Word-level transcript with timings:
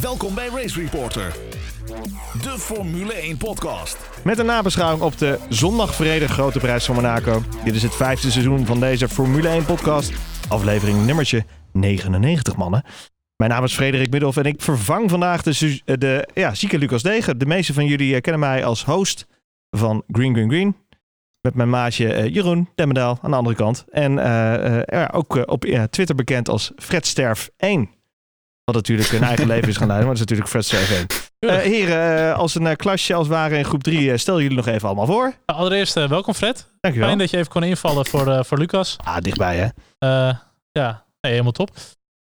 Welkom 0.00 0.34
bij 0.34 0.48
Race 0.48 0.80
Reporter, 0.80 1.36
de 2.42 2.54
Formule 2.58 3.12
1 3.12 3.36
podcast. 3.36 3.98
Met 4.24 4.38
een 4.38 4.46
nabeschouwing 4.46 5.02
op 5.02 5.18
de 5.18 5.38
zondag 5.48 5.94
vrede 5.94 6.28
Grote 6.28 6.58
Prijs 6.58 6.84
van 6.84 6.94
Monaco. 6.94 7.42
Dit 7.64 7.74
is 7.74 7.82
het 7.82 7.94
vijfde 7.94 8.30
seizoen 8.30 8.66
van 8.66 8.80
deze 8.80 9.08
Formule 9.08 9.48
1 9.48 9.64
podcast. 9.64 10.12
Aflevering 10.48 11.06
nummertje 11.06 11.44
99 11.72 12.56
mannen. 12.56 12.82
Mijn 13.36 13.50
naam 13.50 13.64
is 13.64 13.74
Frederik 13.74 14.10
Middelhoff 14.10 14.38
en 14.38 14.44
ik 14.44 14.62
vervang 14.62 15.10
vandaag 15.10 15.42
de, 15.42 15.80
eh, 15.84 15.96
de 15.98 16.28
ja, 16.34 16.54
zieke 16.54 16.78
Lucas 16.78 17.02
Degen. 17.02 17.38
De 17.38 17.46
meeste 17.46 17.72
van 17.72 17.86
jullie 17.86 18.14
eh, 18.14 18.20
kennen 18.20 18.40
mij 18.40 18.64
als 18.64 18.84
host 18.84 19.26
van 19.70 20.02
Green 20.08 20.34
Green 20.34 20.50
Green. 20.50 20.76
Met 21.40 21.54
mijn 21.54 21.70
maatje 21.70 22.12
eh, 22.12 22.34
Jeroen 22.34 22.68
Demmendaal 22.74 23.18
aan 23.22 23.30
de 23.30 23.36
andere 23.36 23.56
kant. 23.56 23.84
En 23.90 24.20
ook 25.12 25.48
op 25.50 25.64
Twitter 25.90 26.14
bekend 26.14 26.48
als 26.48 26.72
Fred 26.76 27.06
Sterf 27.06 27.50
1. 27.56 27.95
Wat 28.66 28.74
natuurlijk 28.74 29.12
een 29.12 29.22
eigen 29.22 29.46
leven 29.54 29.68
is 29.68 29.76
gaan 29.76 29.86
leiden, 29.86 30.08
maar 30.08 30.16
dat 30.16 30.30
is 30.30 30.36
natuurlijk 30.36 30.64
Fred 30.66 30.90
1. 30.90 31.06
Eh, 31.38 31.56
heren, 31.56 32.28
eh, 32.30 32.38
als 32.38 32.54
een 32.54 32.66
eh, 32.66 32.76
klasje 32.76 33.14
als 33.14 33.26
het 33.26 33.36
ware 33.36 33.56
in 33.58 33.64
groep 33.64 33.82
3, 33.82 34.16
stel 34.16 34.40
jullie 34.40 34.56
nog 34.56 34.66
even 34.66 34.88
allemaal 34.88 35.06
voor. 35.06 35.32
Allereerst 35.44 35.96
eh, 35.96 36.08
welkom 36.08 36.34
Fred. 36.34 36.68
Dankjewel. 36.80 37.08
Fijn 37.08 37.20
dat 37.20 37.30
je 37.30 37.36
even 37.36 37.50
kon 37.52 37.62
invallen 37.62 38.06
voor, 38.06 38.28
eh, 38.32 38.42
voor 38.44 38.58
Lucas. 38.58 38.96
Ah, 39.04 39.16
dichtbij 39.18 39.56
hè. 39.56 39.66
Eh, 40.28 40.34
ja, 40.72 41.04
helemaal 41.20 41.52
top. 41.52 41.70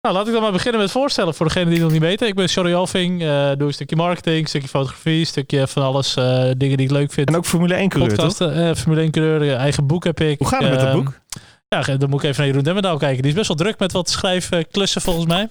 Nou, 0.02 0.16
laat 0.16 0.28
ik 0.28 0.34
dan 0.34 0.42
maar 0.42 0.52
beginnen 0.52 0.82
met 0.82 0.92
voorstellen 0.92 1.34
voor 1.34 1.46
degenen 1.46 1.68
die 1.68 1.76
het 1.78 1.84
nog 1.84 1.94
niet 1.94 2.02
weten. 2.02 2.28
Ik 2.28 2.36
ben 2.36 2.50
Sorry 2.50 2.74
Alving, 2.74 3.22
eh, 3.22 3.52
doe 3.58 3.68
een 3.68 3.74
stukje 3.74 3.96
marketing, 3.96 4.42
een 4.42 4.48
stukje 4.48 4.68
fotografie, 4.68 5.20
een 5.20 5.26
stukje 5.26 5.68
van 5.68 5.84
alles, 5.84 6.16
eh, 6.16 6.24
dingen 6.58 6.78
die 6.78 6.86
ik 6.86 6.92
leuk 6.92 7.12
vind. 7.12 7.28
En 7.28 7.36
ook 7.36 7.46
Formule 7.46 7.76
1 7.80 7.90
coureur, 7.90 8.18
toch? 8.18 8.40
Eh, 8.40 8.74
Formule 8.76 9.02
1 9.02 9.12
coureur, 9.12 9.56
eigen 9.56 9.88
boek 9.88 10.04
heb 10.04 10.20
ik. 10.20 10.38
Hoe 10.40 10.48
gaat 10.48 10.62
het 10.62 10.70
met 10.70 10.80
dat 10.80 10.88
Ehm, 10.90 10.98
boek? 11.04 11.20
Ja, 11.68 11.98
dan 11.98 12.10
moet 12.10 12.24
ik 12.24 12.30
even 12.30 12.38
naar 12.38 12.48
Jeroen 12.48 12.64
Demmendaal 12.64 12.98
kijken. 12.98 13.22
Die 13.22 13.32
is 13.32 13.38
best 13.38 13.48
wel 13.48 13.58
druk 13.58 13.80
met 13.80 13.92
wat 13.92 14.10
schrijfklussen 14.10 15.02
volgens 15.02 15.26
mij. 15.26 15.48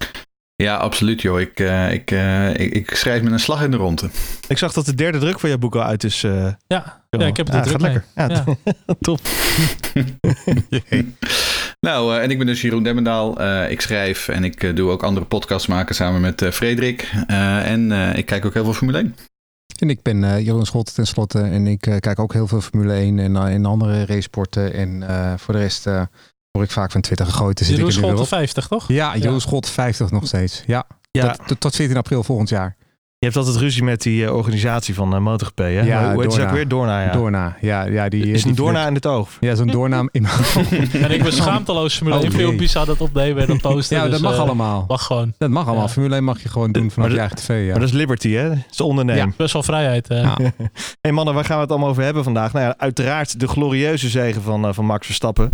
Ja, 0.63 0.75
absoluut 0.75 1.21
joh. 1.21 1.39
Ik, 1.39 1.59
eh, 1.59 1.91
ik, 1.93 2.11
eh, 2.11 2.49
ik, 2.49 2.73
ik 2.73 2.95
schrijf 2.95 3.21
met 3.21 3.31
een 3.31 3.39
slag 3.39 3.63
in 3.63 3.71
de 3.71 3.77
ronde. 3.77 4.09
Ik 4.47 4.57
zag 4.57 4.73
dat 4.73 4.85
de 4.85 4.95
derde 4.95 5.17
druk 5.17 5.39
van 5.39 5.49
jouw 5.49 5.57
boek 5.57 5.75
al 5.75 5.83
uit 5.83 6.03
is. 6.03 6.23
eh, 6.23 6.47
Ja, 6.67 7.03
ja 7.09 7.25
ik 7.25 7.37
heb 7.37 7.47
het 7.51 7.63
druk 7.63 7.81
gaat 7.81 7.81
mee. 7.81 7.91
lekker. 7.91 8.05
Ja, 8.15 8.55
Ja. 8.85 8.93
top. 8.99 9.19
Nou, 11.79 12.15
eh, 12.15 12.23
en 12.23 12.31
ik 12.31 12.37
ben 12.37 12.47
dus 12.47 12.61
Jeroen 12.61 12.83
Demmendaal. 12.83 13.39
Eh, 13.39 13.71
ik 13.71 13.81
schrijf 13.81 14.27
en 14.27 14.43
ik 14.43 14.75
doe 14.75 14.91
ook 14.91 15.03
andere 15.03 15.25
podcasts 15.25 15.67
maken 15.67 15.95
samen 15.95 16.21
met 16.21 16.41
eh, 16.41 16.51
Frederik. 16.51 17.11
Eh, 17.27 17.71
en 17.71 17.91
eh, 17.91 18.17
ik 18.17 18.25
kijk 18.25 18.45
ook 18.45 18.53
heel 18.53 18.63
veel 18.63 18.73
Formule 18.73 18.97
1. 18.97 19.15
En 19.79 19.89
ik 19.89 20.01
ben 20.01 20.23
eh, 20.23 20.45
Jeroen 20.45 20.65
Scholte 20.65 20.93
tenslotte 20.93 21.39
en 21.41 21.67
ik 21.67 21.85
eh, 21.87 21.97
kijk 21.97 22.19
ook 22.19 22.33
heel 22.33 22.47
veel 22.47 22.61
Formule 22.61 22.93
1 22.93 23.19
en, 23.19 23.35
en 23.37 23.65
andere 23.65 24.05
racesporten. 24.05 24.73
En 24.73 25.03
eh, 25.07 25.33
voor 25.37 25.53
de 25.53 25.59
rest 25.59 25.85
eh, 26.53 26.59
word 26.59 26.65
ik 26.67 26.71
vaak 26.71 26.91
van 26.91 27.01
Twitter 27.01 27.25
gegooid. 27.25 27.57
Dus 27.57 27.67
zit 27.67 27.77
ik 27.77 27.83
Jeroen 27.85 27.95
er 28.01 28.05
Scholte 28.07 28.21
op. 28.21 28.27
50, 28.27 28.67
toch? 28.67 28.87
Ja, 28.87 29.15
Jeroen 29.15 29.33
Ja. 29.33 29.39
Scholte 29.39 29.71
50 29.71 30.11
nog 30.11 30.27
steeds. 30.27 30.63
Ja, 30.67 30.83
Ja, 31.11 31.31
Tot, 31.31 31.47
tot, 31.47 31.59
tot 31.59 31.75
14 31.75 31.97
april 31.97 32.23
volgend 32.23 32.49
jaar. 32.49 32.75
je 33.17 33.25
hebt 33.29 33.37
altijd 33.37 33.55
ruzie 33.55 33.83
met 33.83 34.01
die 34.01 34.25
eh, 34.25 34.35
organisatie 34.35 34.93
van 34.93 35.13
uh, 35.13 35.19
MotoGP, 35.19 35.57
hè? 35.57 35.65
Ja, 35.67 36.13
Hoe 36.13 36.21
heet 36.23 36.33
ze 36.33 36.41
ook 36.41 36.49
weer? 36.51 36.67
Doorna, 36.67 37.03
ja. 37.03 37.11
Doorna. 37.11 37.57
Ja, 37.61 37.83
ja, 37.85 38.09
die, 38.09 38.31
is 38.31 38.41
die 38.41 38.49
een 38.49 38.55
Doorna 38.57 38.87
in 38.87 38.93
het 38.93 39.05
oog. 39.05 39.29
Ja, 39.39 39.55
zo'n 39.55 39.67
doornaam 39.67 40.09
in 40.11 40.25
En 40.93 41.11
ik 41.11 41.23
ben 41.23 41.33
schaamteloos 41.33 41.95
Formule 41.97 42.15
Oh, 42.17 42.23
1 42.23 42.31
jee. 42.31 42.39
filmpjes 42.41 42.75
aan 42.75 42.87
het 42.89 43.01
opnemen 43.01 43.41
en 43.41 43.47
dat 43.47 43.61
posten. 43.61 43.95
Ja, 43.97 44.03
dat 44.03 44.11
dus, 44.11 44.21
mag 44.21 44.33
eh, 44.33 44.39
allemaal. 44.39 44.85
Mag 44.87 45.03
gewoon. 45.05 45.33
Dat 45.37 45.49
mag 45.49 45.65
allemaal. 45.65 45.85
Ja. 45.85 45.91
Formule 45.91 46.15
1 46.15 46.23
mag 46.23 46.41
je 46.41 46.49
gewoon 46.49 46.71
doen 46.71 46.91
dat- 46.95 47.11
je 47.11 47.19
eigen 47.19 47.37
tv. 47.37 47.47
Ja. 47.65 47.71
Maar 47.71 47.79
dat 47.79 47.89
is 47.89 47.95
Liberty, 47.95 48.29
hè? 48.31 48.49
Dat 48.49 48.57
is 48.71 48.81
ondernemen. 48.81 49.25
Ja. 49.27 49.33
Best 49.37 49.53
wel 49.53 49.63
vrijheid. 49.63 50.07
eh. 50.07 50.21
Ja. 50.21 50.37
hey 51.01 51.11
mannen, 51.11 51.33
waar 51.33 51.45
gaan 51.45 51.55
we 51.55 51.61
het 51.61 51.71
allemaal 51.71 51.89
over 51.89 52.03
hebben 52.03 52.23
vandaag? 52.23 52.53
Nou 52.53 52.65
ja, 52.65 52.75
uiteraard 52.77 53.39
de 53.39 53.47
glorieuze 53.47 54.09
zegen 54.09 54.41
van, 54.41 54.65
eh, 54.67 54.73
van 54.73 54.85
Max 54.85 55.05
Verstappen. 55.05 55.51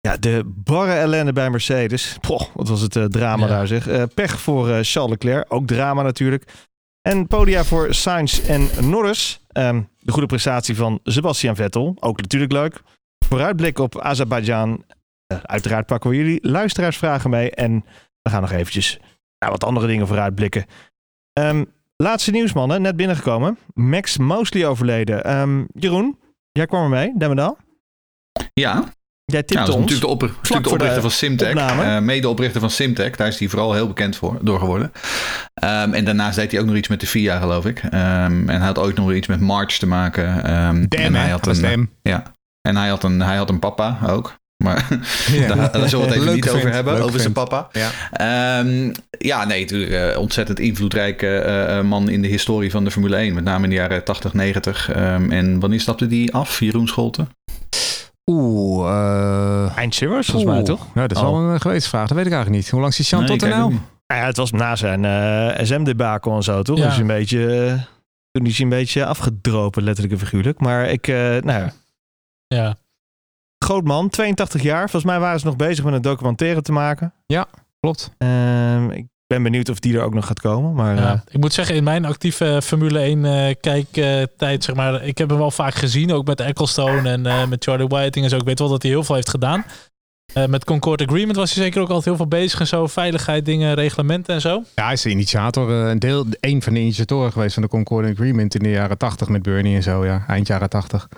Ja, 0.00 0.16
de 0.16 0.42
barre 0.46 0.92
ellende 0.92 1.32
bij 1.32 1.50
Mercedes. 1.50 2.16
Poh, 2.20 2.42
wat 2.54 2.68
was 2.68 2.80
het 2.80 2.96
eh, 2.96 3.04
drama 3.04 3.46
Ja. 3.46 3.48
daar 3.52 3.66
zeg. 3.66 3.88
Eh, 3.88 4.02
pech 4.14 4.40
voor 4.40 4.68
eh, 4.68 4.78
Charles 4.82 5.10
Leclerc, 5.10 5.44
ook 5.52 5.66
drama 5.66 6.02
natuurlijk. 6.02 6.52
En 7.02 7.26
podia 7.26 7.64
voor 7.64 7.94
Sainz 7.94 8.48
en 8.48 8.68
Norris. 8.88 9.44
Ehm, 9.48 9.82
de 9.98 10.12
goede 10.12 10.26
prestatie 10.26 10.76
van 10.76 11.00
Sebastian 11.04 11.56
Vettel, 11.56 11.96
ook 12.00 12.20
natuurlijk 12.20 12.52
leuk. 12.52 12.80
Vooruitblik 13.26 13.78
op 13.78 14.00
Azerbeidzjan. 14.00 14.84
Uiteraard 15.42 15.86
pakken 15.86 16.10
we 16.10 16.16
jullie 16.16 16.38
luisteraarsvragen 16.48 17.30
mee. 17.30 17.50
En 17.50 17.84
we 18.22 18.30
gaan 18.30 18.40
nog 18.40 18.50
eventjes 18.52 18.98
naar 19.38 19.50
wat 19.50 19.64
andere 19.64 19.86
dingen 19.86 20.06
vooruitblikken. 20.06 20.66
Ehm, 21.32 21.64
laatste 21.96 22.30
nieuws, 22.30 22.52
mannen. 22.52 22.82
Net 22.82 22.96
binnengekomen. 22.96 23.58
Max 23.74 24.18
Mosley 24.18 24.66
overleden. 24.66 25.24
Ehm, 25.24 25.64
Jeroen, 25.74 26.18
jij 26.52 26.66
kwam 26.66 26.82
er 26.82 26.88
mee, 26.88 27.12
Demmendaal. 27.16 27.56
Ja, 28.54 28.84
Jij 29.32 29.42
nou, 29.46 29.46
tipte 29.46 29.54
dat 29.56 29.68
is 29.68 29.74
ons. 29.74 29.82
natuurlijk 29.90 30.06
de, 30.06 30.12
opper- 30.12 30.28
natuurlijk 30.28 30.62
de 30.64 30.68
voor 30.68 30.78
de 30.78 30.84
oprichter 30.84 31.02
van 31.02 31.10
Simtech. 31.10 31.54
eh 31.54 31.98
medeoprichter 31.98 32.60
van 32.60 32.70
Simtech. 32.70 33.16
Daar 33.16 33.28
is 33.28 33.38
hij 33.38 33.48
vooral 33.48 33.72
heel 33.74 33.86
bekend 33.86 34.16
voor, 34.16 34.38
door 34.42 34.58
geworden. 34.58 34.92
Ehm, 35.54 35.92
en 35.92 36.04
daarnaast 36.04 36.36
deed 36.36 36.50
hij 36.50 36.60
ook 36.60 36.66
nog 36.66 36.76
iets 36.76 36.88
met 36.88 37.00
de 37.00 37.06
FIA, 37.06 37.38
geloof 37.38 37.64
ik. 37.66 37.78
Ehm, 37.90 38.48
en 38.48 38.56
hij 38.58 38.66
had 38.66 38.78
ook 38.78 38.94
nog 38.94 39.12
iets 39.12 39.26
met 39.26 39.40
March 39.40 39.78
te 39.78 39.86
maken. 39.86 40.44
Ehm, 40.44 40.84
Damn, 40.88 41.04
en 41.04 41.14
hij 41.14 41.30
had 41.30 41.44
Dat 41.44 41.56
is 41.56 41.62
een, 41.62 41.68
Damn. 41.70 41.90
Ja. 42.02 42.22
En 42.68 42.76
hij 42.76 42.88
had 42.88 43.02
een, 43.04 43.20
hij 43.22 43.36
had 43.36 43.48
een 43.50 43.58
papa 43.58 43.98
ook. 44.06 44.36
Maar 44.64 44.86
Ja. 45.32 45.46
daar, 45.54 45.56
daar 45.72 45.88
zullen 45.88 46.06
we 46.06 46.12
het 46.12 46.22
even 46.22 46.34
niet 46.34 46.48
over 46.50 46.72
hebben. 46.72 47.02
Over 47.02 47.20
zijn 47.20 47.32
papa. 47.32 47.68
Ja. 47.72 47.90
Ehm, 48.12 48.92
ja, 49.18 49.44
nee, 49.44 49.60
natuurlijk 49.60 49.92
eh, 49.92 50.18
ontzettend 50.20 50.58
invloedrijke 50.58 51.26
eh, 51.38 51.78
eh, 51.78 51.84
man 51.84 52.08
in 52.08 52.22
de 52.22 52.28
historie 52.28 52.70
van 52.70 52.84
de 52.84 52.90
Formule 52.90 53.16
1. 53.16 53.34
Met 53.34 53.44
name 53.44 53.64
in 53.64 53.70
de 53.70 53.76
jaren 53.76 54.04
80, 54.04 54.32
90. 54.34 54.90
Ehm, 54.90 55.30
en 55.30 55.60
wanneer 55.60 55.80
stapte 55.80 56.06
die 56.06 56.32
af, 56.34 56.60
Jeroen 56.60 56.88
Scholten? 56.88 57.28
Oeh, 58.30 58.88
eh, 58.90 59.76
Eind 59.76 59.94
Zero's, 59.94 60.26
volgens 60.26 60.52
mij, 60.52 60.62
toch? 60.62 60.86
Ja, 60.94 61.00
dat 61.06 61.16
is 61.16 61.22
Oh. 61.22 61.30
wel 61.30 61.40
een 61.40 61.54
uh, 61.54 61.60
gewetensvraag. 61.60 62.06
Dat 62.08 62.16
weet 62.16 62.26
ik 62.26 62.32
eigenlijk 62.32 62.62
niet. 62.62 62.70
Hoe 62.72 62.80
lang 62.80 62.94
is 62.94 63.10
Jean 63.10 63.20
Nee, 63.24 63.30
tot 63.30 63.42
er 63.42 63.48
nou? 63.56 63.72
ja, 64.06 64.14
het 64.16 64.36
was 64.36 64.50
na 64.52 64.76
zijn 64.76 65.04
eh 65.04 65.64
SM-debakel 65.64 66.36
en 66.36 66.42
zo, 66.42 66.62
toch? 66.62 66.78
Ja. 66.78 66.84
Dus 66.88 66.98
een 66.98 67.06
beetje, 67.06 67.64
eh, 67.66 67.82
toen 68.30 68.46
is 68.46 68.56
hij 68.56 68.64
een 68.64 68.70
beetje 68.72 69.06
afgedropen, 69.06 69.82
letterlijk 69.82 70.14
en 70.14 70.20
figuurlijk. 70.26 70.60
Maar 70.60 70.86
ik, 70.88 71.08
eh, 71.08 71.14
nou 71.16 71.44
ja, 71.60 71.72
Ja. 72.46 72.74
groot 73.64 73.84
man, 73.84 74.08
82 74.08 74.62
jaar. 74.62 74.90
Volgens 74.90 75.04
mij 75.12 75.20
waren 75.20 75.40
ze 75.40 75.46
nog 75.46 75.56
bezig 75.56 75.84
met 75.84 75.94
een 75.94 76.02
documentaire 76.02 76.62
te 76.62 76.72
maken. 76.72 77.12
Klopt. 77.80 78.10
Ehm, 78.18 78.90
ik 78.90 79.06
ben 79.28 79.42
benieuwd 79.42 79.68
of 79.68 79.78
die 79.78 79.94
er 79.96 80.02
ook 80.02 80.14
nog 80.14 80.26
gaat 80.26 80.40
komen. 80.40 80.74
Maar 80.74 80.96
Ja. 80.96 81.12
eh, 81.12 81.20
Ik 81.30 81.40
moet 81.40 81.52
zeggen, 81.52 81.74
in 81.74 81.84
mijn 81.84 82.04
actieve 82.04 82.60
Formule 82.62 82.98
1 83.00 83.24
eh 83.24 83.54
kijktijd, 83.60 84.64
zeg 84.64 84.74
maar, 84.74 85.02
ik 85.04 85.18
heb 85.18 85.28
hem 85.28 85.38
wel 85.38 85.50
vaak 85.50 85.74
gezien, 85.74 86.12
ook 86.12 86.26
met 86.26 86.40
Ecclestone 86.40 87.08
en 87.10 87.26
eh, 87.26 87.46
met 87.46 87.64
Charlie 87.64 87.86
Whiting 87.86 88.24
en 88.24 88.30
zo. 88.30 88.36
Ik 88.36 88.44
weet 88.44 88.58
wel 88.58 88.68
dat 88.68 88.82
hij 88.82 88.90
heel 88.90 89.04
veel 89.04 89.14
heeft 89.14 89.28
gedaan. 89.30 89.64
Eh, 90.32 90.46
met 90.46 90.64
Concord 90.64 91.02
Agreement 91.02 91.36
was 91.36 91.54
hij 91.54 91.64
zeker 91.64 91.80
ook 91.80 91.86
altijd 91.88 92.04
heel 92.04 92.16
veel 92.16 92.26
bezig 92.28 92.60
en 92.60 92.66
zo. 92.66 92.86
Veiligheid, 92.86 93.44
dingen, 93.44 93.74
reglementen 93.74 94.34
en 94.34 94.40
zo. 94.40 94.62
Ja, 94.74 94.84
hij 94.84 94.92
is 94.92 95.02
de 95.02 95.10
initiator, 95.10 95.70
eh, 95.82 95.88
een 95.90 95.98
deel, 95.98 96.26
een 96.40 96.62
van 96.62 96.74
de 96.74 96.80
initiatoren 96.80 97.32
geweest 97.32 97.54
van 97.54 97.62
de 97.62 97.68
Concord 97.68 98.06
Agreement 98.10 98.54
in 98.54 98.62
de 98.62 98.70
jaren 98.70 98.98
80 98.98 99.28
met 99.28 99.42
Bernie 99.42 99.76
en 99.76 99.82
zo, 99.82 100.04
ja, 100.04 100.24
eind 100.26 100.46
jaren 100.46 100.68
80. 100.68 101.08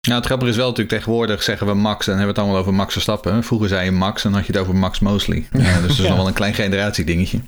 Nou, 0.00 0.14
het 0.18 0.24
grappige 0.26 0.50
is 0.50 0.56
wel 0.56 0.68
natuurlijk 0.68 0.96
tegenwoordig 0.96 1.42
zeggen 1.42 1.66
we 1.66 1.74
Max 1.74 2.06
en 2.06 2.16
hebben 2.16 2.22
we 2.22 2.32
het 2.32 2.40
allemaal 2.40 2.60
over 2.60 2.74
Max 2.74 2.92
Verstappen. 2.92 3.44
Vroeger 3.44 3.68
zei 3.68 3.84
je 3.84 3.90
Max 3.90 4.24
en 4.24 4.30
dan 4.30 4.38
had 4.38 4.46
je 4.48 4.52
het 4.52 4.62
over 4.62 4.74
Max 4.76 4.98
Mosley. 4.98 5.48
Ja, 5.52 5.58
dus 5.74 5.80
dat 5.80 5.90
is 5.90 5.96
Ja. 5.96 6.08
nog 6.08 6.16
wel 6.16 6.26
een 6.26 6.32
klein 6.32 6.54
generatiedingetje. 6.54 7.40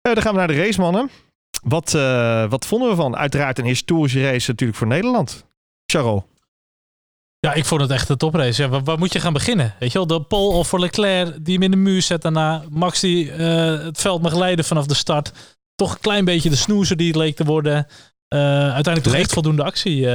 eh, 0.00 0.14
dan 0.14 0.22
gaan 0.22 0.32
we 0.32 0.38
naar 0.38 0.46
de 0.48 0.56
race, 0.56 0.80
mannen. 0.80 1.10
Wat, 1.62 1.94
eh, 1.94 2.50
wat 2.50 2.66
vonden 2.66 2.88
we 2.88 2.94
van? 2.94 3.16
Uiteraard 3.16 3.58
een 3.58 3.64
historische 3.64 4.22
race 4.30 4.50
natuurlijk 4.50 4.78
voor 4.78 4.86
Nederland. 4.88 5.44
Charles. 5.86 6.22
Ja, 7.38 7.52
ik 7.52 7.64
vond 7.64 7.80
het 7.80 7.90
echt 7.90 8.08
een 8.08 8.16
toprace. 8.16 8.62
Ja, 8.62 8.68
waar, 8.68 8.82
waar 8.84 8.98
moet 8.98 9.12
je 9.12 9.20
gaan 9.20 9.32
beginnen? 9.32 9.74
Weet 9.78 9.92
je 9.92 9.98
wel, 9.98 10.06
de 10.06 10.22
Paul 10.22 10.48
of 10.48 10.68
voor 10.68 10.80
Leclerc 10.80 11.44
die 11.44 11.54
hem 11.54 11.62
in 11.62 11.70
de 11.70 11.76
muur 11.76 12.02
zet 12.02 12.22
daarna. 12.22 12.62
Max 12.70 13.00
die 13.00 13.32
eh, 13.32 13.84
het 13.84 14.00
veld 14.00 14.22
mag 14.22 14.34
leiden 14.34 14.64
vanaf 14.64 14.86
de 14.86 14.94
start. 14.94 15.32
Toch 15.74 15.92
een 15.92 16.00
klein 16.00 16.24
beetje 16.24 16.50
de 16.50 16.56
snoezer 16.56 16.96
die 16.96 17.06
het 17.06 17.16
leek 17.16 17.36
te 17.36 17.44
worden. 17.44 17.86
Eh, 18.28 18.38
uiteindelijk 18.72 19.02
toch 19.04 19.14
echt 19.14 19.32
voldoende 19.32 19.64
actie. 19.64 20.08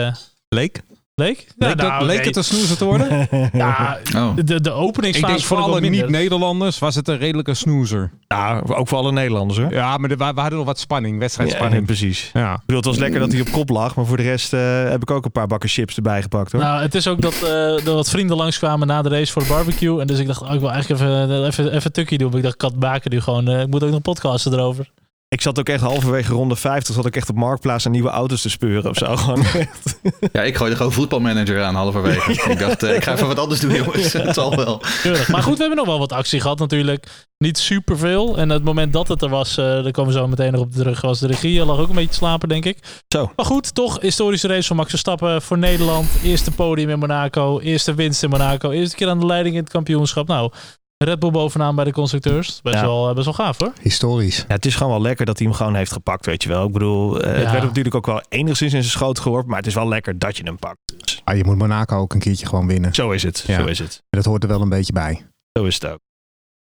Eh 0.49 0.57
Leek? 0.59 0.81
leek? 1.15 1.47
Leek, 1.57 1.77
dat, 1.77 1.87
nou, 1.87 2.05
leek 2.05 2.17
nee. 2.17 2.25
het 2.27 2.35
een 2.35 2.43
snoezer 2.43 2.77
te 2.77 2.85
worden? 2.85 3.27
Ja, 3.53 3.97
Oh. 4.15 4.35
de, 4.35 4.43
de 4.43 4.69
ik 4.69 4.75
openingsfase 4.75 5.33
denk 5.33 5.45
voor 5.45 5.57
ik 5.57 5.63
alle 5.63 5.79
niet-Nederlanders 5.79 6.79
was 6.79 6.95
het 6.95 7.07
een 7.07 7.17
redelijke 7.17 7.53
snoezer. 7.53 8.11
ja, 8.27 8.61
ook 8.65 8.87
voor 8.87 8.97
alle 8.97 9.11
Nederlanders 9.11 9.59
hoor. 9.59 9.71
Ja, 9.73 9.97
maar 9.97 10.09
de- 10.09 10.15
we, 10.15 10.31
we 10.33 10.39
hadden 10.39 10.57
nog 10.57 10.67
wat 10.67 10.79
spanning, 10.79 11.13
Ja, 11.13 11.19
wedstrijdspanning. 11.19 11.85
precies. 11.91 12.29
Ja. 12.33 12.53
Ik 12.53 12.59
bedoel, 12.59 12.75
het 12.77 12.85
was 12.85 12.97
lekker 12.97 13.19
dat 13.19 13.31
hij 13.31 13.41
op 13.41 13.51
kop 13.51 13.69
lag, 13.69 13.95
maar 13.95 14.05
voor 14.05 14.17
de 14.17 14.23
rest 14.23 14.53
eh, 14.53 14.83
heb 14.89 15.01
ik 15.01 15.11
ook 15.11 15.25
een 15.25 15.31
paar 15.31 15.47
bakken 15.47 15.69
chips 15.69 15.95
erbij 15.95 16.21
gepakt 16.21 16.51
hoor. 16.51 16.61
Nou, 16.61 16.81
het 16.81 16.95
is 16.95 17.07
ook 17.07 17.21
dat 17.21 17.41
eh, 17.43 17.88
er 17.88 17.93
wat 17.93 18.09
vrienden 18.09 18.38
langskwamen 18.38 18.88
na 18.88 19.01
de 19.01 19.09
race 19.09 19.31
voor 19.31 19.41
de 19.41 19.47
barbecue. 19.47 20.01
En 20.01 20.07
dus 20.07 20.19
ik 20.19 20.27
dacht, 20.27 20.41
oh, 20.41 20.53
ik 20.53 20.59
wil 20.59 20.71
eigenlijk 20.71 21.01
even, 21.01 21.29
eh, 21.29 21.45
even, 21.45 21.73
even 21.75 21.91
tukkie 21.91 22.17
doen. 22.17 22.27
Maar 22.27 22.38
ik 22.38 22.43
dacht, 22.43 22.55
ik 22.55 22.61
had 22.61 22.75
maken 22.79 23.11
nu 23.11 23.21
gewoon. 23.21 23.47
eh, 23.47 23.61
ik 23.61 23.67
moet 23.67 23.83
ook 23.83 23.91
nog 23.91 24.01
podcasten 24.01 24.53
erover. 24.53 24.89
Ik 25.29 25.41
zat 25.41 25.59
ook 25.59 25.69
echt 25.69 25.81
halverwege 25.81 26.33
ronde 26.33 26.56
50, 26.56 26.95
zat 26.95 27.06
ik 27.06 27.15
echt 27.15 27.29
op 27.29 27.35
Marktplaats 27.35 27.85
aan 27.85 27.91
nieuwe 27.91 28.09
auto's 28.09 28.41
te 28.41 28.50
speuren 28.50 28.89
of 28.89 28.97
zo. 28.97 29.15
Gewoon 29.18 29.44
echt. 29.44 30.00
Ja, 30.31 30.44
ik 30.44 30.56
gooide 30.56 30.75
gewoon 30.75 30.91
voetbalmanager 30.91 31.63
aan 31.63 31.75
halverwege. 31.75 32.31
ik 32.51 32.59
dacht, 32.59 32.83
eh, 32.83 32.95
ik 32.95 33.03
ga 33.03 33.13
even 33.13 33.27
wat 33.27 33.39
anders 33.39 33.59
doen 33.59 33.74
jongens. 33.74 34.13
Het 34.24 34.33
zal 34.33 34.56
wel. 34.56 34.81
Keurig. 35.01 35.27
Maar 35.27 35.44
goed, 35.44 35.53
we 35.53 35.59
hebben 35.59 35.77
nog 35.77 35.88
wel 35.88 36.00
wat 36.00 36.12
actie 36.12 36.39
gehad 36.39 36.59
natuurlijk. 36.59 37.27
Niet 37.38 37.57
superveel. 37.57 38.38
En 38.38 38.50
het 38.50 38.63
moment 38.63 38.94
dat 38.94 39.07
het 39.07 39.21
er 39.21 39.29
was, 39.29 39.57
eh 39.57 39.65
daar 39.65 39.91
komen 39.91 40.13
we 40.13 40.19
zo 40.19 40.27
meteen 40.27 40.51
nog 40.51 40.62
op 40.62 40.71
terug, 40.71 41.01
was 41.01 41.19
de 41.19 41.27
regie. 41.27 41.65
lag 41.65 41.79
ook 41.79 41.89
een 41.89 41.95
beetje 41.95 42.09
te 42.09 42.15
slapen, 42.15 42.50
denk 42.50 42.65
ik. 42.65 43.03
Zo. 43.07 43.31
Maar 43.35 43.45
goed, 43.45 43.75
toch 43.75 44.01
historische 44.01 44.47
race 44.47 44.68
van 44.68 44.75
Max 44.75 44.89
Verstappen 44.89 45.41
voor 45.41 45.57
Nederland. 45.57 46.09
Eerste 46.24 46.51
podium 46.51 46.89
in 46.89 47.00
Monaco. 47.00 47.59
Eerste 47.59 47.94
winst 47.94 48.24
in 48.24 48.29
Monaco. 48.29 48.71
Eerste 48.71 48.95
keer 48.95 49.09
aan 49.09 49.19
de 49.19 49.25
leiding 49.25 49.56
in 49.56 49.62
het 49.62 49.71
kampioenschap. 49.71 50.27
Nou, 50.27 50.51
Red 51.03 51.19
Bull 51.19 51.31
bovenaan 51.31 51.75
bij 51.75 51.85
de 51.85 51.91
constructeurs. 51.91 52.59
Best, 52.61 52.75
Ja. 52.75 52.81
wel, 52.81 53.09
eh, 53.09 53.13
best 53.15 53.25
wel 53.25 53.33
gaaf 53.33 53.59
hoor. 53.59 53.73
Historisch. 53.81 54.38
Ja, 54.38 54.53
het 54.53 54.65
is 54.65 54.75
gewoon 54.75 54.91
wel 54.91 55.01
lekker 55.01 55.25
dat 55.25 55.38
hij 55.38 55.47
hem 55.47 55.55
gewoon 55.55 55.75
heeft 55.75 55.91
gepakt, 55.91 56.25
weet 56.25 56.44
je 56.44 56.49
wel. 56.49 56.65
Ik 56.65 56.71
bedoel, 56.73 57.21
eh, 57.21 57.31
het 57.33 57.41
Ja. 57.41 57.51
werd 57.51 57.63
natuurlijk 57.63 57.95
ook 57.95 58.05
wel 58.05 58.21
enigszins 58.29 58.73
in 58.73 58.79
zijn 58.81 58.91
schoot 58.94 59.19
geworpen, 59.19 59.49
maar 59.49 59.57
het 59.57 59.67
is 59.67 59.73
wel 59.73 59.88
lekker 59.88 60.19
dat 60.19 60.38
je 60.38 60.44
hem 60.44 60.57
pakt. 60.57 60.79
Ah, 61.23 61.38
je 61.38 61.44
moet 61.45 61.57
Monaco 61.57 61.97
ook 61.97 62.13
een 62.13 62.19
keertje 62.19 62.45
gewoon 62.45 62.67
winnen. 62.67 62.94
Zo 62.94 63.11
is 63.11 63.23
het, 63.23 63.44
Ja. 63.47 63.59
zo 63.59 63.65
is 63.65 63.79
het. 63.79 64.03
Dat 64.09 64.25
hoort 64.25 64.44
er 64.44 64.49
wel 64.49 64.61
een 64.61 64.69
beetje 64.69 64.94
bij. 64.94 65.25
Zo 65.59 65.65
is 65.65 65.73
het 65.73 65.85
ook. 65.85 65.99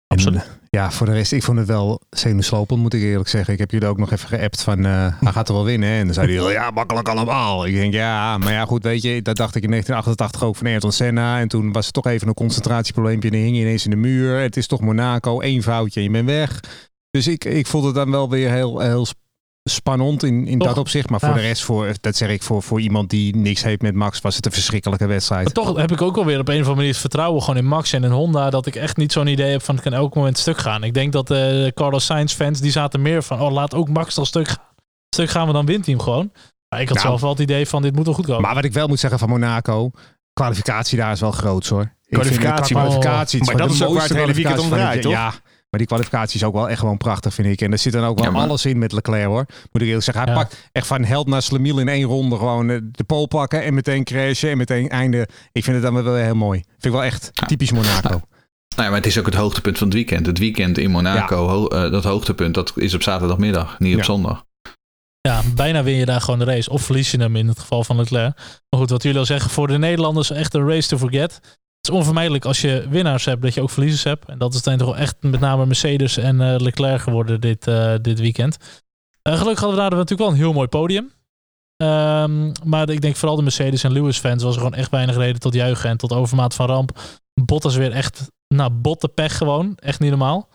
Absoluut. 0.07 0.41
eh, 0.41 0.47
ja, 0.71 0.91
voor 0.91 1.07
de 1.07 1.13
rest, 1.13 1.33
ik 1.33 1.43
vond 1.43 1.59
het 1.59 1.67
wel 1.67 2.01
zenuwslopend, 2.11 2.81
moet 2.81 2.95
ik 2.95 3.03
eerlijk 3.03 3.29
zeggen. 3.29 3.53
Ik 3.53 3.59
heb 3.59 3.71
jullie 3.71 3.89
ook 3.89 3.99
nog 3.99 4.11
even 4.13 4.29
geappt 4.29 4.63
van, 4.63 4.85
eh, 4.85 5.07
hij 5.21 5.33
gaat 5.33 5.49
er 5.49 5.55
wel 5.55 5.65
winnen. 5.65 5.89
hè? 5.89 5.99
En 5.99 6.05
dan 6.05 6.15
zei 6.15 6.39
hij, 6.39 6.53
ja, 6.53 6.71
makkelijk 6.71 7.09
allemaal. 7.09 7.67
Ik 7.67 7.75
denk, 7.75 7.93
ja, 7.93 8.39
maar 8.39 8.53
ja, 8.53 8.65
goed, 8.65 8.83
weet 8.83 9.03
je, 9.03 9.23
dat 9.23 9.37
dacht 9.37 9.55
ik 9.55 9.63
in 9.63 9.71
1988 9.71 10.49
ook 10.49 10.57
van 10.57 10.67
Ayrton 10.67 10.93
Senna. 10.93 11.39
En 11.41 11.49
toen 11.49 11.73
was 11.73 11.85
het 11.85 11.95
toch 11.95 12.07
even 12.07 12.29
een 12.29 12.35
concentratieprobleempje 12.35 13.31
en 13.31 13.37
hing 13.37 13.57
je 13.57 13.63
ineens 13.63 13.85
in 13.85 13.91
de 13.91 13.97
muur. 13.97 14.39
Het 14.39 14.57
is 14.57 14.67
toch 14.67 14.81
Monaco, 14.81 15.41
één 15.41 15.63
foutje 15.63 16.01
en 16.01 16.07
je 16.07 16.13
bent 16.13 16.27
weg. 16.27 16.61
Dus 17.11 17.27
ik, 17.27 17.45
ik 17.45 17.67
vond 17.67 17.85
het 17.85 17.95
dan 17.95 18.11
wel 18.11 18.31
weer 18.31 18.51
heel, 18.51 18.81
heel 18.81 19.07
spannend 19.75 20.23
in, 20.23 20.47
in 20.47 20.59
Toch? 20.59 20.69
dat 20.69 20.79
opzicht. 20.79 21.11
Maar 21.11 21.21
voor 21.21 21.29
Ja. 21.29 21.35
de 21.35 21.41
rest, 21.41 21.63
voor, 21.63 21.93
dat 22.01 22.17
zeg 22.17 22.29
ik, 22.29 22.43
voor, 22.43 22.63
voor 22.63 22.81
iemand 22.81 23.11
die 23.11 23.37
niks 23.37 23.63
heeft 23.63 23.83
met 23.83 23.95
Max, 23.95 24.21
was 24.21 24.37
het 24.37 24.47
een 24.47 24.53
verschrikkelijke 24.53 25.07
wedstrijd. 25.07 25.45
Maar 25.45 25.53
toch 25.65 25.77
heb 25.77 25.93
ik 25.93 26.03
ook 26.03 26.15
wel 26.15 26.25
weer 26.25 26.39
op 26.41 26.49
een 26.49 26.53
of 26.55 26.59
andere 26.59 26.75
manier 26.77 26.91
het 26.91 27.01
vertrouwen 27.01 27.43
gewoon 27.43 27.57
in 27.57 27.67
Max 27.67 27.93
en 27.93 28.05
in 28.05 28.11
Honda. 28.11 28.51
Dat 28.51 28.67
ik 28.67 28.75
echt 28.77 28.97
niet 28.97 29.13
zo'n 29.13 29.27
idee 29.27 29.51
heb 29.51 29.63
van 29.63 29.75
het 29.75 29.85
kan 29.85 29.93
elk 29.93 30.15
moment 30.15 30.39
stuk 30.39 30.59
gaan. 30.59 30.83
Ik 30.85 30.95
denk 30.95 31.13
dat 31.13 31.27
de 31.27 31.71
Carlos 31.75 32.05
Sainz 32.05 32.35
fans 32.35 32.61
die 32.61 32.71
zaten 32.71 33.03
meer 33.03 33.23
van 33.23 33.41
oh 33.41 33.53
laat 33.53 33.75
ook 33.75 33.89
Max 33.89 34.15
dan 34.15 34.27
stuk 34.27 34.49
gaan. 34.49 34.65
Stuk 35.15 35.31
gaan 35.31 35.47
we 35.47 35.53
dan 35.53 35.67
wint 35.67 35.85
hij 35.87 35.95
hem 35.95 36.03
gewoon. 36.03 36.33
Maar 36.69 36.81
ik 36.81 36.89
had 36.89 36.97
Nou. 36.97 37.09
zelf 37.09 37.21
wel 37.21 37.31
het 37.31 37.41
idee 37.41 37.67
van 37.69 37.83
dit 37.83 37.95
moet 37.97 38.05
wel 38.05 38.15
goed 38.15 38.27
komen. 38.27 38.43
Maar 38.43 38.55
wat 38.55 38.65
ik 38.65 38.73
wel 38.73 38.89
moet 38.89 39.01
zeggen 39.01 39.19
van 39.19 39.29
Monaco, 39.29 39.91
kwalificatie 40.33 40.99
daar 40.99 41.13
is 41.13 41.21
wel 41.21 41.33
groot 41.33 41.67
hoor. 41.69 41.83
Ik 41.83 42.21
Kwalificatie, 42.21 42.75
kwalificatie 42.77 43.39
maar 43.39 43.49
gewoon 43.55 43.67
dat 43.69 43.77
is 43.77 43.83
ook 43.83 43.95
waar 43.95 44.03
het 44.09 44.17
hele 44.17 44.33
weekend 44.33 44.59
om 44.59 44.69
draait, 44.69 45.05
het- 45.05 45.13
Ja, 45.13 45.33
maar 45.75 45.87
die 45.87 45.93
kwalificatie 45.97 46.41
is 46.41 46.47
ook 46.47 46.55
wel 46.55 46.69
echt 46.69 46.79
gewoon 46.79 46.97
prachtig 46.97 47.35
vind 47.35 47.49
ik. 47.49 47.61
En 47.61 47.73
er 47.73 47.79
zit 47.79 47.93
dan 47.93 48.05
ook 48.05 48.19
wel 48.21 48.33
Ja, 48.33 48.39
alles 48.39 48.65
in 48.65 48.79
met 48.79 48.93
Leclerc 48.93 49.25
hoor. 49.27 49.45
Moet 49.73 49.83
ik 49.83 49.87
eerlijk 49.87 50.05
zeggen. 50.05 50.25
Hij 50.25 50.33
Ja. 50.33 50.39
pakt 50.41 50.69
echt 50.73 50.87
van 50.87 51.05
held 51.05 51.27
naar 51.27 51.43
Slemiel 51.43 51.79
in 51.79 51.89
één 51.89 52.05
ronde 52.05 52.37
gewoon 52.37 52.71
eh, 52.71 52.79
de 52.91 53.05
pole 53.05 53.27
pakken 53.27 53.63
en 53.63 53.75
meteen 53.75 54.05
crashen 54.05 54.51
en 54.51 54.57
meteen 54.57 54.89
einde. 54.89 55.29
Ik 55.53 55.65
vind 55.65 55.77
het 55.83 55.85
dan 55.85 56.03
wel 56.05 56.15
heel 56.15 56.35
mooi. 56.35 56.61
Vind 56.69 56.85
ik 56.85 56.91
wel 56.93 57.05
echt 57.05 57.31
Ja. 57.33 57.47
typisch 57.47 57.73
Monaco. 57.73 58.09
Nou 58.09 58.21
ja, 58.77 58.89
maar 58.89 58.93
het 58.95 59.07
is 59.07 59.19
ook 59.19 59.27
het 59.27 59.35
hoogtepunt 59.35 59.79
van 59.79 59.87
het 59.87 59.97
weekend. 59.97 60.27
Het 60.27 60.39
weekend 60.39 60.79
in 60.79 60.91
Monaco, 60.91 61.47
ho- 61.49 61.67
eh, 61.67 61.91
dat 61.91 62.05
hoogtepunt, 62.05 62.55
dat 62.55 62.73
is 62.77 62.95
op 62.95 63.03
zaterdagmiddag, 63.03 63.79
niet 63.79 63.93
op 63.93 63.99
Ja. 63.99 64.05
zondag. 64.05 64.45
Ja, 65.21 65.41
bijna 65.55 65.83
win 65.83 65.95
je 65.95 66.05
daar 66.05 66.21
gewoon 66.21 66.39
de 66.39 66.45
race. 66.45 66.71
Of 66.71 66.83
verlies 66.83 67.11
je 67.11 67.19
hem 67.19 67.37
in 67.37 67.49
het 67.49 67.59
geval 67.59 67.85
van 67.85 67.97
Leclerc. 67.97 68.37
Maar 68.71 68.81
goed, 68.81 68.91
wat 68.91 69.03
jullie 69.03 69.19
al 69.19 69.25
zeggen, 69.25 69.51
voor 69.51 69.67
de 69.67 69.79
Nederlanders 69.79 70.31
echt 70.31 70.55
een 70.55 70.69
race 70.69 70.89
to 70.89 70.97
forget. 70.99 71.41
Het 71.85 71.93
is 71.93 71.99
onvermijdelijk 71.99 72.45
als 72.45 72.61
je 72.61 72.87
winnaars 72.89 73.25
hebt, 73.25 73.43
dat 73.43 73.55
je 73.55 73.63
ook 73.63 73.71
verliezers 73.71 74.03
hebt. 74.03 74.29
En 74.29 74.39
dat 74.39 74.55
is 74.55 74.63
dan 74.63 74.77
toch 74.77 74.97
echt 74.97 75.17
met 75.21 75.41
name 75.41 75.67
Mercedes 75.67 76.17
en 76.17 76.41
eh, 76.41 76.61
Leclerc 76.61 77.01
geworden 77.01 77.41
dit, 77.41 77.67
eh, 77.67 77.95
dit 78.01 78.21
weekend. 78.21 78.57
Eh, 79.23 79.33
gelukkig 79.33 79.61
hadden 79.61 79.79
we 79.79 79.81
daar 79.81 79.91
natuurlijk 79.91 80.21
wel 80.21 80.31
een 80.31 80.45
heel 80.45 80.53
mooi 80.53 80.69
podium. 80.69 81.13
Ehm, 81.77 82.53
maar 82.65 82.89
ik 82.89 83.01
denk 83.01 83.17
vooral 83.17 83.37
de 83.37 83.43
Mercedes 83.43 83.85
en 83.85 83.93
Lewis 83.93 84.19
fans 84.19 84.43
was 84.43 84.55
er 84.55 84.61
gewoon 84.61 84.75
echt 84.75 84.91
weinig 84.91 85.17
reden 85.17 85.41
tot 85.41 85.55
juichen 85.55 85.91
en 85.91 85.97
tot 85.97 86.13
overmaat 86.13 86.55
van 86.55 86.67
ramp. 86.67 86.99
Bottas 87.45 87.77
weer 87.77 87.93
echt, 87.93 88.31
nou, 88.49 88.71
botte 88.71 89.09
pech 89.09 89.37
gewoon. 89.37 89.77
Echt 89.77 90.01
niet 90.01 90.11
normaal. 90.11 90.49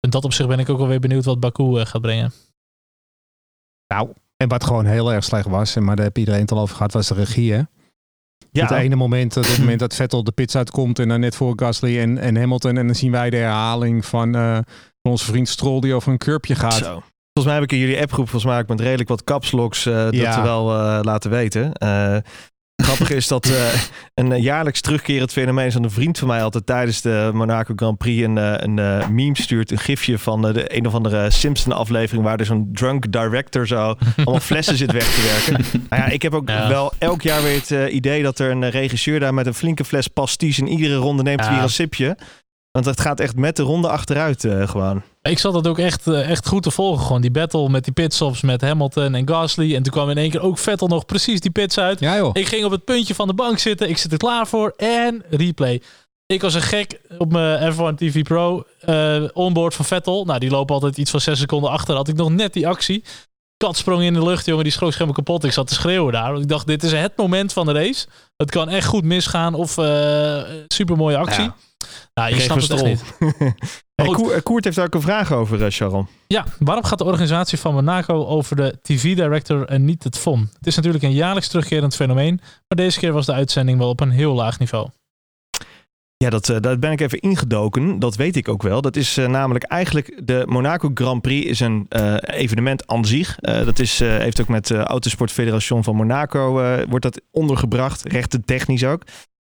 In 0.00 0.10
dat 0.10 0.24
opzicht 0.24 0.48
ben 0.48 0.58
ik 0.58 0.68
ook 0.68 0.78
wel 0.78 0.88
weer 0.88 1.00
benieuwd 1.00 1.24
wat 1.24 1.40
Baku 1.40 1.84
gaat 1.84 2.02
brengen. 2.02 2.32
Nou, 3.86 4.12
en 4.36 4.48
wat 4.48 4.64
gewoon 4.64 4.84
heel 4.84 5.12
erg 5.12 5.24
slecht 5.24 5.46
was, 5.46 5.76
en 5.76 5.84
maar 5.84 5.96
daar 5.96 6.04
heb 6.04 6.18
iedereen 6.18 6.40
het 6.40 6.52
al 6.52 6.60
over 6.60 6.76
gehad, 6.76 6.92
was 6.92 7.08
de 7.08 7.14
regie. 7.14 7.66
Ja, 8.60 8.66
Het 8.66 8.78
ene 8.78 8.96
moment, 8.96 9.34
het 9.34 9.58
moment 9.58 9.78
dat 9.78 9.94
Vettel 9.94 10.24
de 10.24 10.32
pits 10.32 10.56
uitkomt 10.56 10.98
en 10.98 11.08
dan 11.08 11.20
net 11.20 11.36
voor 11.36 11.52
Gasly 11.56 11.98
en, 11.98 12.18
en 12.18 12.36
Hamilton. 12.36 12.76
En 12.76 12.86
dan 12.86 12.94
zien 12.94 13.10
wij 13.10 13.30
de 13.30 13.36
herhaling 13.36 14.04
van, 14.04 14.34
eh, 14.34 14.52
van 15.02 15.12
onze 15.12 15.24
vriend 15.24 15.48
Stroll 15.48 15.80
die 15.80 15.94
over 15.94 16.12
een 16.12 16.18
curbje 16.18 16.54
gaat. 16.54 16.72
Zo. 16.72 17.02
Volgens 17.32 17.44
mij 17.44 17.54
heb 17.54 17.62
ik 17.62 17.72
in 17.72 17.78
jullie 17.78 18.00
appgroep 18.00 18.28
volgens 18.28 18.52
mij 18.52 18.64
met 18.66 18.80
redelijk 18.80 19.08
wat 19.08 19.24
capslocks 19.24 19.86
eh 19.86 19.94
dat 19.94 20.14
Ja. 20.14 20.42
wel 20.42 20.70
eh, 20.78 20.98
laten 21.02 21.30
weten. 21.30 21.72
Grappig 22.82 23.10
is 23.10 23.28
dat 23.28 23.46
eh, 23.46 23.52
een 24.14 24.42
jaarlijks 24.42 24.80
terugkerend 24.80 25.32
fenomeen 25.32 25.66
is 25.66 25.72
dat 25.74 25.82
een 25.84 25.90
vriend 25.90 26.18
van 26.18 26.28
mij 26.28 26.42
altijd 26.42 26.66
tijdens 26.66 27.00
de 27.00 27.30
Monaco 27.34 27.72
Grand 27.76 27.98
Prix 27.98 28.22
een, 28.22 28.38
eh, 28.38 28.52
een 28.56 28.78
eh, 28.78 29.08
meme 29.08 29.36
stuurt. 29.36 29.70
Een 29.70 29.78
gifje 29.78 30.18
van 30.18 30.42
de 30.42 30.76
een 30.76 30.86
of 30.86 30.94
andere 30.94 31.30
Simpson 31.30 31.72
aflevering 31.72 32.24
waar 32.24 32.38
er 32.38 32.46
zo'n 32.46 32.68
drunk 32.72 33.12
director 33.12 33.66
zo 33.66 33.76
allemaal 34.16 34.40
flessen 34.40 34.76
zit 34.76 34.92
weg 34.92 35.04
te 35.14 35.44
werken. 35.46 35.64
Nou 35.90 36.02
ja, 36.02 36.08
ik 36.08 36.22
heb 36.22 36.34
ook 36.34 36.48
Ja. 36.48 36.68
wel 36.68 36.92
elk 36.98 37.22
jaar 37.22 37.42
weer 37.42 37.60
het 37.66 37.92
idee 37.92 38.22
dat 38.22 38.38
er 38.38 38.50
een 38.50 38.70
regisseur 38.70 39.20
daar 39.20 39.34
met 39.34 39.46
een 39.46 39.54
flinke 39.54 39.84
fles 39.84 40.08
pasties 40.08 40.58
in 40.58 40.68
iedere 40.68 40.94
ronde 40.94 41.22
neemt 41.22 41.44
Ja. 41.44 41.50
weer 41.54 41.62
een 41.62 41.68
sipje. 41.68 42.16
Want 42.74 42.86
het 42.86 43.00
gaat 43.00 43.20
echt 43.20 43.36
met 43.36 43.56
de 43.56 43.62
ronde 43.62 43.88
achteruit 43.88 44.44
eh, 44.44 44.68
gewoon. 44.68 45.02
Ik 45.22 45.38
zat 45.38 45.52
dat 45.52 45.66
ook 45.66 45.78
echt, 45.78 46.06
eh, 46.06 46.30
echt 46.30 46.48
goed 46.48 46.62
te 46.62 46.70
volgen. 46.70 47.06
Gewoon 47.06 47.20
die 47.20 47.30
battle 47.30 47.68
met 47.68 47.84
die 47.84 47.92
pitstops 47.92 48.40
met 48.40 48.60
Hamilton 48.60 49.14
en 49.14 49.28
Gasly. 49.28 49.74
En 49.74 49.82
toen 49.82 49.92
kwam 49.92 50.10
in 50.10 50.18
één 50.18 50.30
keer 50.30 50.40
ook 50.40 50.58
Vettel 50.58 50.86
nog 50.88 51.06
precies 51.06 51.40
die 51.40 51.50
pits 51.50 51.78
uit. 51.78 52.00
Ja 52.00 52.16
joh. 52.16 52.30
Ik 52.32 52.46
ging 52.48 52.64
op 52.64 52.70
het 52.70 52.84
puntje 52.84 53.14
van 53.14 53.26
de 53.26 53.34
bank 53.34 53.58
zitten. 53.58 53.88
Ik 53.88 53.98
zit 53.98 54.12
er 54.12 54.18
klaar 54.18 54.46
voor. 54.46 54.72
En 54.76 55.22
replay. 55.30 55.82
Ik 56.26 56.42
was 56.42 56.54
een 56.54 56.62
gek 56.62 57.00
op 57.18 57.32
mijn 57.32 57.72
F1 57.72 57.94
TV 57.96 58.22
Pro. 58.22 58.64
eh 58.80 59.22
onboard 59.32 59.74
van 59.74 59.84
Vettel. 59.84 60.24
Nou, 60.24 60.38
die 60.38 60.50
lopen 60.50 60.74
altijd 60.74 60.96
iets 60.98 61.10
van 61.10 61.20
6 61.20 61.38
seconden 61.38 61.70
achter. 61.70 61.94
Had 61.94 62.08
ik 62.08 62.16
nog 62.16 62.30
net 62.30 62.52
die 62.52 62.68
actie. 62.68 63.04
Kat 63.56 63.76
sprong 63.76 64.02
in 64.02 64.14
de 64.14 64.24
lucht, 64.24 64.46
jongen. 64.46 64.64
Die 64.64 64.72
schrok 64.72 64.92
helemaal 64.92 65.12
kapot. 65.14 65.44
Ik 65.44 65.52
zat 65.52 65.66
te 65.66 65.74
schreeuwen 65.74 66.12
daar. 66.12 66.30
Want 66.30 66.42
ik 66.42 66.48
dacht, 66.48 66.66
dit 66.66 66.82
is 66.82 66.92
het 66.92 67.16
moment 67.16 67.52
van 67.52 67.66
de 67.66 67.72
race. 67.72 68.06
Het 68.36 68.50
kan 68.50 68.68
echt 68.68 68.86
goed 68.86 69.04
misgaan. 69.04 69.54
Of 69.54 69.78
eh 69.78 70.42
super 70.68 70.96
mooie 70.96 71.16
actie. 71.16 71.42
Ja. 71.42 71.54
Nou, 72.14 72.34
je 72.34 72.40
snapt 72.40 72.68
me 72.68 72.74
het 72.76 72.84
echt 72.84 73.20
niet. 73.20 73.54
Hey. 73.94 74.06
Koer- 74.06 74.42
Koert 74.42 74.64
heeft 74.64 74.76
daar 74.76 74.86
ook 74.86 74.94
een 74.94 75.00
vraag 75.00 75.32
over, 75.32 75.64
eh, 75.64 75.70
Sharon. 75.70 76.06
Ja, 76.26 76.44
waarom 76.58 76.84
gaat 76.84 76.98
de 76.98 77.04
organisatie 77.04 77.58
van 77.58 77.74
Monaco 77.74 78.26
over 78.26 78.56
de 78.56 78.78
TV-director 78.82 79.64
en 79.68 79.84
niet 79.84 80.04
het 80.04 80.18
FOM? 80.18 80.48
Het 80.56 80.66
is 80.66 80.76
natuurlijk 80.76 81.04
een 81.04 81.12
jaarlijks 81.12 81.48
terugkerend 81.48 81.94
fenomeen, 81.96 82.34
maar 82.42 82.76
deze 82.84 82.98
keer 82.98 83.12
was 83.12 83.26
de 83.26 83.32
uitzending 83.32 83.78
wel 83.78 83.88
op 83.88 84.00
een 84.00 84.10
heel 84.10 84.34
laag 84.34 84.58
niveau. 84.58 84.88
Ja, 86.16 86.30
dat, 86.30 86.48
eh, 86.48 86.56
daar 86.60 86.78
ben 86.78 86.92
ik 86.92 87.00
even 87.00 87.18
ingedoken. 87.20 87.98
Dat 87.98 88.16
weet 88.16 88.36
ik 88.36 88.48
ook 88.48 88.62
wel. 88.62 88.80
Dat 88.80 88.96
is 88.96 89.16
eh, 89.16 89.26
namelijk 89.26 89.64
eigenlijk 89.64 90.20
de 90.24 90.42
Monaco 90.48 90.90
Grand 90.94 91.22
Prix 91.22 91.46
is 91.46 91.60
een 91.60 91.86
eh, 91.88 92.14
evenement 92.26 92.86
aan 92.86 93.04
zich. 93.04 93.38
Eh, 93.38 93.64
dat 93.64 93.78
is, 93.78 94.00
eh, 94.00 94.08
heeft 94.08 94.40
ook 94.40 94.48
met 94.48 94.66
de 94.66 94.76
Autosport 94.78 95.32
Federation 95.32 95.84
van 95.84 95.96
Monaco 95.96 96.60
eh, 96.60 96.84
wordt 96.88 97.04
dat 97.04 97.20
ondergebracht, 97.30 98.02
rechten 98.08 98.44
technisch 98.44 98.84
ook. 98.84 99.02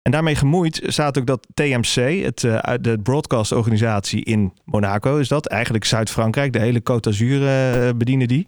En 0.06 0.12
daarmee 0.12 0.35
gemoeid 0.35 0.81
staat 0.85 1.19
ook 1.19 1.26
dat 1.26 1.47
TMC, 1.55 2.23
het, 2.25 2.44
uit 2.44 2.85
de 2.85 2.99
broadcastorganisatie 2.99 4.25
in 4.25 4.53
Monaco 4.64 5.19
is 5.19 5.29
dat. 5.29 5.47
Eigenlijk 5.47 5.85
Zuid-Frankrijk, 5.85 6.53
de 6.53 6.58
hele 6.58 6.81
Côte 6.81 7.00
d'Azur 7.00 7.49
eh, 7.49 7.91
bedienen 7.97 8.29
die. 8.29 8.47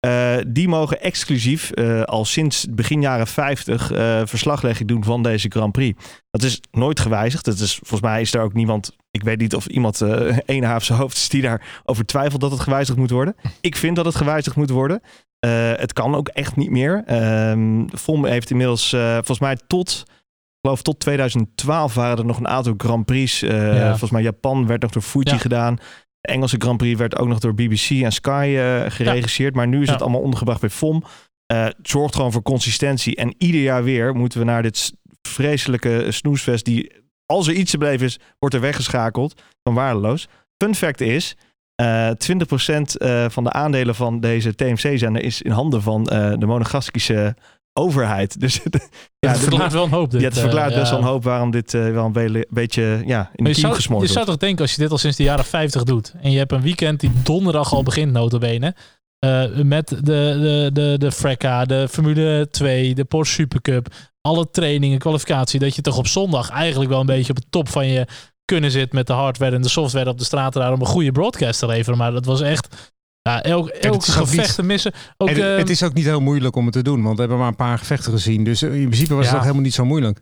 Eh, 0.00 0.36
die 0.46 0.68
mogen 0.68 1.00
exclusief 1.00 1.70
uh, 1.74 2.02
al 2.02 2.24
sinds 2.24 2.66
begin 2.70 3.00
jaren 3.00 3.26
50 3.26 3.92
uh, 3.92 4.20
verslaglegging 4.24 4.88
doen 4.88 5.04
van 5.04 5.22
deze 5.22 5.48
Grand 5.48 5.72
Prix. 5.72 6.04
Dat 6.30 6.42
is 6.42 6.60
nooit 6.70 7.00
gewijzigd. 7.00 7.44
Dat 7.44 7.58
is, 7.58 7.74
volgens 7.74 8.00
mij 8.00 8.20
is 8.20 8.34
er 8.34 8.40
ook 8.40 8.52
niemand, 8.52 8.96
ik 9.10 9.22
weet 9.22 9.38
niet 9.38 9.54
of 9.54 9.66
iemand 9.66 10.00
uh, 10.00 10.74
op 10.74 10.82
zijn 10.82 10.98
hoofd 10.98 11.16
is 11.16 11.28
die 11.28 11.42
daarover 11.42 12.06
twijfelt 12.06 12.40
dat 12.40 12.50
het 12.50 12.60
gewijzigd 12.60 12.98
moet 12.98 13.10
worden. 13.10 13.36
Ik 13.60 13.76
vind 13.76 13.96
dat 13.96 14.04
het 14.04 14.14
gewijzigd 14.14 14.56
moet 14.56 14.70
worden. 14.70 15.00
Uh, 15.46 15.72
het 15.74 15.92
kan 15.92 16.14
ook 16.14 16.28
echt 16.28 16.56
niet 16.56 16.70
meer. 16.70 17.04
Um, 17.50 17.88
FOM 17.98 18.26
heeft 18.26 18.50
inmiddels 18.50 18.92
uh, 18.92 19.12
volgens 19.12 19.38
mij 19.38 19.56
tot, 19.66 20.04
ik 20.62 20.68
geloof 20.68 20.82
tot 20.82 21.00
2012 21.00 21.94
waren 21.94 22.18
er 22.18 22.24
nog 22.24 22.38
een 22.38 22.48
aantal 22.48 22.74
Grand 22.76 23.04
Prix. 23.04 23.40
Ja. 23.40 23.88
Volgens 23.88 24.10
mij 24.10 24.22
Japan 24.22 24.66
werd 24.66 24.82
nog 24.82 24.90
door 24.90 25.02
Fuji 25.02 25.30
ja. 25.30 25.36
gedaan. 25.36 25.74
De 26.20 26.28
Engelse 26.28 26.56
Grand 26.58 26.76
Prix 26.76 26.98
werd 26.98 27.18
ook 27.18 27.28
nog 27.28 27.38
door 27.38 27.54
BBC 27.54 27.90
en 27.90 28.12
Sky 28.12 28.54
uh, 28.56 28.82
geregisseerd. 28.88 29.54
Maar 29.54 29.68
nu 29.68 29.82
is 29.82 29.90
het 29.90 30.02
allemaal 30.02 30.20
ondergebracht 30.20 30.60
bij 30.60 30.70
FOM. 30.70 31.04
Het 31.46 31.76
zorgt 31.82 32.14
gewoon 32.14 32.32
voor 32.32 32.42
consistentie. 32.42 33.16
En 33.16 33.34
ieder 33.38 33.60
jaar 33.60 33.84
weer 33.84 34.14
moeten 34.14 34.38
we 34.38 34.44
naar 34.44 34.62
dit 34.62 34.92
vreselijke 35.28 36.06
snoesfest... 36.08 36.64
die, 36.64 36.92
als 37.26 37.46
er 37.46 37.54
iets 37.54 37.70
te 37.70 37.78
beleven 37.78 38.06
is, 38.06 38.18
wordt 38.38 38.54
er 38.54 38.60
weggeschakeld. 38.60 39.42
Van 39.62 39.74
waardeloos. 39.74 40.28
Fun 40.62 40.74
fact 40.74 41.00
is... 41.00 41.36
Uh, 41.82 42.10
20% 42.10 42.12
uh, 42.98 43.24
van 43.28 43.44
de 43.44 43.52
aandelen 43.52 43.94
van 43.94 44.20
deze 44.20 44.54
TMC-zender 44.54 45.22
is 45.22 45.42
in 45.42 45.50
handen 45.50 45.82
van 45.82 46.08
uh, 46.12 46.32
de 46.38 46.46
monegaskische 46.46 47.34
overheid. 47.72 48.36
Dus 48.40 48.60
ja, 49.18 49.30
het 49.30 49.38
verklaart 49.38 49.72
wel 49.72 49.84
een 49.84 49.90
hoop. 49.90 50.10
Dit, 50.10 50.20
ja, 50.20 50.28
het 50.28 50.38
verklaart 50.38 50.74
best 50.74 50.90
wel 50.90 50.98
een 50.98 51.04
hoop 51.04 51.24
waarom 51.24 51.50
dit 51.50 51.72
uh, 51.72 51.90
wel 51.90 52.04
een 52.04 52.12
be 52.12 52.46
beetje 52.50 53.02
ja, 53.06 53.30
in 53.34 53.44
de 53.44 53.50
kiem 53.50 53.72
gesmoord 53.72 54.06
Je 54.06 54.12
zou 54.12 54.26
toch 54.26 54.36
denken, 54.36 54.62
als 54.62 54.74
je 54.74 54.80
dit 54.80 54.90
al 54.90 54.98
sinds 54.98 55.16
de 55.16 55.22
jaren 55.22 55.44
50 55.44 55.82
doet... 55.82 56.14
en 56.20 56.30
je 56.30 56.38
hebt 56.38 56.52
een 56.52 56.62
weekend 56.62 57.00
die 57.00 57.12
donderdag 57.22 57.72
al 57.72 57.82
begint, 57.82 58.12
notabene... 58.12 58.74
Uh, 59.26 59.44
met 59.54 59.88
de, 59.88 59.94
de, 60.02 60.70
de, 60.72 60.94
de 60.98 61.12
Frecca, 61.12 61.64
de 61.64 61.88
Formule 61.88 62.48
2, 62.50 62.94
de 62.94 63.04
Porsche 63.04 63.34
Supercup... 63.34 63.86
alle 64.20 64.50
trainingen, 64.50 64.98
kwalificatie... 64.98 65.60
dat 65.60 65.74
je 65.74 65.82
toch 65.82 65.96
op 65.96 66.06
zondag 66.06 66.50
eigenlijk 66.50 66.90
wel 66.90 67.00
een 67.00 67.06
beetje 67.06 67.30
op 67.30 67.40
de 67.40 67.46
top 67.50 67.68
van 67.68 67.86
je 67.86 68.06
kunnen 68.44 68.70
zit... 68.70 68.92
met 68.92 69.06
de 69.06 69.12
hardware 69.12 69.54
en 69.54 69.62
de 69.62 69.68
software 69.68 70.10
op 70.10 70.18
de 70.18 70.24
straat 70.24 70.52
daar 70.52 70.72
om 70.72 70.80
een 70.80 70.86
goede 70.86 71.12
broadcast 71.12 71.58
te 71.58 71.66
leveren. 71.66 71.98
Maar 71.98 72.12
dat 72.12 72.24
was 72.24 72.40
echt... 72.40 72.91
Ja, 73.22 73.42
elk, 73.42 73.68
elk 73.68 74.04
gevecht 74.04 74.54
te 74.54 74.62
missen. 74.62 74.92
Ook, 75.16 75.28
het, 75.28 75.38
uh, 75.38 75.56
het 75.56 75.70
is 75.70 75.82
ook 75.82 75.92
niet 75.94 76.04
heel 76.04 76.20
moeilijk 76.20 76.56
om 76.56 76.64
het 76.64 76.74
te 76.74 76.82
doen, 76.82 77.02
want 77.02 77.14
we 77.14 77.20
hebben 77.20 77.38
maar 77.38 77.48
een 77.48 77.56
paar 77.56 77.78
gevechten 77.78 78.12
gezien. 78.12 78.44
Dus 78.44 78.62
in 78.62 78.70
principe 78.70 79.14
was 79.14 79.22
Ja. 79.24 79.28
het 79.28 79.34
ook 79.36 79.42
helemaal 79.42 79.62
niet 79.64 79.74
zo 79.74 79.84
moeilijk. 79.84 80.20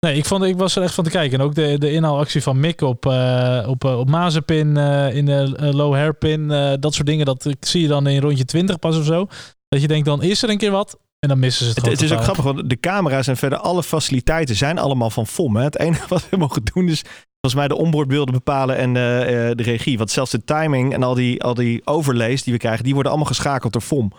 Nee, 0.00 0.16
ik, 0.16 0.24
vond, 0.24 0.44
ik 0.44 0.56
was 0.56 0.76
er 0.76 0.82
echt 0.82 0.94
van 0.94 1.04
te 1.04 1.10
kijken. 1.10 1.38
En 1.38 1.44
ook 1.44 1.54
de, 1.54 1.78
de 1.78 1.92
inhaalactie 1.92 2.42
van 2.42 2.60
Mick 2.60 2.80
op, 2.80 3.06
eh 3.06 3.64
op, 3.66 3.84
eh, 3.84 3.98
op 3.98 4.08
Mazepin, 4.10 4.76
eh, 4.76 5.14
in 5.16 5.24
de 5.26 5.70
low 5.72 5.94
hairpin. 5.94 6.50
eh, 6.50 6.72
dat 6.80 6.94
soort 6.94 7.06
dingen, 7.06 7.26
dat 7.26 7.46
zie 7.60 7.82
je 7.82 7.88
dan 7.88 8.06
in 8.06 8.20
rondje 8.20 8.44
20 8.44 8.78
pas 8.78 8.96
of 8.98 9.04
zo. 9.04 9.26
Dat 9.68 9.80
je 9.80 9.88
denkt, 9.88 10.06
dan 10.06 10.22
is 10.22 10.42
er 10.42 10.48
een 10.50 10.58
keer 10.58 10.70
wat. 10.70 10.98
En 11.18 11.28
dan 11.28 11.38
missen 11.38 11.62
ze 11.64 11.68
het 11.68 11.74
Het, 11.76 11.84
gewoon 11.84 12.00
het 12.00 12.10
is 12.10 12.16
ook 12.16 12.22
grappig, 12.22 12.44
want 12.44 12.70
de 12.70 12.80
camera's 12.80 13.26
en 13.26 13.36
verder 13.36 13.58
alle 13.58 13.82
faciliteiten 13.82 14.56
zijn 14.56 14.78
allemaal 14.78 15.10
van 15.10 15.26
FOM. 15.26 15.56
Hè? 15.56 15.62
Het 15.64 15.78
enige 15.78 16.08
wat 16.14 16.28
we 16.30 16.36
mogen 16.36 16.62
doen 16.74 16.88
is 16.88 17.02
volgens 17.50 17.68
mij 17.68 17.78
de 17.78 17.84
onboardbeelden 17.84 18.34
bepalen 18.34 18.76
en 18.76 18.96
eh, 18.96 19.50
eh, 19.50 19.56
de 19.56 19.62
regie. 19.62 19.98
Want 19.98 20.10
zelfs 20.10 20.30
de 20.30 20.44
timing 20.44 20.92
en 20.92 21.02
al 21.02 21.14
die, 21.14 21.42
al 21.42 21.54
die 21.54 21.86
overlays 21.86 22.42
die 22.42 22.52
we 22.52 22.58
krijgen, 22.58 22.84
die 22.84 22.94
worden 22.94 23.12
allemaal 23.12 23.30
geschakeld 23.30 23.72
door 23.72 23.82
FOM. 23.82 24.12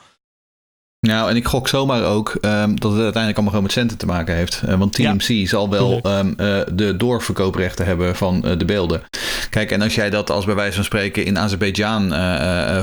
Nou, 1.07 1.29
en 1.29 1.35
ik 1.35 1.47
gok 1.47 1.67
zomaar 1.67 2.03
ook 2.03 2.37
ehm, 2.41 2.75
dat 2.75 2.91
het 2.91 3.01
uiteindelijk 3.01 3.33
allemaal 3.33 3.49
gewoon 3.49 3.63
met 3.63 3.71
centen 3.71 3.97
te 3.97 4.05
maken 4.05 4.35
heeft. 4.35 4.61
Eh, 4.65 4.75
want 4.75 4.93
TMC 4.93 5.47
zal 5.47 5.69
wel 5.69 5.99
ehm, 6.01 6.33
eh, 6.37 6.59
de 6.73 6.97
doorverkooprechten 6.97 7.85
hebben 7.85 8.15
van 8.15 8.43
eh, 8.43 8.57
de 8.57 8.65
beelden. 8.65 9.01
Kijk, 9.49 9.71
en 9.71 9.81
als 9.81 9.95
jij 9.95 10.09
dat 10.09 10.29
als 10.29 10.45
bij 10.45 10.55
wijze 10.55 10.75
van 10.75 10.83
spreken 10.83 11.25
in 11.25 11.39
Azerbeidzjan 11.39 12.13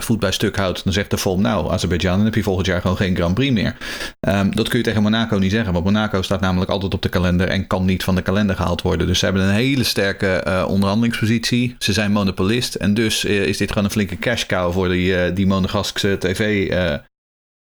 voet 0.02 0.20
bij 0.20 0.32
stuk 0.32 0.56
houdt, 0.56 0.84
dan 0.84 0.92
zegt 0.92 1.10
de 1.10 1.18
FOM, 1.18 1.40
nou, 1.40 1.72
Azerbeidzjan, 1.72 2.16
dan 2.16 2.24
heb 2.24 2.34
je 2.34 2.42
volgend 2.42 2.66
jaar 2.66 2.80
gewoon 2.80 2.96
geen 2.96 3.16
Grand 3.16 3.34
Prix 3.34 3.52
meer. 3.52 3.76
Ehm, 4.20 4.50
dat 4.50 4.68
kun 4.68 4.78
je 4.78 4.84
tegen 4.84 5.02
Monaco 5.02 5.38
niet 5.38 5.50
zeggen, 5.50 5.72
want 5.72 5.84
Monaco 5.84 6.22
staat 6.22 6.40
namelijk 6.40 6.70
altijd 6.70 6.94
op 6.94 7.02
de 7.02 7.08
kalender 7.08 7.48
en 7.48 7.66
kan 7.66 7.84
niet 7.84 8.04
van 8.04 8.14
de 8.14 8.22
kalender 8.22 8.56
gehaald 8.56 8.82
worden. 8.82 9.06
Dus 9.06 9.18
ze 9.18 9.24
hebben 9.24 9.42
een 9.42 9.54
hele 9.54 9.84
sterke 9.84 10.64
onderhandelingspositie. 10.68 11.76
Ze 11.78 11.92
zijn 11.92 12.12
monopolist 12.12 12.74
en 12.74 12.94
dus 12.94 13.24
is 13.24 13.56
dit 13.56 13.68
gewoon 13.68 13.84
een 13.84 13.90
flinke 13.90 14.18
cash 14.18 14.46
cow 14.46 14.72
voor 14.72 14.88
die, 14.88 15.32
die 15.32 15.46
Monegaskse 15.46 16.16
tv 16.18 16.70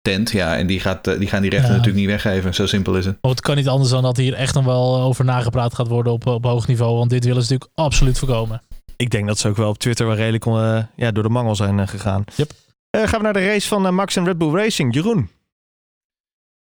tent. 0.05 0.31
Ja, 0.31 0.57
en 0.57 0.67
die, 0.67 0.79
gaat, 0.79 1.07
eh, 1.07 1.19
die 1.19 1.27
gaan 1.27 1.41
die 1.41 1.49
rechten 1.49 1.69
Ja. 1.69 1.75
natuurlijk 1.77 2.05
niet 2.05 2.21
weggeven. 2.23 2.53
Zo 2.53 2.65
simpel 2.65 2.95
is 2.97 3.05
het. 3.05 3.17
Maar 3.21 3.31
het 3.31 3.41
kan 3.41 3.55
niet 3.55 3.67
anders 3.67 3.89
dan 3.89 4.03
dat 4.03 4.17
hier 4.17 4.33
echt 4.33 4.53
nog 4.53 4.65
wel 4.65 5.01
over 5.01 5.25
nagepraat 5.25 5.73
gaat 5.73 5.87
worden 5.87 6.13
op, 6.13 6.27
op 6.27 6.43
hoog 6.43 6.67
niveau. 6.67 6.97
Want 6.97 7.09
dit 7.09 7.25
willen 7.25 7.43
ze 7.43 7.51
natuurlijk 7.53 7.79
absoluut 7.79 8.19
voorkomen. 8.19 8.61
Ik 8.95 9.09
denk 9.09 9.27
dat 9.27 9.37
ze 9.39 9.47
ook 9.47 9.57
wel 9.57 9.69
op 9.69 9.77
Twitter 9.77 10.05
wel 10.07 10.15
redelijk 10.15 10.45
eh, 10.45 10.83
ja, 10.95 11.11
door 11.11 11.23
de 11.23 11.29
mangel 11.29 11.55
zijn 11.55 11.79
eh, 11.79 11.87
gegaan. 11.87 12.23
Yep. 12.35 12.51
Eh, 12.89 13.01
gaan 13.01 13.17
we 13.17 13.23
naar 13.23 13.33
de 13.33 13.45
race 13.45 13.67
van 13.67 13.95
Max 13.95 14.15
en 14.15 14.25
Red 14.25 14.37
Bull 14.37 14.53
Racing. 14.53 14.93
Jeroen. 14.93 15.29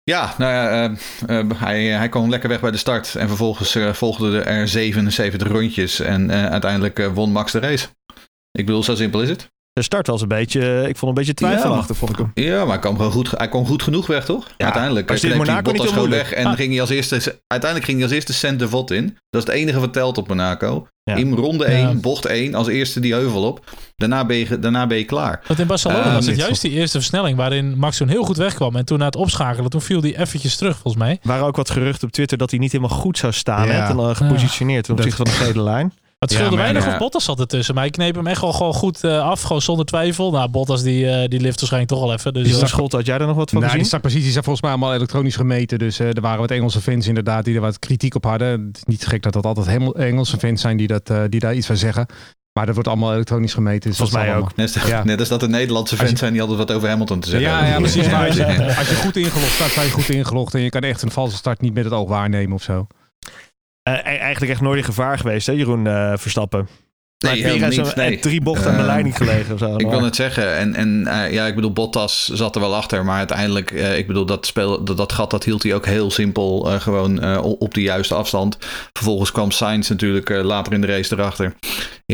Ja, 0.03 0.34
nou 0.38 0.53
ja, 0.53 0.96
hij, 1.55 1.84
hij 1.84 2.10
kwam 2.10 2.29
lekker 2.29 2.50
weg 2.50 2.60
bij 2.60 2.72
de 2.72 2.77
start. 2.77 3.15
En 3.15 3.27
vervolgens 3.27 3.77
volgden 3.91 4.46
er 4.46 4.67
77 4.67 5.48
rondjes. 5.48 6.00
En 6.00 6.29
eh, 6.29 6.46
uiteindelijk 6.46 7.10
won 7.13 7.31
Max 7.31 7.51
de 7.51 7.60
race. 7.60 7.88
Ik 8.51 8.65
bedoel, 8.65 8.84
zo 8.84 8.96
simpel 8.96 9.22
is 9.22 9.29
het. 9.29 9.51
De 9.79 9.86
start 9.86 10.07
was 10.07 10.21
een 10.21 10.27
beetje, 10.27 10.59
eh, 10.81 10.88
ik 10.88 10.98
vond 10.98 11.12
een 11.12 11.17
beetje 11.17 11.33
twijfelachtig, 11.33 11.98
vond 11.98 12.12
ik 12.12 12.17
hem. 12.17 12.31
Ja, 12.33 12.57
maar 12.59 12.67
hij 12.67 12.79
kwam 12.79 12.95
gewoon 12.95 13.12
goed, 13.12 13.31
hij 13.38 13.48
kwam 13.50 13.65
goed 13.65 13.83
genoeg 13.83 14.07
weg, 14.07 14.25
toch? 14.25 14.48
Ja, 14.57 14.63
uiteindelijk 14.65 15.05
kneep 15.07 15.21
hij 15.21 15.36
Monaco 15.36 15.71
niet 15.71 15.81
gewoon 15.81 16.09
weg. 16.09 16.31
En 16.33 16.45
Ah. 16.45 16.53
ging 16.55 16.71
hij 16.71 16.81
als 16.81 16.89
eerste, 16.89 17.15
uiteindelijk 17.48 17.89
ging 17.89 17.98
hij 18.00 18.07
als 18.07 18.15
eerste 18.15 18.33
cent 18.33 18.59
de 18.59 18.69
vod 18.69 18.91
in. 18.91 19.17
Dat 19.29 19.41
is 19.41 19.48
het 19.48 19.57
enige 19.57 19.79
wat 19.79 19.93
telt 19.93 20.17
op 20.17 20.27
Monaco. 20.27 20.88
Ja. 21.03 21.15
In 21.15 21.33
ronde 21.33 21.71
Ja. 21.71 21.88
1, 21.89 22.01
bocht 22.01 22.25
1, 22.25 22.55
als 22.55 22.67
eerste 22.67 23.00
die 23.00 23.13
heuvel 23.13 23.43
op. 23.43 23.63
Daarna 23.95 24.25
ben 24.25 24.38
je, 24.38 24.59
daarna 24.59 24.88
ben 24.88 24.98
je 24.98 25.03
klaar. 25.03 25.41
Want 25.48 25.59
in 25.59 25.67
Barcelona 25.67 26.03
Eh, 26.05 26.13
was 26.13 26.25
het 26.25 26.38
juist 26.38 26.62
die 26.62 26.71
eerste 26.71 26.98
versnelling 26.98 27.38
waarin 27.38 27.77
Max 27.77 27.98
toen 27.98 28.07
heel 28.07 28.24
goed 28.24 28.38
wegkwam. 28.38 28.75
En 28.75 28.86
toen 28.86 29.00
na 29.00 29.05
het 29.05 29.15
opschakelen, 29.15 29.69
toen 29.69 29.81
viel 29.81 30.01
hij 30.01 30.17
eventjes 30.17 30.55
terug 30.55 30.74
volgens 30.74 31.03
mij. 31.03 31.12
Er 31.12 31.27
waren 31.27 31.45
ook 31.45 31.55
wat 31.55 31.69
geruchten 31.69 32.07
op 32.07 32.13
Twitter 32.13 32.38
dat 32.38 32.50
hij 32.50 32.59
niet 32.59 32.71
helemaal 32.71 32.98
goed 32.98 33.17
zou 33.17 33.33
staan. 33.33 33.67
Ja. 33.67 33.74
Hè, 33.74 33.88
ten, 33.88 34.00
eh, 34.00 34.15
gepositioneerd 34.15 34.83
ten 34.86 34.93
opzichte 34.93 35.15
van 35.17 35.25
de 35.25 35.31
gele 35.31 35.63
lijn. 35.63 35.93
Het 36.19 36.31
scheelde 36.31 36.55
weinig 36.55 36.85
ja. 36.85 36.91
of 36.91 36.97
Bottas 36.97 37.23
zat 37.23 37.39
ertussen. 37.39 37.75
Maar 37.75 37.85
ik 37.85 37.91
kneep 37.91 38.15
hem 38.15 38.27
echt 38.27 38.41
wel 38.41 38.53
gewoon 38.53 38.73
goed 38.73 39.03
eh, 39.03 39.21
af, 39.21 39.41
gewoon 39.41 39.61
zonder 39.61 39.85
twijfel. 39.85 40.31
Nou, 40.31 40.49
Bottas 40.49 40.83
die, 40.83 41.09
eh, 41.09 41.27
die 41.29 41.39
lift 41.39 41.59
waarschijnlijk 41.59 41.91
toch 41.91 42.01
al 42.01 42.13
even. 42.13 42.33
Dus 42.33 42.43
Dus 42.43 42.51
eh, 42.53 42.59
dan 42.59 42.67
Scholt, 42.67 42.91
had 42.91 43.05
jij 43.05 43.17
er 43.17 43.27
nog 43.27 43.35
wat 43.35 43.49
van 43.49 43.59
Nou, 43.59 43.61
die 43.61 43.69
gezien? 43.69 43.85
startposities 43.85 44.31
zijn 44.31 44.43
volgens 44.43 44.63
mij 44.63 44.71
allemaal 44.73 44.93
elektronisch 44.95 45.35
gemeten. 45.35 45.79
Dus 45.79 45.99
eh, 45.99 46.07
er 46.15 46.21
waren 46.21 46.39
wat 46.39 46.51
Engelse 46.51 46.81
fans 46.81 47.07
inderdaad 47.07 47.45
die 47.45 47.55
er 47.55 47.61
wat 47.61 47.79
kritiek 47.79 48.15
op 48.15 48.23
hadden. 48.23 48.65
Het 48.67 48.77
is 48.77 48.83
niet 48.85 49.05
gek 49.07 49.21
dat 49.23 49.33
dat 49.33 49.45
altijd 49.45 49.67
helemaal 49.67 49.95
Engelse 49.95 50.38
fans 50.38 50.61
zijn 50.61 50.77
die, 50.77 50.88
dat, 50.88 51.09
eh, 51.09 51.21
die 51.29 51.39
daar 51.39 51.55
iets 51.55 51.67
van 51.67 51.77
zeggen. 51.77 52.05
Maar 52.53 52.65
dat 52.65 52.73
wordt 52.75 52.89
allemaal 52.89 53.13
elektronisch 53.13 53.53
gemeten. 53.53 53.89
Dus 53.89 53.97
Volgens 53.97 54.17
mij 54.17 54.35
ook. 54.35 54.55
Net, 54.55 54.77
als- 54.81 54.89
Ja. 54.89 55.03
net 55.03 55.19
als 55.19 55.29
dat 55.29 55.39
de 55.39 55.47
Nederlandse 55.49 55.95
je- 55.95 56.05
fans 56.05 56.19
zijn 56.19 56.31
die 56.31 56.41
altijd 56.41 56.57
wat 56.59 56.71
over 56.71 56.89
Hamilton 56.89 57.19
te 57.19 57.29
zeggen 57.29 57.49
Ja, 57.49 57.55
hebben. 57.55 57.73
ja, 57.73 57.79
precies. 57.79 58.09
Maar 58.11 58.25
als 58.27 58.35
je, 58.35 58.41
Ja. 58.45 58.75
als 58.77 58.89
je 58.89 58.95
goed 58.95 59.15
ingelogd 59.17 59.51
staat, 59.53 59.69
sta 59.69 59.81
je 59.81 59.91
goed 59.91 60.09
ingelogd. 60.09 60.53
En 60.53 60.61
je 60.61 60.69
kan 60.69 60.81
echt 60.81 61.01
een 61.01 61.11
valse 61.11 61.35
start 61.35 61.61
niet 61.61 61.73
met 61.73 61.83
het 61.83 61.93
oog 61.93 62.09
waarnemen 62.09 62.53
of 62.55 62.61
zo. 62.63 62.88
Eh, 63.83 63.93
e- 63.93 63.98
eigenlijk 63.98 64.51
echt 64.51 64.62
nooit 64.62 64.77
in 64.77 64.83
gevaar 64.83 65.17
geweest, 65.17 65.48
hè, 65.48 65.53
Jeroen 65.53 65.88
eh, 65.88 66.13
Verstappen. 66.15 66.67
Nee, 67.17 67.43
helemaal 67.43 67.93
Nee. 67.95 68.19
drie 68.19 68.41
bochten 68.41 68.71
aan 68.71 68.77
de 68.77 68.91
Ehm, 68.91 69.03
niet 69.03 69.15
gelegen. 69.15 69.53
Of 69.53 69.59
zo. 69.59 69.75
Ik 69.75 69.89
wil 69.89 70.03
het 70.03 70.15
zeggen. 70.15 70.55
En, 70.55 70.75
en 70.75 71.07
eh, 71.07 71.31
ja, 71.33 71.45
ik 71.45 71.55
bedoel, 71.55 71.74
Bottas 71.74 72.27
zat 72.27 72.55
er 72.55 72.62
wel 72.62 72.75
achter. 72.75 73.05
Maar 73.05 73.17
uiteindelijk, 73.17 73.71
ik 73.71 74.07
bedoel, 74.07 74.25
dat, 74.25 74.45
speel, 74.45 74.83
dat, 74.83 74.98
dat 74.98 75.12
gat 75.13 75.31
dat 75.31 75.43
hield 75.43 75.63
hij 75.63 75.74
ook 75.75 75.86
heel 75.86 76.12
simpel 76.12 76.59
gewoon 76.79 77.38
op 77.43 77.74
de 77.74 77.81
juiste 77.81 78.13
afstand. 78.15 78.57
Vervolgens 78.93 79.31
kwam 79.31 79.51
Sainz 79.51 79.89
natuurlijk 79.89 80.29
later 80.29 80.74
in 80.74 80.81
de 80.81 80.88
race 80.88 81.13
erachter. 81.13 81.53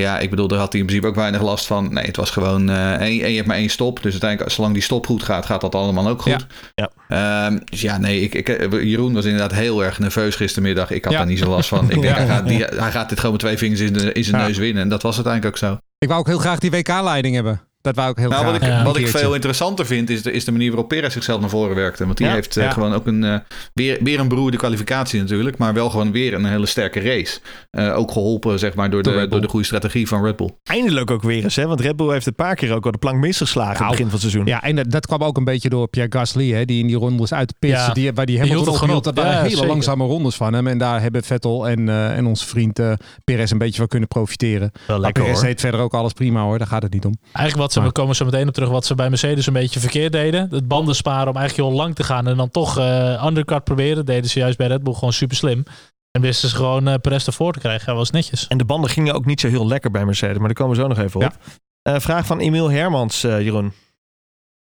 Ja, 0.01 0.19
ik 0.19 0.29
bedoel, 0.29 0.47
daar 0.47 0.59
had 0.59 0.71
hij 0.71 0.81
in 0.81 0.85
principe 0.87 1.09
ook 1.11 1.15
weinig 1.15 1.41
last 1.41 1.65
van. 1.65 1.93
Nee, 1.93 2.05
het 2.05 2.15
was 2.15 2.29
gewoon 2.29 2.69
één, 2.69 3.23
en 3.23 3.29
je 3.29 3.35
hebt 3.35 3.47
maar 3.47 3.57
één 3.57 3.69
stop. 3.69 4.01
Dus 4.03 4.11
uiteindelijk, 4.11 4.51
zolang 4.51 4.73
die 4.73 4.83
stop 4.83 5.05
goed 5.05 5.23
gaat, 5.23 5.45
gaat 5.45 5.61
dat 5.61 5.75
allemaal 5.75 6.07
ook 6.07 6.21
goed. 6.21 6.45
Ja. 6.75 6.89
Ehm, 7.07 7.57
dus 7.65 7.81
ja, 7.81 7.97
nee, 7.97 8.21
ik, 8.21 8.33
ik, 8.33 8.49
eh, 8.49 8.83
Jeroen 8.83 9.13
was 9.13 9.25
inderdaad 9.25 9.53
heel 9.53 9.83
erg 9.83 9.99
nerveus 9.99 10.35
gistermiddag. 10.35 10.91
Ik 10.91 11.03
had 11.03 11.13
Ja. 11.13 11.19
daar 11.19 11.27
niet 11.27 11.39
zo 11.39 11.49
last 11.49 11.69
van. 11.69 11.83
Ik 11.91 12.01
denk, 12.01 12.03
Ja. 12.03 12.13
hij, 12.13 12.27
gaat, 12.27 12.47
die, 12.47 12.63
hij 12.63 12.91
gaat 12.91 13.09
dit 13.09 13.17
gewoon 13.17 13.31
met 13.31 13.41
twee 13.41 13.57
vingers 13.57 13.79
in, 13.81 13.93
de, 13.93 14.11
in 14.11 14.23
zijn 14.23 14.41
Ja. 14.41 14.47
neus 14.47 14.57
winnen. 14.57 14.81
En 14.83 14.89
dat 14.89 15.01
was 15.01 15.15
uiteindelijk 15.15 15.55
ook 15.55 15.69
zo. 15.69 15.77
Ik 15.97 16.07
wou 16.07 16.19
ook 16.19 16.27
heel 16.27 16.39
graag 16.39 16.59
die 16.59 16.71
WK-leiding 16.71 17.35
hebben. 17.35 17.61
Dat 17.85 17.95
wou 17.95 18.09
ik 18.09 18.17
heel 18.17 18.29
Nou, 18.29 18.41
graag. 18.41 18.51
wat 18.53 18.61
ik, 18.61 18.67
Ja. 18.67 18.83
wat 18.83 18.97
ik 18.97 19.07
veel 19.07 19.33
interessanter 19.33 19.85
vind, 19.85 20.09
is 20.09 20.21
de, 20.21 20.31
is 20.31 20.45
de 20.45 20.51
manier 20.51 20.69
waarop 20.69 20.87
Perez 20.87 21.13
zichzelf 21.13 21.39
naar 21.39 21.49
voren 21.49 21.75
werkte. 21.75 22.05
Want 22.05 22.17
die 22.17 22.27
Ja, 22.27 22.33
heeft 22.33 22.57
eh, 22.57 22.63
ja. 22.63 22.71
gewoon 22.71 22.93
ook 22.93 23.05
een, 23.07 23.23
eh, 23.23 23.35
weer, 23.73 23.97
weer 24.01 24.19
een 24.19 24.27
beroerde 24.27 24.57
kwalificatie 24.57 25.19
natuurlijk. 25.19 25.57
Maar 25.57 25.73
wel 25.73 25.89
gewoon 25.89 26.11
weer 26.11 26.33
een 26.33 26.45
hele 26.45 26.65
sterke 26.65 26.99
race. 26.99 27.39
Eh, 27.71 27.97
ook 27.97 28.11
geholpen, 28.11 28.59
zeg 28.59 28.73
maar, 28.75 28.89
door 28.89 29.03
de, 29.03 29.27
door 29.29 29.41
de 29.41 29.47
goede 29.47 29.65
strategie 29.65 30.07
van 30.07 30.23
Red 30.23 30.35
Bull. 30.35 30.49
Eindelijk 30.63 31.11
ook 31.11 31.21
weer 31.23 31.43
eens, 31.43 31.55
hè? 31.55 31.67
Want 31.67 31.79
Red 31.81 31.95
Bull 31.95 32.11
heeft 32.11 32.25
een 32.25 32.35
paar 32.35 32.55
keer 32.55 32.73
ook 32.73 32.85
al 32.85 32.91
de 32.91 32.97
plank 32.97 33.17
misgeslagen 33.19 33.71
aan 33.75 33.77
Nou, 33.77 33.89
het 33.89 33.97
begin 33.97 34.11
van 34.11 34.19
het 34.21 34.31
seizoen. 34.31 34.45
Ja, 34.53 34.61
en 34.63 34.75
dat, 34.75 34.91
dat 34.91 35.05
kwam 35.05 35.21
ook 35.23 35.37
een 35.37 35.43
beetje 35.43 35.69
door 35.69 35.87
Pierre 35.87 36.11
Gasly, 36.17 36.51
hè, 36.51 36.65
die 36.65 36.79
in 36.81 36.87
die 36.87 36.95
rondes 36.97 37.33
uit 37.33 37.49
de 37.49 37.55
pits, 37.59 37.73
Ja. 37.73 37.93
die, 37.93 38.13
waar 38.13 38.25
die 38.25 38.37
helemaal 38.37 38.57
het 38.57 38.67
erop 38.67 38.79
gewoon 38.79 38.93
hield. 38.95 39.07
op. 39.07 39.15
Dat 39.15 39.23
waren 39.23 39.37
Ja, 39.37 39.43
hele 39.43 39.55
zeker. 39.55 39.69
langzame 39.69 40.03
rondes 40.05 40.35
van 40.35 40.53
hem. 40.53 40.67
En 40.67 40.77
daar 40.77 41.01
hebben 41.01 41.23
Vettel 41.23 41.67
en, 41.67 41.89
eh, 41.89 42.17
en 42.17 42.25
onze 42.25 42.45
vriend 42.47 42.79
eh 42.79 42.91
Perez 43.23 43.51
een 43.51 43.57
beetje 43.57 43.77
van 43.77 43.87
kunnen 43.87 44.07
profiteren. 44.07 44.71
Wel 44.73 44.81
Maar 44.87 44.99
lekker 44.99 45.23
Perez 45.23 45.41
deed 45.41 45.59
verder 45.59 45.79
ook 45.79 45.93
alles 45.93 46.13
prima 46.13 46.41
hoor, 46.41 46.57
daar 46.57 46.67
gaat 46.67 46.83
het 46.83 46.93
niet 46.93 47.05
om. 47.05 47.13
Eigenlijk 47.31 47.57
wat 47.57 47.73
ze, 47.75 47.82
we 47.82 47.91
komen 47.91 48.15
zo 48.15 48.25
meteen 48.25 48.48
op 48.48 48.53
terug, 48.53 48.70
wat 48.70 48.86
ze 48.86 48.96
bij 48.96 49.10
Mercedes 49.10 49.48
een 49.48 49.53
beetje 49.53 49.79
verkeerd 49.79 50.12
deden. 50.12 50.48
Het 50.50 50.67
banden 50.67 50.96
sparen 50.96 51.27
om 51.27 51.36
eigenlijk 51.36 51.70
heel 51.70 51.77
lang 51.77 51.96
te 51.96 52.03
gaan 52.03 52.27
en 52.27 52.38
dan 52.38 52.50
toch 52.50 52.77
eh 52.77 53.24
undercut 53.25 53.63
proberen. 53.63 54.05
Deden 54.05 54.29
ze 54.29 54.39
juist 54.39 54.58
bij 54.58 54.67
Red 54.67 54.84
Bull 54.84 54.94
gewoon 54.94 55.13
super 55.13 55.36
slim. 55.36 55.63
En 56.12 56.22
wisten 56.22 56.50
ze 56.50 56.55
gewoon 56.55 56.88
eh 56.88 56.96
Perez 57.01 57.27
ervoor 57.27 57.53
te 57.53 57.60
krijgen. 57.60 57.88
Dat 57.88 57.96
was 57.96 58.12
netjes. 58.12 58.48
En 58.48 58.58
de 58.58 58.65
banden 58.65 58.89
gingen 58.89 59.13
ook 59.13 59.25
niet 59.25 59.39
zo 59.39 59.48
heel 59.48 59.67
lekker 59.67 59.91
bij 59.91 60.05
Mercedes, 60.05 60.38
maar 60.38 60.48
daar 60.48 60.55
komen 60.55 60.75
we 60.75 60.82
zo 60.82 60.88
nog 60.88 61.00
even 61.00 61.25
op. 61.25 61.38
Eh, 61.82 62.00
vraag 62.00 62.25
van 62.25 62.39
Emiel 62.39 62.72
Hermans, 62.72 63.22
Jeroen. 63.22 63.74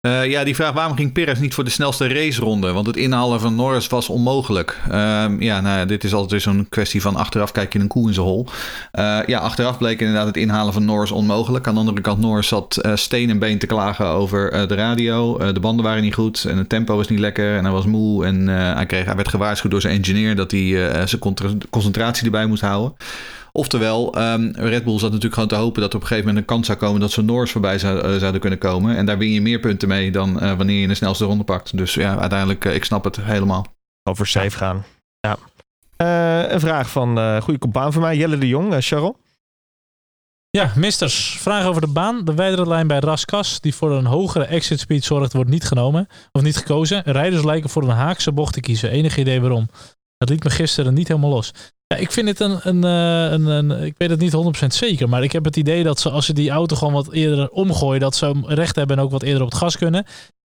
Eh, 0.01 0.25
ja, 0.25 0.43
die 0.43 0.55
vraag 0.55 0.73
waarom 0.73 0.95
ging 0.95 1.11
Perez 1.11 1.39
niet 1.39 1.53
voor 1.53 1.63
de 1.63 1.69
snelste 1.69 2.07
raceronde? 2.07 2.71
Want 2.71 2.87
het 2.87 2.97
inhalen 2.97 3.39
van 3.39 3.55
Norris 3.55 3.87
was 3.87 4.09
onmogelijk. 4.09 4.79
Ehm, 4.89 5.41
ja, 5.41 5.61
nou 5.61 5.85
dit 5.85 6.03
is 6.03 6.13
altijd 6.13 6.41
zo'n 6.41 6.65
kwestie 6.69 7.01
van 7.01 7.15
achteraf 7.15 7.51
kijk 7.51 7.73
je 7.73 7.79
een 7.79 7.87
koe 7.87 8.07
in 8.07 8.13
zijn 8.13 8.25
hol. 8.25 8.47
Eh, 8.91 9.19
ja, 9.25 9.39
achteraf 9.39 9.77
bleek 9.77 9.99
inderdaad 9.99 10.25
het 10.25 10.37
inhalen 10.37 10.73
van 10.73 10.85
Norris 10.85 11.11
onmogelijk. 11.11 11.67
Aan 11.67 11.73
de 11.73 11.79
andere 11.79 12.01
kant, 12.01 12.19
Norris 12.19 12.47
zat 12.47 12.77
eh, 12.77 12.95
steen 12.95 13.29
en 13.29 13.39
been 13.39 13.59
te 13.59 13.65
klagen 13.65 14.05
over 14.05 14.67
de 14.67 14.75
radio. 14.75 15.51
De 15.53 15.59
banden 15.59 15.85
waren 15.85 16.03
niet 16.03 16.13
goed 16.13 16.45
en 16.45 16.57
het 16.57 16.69
tempo 16.69 16.95
was 16.95 17.07
niet 17.07 17.19
lekker 17.19 17.57
en 17.57 17.63
hij 17.63 17.73
was 17.73 17.85
moe. 17.85 18.25
En 18.25 18.47
hij, 18.47 18.85
kreeg, 18.85 19.05
hij 19.05 19.15
werd 19.15 19.27
gewaarschuwd 19.27 19.71
door 19.71 19.81
zijn 19.81 19.97
engineer 19.97 20.35
dat 20.35 20.51
hij 20.51 21.07
zijn 21.07 21.21
concentratie 21.69 22.25
erbij 22.25 22.45
moest 22.45 22.61
houden. 22.61 22.93
Oftewel, 23.51 24.13
ehm, 24.13 24.51
Red 24.53 24.83
Bull 24.83 24.93
zat 24.93 25.01
natuurlijk 25.01 25.33
gewoon 25.33 25.49
te 25.49 25.55
hopen 25.55 25.81
dat 25.81 25.89
er 25.89 25.95
op 25.95 26.01
een 26.01 26.07
gegeven 26.07 26.27
moment 26.27 26.49
een 26.49 26.55
kans 26.55 26.67
zou 26.67 26.77
komen 26.77 26.99
dat 26.99 27.11
ze 27.11 27.21
Norris 27.21 27.51
voorbij 27.51 27.79
zou, 27.79 27.99
eh, 27.99 28.15
zouden 28.15 28.41
kunnen 28.41 28.59
komen. 28.59 28.97
En 28.97 29.05
daar 29.05 29.17
win 29.17 29.31
je 29.31 29.41
meer 29.41 29.59
punten 29.59 29.87
mee 29.87 30.11
dan 30.11 30.39
eh, 30.39 30.53
wanneer 30.57 30.81
je 30.81 30.87
de 30.87 30.93
snelste 30.93 31.25
ronde 31.25 31.43
pakt. 31.43 31.77
Dus 31.77 31.93
ja, 31.93 32.17
uiteindelijk, 32.17 32.65
eh, 32.65 32.75
ik 32.75 32.83
snap 32.83 33.03
het 33.03 33.15
helemaal. 33.21 33.65
Over 34.03 34.27
safe 34.27 34.57
gaan. 34.57 34.85
Ja. 35.19 35.37
Eh, 35.97 36.51
een 36.51 36.59
vraag 36.59 36.89
van 36.89 37.17
uh, 37.17 37.41
goede 37.41 37.59
compaan 37.59 37.93
van 37.93 38.01
mij, 38.01 38.17
Jelle 38.17 38.37
de 38.37 38.47
Jong, 38.47 38.73
uh, 38.73 38.79
Charles. 38.79 39.13
Ja, 40.49 40.71
misters. 40.75 41.37
Vraag 41.39 41.65
over 41.65 41.81
de 41.81 41.87
baan. 41.87 42.25
De 42.25 42.33
wijdere 42.33 42.67
lijn 42.67 42.87
bij 42.87 42.99
Raskas, 42.99 43.59
die 43.59 43.75
voor 43.75 43.91
een 43.91 44.05
hogere 44.05 44.45
exit 44.45 44.79
speed 44.79 45.03
zorgt, 45.03 45.33
wordt 45.33 45.49
niet 45.49 45.63
genomen. 45.63 46.07
Of 46.31 46.41
niet 46.41 46.57
gekozen. 46.57 47.01
Rijders 47.05 47.43
lijken 47.43 47.69
voor 47.69 47.83
een 47.83 47.89
haakse 47.89 48.31
bocht 48.31 48.53
te 48.53 48.59
kiezen. 48.59 48.91
Enig 48.91 49.17
idee 49.17 49.41
waarom. 49.41 49.69
Dat 50.17 50.29
liet 50.29 50.43
me 50.43 50.49
gisteren 50.49 50.93
niet 50.93 51.07
helemaal 51.07 51.29
los. 51.29 51.53
Ja, 51.91 51.97
ik 51.97 52.11
vind 52.11 52.27
het 52.27 52.39
een, 52.39 52.59
een, 52.63 52.83
eh, 52.83 53.31
een, 53.31 53.45
een, 53.45 53.83
Ik 53.83 53.93
weet 53.97 54.09
het 54.09 54.19
niet 54.19 54.63
100% 54.63 54.67
zeker. 54.67 55.09
Maar 55.09 55.23
ik 55.23 55.31
heb 55.31 55.45
het 55.45 55.55
idee 55.55 55.83
dat 55.83 55.99
ze, 55.99 56.09
als 56.09 56.25
ze 56.25 56.33
die 56.33 56.49
auto 56.49 56.75
gewoon 56.75 56.93
wat 56.93 57.11
eerder 57.11 57.49
omgooien, 57.49 57.99
dat 57.99 58.15
ze 58.15 58.25
hem 58.25 58.45
recht 58.47 58.75
hebben 58.75 58.97
en 58.97 59.03
ook 59.03 59.11
wat 59.11 59.23
eerder 59.23 59.41
op 59.41 59.49
het 59.49 59.57
gas 59.57 59.77
kunnen. 59.77 60.05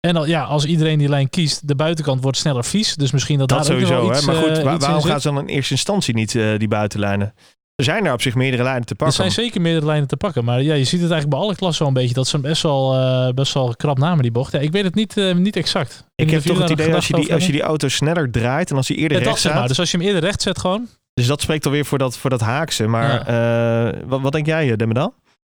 En 0.00 0.16
al, 0.16 0.26
ja, 0.26 0.43
als 0.43 0.64
iedereen 0.64 0.99
die 0.99 1.09
lijn 1.09 1.31
kiest, 1.31 1.69
de 1.69 1.75
buitenkant 1.75 2.23
wordt 2.23 2.38
sneller 2.38 2.64
vies. 2.64 2.95
Dus 2.95 3.11
misschien 3.11 3.38
dat, 3.38 3.49
Dat 3.49 3.66
daar 3.66 3.76
ook 3.76 3.81
sowieso, 3.81 4.00
wel 4.00 4.11
hè? 4.11 4.16
iets, 4.16 4.26
Maar 4.26 4.35
goed, 4.35 4.59
eh, 4.59 4.78
waarom 4.78 5.02
gaan 5.02 5.21
ze 5.21 5.28
dan 5.33 5.38
in 5.38 5.47
eerste 5.47 5.73
instantie 5.73 6.14
niet 6.14 6.35
uh, 6.35 6.59
die 6.59 6.69
buitenlijnen? 6.69 7.35
Er 7.75 7.85
zijn 7.85 8.07
er 8.07 8.12
op 8.12 8.23
zich 8.23 8.35
meerdere 8.35 8.62
lijnen 8.62 8.85
te 8.85 8.90
Er 8.90 8.97
pakken. 8.97 9.16
zijn 9.16 9.31
zeker 9.31 9.61
meerdere 9.61 9.87
lijnen 9.87 10.09
te 10.09 10.16
pakken. 10.16 10.45
Maar 10.45 10.62
ja, 10.62 10.75
je 10.75 10.85
ziet 10.85 11.00
het 11.00 11.11
eigenlijk 11.11 11.28
bij 11.31 11.38
alle 11.38 11.55
klassen 11.55 11.85
wel 11.85 11.95
een 11.95 12.00
beetje. 12.00 12.14
Dat 12.14 12.26
ze 12.26 12.37
hem 12.37 12.45
best 12.45 12.62
wel, 12.62 12.95
uh, 12.95 13.28
best 13.35 13.55
wel 13.55 13.75
krap 13.76 13.99
namen, 13.99 14.23
die 14.23 14.33
bocht. 14.33 14.52
Ja, 14.52 14.59
ik 14.59 14.73
weet 14.73 14.85
het 14.85 14.95
niet, 14.95 15.16
uh, 15.16 15.35
niet 15.35 15.57
exact. 15.57 16.05
Ik, 16.14 16.26
ik 16.26 16.33
heb 16.33 16.43
toch 16.43 16.59
het 16.59 16.71
idee 16.71 16.95
als 16.95 17.07
je, 17.07 17.14
die, 17.14 17.35
als 17.35 17.47
je 17.47 17.52
die 17.52 17.62
auto 17.62 17.88
sneller 17.88 18.31
draait 18.31 18.71
en 18.71 18.76
als 18.76 18.88
hij 18.88 18.97
eerder 18.97 19.19
ja, 19.19 19.25
rechts 19.25 19.40
zeg 19.40 19.50
staat... 19.50 19.61
maar. 19.61 19.69
Dus 19.69 19.78
als 19.78 19.90
je 19.90 19.97
hem 19.97 20.07
eerder 20.07 20.23
recht 20.23 20.43
zet 20.43 20.59
gewoon. 20.59 20.88
Dus 21.16 21.26
dat 21.26 21.40
spreekt 21.40 21.66
alweer 21.66 21.85
voor 21.85 21.99
dat, 21.99 22.18
voor 22.18 22.30
dat 22.30 22.40
haakse. 22.40 22.87
Maar 22.87 23.20
eh, 23.20 24.00
wat, 24.06 24.20
wat 24.20 24.32
denk 24.32 24.46
jij, 24.46 24.76
Demmedal? 24.76 25.14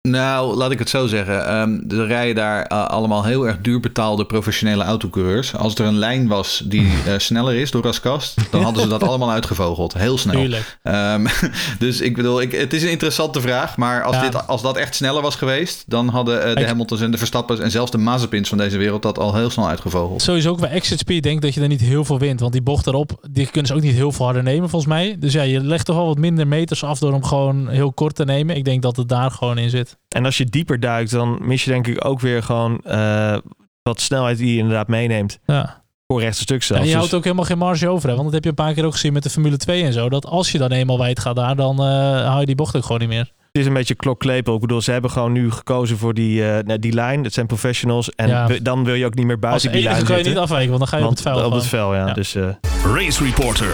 Nou, 0.09 0.55
laat 0.55 0.71
ik 0.71 0.79
het 0.79 0.89
zo 0.89 1.07
zeggen. 1.07 1.59
Um, 1.59 1.85
er 1.89 2.07
rijden 2.07 2.35
daar 2.35 2.71
uh, 2.71 2.87
allemaal 2.87 3.23
heel 3.23 3.47
erg 3.47 3.57
duur 3.61 3.79
betaalde 3.79 4.25
professionele 4.25 4.83
autocoureurs. 4.83 5.55
Als 5.55 5.75
er 5.75 5.85
een 5.85 5.97
lijn 5.97 6.27
was 6.27 6.63
die 6.65 6.81
uh, 6.81 7.13
sneller 7.27 7.55
is 7.55 7.71
door 7.71 7.83
Raskast, 7.83 8.51
dan 8.51 8.61
hadden 8.61 8.83
ze 8.83 8.89
dat 8.89 9.03
allemaal 9.07 9.31
uitgevogeld. 9.31 9.93
Heel 9.93 10.17
snel. 10.17 10.59
Um, 10.83 11.27
dus 11.79 12.01
ik 12.01 12.15
bedoel, 12.15 12.41
ik, 12.41 12.51
het 12.51 12.73
is 12.73 12.83
een 12.83 12.89
interessante 12.89 13.41
vraag. 13.41 13.77
Maar 13.77 14.03
als, 14.03 14.15
ja. 14.15 14.21
dit, 14.21 14.47
als 14.47 14.61
dat 14.61 14.77
echt 14.77 14.95
sneller 14.95 15.21
was 15.21 15.35
geweest, 15.35 15.83
dan 15.87 16.07
hadden 16.07 16.49
uh, 16.49 16.55
de 16.55 16.65
Hamiltons 16.65 17.01
en 17.01 17.11
de 17.11 17.17
Verstappers 17.17 17.59
en 17.59 17.71
zelfs 17.71 17.91
de 17.91 17.97
Mazepins 17.97 18.49
van 18.49 18.57
deze 18.57 18.77
wereld 18.77 19.01
dat 19.01 19.19
al 19.19 19.35
heel 19.35 19.49
snel 19.49 19.67
uitgevogeld. 19.67 20.21
Sowieso 20.21 20.49
ook 20.49 20.59
bij 20.59 20.69
exit 20.69 20.99
speed 20.99 21.23
denk 21.23 21.35
ik 21.35 21.41
dat 21.41 21.53
je 21.53 21.61
er 21.61 21.67
niet 21.67 21.81
heel 21.81 22.05
veel 22.05 22.19
wint. 22.19 22.39
Want 22.39 22.51
die 22.51 22.61
bocht 22.61 22.87
erop, 22.87 23.27
die 23.31 23.45
kunnen 23.45 23.65
ze 23.65 23.73
ook 23.73 23.81
niet 23.81 23.95
heel 23.95 24.11
veel 24.11 24.25
harder 24.25 24.43
nemen 24.43 24.69
volgens 24.69 24.91
mij. 24.91 25.15
Dus 25.19 25.33
ja, 25.33 25.41
je 25.41 25.59
legt 25.59 25.85
toch 25.85 25.95
wel 25.95 26.05
wat 26.05 26.17
minder 26.17 26.47
meters 26.47 26.83
af 26.83 26.99
door 26.99 27.11
hem 27.11 27.23
gewoon 27.23 27.67
heel 27.67 27.93
kort 27.93 28.15
te 28.15 28.25
nemen. 28.25 28.55
Ik 28.55 28.65
denk 28.65 28.81
dat 28.81 28.95
het 28.95 29.09
daar 29.09 29.31
gewoon 29.31 29.57
in 29.57 29.69
zit. 29.69 29.96
En 30.07 30.25
als 30.25 30.37
je 30.37 30.45
dieper 30.45 30.79
duikt, 30.79 31.11
dan 31.11 31.37
mis 31.41 31.63
je 31.63 31.71
denk 31.71 31.87
ik 31.87 32.05
ook 32.05 32.19
weer 32.19 32.43
gewoon 32.43 32.81
uh, 32.85 33.37
wat 33.81 34.01
snelheid 34.01 34.37
die 34.37 34.51
je 34.51 34.57
inderdaad 34.57 34.87
meeneemt. 34.87 35.39
Ja. 35.45 35.85
Voor 36.07 36.21
rechte 36.21 36.41
stuk 36.41 36.63
zelfs. 36.63 36.83
En 36.83 36.89
je 36.89 36.95
houdt 36.95 37.13
ook 37.13 37.23
helemaal 37.23 37.45
geen 37.45 37.57
marge 37.57 37.89
over. 37.89 38.09
Hè? 38.09 38.15
Want 38.15 38.25
dat 38.25 38.33
heb 38.33 38.43
je 38.43 38.49
een 38.49 38.55
paar 38.55 38.73
keer 38.73 38.85
ook 38.85 38.91
gezien 38.91 39.13
met 39.13 39.23
de 39.23 39.29
Formule 39.29 39.57
2 39.57 39.83
en 39.83 39.93
zo. 39.93 40.09
Dat 40.09 40.25
als 40.25 40.51
je 40.51 40.57
dan 40.57 40.71
eenmaal 40.71 40.97
wijd 40.97 41.19
gaat 41.19 41.35
daar, 41.35 41.55
dan 41.55 41.81
uh, 41.81 42.25
hou 42.25 42.39
je 42.39 42.45
die 42.45 42.55
bocht 42.55 42.75
ook 42.75 42.83
gewoon 42.83 42.99
niet 42.99 43.09
meer. 43.09 43.31
Het 43.51 43.61
is 43.61 43.65
een 43.65 43.73
beetje 43.73 43.95
klokklepel. 43.95 44.55
Ik 44.55 44.61
bedoel, 44.61 44.81
ze 44.81 44.91
hebben 44.91 45.11
gewoon 45.11 45.31
nu 45.31 45.51
gekozen 45.51 45.97
voor 45.97 46.13
die, 46.13 46.41
uh, 46.41 46.75
die 46.79 46.93
lijn. 46.93 47.23
Het 47.23 47.33
zijn 47.33 47.47
professionals. 47.47 48.09
En 48.09 48.27
ja. 48.27 48.47
dan 48.61 48.83
wil 48.83 48.93
je 48.93 49.05
ook 49.05 49.15
niet 49.15 49.25
meer 49.25 49.39
buiten 49.39 49.71
die 49.71 49.81
lijn 49.81 49.95
zitten. 49.95 50.15
kan 50.15 50.23
je 50.23 50.29
niet 50.29 50.39
afwijken, 50.39 50.69
want 50.69 50.79
dan 50.79 50.89
ga 50.89 50.97
je 50.97 51.03
want 51.03 51.19
op 51.19 51.25
het 51.25 51.33
vel. 51.33 51.45
Op 51.45 51.53
het 51.53 51.65
vel, 51.65 51.95
ja. 51.95 52.07
ja. 52.07 52.13
Dus, 52.13 52.35
uh... 52.35 52.47
Race 52.83 53.23
Reporter. 53.23 53.73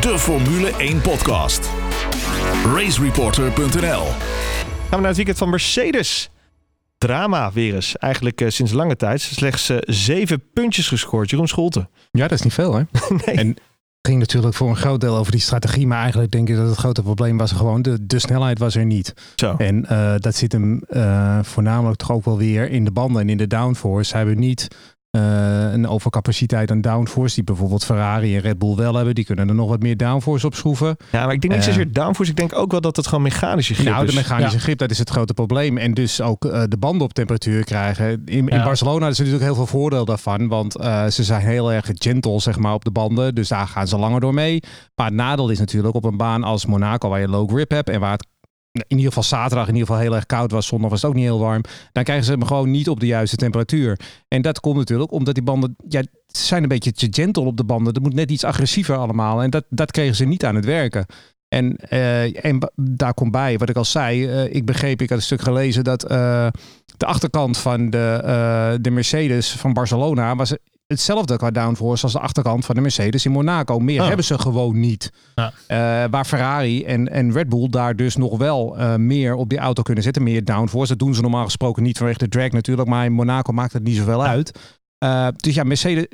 De 0.00 0.18
Formule 0.18 0.70
1 0.78 1.00
podcast. 1.00 1.70
Racereporter.nl 2.74 4.33
we 4.96 5.00
naar 5.00 5.08
het 5.08 5.16
weekend 5.16 5.38
van 5.38 5.50
Mercedes. 5.50 6.30
Drama 6.98 7.52
weer 7.52 7.74
eens. 7.74 7.96
Eigenlijk 7.96 8.40
uh, 8.40 8.50
sinds 8.50 8.72
lange 8.72 8.96
tijd. 8.96 9.20
Slechts 9.20 9.70
uh, 9.70 9.76
zeven 9.80 10.42
puntjes 10.52 10.88
gescoord. 10.88 11.30
Jeroen 11.30 11.48
Scholte. 11.48 11.88
Ja, 12.10 12.22
dat 12.28 12.38
is 12.38 12.42
niet 12.42 12.54
veel 12.54 12.74
hè. 12.74 12.82
nee. 13.26 13.36
En 13.36 13.56
ging 14.02 14.18
natuurlijk 14.18 14.54
voor 14.54 14.68
een 14.68 14.76
groot 14.76 15.00
deel 15.00 15.16
over 15.16 15.32
die 15.32 15.40
strategie. 15.40 15.86
Maar 15.86 16.00
eigenlijk 16.00 16.32
denk 16.32 16.48
ik 16.48 16.56
dat 16.56 16.68
het 16.68 16.76
grote 16.76 17.02
probleem 17.02 17.36
was 17.36 17.52
gewoon 17.52 17.82
de, 17.82 18.06
de 18.06 18.18
snelheid 18.18 18.58
was 18.58 18.74
er 18.74 18.84
niet. 18.84 19.14
Zo. 19.34 19.54
En 19.58 19.86
uh, 19.90 20.14
dat 20.16 20.34
zit 20.34 20.52
hem 20.52 20.80
voornamelijk 21.42 21.98
toch 21.98 22.12
ook 22.12 22.24
wel 22.24 22.38
weer 22.38 22.70
in 22.70 22.84
de 22.84 22.90
banden 22.90 23.22
en 23.22 23.28
in 23.28 23.36
de 23.36 23.46
downforce. 23.46 24.10
Ze 24.10 24.16
hebben 24.16 24.38
niet 24.38 24.68
uh, 25.16 25.72
een 25.72 25.88
overcapaciteit 25.88 26.70
aan 26.70 26.80
downforce, 26.80 27.34
die 27.34 27.44
bijvoorbeeld 27.44 27.84
Ferrari 27.84 28.34
en 28.34 28.40
Red 28.40 28.58
Bull 28.58 28.74
wel 28.74 28.94
hebben. 28.94 29.14
Die 29.14 29.24
kunnen 29.24 29.48
er 29.48 29.54
nog 29.54 29.68
wat 29.68 29.82
meer 29.82 29.96
downforce 29.96 30.46
opschroeven. 30.46 30.96
Ja, 31.10 31.24
maar 31.24 31.34
ik 31.34 31.40
denk 31.40 31.52
niet 31.52 31.62
uh, 31.62 31.68
zozeer 31.68 31.92
downforce. 31.92 32.30
Ik 32.30 32.36
denk 32.36 32.58
ook 32.58 32.70
wel 32.70 32.80
dat 32.80 32.96
het 32.96 33.06
gewoon 33.06 33.22
mechanische 33.22 33.74
grip 33.74 33.88
nou, 33.88 34.04
is. 34.04 34.10
de 34.10 34.16
mechanische 34.16 34.56
ja. 34.56 34.62
grip, 34.62 34.78
dat 34.78 34.90
is 34.90 34.98
het 34.98 35.10
grote 35.10 35.34
probleem. 35.34 35.78
En 35.78 35.94
dus 35.94 36.20
ook 36.20 36.44
uh, 36.44 36.62
de 36.68 36.76
banden 36.76 37.06
op 37.06 37.12
temperatuur 37.12 37.64
krijgen. 37.64 38.10
In, 38.24 38.48
in 38.48 38.56
Ja. 38.56 38.64
Barcelona 38.64 39.08
is 39.08 39.18
er 39.18 39.24
natuurlijk 39.24 39.52
heel 39.52 39.64
veel 39.64 39.78
voordeel 39.78 40.04
daarvan. 40.04 40.48
Want 40.48 40.80
uh, 40.80 41.06
ze 41.06 41.24
zijn 41.24 41.40
heel 41.40 41.72
erg 41.72 41.90
gentle 41.94 42.40
zeg 42.40 42.58
maar, 42.58 42.74
op 42.74 42.84
de 42.84 42.90
banden. 42.90 43.34
Dus 43.34 43.48
daar 43.48 43.66
gaan 43.66 43.88
ze 43.88 43.98
langer 43.98 44.20
door 44.20 44.34
mee. 44.34 44.62
Maar 44.94 45.06
het 45.06 45.14
nadeel 45.14 45.48
is 45.48 45.58
natuurlijk 45.58 45.94
op 45.94 46.04
een 46.04 46.16
baan 46.16 46.44
als 46.44 46.66
Monaco, 46.66 47.08
waar 47.08 47.20
je 47.20 47.28
low 47.28 47.50
grip 47.50 47.70
hebt. 47.70 47.88
En 47.88 48.00
waar 48.00 48.12
het 48.12 48.26
in 48.74 48.96
ieder 48.96 49.06
geval 49.06 49.22
zaterdag 49.22 49.68
in 49.68 49.74
ieder 49.74 49.86
geval 49.86 50.02
heel 50.02 50.14
erg 50.14 50.26
koud 50.26 50.50
was. 50.50 50.66
Zondag 50.66 50.90
was 50.90 51.02
het 51.02 51.10
ook 51.10 51.16
niet 51.16 51.24
heel 51.24 51.38
warm. 51.38 51.62
Dan 51.92 52.04
krijgen 52.04 52.24
ze 52.24 52.30
hem 52.30 52.44
gewoon 52.44 52.70
niet 52.70 52.88
op 52.88 53.00
de 53.00 53.06
juiste 53.06 53.36
temperatuur. 53.36 54.00
En 54.28 54.42
dat 54.42 54.60
komt 54.60 54.76
natuurlijk 54.76 55.12
omdat 55.12 55.34
die 55.34 55.44
banden... 55.44 55.76
Ja, 55.88 56.02
ze 56.26 56.44
zijn 56.44 56.62
een 56.62 56.68
beetje 56.68 56.92
te 56.92 57.08
gentle 57.10 57.44
op 57.44 57.56
de 57.56 57.64
banden. 57.64 57.94
Dat 57.94 58.02
moet 58.02 58.14
net 58.14 58.30
iets 58.30 58.44
agressiever 58.44 58.96
allemaal. 58.96 59.42
En 59.42 59.50
dat, 59.50 59.64
dat 59.68 59.90
kregen 59.90 60.14
ze 60.14 60.24
niet 60.24 60.44
aan 60.44 60.54
het 60.54 60.64
werken. 60.64 61.06
En, 61.48 61.76
uh, 61.90 62.44
en 62.44 62.70
daar 62.74 63.14
komt 63.14 63.30
bij, 63.30 63.58
wat 63.58 63.68
ik 63.68 63.76
al 63.76 63.84
zei, 63.84 64.26
uh, 64.26 64.54
ik 64.54 64.64
begreep, 64.64 65.02
ik 65.02 65.08
had 65.08 65.18
een 65.18 65.24
stuk 65.24 65.40
gelezen 65.40 65.84
dat 65.84 66.10
uh, 66.10 66.46
de 66.96 67.06
achterkant 67.06 67.58
van 67.58 67.90
de, 67.90 68.78
de 68.80 68.90
Mercedes 68.90 69.50
van 69.50 69.72
Barcelona 69.72 70.36
was 70.36 70.56
hetzelfde 70.86 71.36
qua 71.36 71.50
downforce 71.50 72.02
als 72.02 72.12
de 72.12 72.18
achterkant 72.18 72.64
van 72.64 72.74
de 72.74 72.80
Mercedes 72.80 73.24
in 73.24 73.32
Monaco. 73.32 73.78
Meer 73.78 74.00
oh. 74.00 74.06
hebben 74.06 74.24
ze 74.24 74.38
gewoon 74.38 74.80
niet. 74.80 75.12
Ja. 75.34 75.52
Uh, 76.04 76.10
waar 76.10 76.24
Ferrari 76.24 76.84
en, 76.84 77.08
en 77.10 77.32
Red 77.32 77.48
Bull 77.48 77.68
daar 77.68 77.96
dus 77.96 78.16
nog 78.16 78.38
wel 78.38 78.78
uh, 78.78 78.94
meer 78.94 79.34
op 79.34 79.48
die 79.48 79.58
auto 79.58 79.82
kunnen 79.82 80.04
zetten. 80.04 80.22
Meer 80.22 80.44
downforce. 80.44 80.88
Dat 80.88 80.98
doen 80.98 81.14
ze 81.14 81.22
normaal 81.22 81.44
gesproken 81.44 81.82
niet 81.82 81.98
vanwege 81.98 82.18
de 82.18 82.28
drag 82.28 82.50
natuurlijk. 82.50 82.88
Maar 82.88 83.04
in 83.04 83.12
Monaco 83.12 83.52
maakt 83.52 83.72
het 83.72 83.82
niet 83.82 83.96
zoveel 83.96 84.24
uit. 84.24 84.58
Uh, 85.04 85.28
dus 85.36 85.54
ja, 85.54 85.62
Mercedes... 85.62 86.06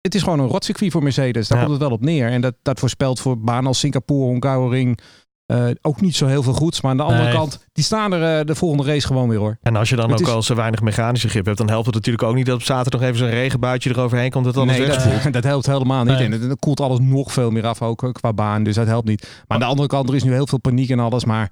Het 0.00 0.14
is 0.14 0.22
gewoon 0.22 0.38
een 0.38 0.48
rotcircuit 0.48 0.92
voor 0.92 1.02
Mercedes. 1.02 1.48
Daar 1.48 1.58
ja. 1.58 1.64
komt 1.64 1.78
het 1.78 1.88
wel 1.88 1.96
op 1.96 2.04
neer. 2.04 2.28
En 2.28 2.40
dat, 2.40 2.54
dat 2.62 2.78
voorspelt 2.78 3.20
voor 3.20 3.38
banen 3.38 3.66
als 3.66 3.78
Singapore, 3.78 4.30
Hungaroring... 4.30 4.98
Uh, 5.46 5.64
ook 5.82 6.00
niet 6.00 6.16
zo 6.16 6.26
heel 6.26 6.42
veel 6.42 6.52
goeds. 6.52 6.80
Maar 6.80 6.90
aan 6.90 6.96
de 6.96 7.02
andere 7.02 7.22
Nee. 7.24 7.32
kant, 7.34 7.64
die 7.72 7.84
staan 7.84 8.12
er 8.12 8.40
uh, 8.40 8.46
de 8.46 8.54
volgende 8.54 8.84
race 8.84 9.06
gewoon 9.06 9.28
weer 9.28 9.38
hoor. 9.38 9.58
En 9.62 9.76
als 9.76 9.88
je 9.88 9.96
dan 9.96 10.10
Het 10.10 10.20
ook 10.20 10.26
is- 10.26 10.32
al 10.32 10.42
zo 10.42 10.54
weinig 10.54 10.80
mechanische 10.80 11.28
grip 11.28 11.44
hebt, 11.44 11.58
dan 11.58 11.68
helpt 11.68 11.86
het 11.86 11.94
natuurlijk 11.94 12.24
ook 12.24 12.34
niet 12.34 12.46
dat 12.46 12.54
op 12.54 12.62
zaterdag 12.62 13.00
nog 13.00 13.08
even 13.10 13.18
zo'n 13.22 13.30
regenbuitje 13.34 13.90
eroverheen 13.90 14.30
komt 14.30 14.44
dat 14.44 14.56
alles 14.56 14.78
nee, 14.78 14.86
dat, 14.86 15.32
dat 15.32 15.44
helpt 15.44 15.66
helemaal 15.66 16.04
niet. 16.04 16.18
Nee. 16.18 16.24
En 16.30 16.40
dan 16.40 16.56
koelt 16.58 16.80
alles 16.80 16.98
nog 17.00 17.32
veel 17.32 17.50
meer 17.50 17.66
af, 17.66 17.82
ook 17.82 18.02
eh, 18.02 18.12
qua 18.12 18.32
baan. 18.32 18.62
Dus 18.62 18.74
dat 18.74 18.86
helpt 18.86 19.08
niet. 19.08 19.22
Maar 19.22 19.44
aan 19.56 19.58
de 19.58 19.64
andere 19.70 19.88
kant, 19.88 20.08
er 20.08 20.14
is 20.14 20.22
nu 20.24 20.32
heel 20.32 20.46
veel 20.46 20.58
paniek 20.60 20.90
en 20.90 20.98
alles. 21.00 21.24
Maar 21.24 21.50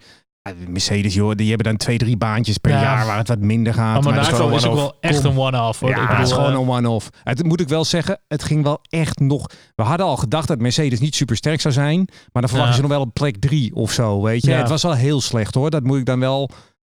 Mercedes, 0.68 1.14
joh, 1.14 1.34
die 1.34 1.48
hebben 1.48 1.66
dan 1.66 1.76
twee, 1.76 1.98
drie 1.98 2.16
baantjes 2.16 2.58
per 2.58 2.70
Ja. 2.70 2.80
jaar 2.82 3.06
waar 3.06 3.16
het 3.18 3.28
wat 3.28 3.38
minder 3.38 3.74
gaat. 3.74 4.02
Maar 4.02 4.12
Monaco 4.12 4.36
gewoon 4.36 4.52
is 4.54 4.66
ook 4.66 4.74
wel 4.74 4.96
echt 5.00 5.24
een 5.24 5.38
one-off. 5.38 5.80
hoor. 5.80 5.88
Ja, 5.90 6.06
het 6.16 6.26
is 6.26 6.32
gewoon 6.32 6.52
eh, 6.52 6.60
een 6.60 6.68
one-off. 6.68 7.08
Het 7.24 7.42
moet 7.44 7.60
ik 7.60 7.68
wel 7.68 7.84
zeggen, 7.84 8.20
het 8.28 8.42
ging 8.44 8.62
wel 8.62 8.78
echt 8.88 9.18
nog... 9.20 9.46
We 9.74 9.82
hadden 9.82 10.06
al 10.06 10.16
gedacht 10.16 10.48
dat 10.48 10.58
Mercedes 10.58 11.00
niet 11.00 11.14
super 11.14 11.36
sterk 11.36 11.60
zou 11.60 11.74
zijn. 11.74 11.96
Maar 12.32 12.42
dan 12.42 12.48
verwacht 12.48 12.62
je 12.68 12.68
Ja. 12.68 12.74
ze 12.74 12.80
nog 12.80 12.90
wel 12.90 13.00
op 13.00 13.14
plek 13.14 13.36
drie 13.36 13.74
of 13.74 13.92
zo, 13.92 14.22
weet 14.22 14.44
je. 14.44 14.50
Ja. 14.50 14.56
Het 14.58 14.68
was 14.68 14.82
wel 14.82 14.94
heel 14.94 15.20
slecht 15.20 15.54
hoor. 15.54 15.70
Dat 15.70 15.82
moet 15.82 15.98
ik 15.98 16.06
dan 16.06 16.20
wel 16.20 16.50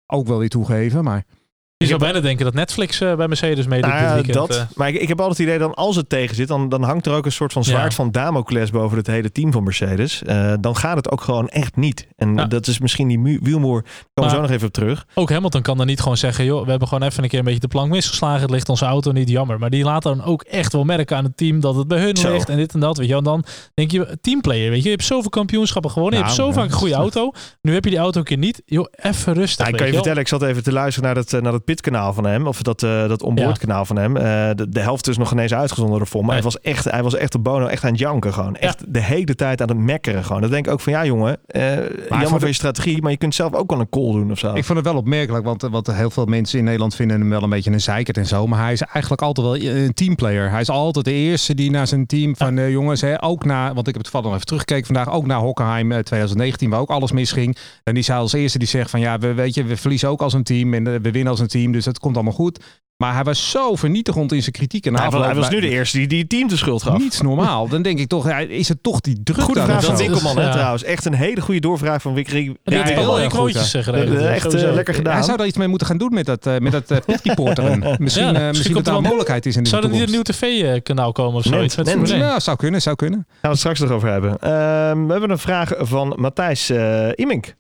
ook 0.07 0.27
wel 0.27 0.39
weer 0.39 0.49
toegeven. 0.49 1.05
Maar 1.05 1.25
Je 1.79 1.87
zou 1.87 1.99
bijna 2.01 2.21
denken 2.21 2.45
dat 2.45 2.55
Netflix 2.55 3.01
eh, 3.01 3.15
bij 3.15 3.29
Mercedes 3.29 3.67
meedoet 3.67 3.91
Nou 3.91 4.03
ja, 4.03 4.15
dit 4.15 4.27
weekend. 4.27 4.49
dat. 4.49 4.57
eh. 4.57 4.63
Maar 4.77 4.89
ik, 4.89 4.95
ik 5.01 5.09
heb 5.09 5.21
altijd 5.21 5.39
het 5.39 5.47
idee 5.47 5.59
dat 5.59 5.77
als 5.77 5.97
het 5.97 6.09
tegen 6.09 6.37
zit, 6.37 6.49
dan, 6.49 6.69
dan 6.69 6.83
hangt 6.83 7.07
er 7.07 7.13
ook 7.13 7.25
een 7.25 7.33
soort 7.33 7.53
van 7.53 7.65
zwaard 7.65 7.91
Ja. 7.91 7.97
van 7.97 8.11
Damocles 8.11 8.71
boven 8.71 8.97
het 8.99 9.07
hele 9.07 9.33
team 9.33 9.53
van 9.53 9.63
Mercedes. 9.65 10.23
Eh, 10.23 10.53
dan 10.61 10.77
gaat 10.77 10.97
het 10.97 11.11
ook 11.11 11.21
gewoon 11.21 11.49
echt 11.49 11.77
niet. 11.77 12.07
En 12.17 12.35
Ja. 12.35 12.45
dat 12.45 12.67
is 12.67 12.79
misschien 12.79 13.09
die 13.09 13.39
wielmoer. 13.43 13.83
Daar 13.83 13.93
komen 14.15 14.31
we 14.31 14.37
zo 14.37 14.43
nog 14.43 14.51
even 14.51 14.67
op 14.67 14.73
terug. 14.73 15.07
Ook 15.15 15.31
Hamilton 15.31 15.63
kan 15.63 15.77
dan 15.77 15.87
niet 15.87 16.01
gewoon 16.01 16.17
zeggen, 16.17 16.45
joh, 16.45 16.65
we 16.65 16.71
hebben 16.71 16.89
gewoon 16.89 17.09
even 17.09 17.23
een 17.23 17.29
keer 17.29 17.39
een 17.39 17.45
beetje 17.45 17.61
de 17.61 17.69
plank 17.69 17.91
misgeslagen. 17.91 18.41
Het 18.41 18.51
ligt 18.51 18.69
onze 18.69 18.85
auto 18.85 19.13
niet 19.13 19.29
jammer. 19.29 19.59
Maar 19.59 19.71
die 19.71 19.85
laat 19.85 20.03
dan 20.03 20.25
ook 20.25 20.43
echt 20.43 20.73
wel 20.73 20.85
merken 20.85 21.17
aan 21.17 21.25
het 21.25 21.37
team 21.37 21.61
dat 21.61 21.75
het 21.77 21.89
bij 21.89 21.99
hun 22.01 22.17
Zo. 22.17 22.33
ligt 22.33 22.49
en 22.49 22.57
dit 22.57 22.75
en 22.75 22.81
dat. 22.81 22.97
Weet 22.97 23.09
je. 23.09 23.17
En 23.17 23.25
dan 23.25 23.45
denk 23.75 23.91
je, 23.91 24.19
teamplayer, 24.21 24.71
weet 24.71 24.79
je, 24.83 24.85
je 24.85 24.91
hebt 24.95 25.05
zoveel 25.05 25.31
kampioenschappen 25.31 25.91
gewonnen. 25.91 26.19
je 26.19 26.25
Nou, 26.25 26.37
hebt 26.37 26.47
zo 26.49 26.61
vaak 26.61 26.71
een 26.71 26.77
goede 26.77 26.95
auto. 26.95 27.33
Nu 27.63 27.73
heb 27.75 27.85
je 27.85 27.91
die 27.91 27.99
auto 27.99 28.19
een 28.19 28.25
keer 28.25 28.39
niet. 28.39 28.63
Joh, 28.67 28.87
even 28.97 29.33
rustig. 29.35 29.67
Ja, 29.67 29.73
ik 29.73 29.79
kan 29.79 29.87
je 29.87 29.93
vertellen, 29.93 30.21
ik 30.21 30.29
zat 30.29 30.43
even 30.43 30.63
te 30.63 30.73
luisteren 30.73 31.05
naar 31.15 31.25
dat, 31.25 31.43
naar 31.43 31.53
dat 31.53 31.65
pitkanaal 31.67 32.13
van 32.13 32.27
hem. 32.27 32.47
Of 32.47 32.63
dat, 32.63 32.83
eh 32.83 33.09
dat 33.09 33.23
onboardkanaal 33.23 33.85
van 33.85 33.97
hem. 33.97 34.17
Eh, 34.17 34.23
de, 34.55 34.69
de 34.69 34.81
helft 34.81 35.09
is 35.09 35.17
nog 35.19 35.33
ineens 35.33 35.55
uitgezonden 35.55 36.01
ervoor. 36.01 36.21
Maar 36.25 36.35
Nee. 36.35 36.43
hij 36.43 36.51
was 36.53 36.61
echt, 36.61 36.85
hij 36.85 37.03
was 37.03 37.15
echt 37.15 37.33
de 37.33 37.39
bono, 37.39 37.67
echt 37.67 37.85
aan 37.85 37.91
het 37.91 37.99
janken 37.99 38.33
gewoon. 38.33 38.57
Echt 38.57 38.85
de 38.89 39.03
hele 39.03 39.35
tijd 39.35 39.63
aan 39.63 39.69
het 39.69 39.79
mekkeren 39.79 40.25
gewoon. 40.25 40.41
Dan 40.41 40.51
denk 40.51 40.67
ik 40.67 40.73
ook 40.73 40.81
van, 40.81 40.93
ja 40.93 41.05
jongen, 41.05 41.39
eh, 41.47 41.77
jammer 42.09 42.39
voor 42.39 42.47
je 42.47 42.53
strategie. 42.53 43.03
Maar 43.03 43.11
je 43.11 43.17
kunt 43.17 43.35
zelf 43.35 43.53
ook 43.55 43.71
wel 43.71 43.81
een 43.81 43.89
call 43.89 44.13
doen 44.13 44.31
of 44.31 44.39
zo. 44.39 44.55
Ik 44.55 44.65
vond 44.65 44.79
het 44.79 44.87
wel 44.87 44.97
opmerkelijk, 44.97 45.45
want, 45.45 45.63
want 45.63 45.87
heel 45.93 46.11
veel 46.11 46.25
mensen 46.25 46.59
in 46.59 46.65
Nederland 46.65 46.95
vinden 46.95 47.21
hem 47.21 47.31
wel 47.31 47.43
een 47.43 47.51
beetje 47.51 47.71
een 47.71 47.81
zeikert 47.81 48.17
en 48.17 48.27
zo. 48.27 48.47
Maar 48.47 48.61
hij 48.63 48.73
is 48.73 48.83
eigenlijk 48.83 49.23
altijd 49.23 49.47
wel 49.47 49.57
een 49.77 49.95
teamplayer. 49.95 50.51
Hij 50.51 50.61
is 50.61 50.71
altijd 50.71 51.05
de 51.05 51.13
eerste 51.13 51.55
die 51.55 51.71
naar 51.71 51.87
zijn 51.87 52.07
team 52.07 52.37
van 52.37 52.59
eh, 52.59 52.71
jongens, 52.71 53.01
hè, 53.01 53.23
ook 53.23 53.45
na, 53.45 53.67
want 53.67 53.79
ik 53.79 53.95
heb 53.95 53.95
het 53.95 54.03
toevallig 54.03 54.27
nog 54.27 54.35
even 54.35 54.47
teruggekeken 54.47 54.87
vandaag, 54.87 55.11
ook 55.11 55.27
naar 55.27 55.39
Hockenheim 55.39 55.93
eh, 55.93 55.99
2019, 55.99 56.71
waar 56.71 56.81
ook 56.81 56.91
alles 56.91 57.13
misging. 57.13 57.57
En 57.85 57.95
die 57.95 58.03
zei 58.03 58.19
als 58.19 58.33
eerste 58.33 58.59
die 58.59 58.69
zegt 58.69 58.91
van 58.91 59.01
ja, 59.01 59.19
we, 59.19 59.35
weet 59.35 59.55
je, 59.55 59.65
we 59.65 59.77
verliezen 59.77 60.09
ook 60.09 60.23
als 60.23 60.33
een 60.33 60.43
team 60.43 60.75
en 60.75 60.85
we 60.85 61.11
winnen 61.11 61.27
als 61.31 61.41
een 61.41 61.47
team, 61.47 61.55
dus 61.65 61.85
het 61.85 61.99
komt 61.99 62.15
allemaal 62.15 62.33
goed. 62.33 62.65
Maar 62.97 63.15
hij 63.15 63.25
was 63.25 63.51
zo 63.51 63.75
vernietigend 63.75 64.33
in 64.33 64.41
zijn 64.41 64.53
kritiek. 64.53 64.87
En 64.87 64.99
hij, 64.99 65.11
was, 65.11 65.25
hij 65.25 65.35
was 65.35 65.49
nu 65.49 65.61
de 65.61 65.69
eerste 65.69 65.99
die, 65.99 66.07
die 66.07 66.19
het 66.19 66.29
team 66.29 66.49
de 66.49 66.57
schuld 66.57 66.83
gaf. 66.83 66.99
Niets 66.99 67.21
normaal. 67.21 67.69
Dan 67.69 67.83
denk 67.83 67.99
ik 67.99 68.09
toch, 68.09 68.29
ja, 68.29 68.39
is 68.39 68.69
het 68.69 68.83
toch 68.83 69.01
die 69.01 69.23
druk 69.23 69.41
Goede 69.41 69.61
daar 69.61 69.69
vraag 69.69 69.85
van 69.85 69.91
dat- 69.95 70.01
Winkelman, 70.03 70.37
hè, 70.37 70.43
Ja. 70.45 70.53
trouwens. 70.53 70.83
Echt 70.85 71.05
een 71.05 71.15
hele 71.15 71.41
goede 71.41 71.61
doorvraag 71.61 72.03
van 72.03 72.15
die 72.15 72.25
Ja, 72.65 72.83
heeft 72.83 72.89
heel 72.99 73.21
erg 73.21 73.25
een 73.25 73.39
goed, 73.39 73.55
eh. 73.55 73.87
Eh, 73.89 74.35
echt 74.35 74.55
eh, 74.55 74.73
lekker 74.73 74.95
gedaan. 74.95 75.15
Hij 75.15 75.23
zou 75.23 75.37
daar 75.37 75.47
iets 75.47 75.57
mee 75.57 75.69
moeten 75.69 75.87
gaan 75.87 75.99
doen 75.99 76.15
met 76.15 76.27
dat, 76.27 76.47
eh, 76.47 76.59
met 76.59 76.73
dat 76.73 76.91
uh, 76.93 76.97
pitreporteren. 77.07 77.97
misschien 77.99 78.27
Ja, 78.27 78.35
eh, 78.35 78.49
misschien 78.49 78.75
dat 78.75 78.87
er 78.87 78.93
er 78.93 78.99
een 78.99 79.03
mogelijkheid 79.05 79.47
is 79.47 79.57
in 79.57 79.63
de 79.63 79.69
Zou 79.69 79.83
er 79.85 79.91
niet 79.91 80.01
een 80.03 80.11
nieuw 80.11 80.23
tv-kanaal 80.23 81.13
komen 81.13 81.35
of 81.37 81.43
zoiets? 81.45 81.75
Nee, 81.77 81.97
met 81.97 82.09
nee? 82.09 82.19
Ja, 82.19 82.41
zou 82.41 82.57
kunnen, 82.57 82.83
zou 82.83 82.97
kunnen. 82.97 83.19
Gaan 83.29 83.39
we 83.41 83.49
het 83.49 83.59
straks 83.59 83.81
nog 83.81 83.91
over 83.91 84.09
hebben. 84.11 84.39
Ehm, 84.39 85.07
we 85.07 85.11
hebben 85.13 85.31
een 85.31 85.39
vraag 85.39 85.71
van 85.79 86.13
Matthijs 86.17 86.71
eh 86.71 87.09
Imink. 87.15 87.55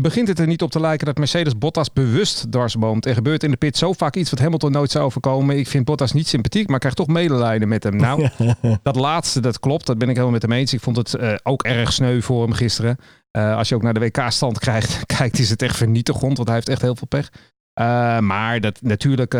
Begint 0.00 0.28
het 0.28 0.38
er 0.38 0.46
niet 0.46 0.62
op 0.62 0.70
te 0.70 0.80
lijken 0.80 1.06
dat 1.06 1.18
Mercedes 1.18 1.58
Bottas 1.58 1.92
bewust 1.92 2.52
dwarsboomt? 2.52 3.06
Er 3.06 3.14
gebeurt 3.14 3.42
in 3.42 3.50
de 3.50 3.56
pit 3.56 3.76
zo 3.76 3.92
vaak 3.92 4.16
iets 4.16 4.30
wat 4.30 4.38
Hamilton 4.38 4.72
nooit 4.72 4.90
zou 4.90 5.04
overkomen. 5.04 5.58
Ik 5.58 5.68
vind 5.68 5.84
Bottas 5.84 6.12
niet 6.12 6.28
sympathiek, 6.28 6.68
maar 6.68 6.78
krijg 6.78 6.94
toch 6.94 7.06
medelijden 7.06 7.68
met 7.68 7.82
hem. 7.82 7.96
Nou, 7.96 8.28
dat 8.82 8.96
laatste, 8.96 9.40
dat 9.40 9.60
klopt. 9.60 9.86
Dat 9.86 9.98
ben 9.98 10.08
ik 10.08 10.14
helemaal 10.14 10.34
met 10.34 10.42
hem 10.42 10.52
eens. 10.52 10.72
Ik 10.72 10.80
vond 10.80 10.96
het 10.96 11.14
eh, 11.14 11.34
ook 11.42 11.62
erg 11.62 11.92
sneu 11.92 12.20
voor 12.20 12.42
hem 12.42 12.52
gisteren. 12.52 12.96
Eh, 13.30 13.56
als 13.56 13.68
je 13.68 13.74
ook 13.74 13.82
naar 13.82 13.94
de 13.94 14.00
WK-stand 14.00 14.58
krijgt, 14.58 15.06
kijkt, 15.16 15.38
is 15.38 15.50
het 15.50 15.62
echt 15.62 15.76
vernietigend, 15.76 16.36
want 16.36 16.48
hij 16.48 16.56
heeft 16.56 16.68
echt 16.68 16.82
heel 16.82 16.96
veel 16.96 17.08
pech. 17.08 17.30
Eh, 17.72 18.18
maar 18.18 18.60
dat, 18.60 18.82
natuurlijk 18.82 19.30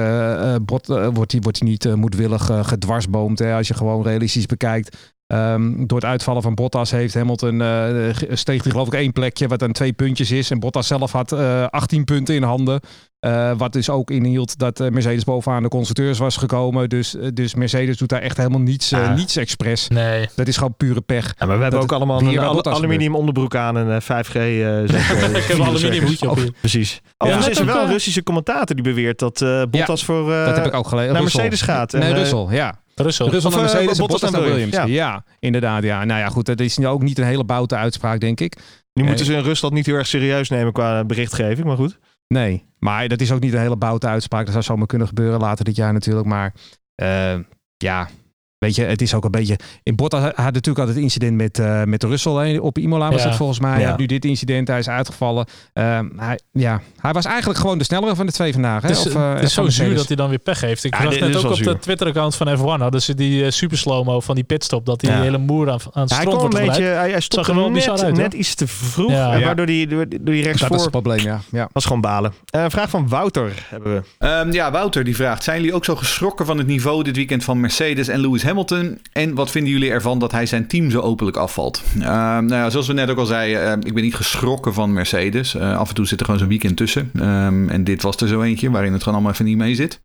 Bot, 0.62 0.90
eh, 0.90 1.08
wordt 1.12 1.32
hij 1.32 1.40
wordt 1.40 1.58
hij 1.58 1.68
niet 1.68 1.94
moedwillig 1.94 2.50
gedwarsboomd. 2.62 3.38
Hè, 3.38 3.54
als 3.54 3.68
je 3.68 3.74
gewoon 3.74 4.02
realistisch 4.02 4.46
bekijkt. 4.46 5.14
Ehm, 5.26 5.86
door 5.86 5.98
het 5.98 6.06
uitvallen 6.08 6.42
van 6.42 6.54
Bottas 6.54 6.90
heeft 6.90 7.14
Hamilton 7.14 7.60
eh, 7.60 7.66
ge- 8.12 8.28
steeg 8.32 8.62
hij 8.62 8.70
geloof 8.72 8.86
ik 8.86 8.94
één 8.94 9.12
plekje, 9.12 9.48
wat 9.48 9.58
dan 9.58 9.72
twee 9.72 9.92
puntjes 9.92 10.30
is. 10.30 10.50
En 10.50 10.60
Bottas 10.60 10.86
zelf 10.86 11.12
had 11.12 11.32
eh 11.32 11.64
18 11.66 12.04
punten 12.04 12.34
in 12.34 12.42
handen. 12.42 12.80
Eh, 13.20 13.52
wat 13.56 13.72
dus 13.72 13.90
ook 13.90 14.10
inhield 14.10 14.58
dat 14.58 14.78
Mercedes 14.78 15.24
bovenaan 15.24 15.62
de 15.62 15.68
constructeurs 15.68 16.18
was 16.18 16.36
gekomen. 16.36 16.88
Dus, 16.88 17.16
dus 17.34 17.54
Mercedes 17.54 17.96
doet 17.96 18.08
daar 18.08 18.20
echt 18.20 18.36
helemaal 18.36 18.60
niets, 18.60 18.92
Ah. 18.92 19.14
niets 19.14 19.36
expres. 19.36 19.88
Nee. 19.88 20.28
Dat 20.34 20.48
is 20.48 20.56
gewoon 20.56 20.74
pure 20.76 21.00
pech. 21.00 21.24
Ja, 21.38 21.46
maar 21.46 21.56
we 21.56 21.62
hebben 21.62 21.70
Dat 21.80 21.82
ook 21.82 21.96
allemaal 21.96 22.20
een 22.20 22.38
al- 22.38 22.64
aluminium 22.64 23.14
onderbroek 23.14 23.54
aan 23.56 23.76
en 23.76 23.94
eh, 23.94 24.00
5G. 24.00 24.34
eh 24.34 24.40
zeg, 24.92 25.12
Ik 25.36 25.44
heb 25.44 25.58
een 25.58 25.64
aluminium 25.64 26.04
hoedje 26.04 26.30
op. 26.30 26.38
Precies. 26.60 27.00
Overigens 27.18 27.48
is 27.50 27.58
er 27.58 27.66
wel 27.66 27.82
een 27.82 27.90
Russische 27.90 28.22
commentator 28.22 28.76
die 28.76 28.84
beweert 28.84 29.18
dat 29.18 29.42
eh, 29.42 29.62
Bottas 29.70 30.04
voor 30.04 30.32
eh, 30.32 30.44
dat 30.46 30.56
heb 30.56 30.66
ik 30.66 30.74
ook 30.74 30.88
gelezen. 30.88 31.12
naar. 31.12 31.22
Mercedes 31.22 31.60
gaat. 31.62 31.94
En, 31.94 32.00
Nee, 32.00 32.12
Russell, 32.12 32.46
ja. 32.50 32.84
Russell. 33.02 33.26
Russell 33.26 33.50
naar 33.50 33.58
eh, 33.58 33.64
Mercedes 33.64 33.98
en 33.98 34.06
Bottas 34.06 34.30
naar 34.30 34.42
Williams. 34.42 34.76
Ja. 34.86 35.24
inderdaad. 35.38 35.82
Ja. 35.82 36.04
Nou 36.04 36.20
ja, 36.20 36.28
goed, 36.28 36.46
dat 36.46 36.60
is 36.60 36.76
nu 36.76 36.86
ook 36.86 37.02
niet 37.02 37.18
een 37.18 37.24
hele 37.24 37.44
boute 37.44 37.76
uitspraak, 37.76 38.20
denk 38.20 38.40
ik. 38.40 38.56
Nu 38.92 39.04
moeten 39.04 39.26
ze 39.26 39.34
in 39.34 39.42
Rusland 39.42 39.74
niet 39.74 39.86
heel 39.86 39.94
erg 39.94 40.06
serieus 40.06 40.48
nemen 40.48 40.72
qua 40.72 41.04
berichtgeving, 41.04 41.66
maar 41.66 41.76
goed. 41.76 41.98
Nee, 42.28 42.64
maar 42.78 43.08
dat 43.08 43.20
is 43.20 43.32
ook 43.32 43.40
niet 43.40 43.52
een 43.52 43.60
hele 43.60 43.76
boute 43.76 44.06
uitspraak. 44.06 44.44
Dat 44.44 44.52
zou 44.52 44.64
zomaar 44.64 44.86
kunnen 44.86 45.06
gebeuren 45.06 45.40
later 45.40 45.64
dit 45.64 45.76
jaar 45.76 45.92
natuurlijk. 45.92 46.26
Maar 46.26 46.54
eh, 46.94 47.38
ja, 47.76 48.08
weet 48.58 48.74
je, 48.74 48.82
het 48.84 49.02
is 49.02 49.14
ook 49.14 49.24
een 49.24 49.30
beetje... 49.30 49.58
In 49.82 49.94
Bottas 49.96 50.20
had 50.22 50.36
natuurlijk 50.36 50.78
al 50.78 50.86
het 50.86 50.96
incident 50.96 51.36
met, 51.36 51.58
eh 51.58 51.82
met 51.82 52.02
Russell 52.02 52.32
hè. 52.32 52.58
op 52.58 52.78
Imola 52.78 53.10
was 53.10 53.22
Ja. 53.22 53.28
het 53.28 53.36
volgens 53.36 53.60
mij. 53.60 53.70
Hij 53.72 53.80
Ja. 53.80 53.94
nu 53.96 54.06
dit 54.06 54.24
incident, 54.24 54.68
hij 54.68 54.78
is 54.78 54.88
uitgevallen. 54.88 55.46
Eh, 55.72 56.00
hij, 56.16 56.38
ja, 56.52 56.80
hij 57.00 57.12
was 57.12 57.24
eigenlijk 57.24 57.58
gewoon 57.58 57.78
de 57.78 57.84
snellere 57.84 58.14
van 58.14 58.26
de 58.26 58.32
twee 58.32 58.52
vandaag. 58.52 58.82
Hè? 58.82 58.88
Het 58.88 58.96
is, 58.98 59.06
Of, 59.06 59.14
eh, 59.14 59.34
het 59.34 59.42
is 59.42 59.54
van 59.54 59.64
zo 59.64 59.70
zuur 59.70 59.84
Mercedes. 59.84 59.96
dat 59.98 60.06
hij 60.06 60.16
dan 60.16 60.28
weer 60.28 60.38
pech 60.38 60.60
heeft. 60.60 60.84
Ik 60.84 60.94
Ja, 60.94 61.00
zag 61.02 61.10
net 61.20 61.28
is 61.28 61.36
ook 61.44 61.50
op 61.52 61.56
de. 61.62 61.78
Twitter-account 61.78 62.34
van 62.36 62.58
F1 62.58 62.80
hadden 62.80 63.02
ze 63.02 63.14
die 63.14 63.44
eh, 63.44 63.50
super 63.50 63.78
slow-mo 63.78 64.20
van 64.20 64.34
die 64.34 64.44
pitstop. 64.44 64.86
Dat 64.86 65.00
die 65.00 65.10
Ja. 65.10 65.20
hele 65.20 65.38
moer 65.38 65.70
aan, 65.70 65.78
aan 65.92 66.02
het 66.02 66.10
hij 66.10 66.20
strand 66.20 66.26
een 66.32 66.38
wordt 66.40 66.54
beetje, 66.54 66.72
geleid. 66.72 66.94
hij, 66.96 67.00
hij 67.00 67.10
Zag 67.10 67.22
stopte 67.22 67.50
er 67.50 67.56
wel 67.56 67.70
bizar 67.70 67.94
net, 67.94 68.04
uit, 68.04 68.16
net 68.16 68.32
hoor. 68.32 68.40
iets 68.40 68.54
te 68.54 68.66
vroeg. 68.66 69.10
Ja. 69.10 69.32
en 69.32 69.38
Ja. 69.38 69.44
waardoor 69.44 69.66
die, 69.66 69.86
door, 69.86 69.98
door 70.08 70.08
die 70.08 70.18
Dat 70.24 70.34
is 70.36 70.44
rechtsvoor 70.44 70.76
het 70.80 70.90
probleem, 70.90 71.20
ja. 71.24 71.40
ja. 71.50 71.68
was 71.72 71.84
gewoon 71.84 72.00
balen. 72.00 72.32
Eh, 72.50 72.62
Een 72.62 72.70
vraag 72.70 72.90
van 72.90 73.08
Wouter 73.08 73.52
hebben 73.68 73.94
we. 73.94 74.02
Ehm, 74.18 74.52
ja, 74.52 74.70
Wouter 74.70 75.04
die 75.04 75.16
vraagt: 75.16 75.44
Zijn 75.44 75.58
jullie 75.60 75.74
ook 75.74 75.84
zo 75.84 75.96
geschrokken 75.96 76.46
van 76.46 76.58
het 76.58 76.66
niveau 76.66 77.02
dit 77.02 77.16
weekend 77.16 77.44
van 77.44 77.60
Mercedes 77.60 78.08
en 78.08 78.20
Lewis 78.20 78.42
Hamilton? 78.46 78.98
En 79.12 79.34
wat 79.34 79.50
vinden 79.50 79.72
jullie 79.72 79.90
ervan 79.90 80.18
dat 80.18 80.32
hij 80.32 80.46
zijn 80.46 80.66
team 80.66 80.90
zo 80.90 81.00
openlijk 81.00 81.36
afvalt? 81.36 81.82
Ehm, 81.94 82.04
nou 82.44 82.54
ja, 82.54 82.70
zoals 82.70 82.86
we 82.86 82.92
net 82.92 83.10
ook 83.10 83.18
al 83.18 83.26
zeiden, 83.26 83.62
ehm, 83.62 83.80
ik 83.84 83.94
ben 83.94 84.02
niet 84.02 84.14
geschrokken 84.14 84.74
van 84.74 84.92
Mercedes. 84.92 85.54
Eh, 85.54 85.78
af 85.78 85.88
en 85.88 85.94
toe 85.94 86.06
zit 86.06 86.18
er 86.18 86.24
gewoon 86.24 86.40
zo'n 86.40 86.48
weekend 86.48 86.76
tussen. 86.76 87.10
Ehm, 87.14 87.68
en 87.68 87.84
dit 87.84 88.02
was 88.02 88.16
er 88.16 88.28
zo 88.28 88.42
eentje 88.42 88.70
waarin 88.70 88.92
het 88.92 89.02
gewoon 89.02 89.14
allemaal 89.14 89.32
even 89.32 89.44
niet 89.44 89.56
mee 89.56 89.74
zit. 89.74 90.00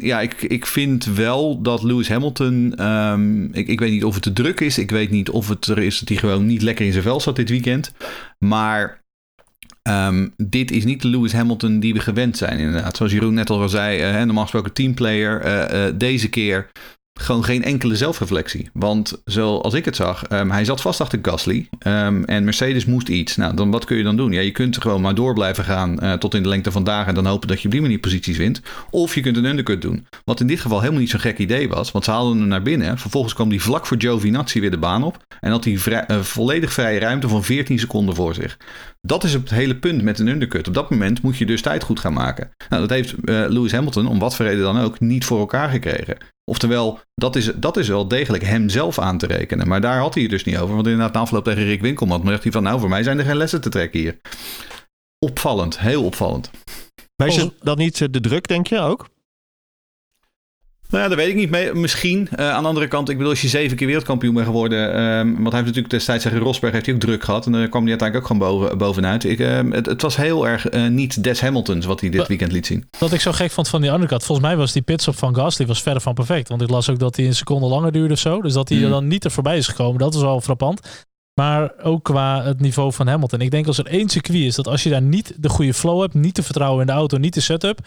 Ja, 0.00 0.20
ik, 0.20 0.42
ik 0.42 0.66
vind 0.66 1.04
wel 1.04 1.62
dat 1.62 1.82
Lewis 1.82 2.08
Hamilton. 2.08 2.74
ik, 3.52 3.68
ik 3.68 3.80
weet 3.80 3.90
niet 3.90 4.04
of 4.04 4.14
het 4.14 4.22
te 4.22 4.32
druk 4.32 4.60
is. 4.60 4.78
Ik 4.78 4.90
weet 4.90 5.10
niet 5.10 5.30
of 5.30 5.48
het 5.48 5.66
er 5.66 5.78
is 5.78 5.98
dat 5.98 6.08
hij 6.08 6.18
gewoon 6.18 6.46
niet 6.46 6.62
lekker 6.62 6.86
in 6.86 6.92
zijn 6.92 7.04
vel 7.04 7.20
zat 7.20 7.36
dit 7.36 7.48
weekend. 7.50 7.92
Maar 8.38 9.02
dit 10.36 10.70
is 10.70 10.84
niet 10.84 11.02
de 11.02 11.08
Lewis 11.08 11.32
Hamilton 11.32 11.80
die 11.80 11.92
we 11.92 12.00
gewend 12.00 12.36
zijn, 12.36 12.58
inderdaad. 12.58 12.96
Zoals 12.96 13.12
Jeroen 13.12 13.34
net 13.34 13.50
al 13.50 13.68
zei, 13.68 14.00
eh, 14.00 14.22
normaal 14.22 14.42
gesproken 14.42 14.72
teamplayer. 14.72 15.40
eh, 15.40 15.92
deze 15.94 16.28
keer 16.28 16.70
gewoon 17.20 17.44
geen 17.44 17.64
enkele 17.64 17.96
zelfreflectie. 17.96 18.68
Want 18.72 19.22
zoals 19.24 19.74
ik 19.74 19.84
het 19.84 19.96
zag, 19.96 20.24
ehm, 20.24 20.50
hij 20.50 20.64
zat 20.64 20.80
vast 20.80 21.00
achter 21.00 21.18
Gasly. 21.22 21.68
ehm, 21.78 22.22
en 22.22 22.44
Mercedes 22.44 22.84
moest 22.84 23.08
iets. 23.08 23.36
Nou, 23.36 23.56
dan, 23.56 23.70
wat 23.70 23.84
kun 23.84 23.96
je 23.96 24.02
dan 24.02 24.16
doen? 24.16 24.32
Ja, 24.32 24.40
je 24.40 24.50
kunt 24.50 24.80
gewoon 24.82 25.00
maar 25.00 25.14
door 25.14 25.34
blijven 25.34 25.64
gaan 25.64 26.00
eh, 26.00 26.12
tot 26.12 26.34
in 26.34 26.42
de 26.42 26.48
lengte 26.48 26.72
van 26.72 26.84
dagen. 26.84 27.08
En 27.08 27.14
dan 27.14 27.26
hopen 27.26 27.48
dat 27.48 27.60
je 27.60 27.64
op 27.64 27.72
die 27.72 27.80
manier 27.80 27.98
posities 27.98 28.36
wint. 28.36 28.60
Of 28.90 29.14
je 29.14 29.20
kunt 29.20 29.36
een 29.36 29.44
undercut 29.44 29.82
doen. 29.82 30.06
Wat 30.24 30.40
in 30.40 30.46
dit 30.46 30.60
geval 30.60 30.80
helemaal 30.80 31.00
niet 31.00 31.10
zo'n 31.10 31.20
gek 31.20 31.38
idee 31.38 31.68
was. 31.68 31.92
Want 31.92 32.04
ze 32.04 32.10
haalden 32.10 32.38
hem 32.38 32.48
naar 32.48 32.62
binnen. 32.62 32.98
Vervolgens 32.98 33.34
kwam 33.34 33.48
hij 33.48 33.58
vlak 33.58 33.86
voor 33.86 33.96
Giovinazzi 34.00 34.60
weer 34.60 34.70
de 34.70 34.78
baan 34.78 35.02
op. 35.02 35.24
En 35.40 35.50
had 35.50 35.64
hij 35.64 35.74
eh, 36.06 36.20
volledig 36.20 36.72
vrije 36.72 36.98
ruimte 36.98 37.28
van 37.28 37.44
14 37.44 37.78
seconden 37.78 38.14
voor 38.14 38.34
zich. 38.34 38.56
Dat 39.06 39.24
is 39.24 39.32
het 39.32 39.50
hele 39.50 39.76
punt 39.76 40.02
met 40.02 40.18
een 40.18 40.28
undercut. 40.28 40.68
Op 40.68 40.74
dat 40.74 40.90
moment 40.90 41.22
moet 41.22 41.36
je 41.36 41.46
dus 41.46 41.62
tijd 41.62 41.82
goed 41.82 42.00
gaan 42.00 42.12
maken. 42.12 42.50
Nou, 42.68 42.80
dat 42.80 42.90
heeft 42.90 43.12
eh, 43.12 43.44
Lewis 43.48 43.72
Hamilton, 43.72 44.06
om 44.06 44.18
wat 44.18 44.36
voor 44.36 44.46
reden 44.46 44.62
dan 44.62 44.78
ook, 44.80 45.00
niet 45.00 45.24
voor 45.24 45.38
elkaar 45.38 45.68
gekregen. 45.68 46.16
Oftewel, 46.44 47.00
dat 47.14 47.36
is, 47.36 47.52
dat 47.56 47.76
is 47.76 47.88
wel 47.88 48.08
degelijk 48.08 48.44
hem 48.44 48.68
zelf 48.68 48.98
aan 48.98 49.18
te 49.18 49.26
rekenen. 49.26 49.68
Maar 49.68 49.80
daar 49.80 49.98
had 49.98 50.14
hij 50.14 50.22
het 50.22 50.32
dus 50.32 50.44
niet 50.44 50.58
over. 50.58 50.74
Want 50.74 50.86
inderdaad, 50.86 51.12
na 51.12 51.20
afloop 51.20 51.44
tegen 51.44 51.64
Rick 51.64 51.80
Winkelman, 51.80 52.20
dan 52.20 52.28
zegt 52.28 52.42
hij 52.42 52.52
van... 52.52 52.62
nou, 52.62 52.80
voor 52.80 52.88
mij 52.88 53.02
zijn 53.02 53.18
er 53.18 53.24
geen 53.24 53.36
lessen 53.36 53.60
te 53.60 53.68
trekken 53.68 54.00
hier. 54.00 54.20
Opvallend, 55.18 55.78
heel 55.78 56.04
opvallend. 56.04 56.50
Maar 57.16 57.28
is 57.28 57.36
het 57.36 57.76
niet 57.76 58.00
eh, 58.00 58.08
de 58.10 58.20
druk, 58.20 58.48
denk 58.48 58.66
je 58.66 58.78
ook? 58.78 59.08
Nou 60.94 61.06
ja, 61.06 61.14
dat 61.14 61.24
weet 61.24 61.28
ik 61.28 61.50
niet. 61.50 61.74
Misschien. 61.74 62.28
Eh, 62.30 62.50
aan 62.50 62.62
de 62.62 62.68
andere 62.68 62.88
kant, 62.88 63.08
ik 63.08 63.16
bedoel, 63.16 63.32
als 63.32 63.40
je 63.42 63.48
zeven 63.48 63.76
keer 63.76 63.86
wereldkampioen 63.86 64.34
bent 64.34 64.46
geworden. 64.46 64.94
ehm, 64.94 65.26
want 65.26 65.36
hij 65.36 65.50
heeft 65.52 65.64
natuurlijk 65.64 65.90
destijds 65.90 66.22
tegen 66.22 66.38
Rosberg 66.38 66.72
heeft 66.72 66.86
hij 66.86 66.94
ook 66.94 67.00
druk 67.00 67.24
gehad. 67.24 67.46
En 67.46 67.52
daar 67.52 67.68
kwam 67.68 67.82
hij 67.82 67.90
uiteindelijk 67.90 68.30
ook 68.30 68.36
gewoon 68.36 68.58
boven, 68.58 68.78
bovenuit. 68.78 69.24
Ik, 69.24 69.38
ehm, 69.38 69.70
het, 69.70 69.86
het 69.86 70.02
was 70.02 70.16
heel 70.16 70.48
erg 70.48 70.68
eh, 70.68 70.86
niet 70.86 71.22
Des 71.24 71.40
Hamiltons 71.40 71.86
wat 71.86 72.00
hij 72.00 72.10
dit 72.10 72.26
weekend 72.26 72.52
liet 72.52 72.66
zien. 72.66 72.88
Wat 72.98 73.12
ik 73.12 73.20
zo 73.20 73.32
gek 73.32 73.50
vond 73.50 73.68
van 73.68 73.80
die 73.80 73.90
undercut. 73.90 74.24
Volgens 74.24 74.46
mij 74.46 74.56
was 74.56 74.72
die 74.72 74.82
pitstop 74.82 75.16
van 75.16 75.34
Gasly 75.34 75.66
was 75.66 75.82
verre 75.82 76.00
van 76.00 76.14
perfect. 76.14 76.48
Want 76.48 76.62
ik 76.62 76.70
las 76.70 76.90
ook 76.90 76.98
dat 76.98 77.16
hij 77.16 77.26
een 77.26 77.34
seconde 77.34 77.66
langer 77.66 77.92
duurde 77.92 78.12
of 78.14 78.20
zo. 78.20 78.42
Dus 78.42 78.52
dat 78.52 78.68
hij 78.68 78.78
er 78.78 78.84
Mm. 78.84 78.90
dan 78.90 79.06
niet 79.08 79.24
er 79.24 79.30
voorbij 79.30 79.56
is 79.56 79.66
gekomen. 79.66 79.98
Dat 79.98 80.14
is 80.14 80.20
wel 80.20 80.40
frappant. 80.40 81.06
Maar 81.40 81.72
ook 81.82 82.04
qua 82.04 82.42
het 82.42 82.60
niveau 82.60 82.92
van 82.92 83.06
Hamilton. 83.06 83.40
Ik 83.40 83.50
denk 83.50 83.66
als 83.66 83.78
er 83.78 83.86
één 83.86 84.08
circuit 84.08 84.38
is 84.42 84.54
dat 84.54 84.68
als 84.68 84.82
je 84.82 84.90
daar 84.90 85.02
niet 85.02 85.32
de 85.36 85.48
goede 85.48 85.74
flow 85.74 86.00
hebt, 86.00 86.14
niet 86.14 86.34
te 86.34 86.42
vertrouwen 86.42 86.80
in 86.80 86.86
de 86.86 86.92
auto, 86.92 87.16
niet 87.18 87.34
de 87.34 87.40
setup. 87.40 87.78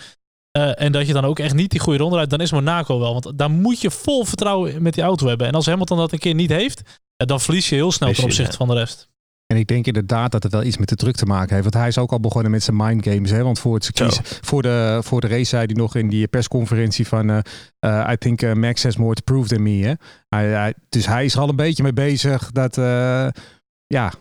Eh, 0.57 0.85
en 0.85 0.91
dat 0.91 1.07
je 1.07 1.13
dan 1.13 1.25
ook 1.25 1.39
echt 1.39 1.53
niet 1.55 1.71
die 1.71 1.79
goede 1.79 1.99
ronde 1.99 2.15
rijdt, 2.15 2.29
dan 2.31 2.41
is 2.41 2.51
Monaco 2.51 2.99
wel. 2.99 3.13
Want 3.13 3.37
daar 3.37 3.51
moet 3.51 3.81
je 3.81 3.91
vol 3.91 4.25
vertrouwen 4.25 4.81
met 4.81 4.93
die 4.93 5.03
auto 5.03 5.27
hebben. 5.27 5.47
En 5.47 5.53
als 5.53 5.65
Hamilton 5.65 5.97
dat 5.97 6.11
een 6.11 6.19
keer 6.19 6.33
niet 6.33 6.49
heeft, 6.49 6.81
ja, 7.15 7.25
dan 7.25 7.41
verlies 7.41 7.69
je 7.69 7.75
heel 7.75 7.91
snel 7.91 8.09
ten 8.13 8.23
opzichte 8.23 8.57
van 8.57 8.67
de 8.67 8.73
rest. 8.73 9.09
En 9.47 9.57
ik 9.57 9.67
denk 9.67 9.85
inderdaad 9.87 10.31
dat 10.31 10.43
het 10.43 10.51
wel 10.51 10.63
iets 10.63 10.77
met 10.77 10.89
de 10.89 10.95
druk 10.95 11.15
te 11.15 11.25
maken 11.25 11.49
heeft. 11.49 11.61
Want 11.63 11.75
hij 11.75 11.87
is 11.87 11.97
ook 11.97 12.11
al 12.11 12.19
begonnen 12.19 12.51
met 12.51 12.63
zijn 12.63 12.75
mind 12.77 13.03
games. 13.07 13.29
Hè? 13.31 13.43
Want 13.43 13.59
voor, 13.59 13.73
het 13.73 13.83
circuit, 13.83 14.39
voor, 14.41 14.61
de, 14.61 14.99
voor 15.03 15.21
de 15.21 15.27
race 15.27 15.43
zei 15.43 15.65
hij 15.65 15.73
nog 15.75 15.95
in 15.95 16.09
die 16.09 16.27
persconferentie 16.27 17.07
van... 17.07 17.29
eh, 17.29 17.39
eh, 17.79 18.11
I 18.11 18.17
think 18.17 18.55
Max 18.55 18.83
has 18.83 18.97
more 18.97 19.13
to 19.15 19.21
prove 19.23 19.47
than 19.47 19.63
me. 19.63 19.83
Hè? 19.83 19.93
Hij, 20.29 20.47
hij- 20.47 20.73
dus 20.89 21.05
hij 21.05 21.25
is 21.25 21.33
er 21.33 21.39
al 21.41 21.49
een 21.49 21.55
beetje 21.55 21.83
mee 21.83 21.93
bezig 21.93 22.51
dat... 22.51 22.77
eh, 22.77 23.27
ja, 23.87 24.11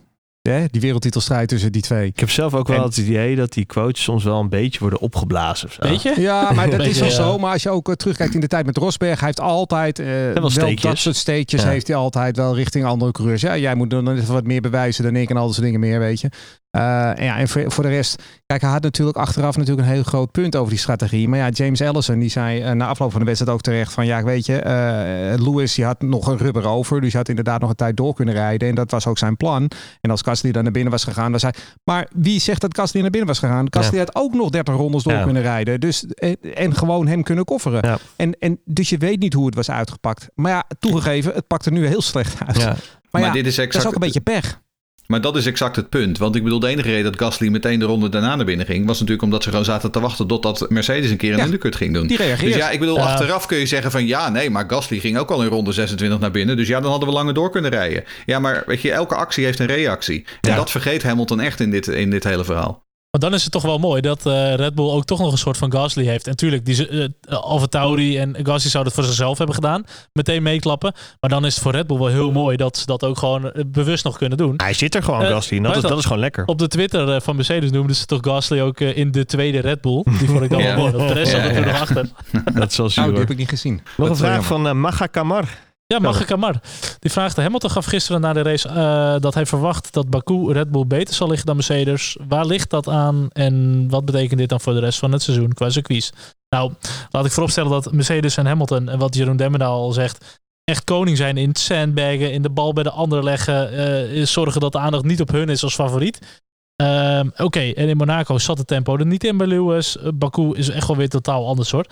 hè? 0.52 0.64
die 0.70 0.80
wereldtitelstrijd 0.80 1.48
tussen 1.48 1.72
die 1.72 1.82
twee. 1.82 2.06
Ik 2.06 2.20
heb 2.20 2.30
zelf 2.30 2.54
ook 2.54 2.68
wel 2.68 2.76
En- 2.76 2.82
het 2.82 2.96
idee 2.96 3.36
dat 3.36 3.52
die 3.52 3.64
quotes 3.64 4.02
soms 4.02 4.24
wel 4.24 4.40
een 4.40 4.48
beetje 4.48 4.78
worden 4.78 4.98
opgeblazen. 5.00 5.68
of 5.68 5.72
zo. 5.74 5.88
Weet 5.88 6.02
je? 6.02 6.14
Ja, 6.20 6.50
maar 6.54 6.70
dat 6.70 6.80
is 6.86 6.98
wel 6.98 7.08
ja. 7.08 7.14
zo. 7.14 7.38
Maar 7.38 7.52
als 7.52 7.62
je 7.62 7.70
ook 7.70 7.88
eh, 7.88 7.94
terugkijkt 7.94 8.34
in 8.34 8.40
de 8.40 8.46
tijd 8.46 8.66
met 8.66 8.76
Rosberg, 8.76 9.18
hij 9.18 9.26
heeft 9.26 9.40
altijd 9.40 9.98
eh, 9.98 10.06
wel, 10.06 10.74
dat 10.80 10.98
soort 10.98 11.16
steekjes 11.16 11.62
Ja. 11.62 11.68
heeft 11.68 11.86
hij 11.86 11.96
altijd 11.96 12.36
wel 12.36 12.54
richting 12.54 12.84
andere 12.84 13.12
coureurs. 13.12 13.40
Ja, 13.40 13.56
jij 13.56 13.74
moet 13.74 13.90
dan 13.90 14.10
even 14.16 14.32
wat 14.32 14.44
meer 14.44 14.60
bewijzen 14.60 15.04
dan 15.04 15.16
ik 15.16 15.30
en 15.30 15.36
al 15.36 15.44
dat 15.44 15.52
soort 15.54 15.66
dingen 15.66 15.80
meer, 15.80 15.98
weet 15.98 16.20
je. 16.20 16.28
Eh, 16.76 17.18
en 17.18 17.24
ja, 17.24 17.38
en 17.38 17.48
voor, 17.48 17.64
voor 17.66 17.84
de 17.84 17.90
rest, 17.90 18.22
kijk, 18.46 18.60
hij 18.60 18.70
had 18.70 18.82
natuurlijk 18.82 19.16
achteraf 19.16 19.56
natuurlijk 19.56 19.86
een 19.86 19.94
heel 19.94 20.02
groot 20.02 20.30
punt 20.30 20.56
over 20.56 20.70
die 20.70 20.78
strategie. 20.78 21.28
Maar 21.28 21.38
ja, 21.38 21.48
James 21.48 21.82
Allison 21.82 22.18
die 22.18 22.28
zei 22.30 22.60
eh, 22.60 22.72
na 22.72 22.86
afloop 22.86 23.10
van 23.10 23.20
de 23.20 23.26
wedstrijd 23.26 23.52
ook 23.56 23.60
terecht 23.62 23.92
van, 23.92 24.06
ja, 24.06 24.22
weet 24.22 24.46
je, 24.46 24.58
eh, 24.58 25.44
Lewis 25.44 25.74
die 25.74 25.84
had 25.84 26.00
nog 26.02 26.26
een 26.26 26.36
rubber 26.36 26.66
over, 26.66 27.00
dus 27.00 27.10
hij 27.10 27.18
had 27.20 27.28
inderdaad 27.28 27.60
nog 27.60 27.70
een 27.70 27.76
tijd 27.76 27.96
door 27.96 28.14
kunnen 28.14 28.34
rijden. 28.34 28.68
En 28.68 28.74
dat 28.74 28.90
was 28.90 29.06
ook 29.06 29.18
zijn 29.18 29.36
plan. 29.36 29.70
En 30.00 30.10
als 30.10 30.20
Gasly 30.22 30.52
dan 30.52 30.62
naar 30.62 30.72
binnen 30.72 30.92
was 30.92 31.04
gegaan, 31.04 31.30
dan 31.30 31.40
zei 31.40 31.52
maar 31.84 32.08
wie 32.14 32.40
zegt 32.40 32.60
dat 32.60 32.76
Gasly 32.76 33.00
naar 33.00 33.10
binnen 33.10 33.28
was 33.28 33.38
gegaan? 33.38 33.66
Gasly 33.70 33.98
had 33.98 34.14
ook 34.14 34.34
nog 34.34 34.50
30 34.50 34.74
rondes 34.74 35.02
door 35.02 35.12
Ja. 35.12 35.22
kunnen 35.22 35.42
rijden. 35.42 35.80
Dus, 35.80 36.06
en, 36.06 36.36
en 36.54 36.74
gewoon 36.74 37.06
hem 37.06 37.22
kunnen 37.22 37.44
kofferen. 37.44 37.88
Ja. 37.88 37.98
En, 38.16 38.38
en, 38.38 38.60
dus 38.64 38.88
je 38.88 38.98
weet 38.98 39.18
niet 39.20 39.32
hoe 39.32 39.46
het 39.46 39.54
was 39.54 39.70
uitgepakt. 39.70 40.28
Maar 40.34 40.52
ja, 40.52 40.64
toegegeven, 40.78 41.34
het 41.34 41.46
pakt 41.46 41.66
er 41.66 41.72
nu 41.72 41.86
heel 41.86 42.02
slecht 42.02 42.38
uit. 42.46 42.60
Ja. 42.60 42.76
Maar, 43.10 43.22
Maar, 43.22 43.32
dit 43.32 43.46
is 43.46 43.54
dat 43.54 43.64
exact, 43.64 43.84
is 43.84 43.88
ook 43.90 43.94
een 43.94 44.06
beetje 44.06 44.20
pech. 44.20 44.60
Maar 45.06 45.20
dat 45.20 45.36
is 45.36 45.46
exact 45.46 45.76
het 45.76 45.88
punt. 45.88 46.18
Want 46.18 46.36
ik 46.36 46.42
bedoel, 46.42 46.60
de 46.60 46.66
enige 46.68 46.88
reden 46.90 47.12
dat 47.12 47.20
Gasly 47.20 47.48
meteen 47.48 47.78
de 47.78 47.84
ronde 47.84 48.08
daarna 48.08 48.36
naar 48.36 48.44
binnen 48.44 48.66
ging... 48.66 48.86
was 48.86 48.94
natuurlijk 48.98 49.22
omdat 49.24 49.42
ze 49.42 49.48
gewoon 49.50 49.64
zaten 49.64 49.90
te 49.90 50.00
wachten 50.00 50.26
totdat 50.26 50.66
Mercedes 50.68 51.10
een 51.10 51.16
keer 51.16 51.32
een 51.32 51.38
Ja. 51.38 51.44
undercut 51.44 51.76
ging 51.76 51.94
doen. 51.94 52.06
Die 52.06 52.16
reageert. 52.16 52.52
Dus 52.52 52.60
ja, 52.60 52.70
ik 52.70 52.80
bedoel, 52.80 53.00
achteraf 53.00 53.46
kun 53.46 53.58
je 53.58 53.66
zeggen 53.66 53.90
van 53.90 54.06
ja, 54.06 54.28
nee, 54.28 54.50
maar 54.50 54.64
Gasly 54.68 54.98
ging 54.98 55.18
ook 55.18 55.30
al 55.30 55.42
in 55.42 55.48
ronde 55.48 55.72
26 55.72 56.18
naar 56.18 56.30
binnen. 56.30 56.56
Dus 56.56 56.68
ja, 56.68 56.80
dan 56.80 56.90
hadden 56.90 57.08
we 57.08 57.14
langer 57.14 57.34
door 57.34 57.50
kunnen 57.50 57.70
rijden. 57.70 58.04
Ja, 58.26 58.38
maar 58.38 58.62
weet 58.66 58.80
je, 58.82 58.92
elke 58.92 59.14
actie 59.14 59.44
heeft 59.44 59.58
een 59.58 59.66
reactie. 59.66 60.24
En 60.40 60.50
Ja. 60.50 60.56
dat 60.56 60.70
vergeet 60.70 61.02
Hamilton 61.02 61.40
echt 61.40 61.60
in 61.60 61.70
dit, 61.70 61.86
in 61.86 62.10
dit 62.10 62.24
hele 62.24 62.44
verhaal. 62.44 62.84
Maar 63.16 63.28
dan 63.30 63.34
is 63.38 63.42
het 63.44 63.52
toch 63.52 63.62
wel 63.62 63.78
mooi 63.78 64.00
dat 64.00 64.26
eh, 64.26 64.54
Red 64.54 64.74
Bull 64.74 64.90
ook 64.90 65.04
toch 65.04 65.18
nog 65.18 65.32
een 65.32 65.38
soort 65.38 65.56
van 65.56 65.72
Gasly 65.72 66.04
heeft. 66.04 66.24
En 66.24 66.30
natuurlijk, 66.30 66.64
die, 66.66 66.88
uh, 66.90 67.06
Alfa 67.28 67.66
Tauri 67.66 68.18
en 68.18 68.34
Gasly 68.42 68.70
zouden 68.70 68.92
het 68.92 69.00
voor 69.02 69.04
zichzelf 69.10 69.38
hebben 69.38 69.54
gedaan. 69.54 69.84
Meteen 70.12 70.42
meeklappen. 70.42 70.92
Maar 71.20 71.30
dan 71.30 71.44
is 71.44 71.54
het 71.54 71.62
voor 71.62 71.72
Red 71.72 71.86
Bull 71.86 71.98
wel 71.98 72.06
heel 72.06 72.32
mooi 72.32 72.56
dat 72.56 72.76
ze 72.76 72.86
dat 72.86 73.04
ook 73.04 73.18
gewoon 73.18 73.52
eh, 73.52 73.62
bewust 73.66 74.04
nog 74.04 74.16
kunnen 74.18 74.38
doen. 74.38 74.54
Hij 74.56 74.72
zit 74.72 74.94
er 74.94 75.02
gewoon, 75.02 75.22
Eh, 75.22 75.28
Gasly. 75.28 75.60
Dat, 75.60 75.76
is, 75.76 75.80
dat- 75.82 75.90
dat 75.90 75.98
is 75.98 76.04
gewoon 76.04 76.18
lekker. 76.18 76.44
Op 76.46 76.58
de 76.58 76.68
Twitter 76.68 77.14
eh, 77.14 77.20
van 77.20 77.36
Mercedes 77.36 77.70
noemden 77.70 77.96
ze 77.96 78.06
toch 78.06 78.18
Gasly 78.22 78.60
ook 78.60 78.80
eh, 78.80 78.96
in 78.96 79.10
de 79.10 79.24
tweede 79.24 79.58
Red 79.60 79.80
Bull. 79.80 80.02
Die 80.18 80.28
vond 80.28 80.42
ik 80.42 80.50
dan 80.50 80.60
Ja. 80.62 80.66
wel 80.66 80.76
mooi. 80.76 80.92
Dat 80.92 81.08
de 81.08 81.14
rest 81.14 81.32
Ja, 81.32 81.42
zat 81.46 81.56
er 81.56 81.66
nog 81.66 81.80
achter. 81.80 82.08
Dat 82.54 82.70
is 82.70 82.76
wel 82.76 82.86
Nou, 82.86 82.90
zuur. 82.90 83.04
die 83.10 83.18
heb 83.18 83.30
ik 83.30 83.36
niet 83.36 83.48
gezien. 83.48 83.74
Nog 83.96 84.08
Dat 84.08 84.08
een 84.08 84.24
vraag 84.24 84.44
van 84.44 84.66
uh, 84.66 84.72
Maga 84.72 85.06
Kamar. 85.06 85.48
Ja, 85.88 85.98
Magge 85.98 86.24
Kamar. 86.24 86.60
Die 86.98 87.10
vraagt, 87.10 87.36
Hamilton 87.36 87.70
gaf 87.70 87.84
gisteren 87.84 88.20
na 88.20 88.32
de 88.32 88.42
race 88.42 88.68
eh, 88.68 89.20
dat 89.20 89.34
hij 89.34 89.46
verwacht 89.46 89.92
dat 89.92 90.10
Baku 90.10 90.52
Red 90.52 90.70
Bull 90.70 90.86
beter 90.86 91.14
zal 91.14 91.28
liggen 91.28 91.46
dan 91.46 91.56
Mercedes. 91.56 92.16
Waar 92.28 92.46
ligt 92.46 92.70
dat 92.70 92.88
aan 92.88 93.28
en 93.32 93.86
wat 93.90 94.04
betekent 94.04 94.38
dit 94.38 94.48
dan 94.48 94.60
voor 94.60 94.72
de 94.72 94.80
rest 94.80 94.98
van 94.98 95.12
het 95.12 95.22
seizoen 95.22 95.52
qua 95.52 95.70
circuits? 95.70 96.12
Nou, 96.48 96.72
laat 97.10 97.24
ik 97.24 97.32
vooropstellen 97.32 97.70
dat 97.70 97.92
Mercedes 97.92 98.36
en 98.36 98.46
Hamilton, 98.46 98.88
en 98.88 98.98
wat 98.98 99.14
Jeroen 99.14 99.36
Demmendaal 99.36 99.80
al 99.80 99.92
zegt, 99.92 100.40
echt 100.64 100.84
koning 100.84 101.16
zijn 101.16 101.36
in 101.36 101.48
het 101.48 101.58
sandbaggen, 101.58 102.32
in 102.32 102.42
de 102.42 102.50
bal 102.50 102.72
bij 102.72 102.82
de 102.82 102.90
ander 102.90 103.24
leggen, 103.24 103.72
eh, 103.72 104.24
zorgen 104.24 104.60
dat 104.60 104.72
de 104.72 104.78
aandacht 104.78 105.04
niet 105.04 105.20
op 105.20 105.30
hun 105.30 105.48
is 105.48 105.62
als 105.62 105.74
favoriet. 105.74 106.44
Ehm, 106.76 107.28
Oké, 107.36 107.60
en 107.60 107.88
in 107.88 107.96
Monaco 107.96 108.38
zat 108.38 108.58
het 108.58 108.66
tempo 108.66 108.96
er 108.96 109.06
niet 109.06 109.24
in 109.24 109.36
bij 109.36 109.46
Lewis. 109.46 109.96
Uh, 109.96 110.08
Baku 110.14 110.54
is 110.54 110.68
echt 110.68 110.86
wel 110.86 110.96
weer 110.96 111.08
totaal 111.08 111.46
anders 111.46 111.70
hoor. 111.70 111.86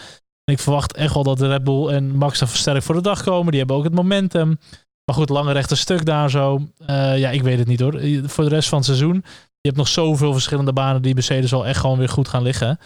Ik 0.44 0.59
verwacht 0.59 0.94
echt 0.94 1.14
wel 1.14 1.22
dat 1.22 1.38
de 1.38 1.48
Red 1.48 1.64
Bull 1.64 1.88
en 1.88 2.16
Max 2.16 2.40
er 2.40 2.48
versterkt 2.48 2.85
voor 2.85 2.94
de 2.94 3.00
dag 3.00 3.22
komen. 3.22 3.50
Die 3.50 3.59
hebben 3.59 3.76
ook 3.76 3.85
het 3.85 3.94
momentum. 3.94 4.59
Maar 5.04 5.14
goed, 5.14 5.28
lange 5.28 5.52
rechte 5.52 5.76
stuk 5.76 6.04
daar 6.04 6.30
zo. 6.30 6.68
Uh, 6.87 7.18
ja, 7.18 7.30
ik 7.30 7.42
weet 7.42 7.59
het 7.59 7.68
niet 7.68 7.80
hoor. 7.80 8.00
Voor 8.24 8.44
de 8.44 8.50
rest 8.50 8.68
van 8.68 8.78
het 8.78 8.87
seizoen. 8.87 9.14
Je 9.61 9.70
hebt 9.70 9.76
nog 9.76 9.88
zoveel 9.88 10.33
verschillende 10.33 10.72
banen 10.72 11.02
die 11.02 11.14
Mercedes 11.14 11.52
al 11.52 11.66
echt 11.66 11.80
gewoon 11.80 11.98
weer 11.98 12.09
goed 12.09 12.28
gaan 12.28 12.42
liggen. 12.42 12.78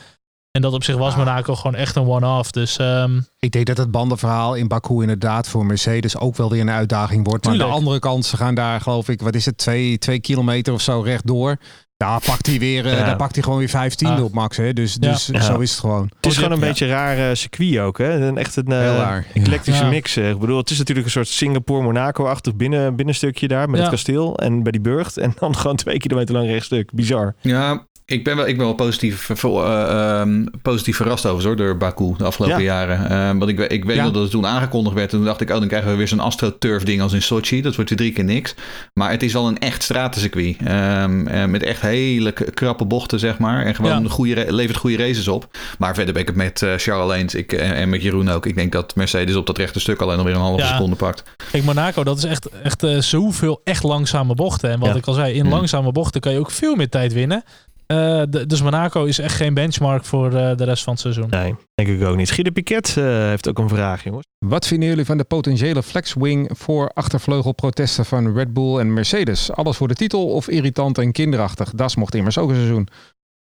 En 0.51 0.63
dat 0.63 0.73
op 0.73 0.85
zich 0.85 0.97
was 0.97 1.17
Monaco 1.17 1.55
gewoon 1.55 1.75
echt 1.75 1.97
een 1.97 2.07
one-off. 2.07 2.51
Dus, 2.51 2.79
um... 2.81 3.27
Ik 3.39 3.51
denk 3.51 3.67
dat 3.67 3.77
het 3.77 3.91
bandenverhaal 3.91 4.55
in 4.55 4.69
Baku 4.69 5.01
inderdaad 5.01 5.49
voor 5.49 5.67
Mercedes 5.67 6.19
ook 6.19 6.37
wel 6.37 6.51
weer 6.51 6.61
een 6.61 6.71
uitdaging 6.71 7.27
wordt. 7.27 7.45
Maar 7.45 7.53
Tuurlijk. 7.53 7.75
aan 7.75 7.79
de 7.79 7.85
andere 7.85 7.99
kant, 7.99 8.25
ze 8.25 8.37
gaan 8.37 8.55
daar 8.55 8.81
geloof 8.81 9.09
ik, 9.09 9.21
wat 9.21 9.35
is 9.35 9.47
het, 9.47 9.59
twee, 9.59 9.99
twee 9.99 10.21
kilometer 10.21 10.73
of 10.73 10.81
zo 10.81 11.01
rechtdoor. 11.01 11.57
Daar 11.99 12.21
pakt 12.27 12.47
hij 12.47 12.59
weer, 12.59 12.87
ja. 12.87 13.05
daar 13.05 13.17
pakt 13.17 13.35
hij 13.35 13.43
gewoon 13.43 13.59
weer 13.59 13.69
15 13.69 14.09
ah. 14.09 14.25
op 14.25 14.33
max. 14.33 14.57
Hè? 14.57 14.73
Dus, 14.73 14.95
dus 14.95 15.27
ja. 15.27 15.41
zo 15.41 15.59
is 15.59 15.71
het 15.71 15.81
gewoon. 15.81 16.11
Het 16.17 16.27
is 16.27 16.37
gewoon 16.37 16.53
een 16.53 16.61
beetje 16.61 16.85
een 16.85 16.91
raar 16.91 17.19
uh, 17.19 17.35
circuit 17.35 17.79
ook. 17.79 17.99
Hè? 17.99 18.27
Een 18.27 18.39
echt 18.39 18.57
een 18.57 18.71
uh, 18.71 19.17
eclectische 19.35 19.85
mix. 19.85 20.17
Ik 20.17 20.39
bedoel, 20.39 20.57
het 20.57 20.71
is 20.71 20.79
natuurlijk 20.79 21.07
een 21.07 21.13
soort 21.13 21.29
Singapore-Monaco-achtig 21.29 22.55
binnen, 22.55 22.97
binnenstukje 22.97 23.49
daar 23.49 23.71
met 23.71 23.81
het 23.81 23.91
kasteel 23.91 24.37
en 24.37 24.63
bij 24.63 24.73
die 24.73 24.81
burcht. 24.81 25.17
En 25.17 25.35
dan 25.39 25.57
gewoon 25.57 25.77
twee 25.77 25.99
kilometer 25.99 26.35
lang 26.35 26.49
rechtstuk. 26.49 26.93
Bizar. 26.93 27.35
Ja, 27.41 27.87
ik 28.11 28.25
ben 28.25 28.37
wel, 28.37 28.47
ik 28.47 28.57
ben 28.57 28.67
wel 28.67 28.75
positief, 28.75 29.45
uh, 29.45 30.21
um, 30.21 30.51
positief 30.63 30.97
verrast 30.97 31.27
over 31.27 31.45
hoor, 31.45 31.57
door 31.57 31.77
Baku 31.77 32.15
de 32.17 32.25
afgelopen 32.25 32.63
jaren. 32.63 33.29
Um, 33.29 33.39
want 33.39 33.51
ik, 33.51 33.59
ik 33.59 33.85
weet 33.85 33.97
ja. 33.97 34.11
dat 34.11 34.23
het 34.23 34.31
toen 34.31 34.47
aangekondigd 34.47 34.95
werd. 34.95 35.13
En 35.13 35.17
toen 35.17 35.27
dacht 35.27 35.41
ik, 35.41 35.51
oh, 35.51 35.59
dan 35.59 35.69
krijgen 35.69 35.91
we 35.91 35.97
weer 35.97 36.09
zo'n 36.09 36.21
AstroTurf 36.21 36.83
ding 36.83 37.01
als 37.01 37.13
in 37.13 37.23
Sochi. 37.23 37.63
Dat 37.63 37.75
wordt 37.75 37.91
weer 37.91 37.99
drie 37.99 38.13
keer 38.13 38.25
niks. 38.25 38.55
Maar 38.95 39.11
het 39.11 39.23
is 39.23 39.33
wel 39.33 39.47
een 39.47 39.59
echt 39.59 39.83
stratencircuit. 39.83 40.57
Um, 40.69 41.51
met 41.51 41.63
echt 41.63 41.81
hele 41.81 42.33
krappe 42.33 42.85
bochten, 42.85 43.19
zeg 43.19 43.39
maar. 43.39 43.65
En 43.65 43.75
gewoon 43.75 44.03
ja. 44.03 44.09
goede, 44.09 44.53
levert 44.53 44.79
goede 44.79 44.97
races 44.97 45.29
op. 45.29 45.57
Maar 45.79 45.95
verder 45.95 46.13
ben 46.13 46.23
ik 46.23 46.29
het 46.29 46.37
met 46.37 46.65
Charles 46.77 47.09
Leens 47.09 47.35
ik, 47.35 47.53
en, 47.53 47.75
en, 47.75 47.89
met 47.89 48.03
Jeroen 48.03 48.29
ook. 48.29 48.47
Ik 48.47 48.55
denk 48.55 48.73
dat 48.73 48.95
Mercedes 48.95 49.37
op 49.37 49.47
dat 49.47 49.59
rechte 49.59 49.81
stuk 49.81 50.01
alleen 50.01 50.19
alweer 50.19 50.35
een 50.35 50.41
halve 50.41 50.67
seconde 50.67 50.97
pakt. 50.97 51.23
Kijk, 51.51 51.65
Monaco, 51.65 52.05
dat 52.05 52.19
is 52.19 52.25
echt, 52.25 52.49
echt 52.63 52.85
zoveel 52.99 53.61
echt 53.65 53.83
langzame 53.83 54.35
bochten. 54.35 54.71
En 54.71 54.81
wat 54.81 54.97
ik 54.97 55.07
al 55.07 55.15
zei, 55.15 55.35
in 55.35 55.49
langzame 55.49 55.93
bochten 55.93 56.21
kan 56.21 56.33
je 56.33 56.39
ook 56.39 56.51
veel 56.51 56.75
meer 56.75 56.89
tijd 56.89 57.13
winnen. 57.13 57.45
Uh, 57.93 58.23
dus 58.47 58.63
Monaco 58.63 59.05
is 59.05 59.19
echt 59.19 59.35
geen 59.35 59.55
benchmark 59.55 60.05
voor 60.05 60.33
uh, 60.33 60.57
de 60.57 60.65
rest 60.65 60.83
van 60.83 60.93
het 60.93 61.03
seizoen. 61.03 61.29
Nee, 61.29 61.55
denk 61.75 61.89
ik 61.89 62.07
ook 62.07 62.17
niet. 62.17 62.31
Guido 62.31 62.51
Piquet 62.51 62.95
uh, 62.99 63.05
heeft 63.05 63.49
ook 63.49 63.59
een 63.59 63.69
vraag, 63.69 64.05
jongens. 64.05 64.27
Wat 64.39 64.67
vinden 64.67 64.89
jullie 64.89 65.05
van 65.05 65.19
de 65.19 65.25
potentiële 65.25 65.83
flexwing 65.83 66.51
voor 66.53 66.89
achtervleugelprotesten 66.89 68.05
van 68.05 68.35
Red 68.35 68.53
Bull 68.53 68.79
en 68.79 68.93
Mercedes? 68.93 69.53
Alles 69.53 69.77
voor 69.77 69.89
de 69.89 69.95
titel 69.95 70.27
of 70.27 70.49
irritant 70.49 70.99
en 70.99 71.13
kinderachtig? 71.13 71.71
Das 71.71 71.97
mocht 71.97 72.15
immers 72.15 72.39
ook 72.39 72.49
een 72.49 72.55
seizoen. 72.55 72.89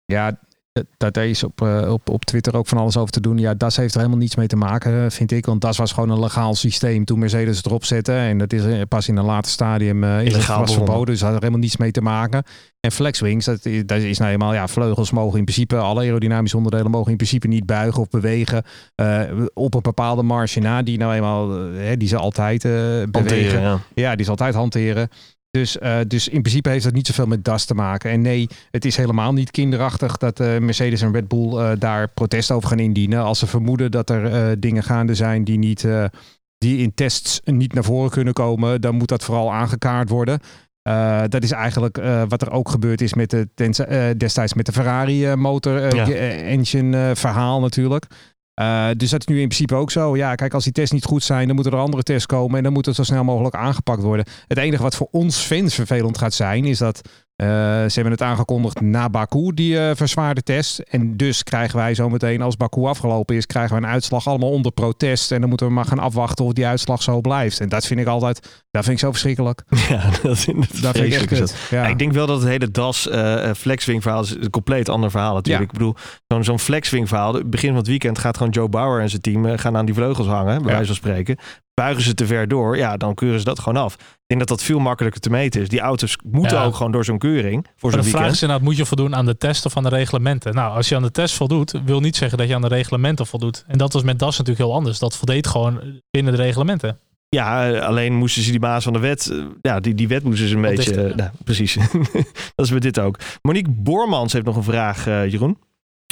Ja, 0.05 0.39
daar 0.97 1.27
is 1.27 1.43
op, 1.43 1.61
uh, 1.61 1.91
op, 1.91 2.09
op 2.09 2.25
Twitter 2.25 2.55
ook 2.55 2.67
van 2.67 2.77
alles 2.77 2.97
over 2.97 3.11
te 3.11 3.21
doen. 3.21 3.37
Ja, 3.37 3.53
DAS 3.53 3.75
heeft 3.75 3.93
er 3.93 3.99
helemaal 3.99 4.19
niets 4.19 4.35
mee 4.35 4.47
te 4.47 4.55
maken, 4.55 5.11
vind 5.11 5.31
ik. 5.31 5.45
Want 5.45 5.61
DAS 5.61 5.77
was 5.77 5.91
gewoon 5.91 6.09
een 6.09 6.19
legaal 6.19 6.55
systeem 6.55 7.05
toen 7.05 7.19
Mercedes 7.19 7.57
het 7.57 7.65
erop 7.65 7.85
zette. 7.85 8.13
En 8.13 8.37
dat 8.37 8.53
is 8.53 8.65
eh, 8.65 8.81
pas 8.87 9.07
in 9.07 9.17
een 9.17 9.25
later 9.25 9.51
stadium 9.51 10.03
uh, 10.03 10.25
is 10.25 10.35
het 10.35 10.47
was 10.47 10.73
verboden. 10.73 11.05
Dus 11.05 11.19
dat 11.19 11.27
had 11.27 11.37
er 11.37 11.43
helemaal 11.43 11.61
niets 11.61 11.77
mee 11.77 11.91
te 11.91 12.01
maken. 12.01 12.43
En 12.79 12.91
flexwings, 12.91 13.45
dat, 13.45 13.63
dat 13.85 14.01
is 14.01 14.17
nou 14.17 14.31
eenmaal, 14.31 14.53
ja, 14.53 14.67
vleugels 14.67 15.11
mogen 15.11 15.37
in 15.37 15.43
principe, 15.43 15.77
alle 15.77 16.01
aerodynamische 16.01 16.57
onderdelen 16.57 16.91
mogen 16.91 17.11
in 17.11 17.17
principe 17.17 17.47
niet 17.47 17.65
buigen 17.65 18.01
of 18.01 18.09
bewegen 18.09 18.63
uh, 19.01 19.21
op 19.53 19.73
een 19.73 19.81
bepaalde 19.81 20.23
marge 20.23 20.59
na, 20.59 20.81
die 20.81 20.97
nou 20.97 21.13
eenmaal, 21.13 21.47
die 21.97 22.07
ze 22.07 22.17
altijd 22.17 22.61
bewegen. 22.61 23.11
Hanteren, 23.11 23.61
ja. 23.61 23.79
ja, 23.93 24.15
die 24.15 24.25
ze 24.25 24.31
altijd 24.31 24.53
hanteren. 24.53 25.09
Dus, 25.51 25.77
dus 26.07 26.27
in 26.27 26.41
principe 26.41 26.69
heeft 26.69 26.83
dat 26.83 26.93
niet 26.93 27.07
zoveel 27.07 27.25
met 27.25 27.45
DAS 27.45 27.65
te 27.65 27.73
maken. 27.73 28.11
En 28.11 28.21
nee, 28.21 28.47
het 28.71 28.85
is 28.85 28.95
helemaal 28.95 29.33
niet 29.33 29.51
kinderachtig 29.51 30.17
dat 30.17 30.39
Mercedes 30.39 31.01
en 31.01 31.13
Red 31.13 31.27
Bull 31.27 31.77
daar 31.77 32.07
protest 32.07 32.51
over 32.51 32.69
gaan 32.69 32.79
indienen. 32.79 33.23
Als 33.23 33.39
ze 33.39 33.47
vermoeden 33.47 33.91
dat 33.91 34.09
er 34.09 34.59
dingen 34.59 34.83
gaande 34.83 35.15
zijn 35.15 35.43
die, 35.43 35.57
niet, 35.57 35.87
die 36.57 36.77
in 36.77 36.93
tests 36.93 37.41
niet 37.43 37.73
naar 37.73 37.83
voren 37.83 38.09
kunnen 38.09 38.33
komen, 38.33 38.81
dan 38.81 38.95
moet 38.95 39.09
dat 39.09 39.23
vooral 39.23 39.53
aangekaart 39.53 40.09
worden. 40.09 40.39
Dat 41.27 41.43
is 41.43 41.51
eigenlijk 41.51 42.01
wat 42.27 42.41
er 42.41 42.51
ook 42.51 42.69
gebeurd 42.69 43.01
is 43.01 43.13
met 43.13 43.29
de, 43.29 44.13
destijds 44.17 44.53
met 44.53 44.65
de 44.65 44.71
Ferrari 44.71 45.35
motor 45.35 45.95
ja. 45.95 46.07
engine 46.37 47.11
verhaal 47.15 47.59
natuurlijk. 47.59 48.05
Dus 48.97 49.09
dat 49.09 49.19
is 49.19 49.25
nu 49.25 49.41
in 49.41 49.47
principe 49.47 49.75
ook 49.75 49.91
zo. 49.91 50.15
Ja, 50.15 50.35
kijk, 50.35 50.53
als 50.53 50.63
die 50.63 50.73
tests 50.73 50.91
niet 50.91 51.05
goed 51.05 51.23
zijn, 51.23 51.45
dan 51.45 51.55
moeten 51.55 51.73
er 51.73 51.79
andere 51.79 52.03
tests 52.03 52.25
komen. 52.25 52.57
En 52.57 52.63
dan 52.63 52.73
moet 52.73 52.85
het 52.85 52.95
zo 52.95 53.03
snel 53.03 53.23
mogelijk 53.23 53.55
aangepakt 53.55 54.01
worden. 54.01 54.25
Het 54.47 54.57
enige 54.57 54.83
wat 54.83 54.95
voor 54.95 55.07
ons 55.11 55.37
fans 55.37 55.75
vervelend 55.75 56.17
gaat 56.17 56.33
zijn, 56.33 56.65
is 56.65 56.77
dat 56.77 57.01
uh, 57.41 57.47
ze 57.47 57.91
hebben 57.93 58.11
het 58.11 58.21
aangekondigd 58.21 58.81
na 58.81 59.09
Baku, 59.09 59.53
die 59.53 59.73
uh, 59.73 59.91
verzwaarde 59.93 60.43
test. 60.43 60.79
En 60.79 61.17
dus 61.17 61.43
krijgen 61.43 61.77
wij 61.77 61.95
zometeen, 61.95 62.41
als 62.41 62.57
Baku 62.57 62.85
afgelopen 62.85 63.35
is, 63.35 63.45
krijgen 63.45 63.75
we 63.75 63.81
een 63.81 63.89
uitslag 63.89 64.27
allemaal 64.27 64.49
onder 64.49 64.71
protest. 64.71 65.31
En 65.31 65.39
dan 65.39 65.49
moeten 65.49 65.67
we 65.67 65.73
maar 65.73 65.85
gaan 65.85 65.99
afwachten 65.99 66.45
of 66.45 66.53
die 66.53 66.65
uitslag 66.65 67.03
zo 67.03 67.21
blijft. 67.21 67.59
En 67.59 67.69
dat 67.69 67.85
vind 67.85 67.99
ik 67.99 68.07
altijd, 68.07 68.63
dat 68.71 68.83
vind 68.83 68.95
ik 68.95 69.01
zo 69.03 69.11
verschrikkelijk. 69.11 69.63
Ja, 69.89 70.09
dat, 70.21 70.37
is 70.37 70.45
dat 70.81 70.97
vind 70.97 71.13
ik 71.13 71.31
echt 71.31 71.69
Ja. 71.69 71.87
ik 71.87 71.99
denk 71.99 72.11
wel 72.11 72.27
dat 72.27 72.39
het 72.39 72.49
hele 72.49 72.71
DAS 72.71 73.07
uh, 73.07 73.51
flexwing 73.53 74.01
verhaal 74.01 74.21
is 74.21 74.35
een 74.35 74.49
compleet 74.49 74.89
ander 74.89 75.11
verhaal 75.11 75.33
natuurlijk. 75.33 75.65
Ja. 75.65 75.71
Ik 75.71 75.77
bedoel, 75.77 75.95
zo'n 76.27 76.43
zo'n 76.43 76.59
flexwing 76.59 77.07
verhaal, 77.07 77.43
begin 77.45 77.69
van 77.69 77.77
het 77.77 77.87
weekend 77.87 78.19
gaat 78.19 78.37
gewoon 78.37 78.51
Joe 78.51 78.69
Bauer 78.69 79.01
en 79.01 79.09
zijn 79.09 79.21
team 79.21 79.57
gaan 79.57 79.77
aan 79.77 79.85
die 79.85 79.95
vleugels 79.95 80.27
hangen, 80.27 80.61
bij 80.61 80.71
wijze 80.71 80.85
van 80.85 80.95
spreken 80.95 81.37
buigen 81.79 82.03
ze 82.03 82.13
te 82.13 82.25
ver 82.25 82.47
door, 82.47 82.77
ja, 82.77 82.97
dan 82.97 83.13
keuren 83.13 83.39
ze 83.39 83.45
dat 83.45 83.59
gewoon 83.59 83.83
af. 83.83 83.93
Ik 83.93 84.25
denk 84.25 84.39
dat 84.39 84.49
dat 84.57 84.63
veel 84.63 84.79
makkelijker 84.79 85.21
te 85.21 85.29
meten 85.29 85.61
is. 85.61 85.69
Die 85.69 85.79
auto's 85.79 86.17
moeten 86.23 86.57
ja. 86.57 86.63
ook 86.63 86.75
gewoon 86.75 86.91
door 86.91 87.05
zo'n 87.05 87.17
keuring. 87.17 87.67
Voor 87.75 87.91
zo'n 87.91 88.01
de 88.01 88.07
vraag 88.07 88.31
is 88.31 88.41
inderdaad, 88.41 88.65
moet 88.65 88.77
je 88.77 88.85
voldoen 88.85 89.15
aan 89.15 89.25
de 89.25 89.37
test 89.37 89.65
of 89.65 89.77
aan 89.77 89.83
de 89.83 89.89
reglementen? 89.89 90.53
Nou, 90.53 90.75
als 90.75 90.89
je 90.89 90.95
aan 90.95 91.01
de 91.01 91.11
test 91.11 91.35
voldoet, 91.35 91.81
wil 91.85 91.99
niet 91.99 92.15
zeggen 92.15 92.37
dat 92.37 92.47
je 92.47 92.55
aan 92.55 92.61
de 92.61 92.67
reglementen 92.67 93.27
voldoet. 93.27 93.63
En 93.67 93.77
dat 93.77 93.93
was 93.93 94.03
met 94.03 94.19
DAS 94.19 94.37
natuurlijk 94.37 94.65
heel 94.65 94.75
anders. 94.75 94.99
Dat 94.99 95.15
voldeed 95.15 95.47
gewoon 95.47 96.01
binnen 96.11 96.35
de 96.35 96.41
reglementen. 96.41 96.99
Ja, 97.29 97.79
alleen 97.79 98.13
moesten 98.13 98.43
ze 98.43 98.51
die 98.51 98.59
baas 98.59 98.83
van 98.83 98.93
de 98.93 98.99
wet, 98.99 99.33
ja, 99.61 99.79
die, 99.79 99.93
die 99.93 100.07
wet 100.07 100.23
moesten 100.23 100.47
ze 100.47 100.55
een 100.55 100.61
beetje, 100.61 101.13
nou, 101.15 101.29
precies. 101.43 101.77
dat 102.55 102.65
is 102.65 102.71
met 102.71 102.81
dit 102.81 102.99
ook. 102.99 103.19
Monique 103.41 103.71
Boormans 103.71 104.33
heeft 104.33 104.45
nog 104.45 104.55
een 104.55 104.63
vraag, 104.63 105.07
uh, 105.07 105.31
Jeroen. 105.31 105.57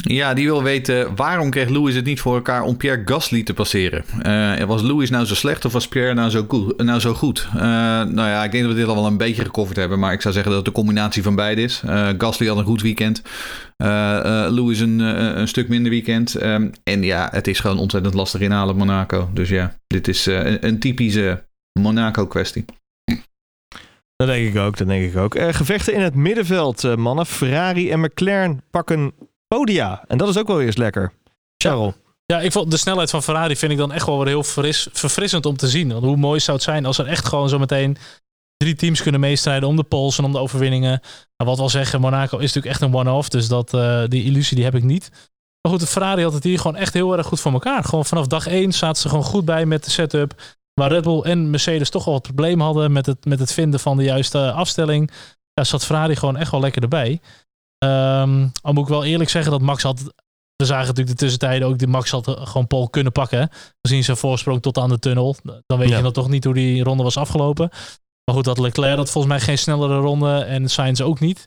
Ja, 0.04 0.34
die 0.34 0.46
wil 0.46 0.62
weten 0.62 1.16
waarom 1.16 1.50
kreeg 1.50 1.68
Lewis 1.68 1.94
het 1.94 2.04
niet 2.04 2.20
voor 2.20 2.34
elkaar 2.34 2.62
om 2.62 2.76
Pierre 2.76 3.02
Gasly 3.04 3.42
te 3.42 3.54
passeren? 3.54 4.04
Uh, 4.26 4.64
was 4.64 4.82
Lewis 4.82 5.10
nou 5.10 5.24
zo 5.24 5.34
slecht 5.34 5.64
of 5.64 5.72
was 5.72 5.88
Pierre 5.88 6.14
nou 6.14 6.30
zo, 6.30 6.44
goed? 6.48 6.82
Nou 6.82 7.00
zo 7.00 7.14
goed? 7.14 7.48
Uh, 7.54 7.60
nou 7.60 8.14
ja, 8.14 8.44
ik 8.44 8.50
denk 8.50 8.64
dat 8.64 8.72
we 8.72 8.78
dit 8.78 8.88
al 8.88 8.94
wel 8.94 9.06
een 9.06 9.16
beetje 9.16 9.44
gecoverd 9.44 9.76
hebben, 9.76 9.98
maar 9.98 10.12
ik 10.12 10.20
zou 10.20 10.34
zeggen 10.34 10.52
dat 10.52 10.64
het 10.64 10.74
de 10.74 10.80
combinatie 10.80 11.22
van 11.22 11.34
beide 11.34 11.62
is. 11.62 11.82
Uh, 11.84 12.08
Gasly 12.18 12.46
had 12.46 12.56
een 12.56 12.64
goed 12.64 12.82
weekend, 12.82 13.22
Lewis 13.76 14.80
een, 14.80 14.98
een 14.98 15.48
stuk 15.48 15.68
minder 15.68 15.90
weekend. 15.90 16.42
Um, 16.42 16.70
en 16.84 17.02
ja, 17.02 17.28
het 17.32 17.46
is 17.46 17.60
gewoon 17.60 17.78
ontzettend 17.78 18.14
lastig 18.14 18.40
inhalen 18.40 18.76
Monaco. 18.76 19.30
Dus 19.32 19.48
ja, 19.48 19.74
dit 19.86 20.08
is 20.08 20.26
een, 20.26 20.66
een 20.66 20.78
typische 20.78 21.44
Monaco-kwestie. 21.80 22.64
Dat 24.16 24.26
denk 24.26 24.54
ik 24.54 24.60
ook, 24.60 24.76
dat 24.76 24.86
denk 24.86 25.12
ik 25.12 25.16
ook. 25.16 25.38
gevechten 25.38 25.94
in 25.94 26.00
het 26.00 26.14
middenveld, 26.14 26.96
mannen. 26.96 27.26
Ferrari 27.26 27.90
en 27.90 28.00
McLaren 28.00 28.62
pakken 28.70 29.12
podia. 29.48 30.04
En 30.06 30.18
dat 30.18 30.28
is 30.28 30.38
ook 30.38 30.46
wel 30.46 30.60
eens 30.60 30.76
lekker. 30.76 31.12
Charles. 31.56 31.94
Ja, 32.26 32.40
ik 32.40 32.52
vond 32.52 32.70
de 32.70 32.76
snelheid 32.76 33.10
van 33.10 33.22
Ferrari 33.22 33.56
vind 33.56 33.72
ik 33.72 33.78
dan 33.78 33.92
echt 33.92 34.06
wel 34.06 34.18
weer 34.18 34.26
heel 34.26 34.42
fris, 34.42 34.88
verfrissend 34.92 35.46
om 35.46 35.56
te 35.56 35.68
zien. 35.68 35.92
Want 35.92 36.04
hoe 36.04 36.16
mooi 36.16 36.40
zou 36.40 36.56
het 36.56 36.66
zijn 36.66 36.86
als 36.86 36.98
er 36.98 37.06
echt 37.06 37.28
gewoon 37.28 37.48
zo 37.48 37.58
meteen 37.58 37.96
drie 38.56 38.74
teams 38.74 39.02
kunnen 39.02 39.20
meestrijden 39.20 39.68
om 39.68 39.76
de 39.76 39.82
pols 39.82 40.18
en 40.18 40.24
om 40.24 40.32
de 40.32 40.38
overwinningen. 40.38 41.00
Nou, 41.36 41.50
wat 41.50 41.58
wel 41.58 41.68
zeggen, 41.68 42.00
Monaco 42.00 42.36
is 42.36 42.54
natuurlijk 42.54 42.66
echt 42.66 42.80
een 42.80 42.94
one-off. 42.94 43.28
Dus 43.28 43.48
dat, 43.48 43.74
uh, 43.74 44.04
die 44.08 44.24
illusie 44.24 44.56
die 44.56 44.64
heb 44.64 44.74
ik 44.74 44.82
niet. 44.82 45.10
Maar 45.62 45.72
goed, 45.72 45.80
de 45.80 45.86
Ferrari 45.86 46.22
had 46.22 46.32
het 46.32 46.44
hier 46.44 46.58
gewoon 46.58 46.76
echt 46.76 46.94
heel 46.94 47.16
erg 47.16 47.26
goed 47.26 47.40
voor 47.40 47.52
elkaar. 47.52 47.84
Gewoon 47.84 48.04
vanaf 48.04 48.26
dag 48.26 48.46
één 48.46 48.72
zaten 48.72 49.02
ze 49.02 49.08
gewoon 49.08 49.24
goed 49.24 49.44
bij 49.44 49.66
met 49.66 49.84
de 49.84 49.90
setup. 49.90 50.42
Waar 50.74 50.92
Red 50.92 51.02
Bull 51.02 51.20
en 51.20 51.50
Mercedes 51.50 51.90
toch 51.90 52.04
wel 52.04 52.14
wat 52.14 52.22
problemen 52.22 52.64
hadden 52.64 52.92
met 52.92 53.06
het, 53.06 53.24
met 53.24 53.38
het 53.38 53.52
vinden 53.52 53.80
van 53.80 53.96
de 53.96 54.02
juiste 54.02 54.52
afstelling. 54.52 55.10
Ja, 55.52 55.64
zat 55.64 55.84
Ferrari 55.84 56.16
gewoon 56.16 56.36
echt 56.36 56.50
wel 56.50 56.60
lekker 56.60 56.82
erbij. 56.82 57.20
Um, 57.84 58.52
al 58.62 58.72
moet 58.72 58.82
ik 58.82 58.88
wel 58.88 59.04
eerlijk 59.04 59.30
zeggen 59.30 59.52
dat 59.52 59.60
Max 59.60 59.82
had. 59.82 60.12
We 60.56 60.64
zagen 60.64 60.86
natuurlijk 60.86 61.18
de 61.18 61.22
tussentijden 61.22 61.68
ook. 61.68 61.78
Die 61.78 61.88
Max 61.88 62.10
had 62.10 62.36
gewoon 62.38 62.66
Paul 62.66 62.88
kunnen 62.88 63.12
pakken. 63.12 63.50
Gezien 63.80 64.04
zijn 64.04 64.16
voorsprong 64.16 64.62
tot 64.62 64.78
aan 64.78 64.88
de 64.88 64.98
tunnel. 64.98 65.36
Dan 65.66 65.78
weet 65.78 65.88
je 65.88 66.00
nog 66.00 66.12
toch 66.12 66.28
niet 66.28 66.44
hoe 66.44 66.54
die 66.54 66.82
ronde 66.82 67.02
was 67.02 67.16
afgelopen. 67.16 67.68
Maar 68.24 68.34
goed, 68.34 68.44
dat 68.44 68.58
Leclerc 68.58 68.96
had 68.96 69.10
volgens 69.10 69.32
mij 69.34 69.42
geen 69.42 69.58
snellere 69.58 69.98
ronde. 69.98 70.38
En 70.38 70.68
Sainz 70.68 71.00
ook 71.00 71.20
niet. 71.20 71.46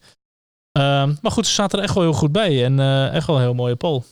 Um, 0.79 1.17
maar 1.21 1.31
goed, 1.31 1.47
ze 1.47 1.53
zaten 1.53 1.77
er 1.77 1.85
echt 1.85 1.93
wel 1.93 2.03
heel 2.03 2.13
goed 2.13 2.31
bij. 2.31 2.65
En 2.65 2.79
uh, 2.79 3.13
echt 3.13 3.27
wel 3.27 3.35
een 3.35 3.41
heel 3.41 3.53
mooie 3.53 3.75
pole. 3.75 4.03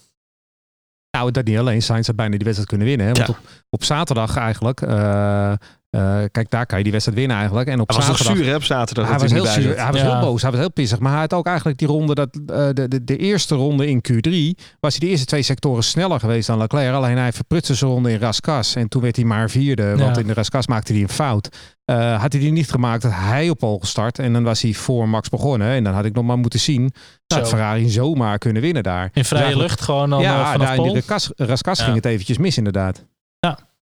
Nou, 1.17 1.31
dat 1.31 1.45
niet 1.45 1.57
alleen. 1.57 1.81
Sainz 1.81 2.07
had 2.07 2.15
bijna 2.15 2.35
die 2.35 2.43
wedstrijd 2.43 2.69
kunnen 2.69 2.87
winnen. 2.87 3.07
Hè? 3.07 3.13
Want 3.13 3.29
op, 3.29 3.39
op 3.69 3.83
zaterdag 3.83 4.35
eigenlijk 4.35 4.81
uh, 4.81 5.53
Eh, 5.89 6.17
kijk, 6.31 6.49
daar 6.49 6.65
kan 6.65 6.77
je 6.77 6.83
die 6.83 6.91
wedstrijd 6.91 7.19
winnen 7.19 7.37
eigenlijk. 7.37 7.69
En 7.69 7.79
op 7.79 7.87
Hij 7.89 7.97
was 7.97 8.05
zaterdag... 8.07 8.35
zuur 8.35 8.45
hè, 8.45 8.55
op 8.55 8.63
zaterdag. 8.63 9.09
hij 9.09 9.19
was, 9.19 9.31
heel 9.31 9.45
zuur, 9.45 9.75
was 9.75 9.99
Ja. 10.01 10.11
heel 10.11 10.19
boos, 10.19 10.41
hij 10.41 10.51
was 10.51 10.59
heel 10.59 10.71
pissig. 10.71 10.99
Maar 10.99 11.11
hij 11.11 11.19
had 11.21 11.33
ook 11.33 11.45
eigenlijk 11.45 11.77
die 11.77 11.87
ronde, 11.87 12.15
dat, 12.15 12.29
eh, 12.47 12.67
de, 12.73 12.87
de, 12.87 13.03
de 13.03 13.17
eerste 13.17 13.55
ronde 13.55 13.87
in 13.87 14.01
Q3, 14.11 14.63
was 14.79 14.91
hij 14.91 14.99
de 14.99 15.07
eerste 15.07 15.25
twee 15.25 15.41
sectoren 15.41 15.83
sneller 15.83 16.19
geweest 16.19 16.47
dan 16.47 16.57
Leclerc. 16.57 16.93
Alleen 16.93 17.17
hij 17.17 17.31
verprutste 17.31 17.75
zijn 17.75 17.91
ronde 17.91 18.11
in 18.11 18.19
Raskas. 18.19 18.75
En 18.75 18.87
toen 18.87 19.01
werd 19.01 19.15
hij 19.15 19.25
maar 19.25 19.49
vierde, 19.49 19.95
want 19.97 20.15
Ja. 20.15 20.21
in 20.21 20.27
de 20.27 20.33
Raskas 20.33 20.67
maakte 20.67 20.93
hij 20.93 21.01
een 21.01 21.09
fout. 21.09 21.49
Eh, 21.85 22.21
had 22.21 22.31
hij 22.31 22.41
die 22.41 22.51
niet 22.51 22.71
gemaakt, 22.71 23.03
had 23.03 23.11
hij 23.15 23.49
op 23.49 23.57
pol 23.57 23.79
gestart. 23.79 24.19
En 24.19 24.33
dan 24.33 24.43
was 24.43 24.61
hij 24.61 24.73
voor 24.73 25.09
Max 25.09 25.29
begonnen. 25.29 25.67
En 25.69 25.83
dan 25.83 25.93
had 25.93 26.05
ik 26.05 26.13
nog 26.13 26.25
maar 26.25 26.37
moeten 26.37 26.59
zien, 26.59 26.91
dat. 27.27 27.47
Ferrari 27.49 27.89
zomaar 27.89 28.37
kunnen 28.37 28.61
winnen 28.61 28.83
daar. 28.83 29.09
In 29.13 29.25
vrije 29.25 29.45
Dus 29.47 29.55
lucht 29.55 29.81
gewoon 29.81 30.09
dan 30.09 30.19
eh, 30.19 30.25
ja, 30.25 30.51
vanaf 30.51 30.67
daar 30.67 30.75
in 30.75 30.83
de 30.83 30.93
Raskas, 30.93 31.31
Raskas 31.35 31.77
Ja. 31.77 31.83
ging 31.83 31.95
het 31.95 32.05
eventjes 32.05 32.37
mis 32.37 32.57
inderdaad. 32.57 33.05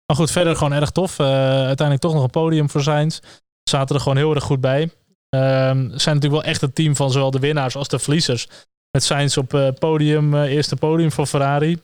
Maar 0.07 0.17
goed, 0.17 0.31
verder 0.31 0.55
gewoon 0.55 0.73
erg 0.73 0.89
tof. 0.89 1.19
Eh, 1.19 1.25
uiteindelijk 1.47 2.01
toch 2.01 2.13
nog 2.13 2.23
een 2.23 2.29
podium 2.29 2.69
voor 2.69 2.81
Sainz. 2.81 3.19
Zaten 3.63 3.95
er 3.95 4.01
gewoon 4.01 4.17
heel 4.17 4.35
erg 4.35 4.43
goed 4.43 4.61
bij. 4.61 4.89
Ehm, 5.29 5.77
zijn 5.77 6.15
natuurlijk 6.15 6.31
wel 6.31 6.43
echt 6.43 6.61
het 6.61 6.75
team 6.75 6.95
van 6.95 7.11
zowel 7.11 7.31
de 7.31 7.39
winnaars 7.39 7.75
als 7.75 7.87
de 7.87 7.99
verliezers. 7.99 8.47
Met 8.91 9.03
Sainz 9.03 9.37
op 9.37 9.53
eh, 9.53 9.67
podium, 9.79 10.33
eh, 10.35 10.51
eerste 10.51 10.75
podium 10.75 11.11
voor 11.11 11.25
Ferrari. 11.25 11.77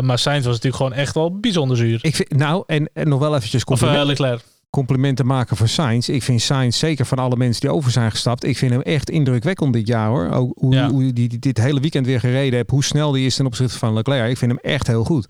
Maar 0.00 0.18
Sainz 0.18 0.44
was 0.44 0.54
natuurlijk 0.54 0.76
gewoon 0.76 0.92
echt 0.92 1.14
wel 1.14 1.40
bijzonder 1.40 1.76
zuur. 1.76 1.98
Ik 2.02 2.16
vind, 2.16 2.30
nou, 2.36 2.62
en, 2.66 2.90
en 2.92 3.08
nog 3.08 3.18
wel 3.20 3.34
eventjes 3.36 3.64
compliment, 3.64 4.42
complimenten 4.70 5.26
maken 5.26 5.56
voor 5.56 5.68
Sainz. 5.68 6.08
Ik 6.08 6.22
vind 6.22 6.42
Sainz, 6.42 6.78
zeker 6.78 7.06
van 7.06 7.18
alle 7.18 7.36
mensen 7.36 7.60
die 7.60 7.70
over 7.70 7.90
zijn 7.90 8.10
gestapt, 8.10 8.44
ik 8.44 8.58
vind 8.58 8.72
hem 8.72 8.80
echt 8.80 9.10
indrukwekkend 9.10 9.72
dit 9.72 9.86
jaar 9.86 10.08
hoor. 10.08 10.30
Ook 10.30 10.52
hoe, 10.58 10.74
Ja. 10.74 10.90
hoe 10.90 11.12
die, 11.12 11.28
die 11.28 11.38
dit 11.38 11.58
hele 11.58 11.80
weekend 11.80 12.06
weer 12.06 12.20
gereden 12.20 12.54
heeft, 12.54 12.70
hoe 12.70 12.84
snel 12.84 13.12
die 13.12 13.26
is 13.26 13.36
ten 13.36 13.46
opzichte 13.46 13.78
van 13.78 13.92
Leclerc. 13.92 14.30
Ik 14.30 14.38
vind 14.38 14.50
hem 14.50 14.60
echt 14.60 14.86
heel 14.86 15.04
goed. 15.04 15.26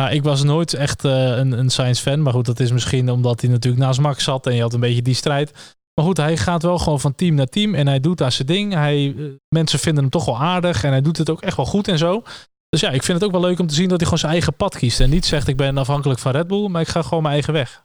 Nou, 0.00 0.14
ik 0.14 0.22
was 0.22 0.42
nooit 0.42 0.74
echt 0.74 1.04
eh, 1.04 1.36
een, 1.36 1.52
een 1.52 1.70
Sainz-fan. 1.70 2.22
Maar 2.22 2.32
goed, 2.32 2.46
dat 2.46 2.60
is 2.60 2.72
misschien 2.72 3.10
omdat 3.10 3.40
hij 3.40 3.50
natuurlijk 3.50 3.82
naast 3.82 4.00
Max 4.00 4.24
zat. 4.24 4.46
En 4.46 4.54
je 4.54 4.62
had 4.62 4.72
een 4.72 4.80
beetje 4.80 5.02
die 5.02 5.14
strijd. 5.14 5.52
Maar 5.94 6.04
goed, 6.04 6.16
hij 6.16 6.36
gaat 6.36 6.62
wel 6.62 6.78
gewoon 6.78 7.00
van 7.00 7.14
team 7.14 7.34
naar 7.34 7.46
team. 7.46 7.74
En 7.74 7.86
hij 7.86 8.00
doet 8.00 8.18
daar 8.18 8.32
zijn 8.32 8.46
ding. 8.46 8.72
Hij, 8.72 9.14
eh, 9.18 9.24
mensen 9.48 9.78
vinden 9.78 10.02
hem 10.02 10.12
toch 10.12 10.24
wel 10.24 10.38
aardig. 10.38 10.84
En 10.84 10.90
hij 10.90 11.00
doet 11.00 11.18
het 11.18 11.30
ook 11.30 11.42
echt 11.42 11.56
wel 11.56 11.66
goed 11.66 11.88
en 11.88 11.98
zo. 11.98 12.22
Dus 12.68 12.80
ja, 12.80 12.90
ik 12.90 13.02
vind 13.02 13.18
het 13.18 13.26
ook 13.26 13.32
wel 13.32 13.48
leuk 13.48 13.58
om 13.58 13.66
te 13.66 13.74
zien 13.74 13.88
dat 13.88 13.96
hij 13.96 14.04
gewoon 14.04 14.18
zijn 14.18 14.32
eigen 14.32 14.54
pad 14.54 14.76
kiest. 14.76 15.00
En 15.00 15.10
niet 15.10 15.26
zegt 15.26 15.48
ik 15.48 15.56
ben 15.56 15.78
afhankelijk 15.78 16.20
van 16.20 16.32
Red 16.32 16.46
Bull. 16.46 16.68
Maar 16.68 16.82
ik 16.82 16.88
ga 16.88 17.02
gewoon 17.02 17.22
mijn 17.22 17.34
eigen 17.34 17.52
weg. 17.52 17.84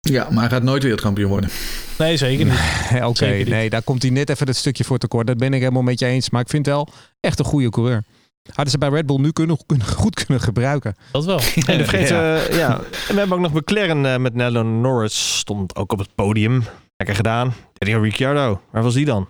Ja, 0.00 0.28
maar 0.30 0.40
hij 0.40 0.50
gaat 0.50 0.62
nooit 0.62 0.82
wereldkampioen 0.82 1.30
worden. 1.30 1.50
Nee, 1.98 2.16
zeker 2.16 2.44
niet. 2.44 2.60
Oké, 3.10 3.26
nee, 3.26 3.70
daar 3.70 3.82
komt 3.82 4.02
hij 4.02 4.10
net 4.10 4.30
even 4.30 4.46
het 4.46 4.56
stukje 4.56 4.84
voor 4.84 4.98
tekort. 4.98 5.26
Dat 5.26 5.36
ben 5.36 5.52
ik 5.52 5.60
helemaal 5.60 5.82
met 5.82 5.98
je 5.98 6.06
eens. 6.06 6.30
Maar 6.30 6.40
ik 6.40 6.48
vind 6.48 6.66
wel 6.66 6.88
echt 7.20 7.38
een 7.38 7.44
goede 7.44 7.70
coureur. 7.70 8.04
Hadden 8.46 8.70
ze 8.70 8.78
bij 8.78 8.88
Red 8.88 9.06
Bull 9.06 9.18
nu 9.20 9.32
kunnen, 9.32 9.58
kunnen, 9.66 9.86
goed 9.86 10.24
kunnen 10.24 10.42
gebruiken. 10.42 10.94
Dat 11.12 11.24
wel. 11.24 11.40
En 11.66 11.86
vergeet, 11.86 12.08
Ja. 12.08 12.80
En 13.08 13.14
we 13.14 13.18
hebben 13.18 13.36
ook 13.36 13.42
nog 13.42 13.52
McLaren 13.52 14.06
eh, 14.06 14.18
met 14.18 14.34
Nello 14.34 14.62
Norris. 14.62 15.38
Stond 15.38 15.76
ook 15.76 15.92
op 15.92 15.98
het 15.98 16.14
podium. 16.14 16.64
Lekker 16.96 17.16
gedaan. 17.16 17.54
Daniel 17.72 18.02
Ricciardo. 18.02 18.60
Waar 18.72 18.82
was 18.82 18.94
die 18.94 19.04
dan? 19.04 19.28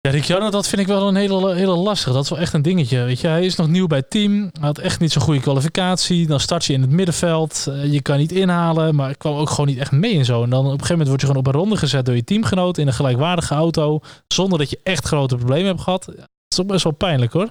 Ja, 0.00 0.10
Ricciardo, 0.10 0.50
dat 0.50 0.68
vind 0.68 0.80
ik 0.80 0.86
wel 0.86 1.08
een 1.08 1.14
hele, 1.14 1.54
hele 1.54 1.76
lastige. 1.76 2.12
Dat 2.12 2.22
is 2.24 2.30
wel 2.30 2.38
echt 2.38 2.52
een 2.52 2.62
dingetje. 2.62 3.02
Weet 3.04 3.20
je, 3.20 3.26
hij 3.26 3.44
is 3.44 3.56
nog 3.56 3.68
nieuw 3.68 3.86
bij 3.86 3.98
het 3.98 4.10
team. 4.10 4.32
Hij 4.32 4.66
had 4.66 4.78
echt 4.78 5.00
niet 5.00 5.12
zo'n 5.12 5.22
goede 5.22 5.40
kwalificatie. 5.40 6.26
Dan 6.26 6.40
start 6.40 6.64
je 6.64 6.72
in 6.72 6.80
het 6.80 6.90
middenveld. 6.90 7.66
Eh, 7.68 7.92
je 7.92 8.02
kan 8.02 8.18
niet 8.18 8.32
inhalen, 8.32 8.94
maar 8.94 9.10
ik 9.10 9.18
kwam 9.18 9.34
ook 9.34 9.50
gewoon 9.50 9.66
niet 9.66 9.78
echt 9.78 9.92
mee 9.92 10.18
en 10.18 10.24
zo. 10.24 10.42
En 10.42 10.50
dan 10.50 10.58
op 10.58 10.64
een 10.64 10.70
gegeven 10.72 10.90
moment 10.90 11.08
word 11.08 11.20
je 11.20 11.26
gewoon 11.26 11.42
op 11.42 11.46
een 11.46 11.60
ronde 11.60 11.76
gezet 11.76 12.06
door 12.06 12.14
je 12.14 12.24
teamgenoot 12.24 12.78
in 12.78 12.86
een 12.86 12.92
gelijkwaardige 12.92 13.54
auto. 13.54 14.00
Zonder 14.28 14.58
dat 14.58 14.70
je 14.70 14.80
echt 14.82 15.06
grote 15.06 15.36
problemen 15.36 15.66
hebt 15.66 15.80
gehad. 15.80 16.04
Ja, 16.06 16.12
dat 16.20 16.26
is 16.48 16.60
ook 16.60 16.66
best 16.66 16.84
wel 16.84 16.92
pijnlijk 16.92 17.32
hoor. 17.32 17.50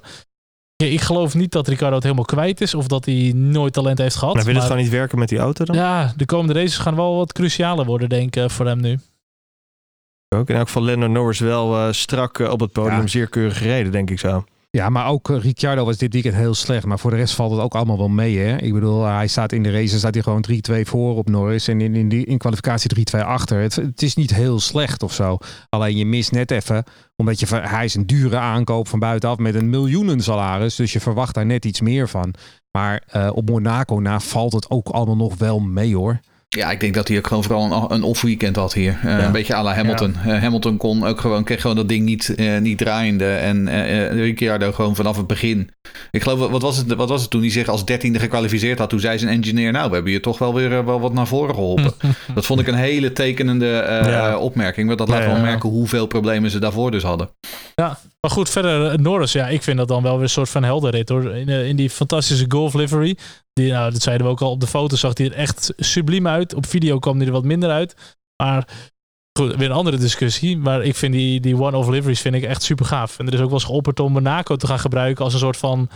Ja, 0.83 0.91
ik 0.91 1.01
geloof 1.01 1.33
niet 1.33 1.51
dat 1.51 1.67
Ricciardo 1.67 1.95
het 1.95 2.03
helemaal 2.03 2.25
kwijt 2.25 2.61
is 2.61 2.73
of 2.73 2.87
dat 2.87 3.05
hij 3.05 3.31
nooit 3.35 3.73
talent 3.73 3.97
heeft 3.97 4.15
gehad. 4.15 4.35
Maar 4.35 4.43
wil 4.43 4.53
het 4.55 4.63
gewoon 4.63 4.81
niet 4.81 4.89
werken 4.89 5.19
met 5.19 5.29
die 5.29 5.39
auto 5.39 5.65
dan? 5.65 5.75
ja, 5.75 6.13
de 6.17 6.25
komende 6.25 6.53
races 6.53 6.77
gaan 6.77 6.95
wel 6.95 7.15
wat 7.15 7.33
crucialer 7.33 7.85
worden, 7.85 8.09
denk 8.09 8.35
ik, 8.35 8.49
voor 8.49 8.65
hem 8.65 8.81
nu. 8.81 8.99
Ook 10.35 10.49
in 10.49 10.55
elk 10.55 10.65
geval 10.67 10.83
Lando 10.83 11.07
Norris 11.07 11.39
wel 11.39 11.77
eh, 11.77 11.91
strak 11.91 12.39
eh, 12.39 12.51
op 12.51 12.59
het 12.59 12.71
podium. 12.71 13.01
Ja. 13.01 13.07
Zeer 13.07 13.27
keurig 13.29 13.57
gereden, 13.57 13.91
denk 13.91 14.09
ik 14.09 14.19
zo. 14.19 14.43
Ja, 14.77 14.89
maar 14.89 15.07
ook 15.07 15.29
eh, 15.29 15.39
Ricciardo 15.39 15.85
was 15.85 15.97
dit 15.97 16.13
weekend 16.13 16.35
heel 16.35 16.53
slecht. 16.53 16.85
Maar 16.85 16.99
voor 16.99 17.11
de 17.11 17.17
rest 17.17 17.35
valt 17.35 17.51
het 17.51 17.59
ook 17.61 17.75
allemaal 17.75 17.97
wel 17.97 18.07
mee. 18.07 18.37
Hè? 18.37 18.57
Ik 18.57 18.73
bedoel, 18.73 19.03
hij 19.03 19.27
staat 19.27 19.51
in 19.51 19.63
de 19.63 19.71
race, 19.71 19.97
staat 19.97 20.13
hij 20.13 20.23
gewoon 20.23 20.45
3-2 20.71 20.81
voor 20.81 21.15
op 21.15 21.29
Norris. 21.29 21.67
En 21.67 21.81
in, 21.81 21.95
in, 21.95 22.09
die, 22.09 22.25
in 22.25 22.37
kwalificatie 22.37 23.15
3-2 23.17 23.19
achter. 23.19 23.59
Het, 23.59 24.01
is 24.01 24.15
niet 24.15 24.33
heel 24.33 24.59
slecht 24.59 25.03
of 25.03 25.13
zo. 25.13 25.37
Alleen 25.69 25.97
je 25.97 26.05
mist 26.05 26.31
net 26.31 26.51
even, 26.51 26.83
omdat 27.15 27.39
je, 27.39 27.45
hij 27.55 27.85
is 27.85 27.95
een 27.95 28.05
dure 28.05 28.37
aankoop 28.37 28.87
van 28.87 28.99
buitenaf 28.99 29.37
met 29.37 29.55
een 29.55 29.69
miljoenen 29.69 30.19
salaris. 30.19 30.75
Dus 30.75 30.93
je 30.93 30.99
verwacht 30.99 31.33
daar 31.33 31.45
net 31.45 31.65
iets 31.65 31.81
meer 31.81 32.09
van. 32.09 32.33
Maar 32.71 33.03
eh, 33.07 33.29
op 33.33 33.49
Monaco 33.49 33.99
na 33.99 34.19
valt 34.19 34.53
het 34.53 34.69
ook 34.69 34.89
allemaal 34.89 35.15
nog 35.15 35.37
wel 35.37 35.59
mee 35.59 35.95
hoor. 35.95 36.19
Ja, 36.55 36.71
ik 36.71 36.79
denk 36.79 36.93
dat 36.93 37.07
hij 37.07 37.17
ook 37.17 37.27
gewoon 37.27 37.43
vooral 37.43 37.71
een, 37.71 37.95
een 37.95 38.03
off-weekend 38.03 38.55
had 38.55 38.73
hier. 38.73 38.99
Eh, 39.03 39.09
Ja. 39.09 39.25
Een 39.25 39.31
beetje 39.31 39.55
à 39.55 39.63
la 39.63 39.73
Hamilton. 39.73 40.15
Eh, 40.25 40.41
Hamilton 40.41 40.77
kon 40.77 41.05
ook 41.05 41.19
gewoon, 41.21 41.43
kreeg 41.43 41.61
gewoon 41.61 41.75
dat 41.75 41.89
ding 41.89 42.05
niet, 42.05 42.35
eh, 42.35 42.57
niet 42.57 42.77
draaiende. 42.77 43.33
En 43.33 43.69
Ricciardo 44.13 44.71
gewoon 44.71 44.95
vanaf 44.95 45.17
het 45.17 45.27
begin. 45.27 45.69
Ik 46.11 46.21
geloof, 46.23 46.49
wat 46.49 46.61
was, 46.61 46.77
het, 46.77 46.93
wat 46.93 47.09
was 47.09 47.21
het 47.21 47.29
toen 47.29 47.41
hij 47.41 47.49
zich 47.49 47.67
als 47.67 47.85
dertiende 47.85 48.19
gekwalificeerd 48.19 48.79
had? 48.79 48.89
Toen 48.89 48.99
zei 48.99 49.17
zijn 49.19 49.31
engineer, 49.31 49.71
nou, 49.71 49.87
we 49.89 49.93
hebben 49.95 50.11
je 50.11 50.19
toch 50.19 50.37
wel 50.37 50.53
weer 50.53 50.85
wel 50.85 50.99
wat 50.99 51.13
naar 51.13 51.27
voren 51.27 51.55
geholpen. 51.55 51.93
dat 52.35 52.45
vond 52.45 52.59
ik 52.59 52.67
een 52.67 52.73
hele 52.75 53.13
tekenende 53.13 53.65
Ja. 54.05 54.37
opmerking. 54.37 54.87
Want 54.87 54.99
dat 54.99 55.07
laat 55.07 55.19
Ja, 55.19 55.25
wel 55.27 55.35
ja. 55.35 55.41
merken 55.41 55.69
hoeveel 55.69 56.05
problemen 56.07 56.51
ze 56.51 56.59
daarvoor 56.59 56.91
dus 56.91 57.03
hadden. 57.03 57.29
Maar 58.23 58.31
goed, 58.31 58.49
verder 58.49 58.91
eh, 58.91 58.97
Norris, 58.97 59.31
ja, 59.31 59.47
ik 59.47 59.63
vind 59.63 59.77
dat 59.77 59.87
dan 59.87 60.03
wel 60.03 60.13
weer 60.13 60.23
een 60.23 60.29
soort 60.29 60.49
van 60.49 60.63
heldenrit 60.63 61.09
hoor. 61.09 61.35
In, 61.35 61.49
eh, 61.49 61.67
in 61.67 61.75
die 61.75 61.89
fantastische 61.89 62.45
golf 62.47 62.73
livery. 62.73 63.17
Die, 63.53 63.71
nou, 63.71 63.91
dat 63.91 64.01
zeiden 64.01 64.25
we 64.25 64.31
ook 64.31 64.41
al 64.41 64.51
op 64.51 64.59
de 64.59 64.67
foto, 64.67 64.95
zag 64.95 65.17
hij 65.17 65.25
er 65.25 65.33
echt 65.33 65.73
subliem 65.77 66.27
uit. 66.27 66.53
Op 66.53 66.65
video 66.65 66.99
kwam 66.99 67.17
hij 67.17 67.25
er 67.25 67.31
wat 67.31 67.43
minder 67.43 67.69
uit. 67.69 68.17
Maar 68.43 68.67
goed, 69.39 69.55
weer 69.55 69.69
een 69.69 69.75
andere 69.75 69.97
discussie. 69.97 70.57
Maar 70.57 70.83
ik 70.83 70.95
vind 70.95 71.13
die, 71.13 71.39
die 71.39 71.61
one-off 71.61 71.89
liveries 71.89 72.21
vind 72.21 72.35
ik 72.35 72.43
echt 72.43 72.63
super 72.63 72.85
gaaf. 72.85 73.19
En 73.19 73.27
er 73.27 73.33
is 73.33 73.39
ook 73.39 73.45
wel 73.45 73.53
eens 73.53 73.63
geopperd 73.63 73.99
om 73.99 74.11
Monaco 74.11 74.55
te 74.55 74.67
gaan 74.67 74.79
gebruiken 74.79 75.23
als 75.23 75.33
een 75.33 75.39
soort 75.39 75.57
van 75.57 75.89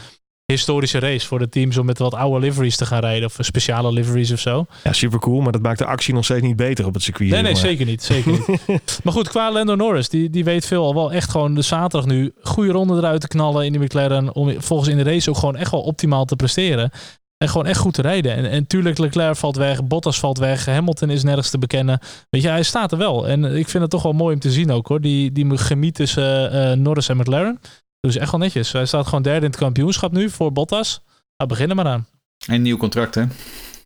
historische 0.53 0.99
race 0.99 1.27
voor 1.27 1.39
de 1.39 1.49
teams 1.49 1.77
om 1.77 1.85
met 1.85 1.97
wat 1.97 2.13
oude 2.13 2.45
liveries 2.45 2.75
te 2.77 2.85
gaan 2.85 2.99
rijden. 2.99 3.27
Of 3.27 3.37
speciale 3.39 3.91
liveries 3.91 4.31
of 4.31 4.39
zo. 4.39 4.65
Ja, 4.83 4.93
super 4.93 5.19
cool. 5.19 5.41
Maar 5.41 5.51
dat 5.51 5.61
maakt 5.61 5.79
de 5.79 5.85
actie 5.85 6.13
nog 6.13 6.23
steeds 6.23 6.41
niet 6.41 6.55
beter 6.55 6.85
op 6.85 6.93
het 6.93 7.03
circuit. 7.03 7.29
Nee, 7.29 7.41
nee, 7.41 7.51
maar. 7.51 7.61
zeker 7.61 7.85
niet. 7.85 8.03
Zeker 8.03 8.31
niet. 8.31 8.59
maar 9.03 9.13
goed, 9.13 9.29
qua 9.29 9.51
Lando 9.51 9.75
Norris, 9.75 10.09
die, 10.09 10.29
die 10.29 10.43
weet 10.43 10.65
veel 10.65 10.83
al 10.83 10.93
wel 10.93 11.11
echt 11.11 11.29
gewoon 11.29 11.55
de 11.55 11.61
zaterdag 11.61 12.09
nu 12.09 12.33
goede 12.41 12.71
ronde 12.71 12.97
eruit 12.97 13.21
te 13.21 13.27
knallen 13.27 13.65
in 13.65 13.71
die 13.71 13.81
McLaren. 13.81 14.35
Om 14.35 14.61
volgens 14.61 14.89
in 14.89 14.97
de 14.97 15.03
race 15.03 15.29
ook 15.29 15.37
gewoon 15.37 15.55
echt 15.55 15.71
wel 15.71 15.81
optimaal 15.81 16.25
te 16.25 16.35
presteren. 16.35 16.91
En 17.37 17.49
gewoon 17.49 17.65
echt 17.65 17.79
goed 17.79 17.93
te 17.93 18.01
rijden. 18.01 18.35
En, 18.35 18.49
en 18.49 18.67
tuurlijk, 18.67 18.97
Leclerc 18.97 19.35
valt 19.35 19.55
weg, 19.55 19.83
Bottas 19.83 20.19
valt 20.19 20.37
weg, 20.37 20.65
Hamilton 20.65 21.09
is 21.09 21.23
nergens 21.23 21.49
te 21.49 21.57
bekennen. 21.57 21.99
Weet 22.29 22.41
je, 22.41 22.49
hij 22.49 22.63
staat 22.63 22.91
er 22.91 22.97
wel. 22.97 23.27
En 23.27 23.43
ik 23.43 23.67
vind 23.67 23.83
het 23.83 23.91
toch 23.91 24.03
wel 24.03 24.11
mooi 24.11 24.33
om 24.33 24.39
te 24.39 24.51
zien 24.51 24.71
ook 24.71 24.87
hoor. 24.87 25.01
Die, 25.01 25.31
die 25.31 25.57
chemie 25.57 25.91
tussen 25.91 26.51
eh, 26.51 26.71
eh, 26.71 26.79
Norris 26.79 27.09
en 27.09 27.17
McLaren. 27.17 27.59
Dus 28.07 28.17
echt 28.17 28.31
wel 28.31 28.39
netjes. 28.39 28.71
Hij 28.71 28.85
staat 28.85 29.05
gewoon 29.05 29.21
derde 29.21 29.45
in 29.45 29.51
het 29.51 29.59
kampioenschap 29.59 30.11
nu 30.11 30.29
voor 30.29 30.51
Bottas. 30.51 31.01
Nou, 31.37 31.49
begin 31.49 31.69
er 31.69 31.75
maar 31.75 31.85
aan. 31.87 32.07
En 32.47 32.61
nieuw 32.61 32.77
contract, 32.77 33.15
hè? 33.15 33.23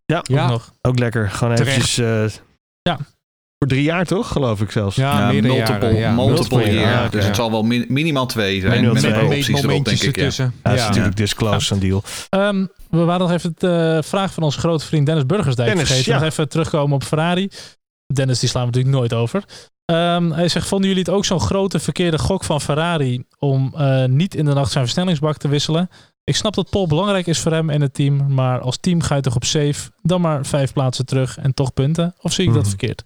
Ja, 0.05 0.17
Ook 0.17 0.27
Ja. 0.27 0.47
nog. 0.49 0.71
ook 0.81 0.99
lekker. 0.99 1.29
Gewoon 1.29 1.55
Terecht. 1.55 1.75
eventjes... 1.77 1.97
eh, 2.33 2.41
Ja. 2.81 2.97
Voor 3.57 3.67
drie 3.69 3.83
jaar 3.83 4.05
toch, 4.05 4.27
geloof 4.27 4.61
ik 4.61 4.71
zelfs. 4.71 4.95
Ja, 4.95 5.19
Ja, 5.19 5.31
meerdere 5.31 5.53
multiple, 5.53 5.85
jaren, 5.85 5.95
ja. 5.99 6.11
multiple 6.11 6.63
year. 6.71 6.89
jaren, 6.89 7.11
dus 7.11 7.21
ja. 7.21 7.27
het 7.27 7.35
zal 7.35 7.51
wel 7.51 7.63
min- 7.63 7.85
minimaal 7.89 8.25
twee 8.25 8.59
zijn. 8.59 8.71
Minimaal 8.71 8.93
met 8.93 9.01
twee. 9.01 9.13
een 9.13 9.19
paar 9.19 9.27
Met 9.29 9.37
opties 9.37 9.63
erop, 9.63 9.85
denk 9.85 9.97
ik. 10.01 10.01
Ja. 10.15 10.21
ertussen. 10.21 10.45
Ja, 10.45 10.51
dat 10.63 10.73
is 10.73 10.79
Ja. 10.79 10.87
natuurlijk 10.87 11.15
disclosed, 11.15 11.69
een 11.71 11.79
deal. 11.79 12.03
Ehm, 12.29 12.65
we 12.89 12.97
waren 13.03 13.21
nog 13.21 13.31
even 13.31 13.53
de 13.57 13.93
eh, 13.97 14.09
vraag 14.09 14.33
van 14.33 14.43
onze 14.43 14.59
grote 14.59 14.85
vriend 14.85 15.05
Dennis 15.05 15.25
Burgersdijk 15.25 15.67
Dennis, 15.69 15.87
vergeten. 15.87 16.11
ja. 16.13 16.19
Nog 16.19 16.27
even 16.27 16.49
terugkomen 16.49 16.95
op 16.95 17.03
Ferrari. 17.03 17.49
Dennis, 18.13 18.39
die 18.39 18.49
slaan 18.49 18.61
we 18.65 18.67
natuurlijk 18.71 18.95
nooit 18.95 19.13
over. 19.13 19.43
Ehm, 19.91 20.31
hij 20.31 20.47
zegt, 20.47 20.67
vonden 20.67 20.87
jullie 20.87 21.03
het 21.03 21.13
ook 21.13 21.25
zo'n 21.25 21.39
grote 21.39 21.79
verkeerde 21.79 22.19
gok 22.19 22.43
van 22.43 22.61
Ferrari 22.61 23.23
om 23.39 23.73
eh, 23.77 24.05
niet 24.05 24.35
in 24.35 24.45
de 24.45 24.53
nacht 24.53 24.71
zijn 24.71 24.83
versnellingsbak 24.83 25.37
te 25.37 25.47
wisselen? 25.47 25.89
Ik 26.23 26.35
snap 26.35 26.53
dat 26.53 26.69
Paul 26.69 26.87
belangrijk 26.87 27.27
is 27.27 27.39
voor 27.39 27.51
hem 27.51 27.69
en 27.69 27.81
het 27.81 27.93
team, 27.93 28.33
maar 28.33 28.59
als 28.59 28.77
team 28.77 29.01
ga 29.01 29.15
je 29.15 29.21
toch 29.21 29.35
op 29.35 29.43
safe, 29.43 29.91
dan 30.01 30.21
maar 30.21 30.45
vijf 30.45 30.73
plaatsen 30.73 31.05
terug 31.05 31.37
en 31.37 31.53
toch 31.53 31.73
punten? 31.73 32.15
Of 32.21 32.33
zie 32.33 32.43
ik 32.47 32.49
dat 32.53 32.59
Mhm. 32.61 32.69
verkeerd? 32.69 33.03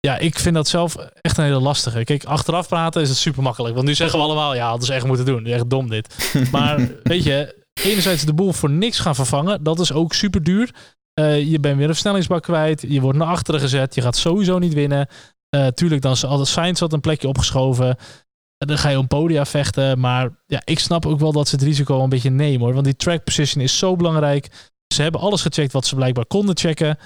Ja, 0.00 0.18
ik 0.18 0.38
vind 0.38 0.54
dat 0.54 0.68
zelf 0.68 0.96
echt 1.20 1.38
een 1.38 1.44
hele 1.44 1.60
lastige. 1.60 2.04
Kijk, 2.04 2.24
achteraf 2.24 2.68
praten 2.68 3.02
is 3.02 3.08
het 3.08 3.18
super 3.18 3.42
makkelijk. 3.42 3.74
Want 3.74 3.86
nu 3.86 3.94
zeggen 3.94 4.18
we 4.18 4.24
allemaal, 4.24 4.54
ja, 4.54 4.68
hadden 4.68 4.86
ze 4.86 4.94
echt 4.94 5.06
moeten 5.06 5.24
doen. 5.26 5.46
Echt 5.46 5.70
dom 5.70 5.88
dit. 5.90 6.32
Maar 6.52 6.88
weet 7.02 7.24
je, 7.24 7.64
enerzijds 7.82 8.24
de 8.24 8.34
boel 8.34 8.52
voor 8.52 8.70
niks 8.70 8.98
gaan 8.98 9.14
vervangen. 9.14 9.62
Dat 9.62 9.80
is 9.80 9.92
ook 9.92 10.14
super 10.14 10.42
duur. 10.42 10.70
Eh, 11.14 11.50
je 11.50 11.60
bent 11.60 11.76
weer 11.76 11.86
een 11.86 11.92
versnellingsbak 11.92 12.42
kwijt. 12.42 12.84
Je 12.88 13.00
wordt 13.00 13.18
naar 13.18 13.28
achteren 13.28 13.60
gezet. 13.60 13.94
Je 13.94 14.02
gaat 14.02 14.16
sowieso 14.16 14.58
niet 14.58 14.74
winnen. 14.74 15.08
Eh, 15.48 15.66
tuurlijk, 15.66 16.02
dan 16.02 16.12
is 16.12 16.24
altijd 16.24 16.48
Sainz 16.48 16.80
had 16.80 16.92
een 16.92 17.00
plekje 17.00 17.28
opgeschoven. 17.28 17.88
Eh, 17.88 18.68
Dan 18.68 18.78
ga 18.78 18.88
je 18.88 18.98
om 18.98 19.06
podia 19.06 19.44
vechten. 19.44 19.98
Maar 19.98 20.42
ja, 20.46 20.62
ik 20.64 20.78
snap 20.78 21.06
ook 21.06 21.18
wel 21.18 21.32
dat 21.32 21.48
ze 21.48 21.54
het 21.54 21.64
risico 21.64 22.02
een 22.02 22.08
beetje 22.08 22.30
nemen 22.30 22.60
hoor. 22.60 22.72
Want 22.72 22.84
die 22.84 22.96
track 22.96 23.24
position 23.24 23.62
is 23.62 23.78
zo 23.78 23.96
belangrijk. 23.96 24.48
Ze 24.94 25.02
hebben 25.02 25.20
alles 25.20 25.42
gecheckt 25.42 25.72
wat 25.72 25.86
ze 25.86 25.94
blijkbaar 25.94 26.26
konden 26.26 26.56
checken. 26.56 26.98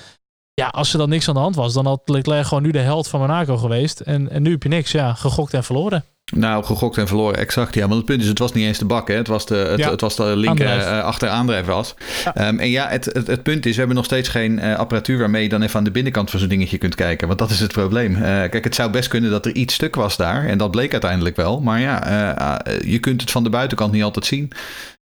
Ja, 0.54 0.66
als 0.66 0.92
er 0.92 0.98
dan 0.98 1.08
niks 1.08 1.28
aan 1.28 1.34
de 1.34 1.40
hand 1.40 1.54
was, 1.54 1.72
dan 1.72 1.86
had 1.86 2.08
Leclerc 2.08 2.46
gewoon 2.46 2.62
nu 2.62 2.70
de 2.70 2.78
held 2.78 3.08
van 3.08 3.20
Monaco 3.20 3.56
geweest. 3.56 4.00
En, 4.00 4.30
en 4.30 4.42
nu 4.42 4.50
heb 4.50 4.62
je 4.62 4.68
niks. 4.68 4.92
Ja, 4.92 5.14
gegokt 5.14 5.54
en 5.54 5.64
verloren. 5.64 6.04
Nou, 6.36 6.64
gegokt 6.64 6.98
en 6.98 7.06
verloren, 7.06 7.38
exact. 7.38 7.74
Ja, 7.74 7.86
maar 7.86 7.96
het 7.96 8.04
punt 8.04 8.20
is, 8.22 8.28
het 8.28 8.38
was 8.38 8.52
niet 8.52 8.64
eens 8.66 8.78
de 8.78 8.84
bak. 8.84 9.08
Hè. 9.08 9.14
Het, 9.14 9.26
was 9.28 9.46
de, 9.46 9.54
het, 9.54 9.78
Ja. 9.78 9.90
het 9.90 10.00
was 10.00 10.16
de 10.16 10.36
linker 10.36 10.68
Aandrijf. 10.68 10.90
uh, 10.98 11.04
achteraandrijf 11.04 11.66
was. 11.66 11.94
Ehm, 12.34 12.58
en 12.58 12.70
ja, 12.70 12.88
het, 12.88 13.04
het, 13.04 13.26
het 13.26 13.42
punt 13.42 13.66
is, 13.66 13.72
we 13.72 13.78
hebben 13.78 13.96
nog 13.96 14.04
steeds 14.04 14.28
geen 14.28 14.58
eh, 14.58 14.76
apparatuur 14.76 15.18
waarmee 15.18 15.42
je 15.42 15.48
dan 15.48 15.62
even 15.62 15.78
aan 15.78 15.84
de 15.84 15.90
binnenkant 15.90 16.30
van 16.30 16.38
zo'n 16.40 16.48
dingetje 16.48 16.78
kunt 16.78 16.94
kijken. 16.94 17.26
Want 17.26 17.38
dat 17.38 17.50
is 17.50 17.60
het 17.60 17.72
probleem. 17.72 18.14
Eh, 18.14 18.20
kijk, 18.22 18.64
het 18.64 18.74
zou 18.74 18.90
best 18.90 19.08
kunnen 19.08 19.30
dat 19.30 19.46
er 19.46 19.54
iets 19.54 19.74
stuk 19.74 19.94
was 19.94 20.16
daar. 20.16 20.46
En 20.46 20.58
dat 20.58 20.70
bleek 20.70 20.92
uiteindelijk 20.92 21.36
wel. 21.36 21.60
Maar 21.60 21.80
ja, 21.80 22.06
eh, 22.06 22.74
eh, 22.74 22.80
je 22.90 22.98
kunt 22.98 23.20
het 23.20 23.30
van 23.30 23.42
de 23.44 23.50
buitenkant 23.50 23.92
niet 23.92 24.02
altijd 24.02 24.26
zien. 24.26 24.50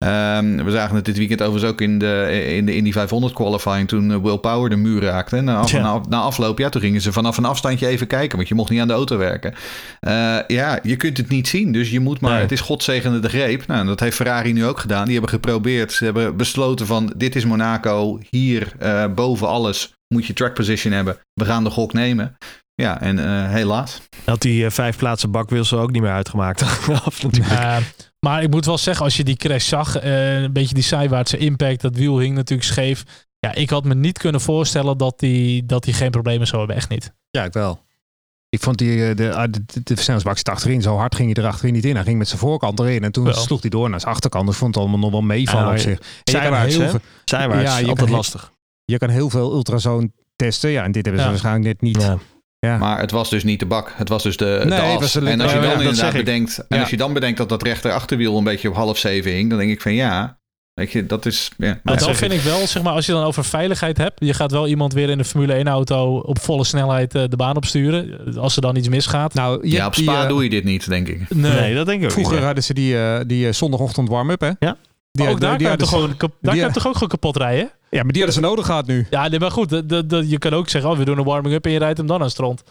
Ehm, 0.05 0.63
we 0.63 0.71
zagen 0.71 0.95
het 0.95 1.05
dit 1.05 1.17
weekend 1.17 1.41
overigens 1.41 1.71
ook 1.71 1.81
in 1.81 1.99
de, 1.99 2.43
in 2.55 2.65
de 2.65 2.75
Indy 2.75 2.91
500 2.91 3.33
qualifying 3.33 3.87
toen 3.87 4.11
eh, 4.11 4.17
Will 4.21 4.37
Power 4.37 4.69
de 4.69 4.75
muur 4.75 5.01
raakte. 5.01 5.41
Na, 5.41 5.55
af, 5.57 5.71
Ja. 5.71 5.81
na, 5.81 6.01
na 6.09 6.19
afloop, 6.19 6.57
ja, 6.59 6.69
toen 6.69 6.81
gingen 6.81 7.01
ze 7.01 7.11
vanaf 7.11 7.37
een 7.37 7.45
afstandje 7.45 7.87
even 7.87 8.07
kijken, 8.07 8.35
want 8.37 8.47
je 8.49 8.55
mocht 8.55 8.69
niet 8.69 8.81
aan 8.81 8.87
de 8.87 8.93
auto 8.93 9.17
werken. 9.17 9.53
Eh, 9.99 10.37
ja, 10.47 10.79
je 10.83 10.95
kunt 10.95 11.17
het 11.17 11.29
niet 11.29 11.47
zien, 11.47 11.71
dus 11.71 11.89
je 11.89 11.99
moet 11.99 12.19
maar, 12.19 12.31
Nee. 12.31 12.41
het 12.41 12.51
is 12.51 12.61
godzegende 12.61 13.19
de 13.19 13.29
greep. 13.29 13.67
Nou, 13.67 13.85
dat 13.85 13.99
heeft 13.99 14.15
Ferrari 14.15 14.53
nu 14.53 14.65
ook 14.65 14.79
gedaan. 14.79 15.03
Die 15.03 15.13
hebben 15.13 15.29
geprobeerd, 15.31 15.91
ze 15.93 16.03
hebben 16.05 16.37
besloten 16.37 16.85
van, 16.85 17.13
dit 17.17 17.35
is 17.35 17.45
Monaco, 17.45 18.19
hier 18.29 18.73
eh, 18.79 19.05
boven 19.15 19.47
alles 19.47 19.93
moet 20.13 20.25
je 20.25 20.33
track 20.33 20.53
position 20.53 20.93
hebben. 20.93 21.17
We 21.33 21.45
gaan 21.45 21.63
de 21.63 21.69
gok 21.69 21.93
nemen. 21.93 22.37
Ja, 22.81 23.01
en 23.01 23.19
eh, 23.19 23.49
helaas. 23.49 24.01
Had 24.25 24.41
die 24.41 24.69
vijf 24.69 24.97
plaatsen 24.97 25.31
bakwissel 25.31 25.79
ook 25.79 25.91
niet 25.91 26.01
meer 26.01 26.11
uitgemaakt. 26.11 26.61
Af 27.05 27.23
natuurlijk. 27.23 27.53
Eh, 27.53 27.77
maar 28.25 28.43
ik 28.43 28.49
moet 28.49 28.65
wel 28.65 28.77
zeggen, 28.77 29.05
als 29.05 29.17
je 29.17 29.23
die 29.23 29.35
crash 29.35 29.67
zag, 29.67 29.97
eh, 29.97 30.41
een 30.41 30.53
beetje 30.53 30.73
die 30.73 30.83
zijwaartse 30.83 31.37
impact, 31.37 31.81
dat 31.81 31.95
wiel 31.95 32.19
hing 32.19 32.35
natuurlijk 32.35 32.67
scheef. 32.69 33.03
Ja, 33.39 33.53
ik 33.53 33.69
had 33.69 33.83
me 33.85 33.95
niet 33.95 34.17
kunnen 34.17 34.41
voorstellen 34.41 34.97
dat 34.97 35.19
die, 35.19 35.65
dat 35.65 35.83
die 35.83 35.93
geen 35.93 36.11
problemen 36.11 36.47
zou 36.47 36.57
hebben. 36.57 36.75
Echt 36.77 36.89
niet. 36.89 37.13
Ja, 37.29 37.43
ik 37.43 37.53
wel. 37.53 37.83
Ik 38.49 38.61
vond 38.61 38.77
die, 38.77 39.07
eh, 39.09 39.15
de, 39.15 39.33
ah, 39.33 39.43
de, 39.51 39.65
de, 39.65 39.81
de 39.83 39.93
versnellingsbak 39.93 40.37
zit 40.37 40.49
achterin. 40.49 40.81
Zo 40.81 40.95
hard 40.97 41.15
ging 41.15 41.33
hij 41.35 41.43
er 41.43 41.49
achterin 41.49 41.73
niet 41.73 41.85
in. 41.85 41.95
Hij 41.95 42.03
ging 42.03 42.17
met 42.17 42.27
zijn 42.27 42.39
voorkant 42.39 42.79
erin. 42.79 43.03
En 43.03 43.11
toen 43.11 43.23
Wel. 43.23 43.33
sloeg 43.33 43.61
hij 43.61 43.69
door 43.69 43.89
naar 43.89 43.99
zijn 43.99 44.13
achterkant. 44.13 44.45
Dus 44.45 44.53
ik 44.53 44.59
vond 44.59 44.75
het 44.75 44.83
allemaal 44.83 45.01
nog 45.01 45.11
wel 45.11 45.21
meevallen 45.21 45.67
Ja, 45.67 45.71
op 45.73 45.77
zich. 45.77 45.99
Zijwaarts, 46.23 46.75
heel 46.75 46.83
hè? 46.83 46.89
veel- 46.89 46.99
Zijwaarts, 47.25 47.71
Ja, 47.71 47.77
je 47.77 47.87
altijd 47.87 48.07
heel- 48.07 48.15
lastig. 48.17 48.51
Je 48.85 48.97
kan 48.97 49.09
heel 49.09 49.29
veel 49.29 49.53
ultrasoon 49.53 50.11
testen. 50.35 50.69
Ja, 50.69 50.83
en 50.83 50.91
dit 50.91 51.05
hebben 51.05 51.21
ze 51.21 51.27
Ja. 51.27 51.33
waarschijnlijk 51.33 51.65
net 51.65 51.81
niet. 51.81 52.01
Ja. 52.01 52.17
Ja. 52.65 52.77
Maar 52.77 52.99
het 52.99 53.11
was 53.11 53.29
dus 53.29 53.43
niet 53.43 53.59
de 53.59 53.65
bak. 53.65 53.91
Het 53.95 54.09
was 54.09 54.23
dus 54.23 54.37
de, 54.37 54.59
de 54.63 54.69
Nee, 54.69 54.79
het 54.79 54.99
was 54.99 55.11
de 55.13 55.19
en 55.29 55.41
als 55.41 55.51
je 55.51 55.59
dan 55.59 55.67
Ja, 55.69 55.73
dat 55.75 55.81
inderdaad 55.83 56.13
bedenkt, 56.13 56.57
en 56.57 56.65
Ja. 56.69 56.79
als 56.81 56.89
je 56.89 56.97
dan 56.97 57.13
bedenkt 57.13 57.37
dat 57.37 57.49
dat 57.49 57.63
rechter 57.63 57.91
achterwiel 57.91 58.37
een 58.37 58.43
beetje 58.43 58.69
op 58.69 58.75
half 58.75 58.97
zeven 58.97 59.31
hing, 59.31 59.49
dan 59.49 59.59
denk 59.59 59.71
ik 59.71 59.81
van 59.81 59.93
ja, 59.93 60.37
weet 60.73 60.91
je, 60.91 61.05
dat 61.05 61.25
is. 61.25 61.51
Ja, 61.57 61.65
Maar 61.67 61.79
dat 61.83 61.99
dan 61.99 62.07
zeg 62.07 62.17
vind 62.17 62.31
ik 62.33 62.41
wel, 62.41 62.67
zeg 62.67 62.83
maar, 62.83 62.93
als 62.93 63.05
je 63.05 63.11
dan 63.11 63.23
over 63.23 63.45
veiligheid 63.45 63.97
hebt, 63.97 64.19
je 64.25 64.33
gaat 64.33 64.51
wel 64.51 64.67
iemand 64.67 64.93
weer 64.93 65.09
in 65.09 65.17
de 65.17 65.23
Formule 65.25 65.53
1 65.53 65.67
auto 65.67 66.17
op 66.17 66.39
volle 66.39 66.63
snelheid 66.63 67.15
eh, 67.15 67.23
de 67.29 67.35
baan 67.35 67.55
opsturen. 67.55 68.35
Als 68.37 68.55
er 68.55 68.61
dan 68.61 68.75
iets 68.75 68.87
misgaat. 68.89 69.33
Nou, 69.33 69.67
je 69.67 69.75
ja, 69.75 69.85
op 69.87 69.95
die, 69.95 70.03
Spa 70.03 70.21
eh, 70.23 70.27
doe 70.29 70.43
je 70.43 70.49
dit 70.49 70.63
niet, 70.63 70.89
denk 70.89 71.07
ik. 71.07 71.29
Nee, 71.29 71.75
dat 71.75 71.85
denk 71.85 71.99
ik 71.99 72.05
ook 72.05 72.11
Vroeger 72.11 72.35
niet. 72.35 72.43
hadden 72.45 72.63
ze 72.63 72.73
die, 72.73 72.97
eh, 72.97 73.19
die 73.27 73.51
zondagochtend 73.51 74.09
warm-up, 74.09 74.41
hè? 74.41 74.51
Ja. 74.59 74.77
Die, 75.11 75.27
ook 75.29 75.39
daar 75.39 75.57
die 75.57 75.67
kan 75.67 75.71
je 75.75 75.81
toch 75.81 75.89
gewoon, 75.89 76.15
daar 76.41 76.53
die- 76.53 76.63
kan 76.63 76.71
toch 76.71 76.87
ook 76.87 76.93
gewoon 76.93 77.09
kapot 77.09 77.37
rijden? 77.37 77.71
Ja, 77.89 78.03
maar 78.03 78.11
die 78.13 78.21
hadden 78.23 78.41
ze 78.41 78.47
nodig 78.47 78.65
gehad 78.65 78.85
nu. 78.87 79.07
Ja, 79.09 79.27
nee, 79.27 79.39
maar 79.39 79.51
goed, 79.51 79.69
de, 79.69 79.85
de, 79.85 80.05
de- 80.05 80.29
je 80.29 80.37
kan 80.37 80.53
ook 80.53 80.69
zeggen, 80.69 80.91
oh, 80.91 80.97
we 80.97 81.05
doen 81.05 81.17
een 81.17 81.23
warming-up 81.23 81.65
en 81.65 81.71
je 81.71 81.79
rijdt 81.79 81.97
hem 81.97 82.07
dan 82.07 82.21
aan 82.21 82.29
strand. 82.29 82.63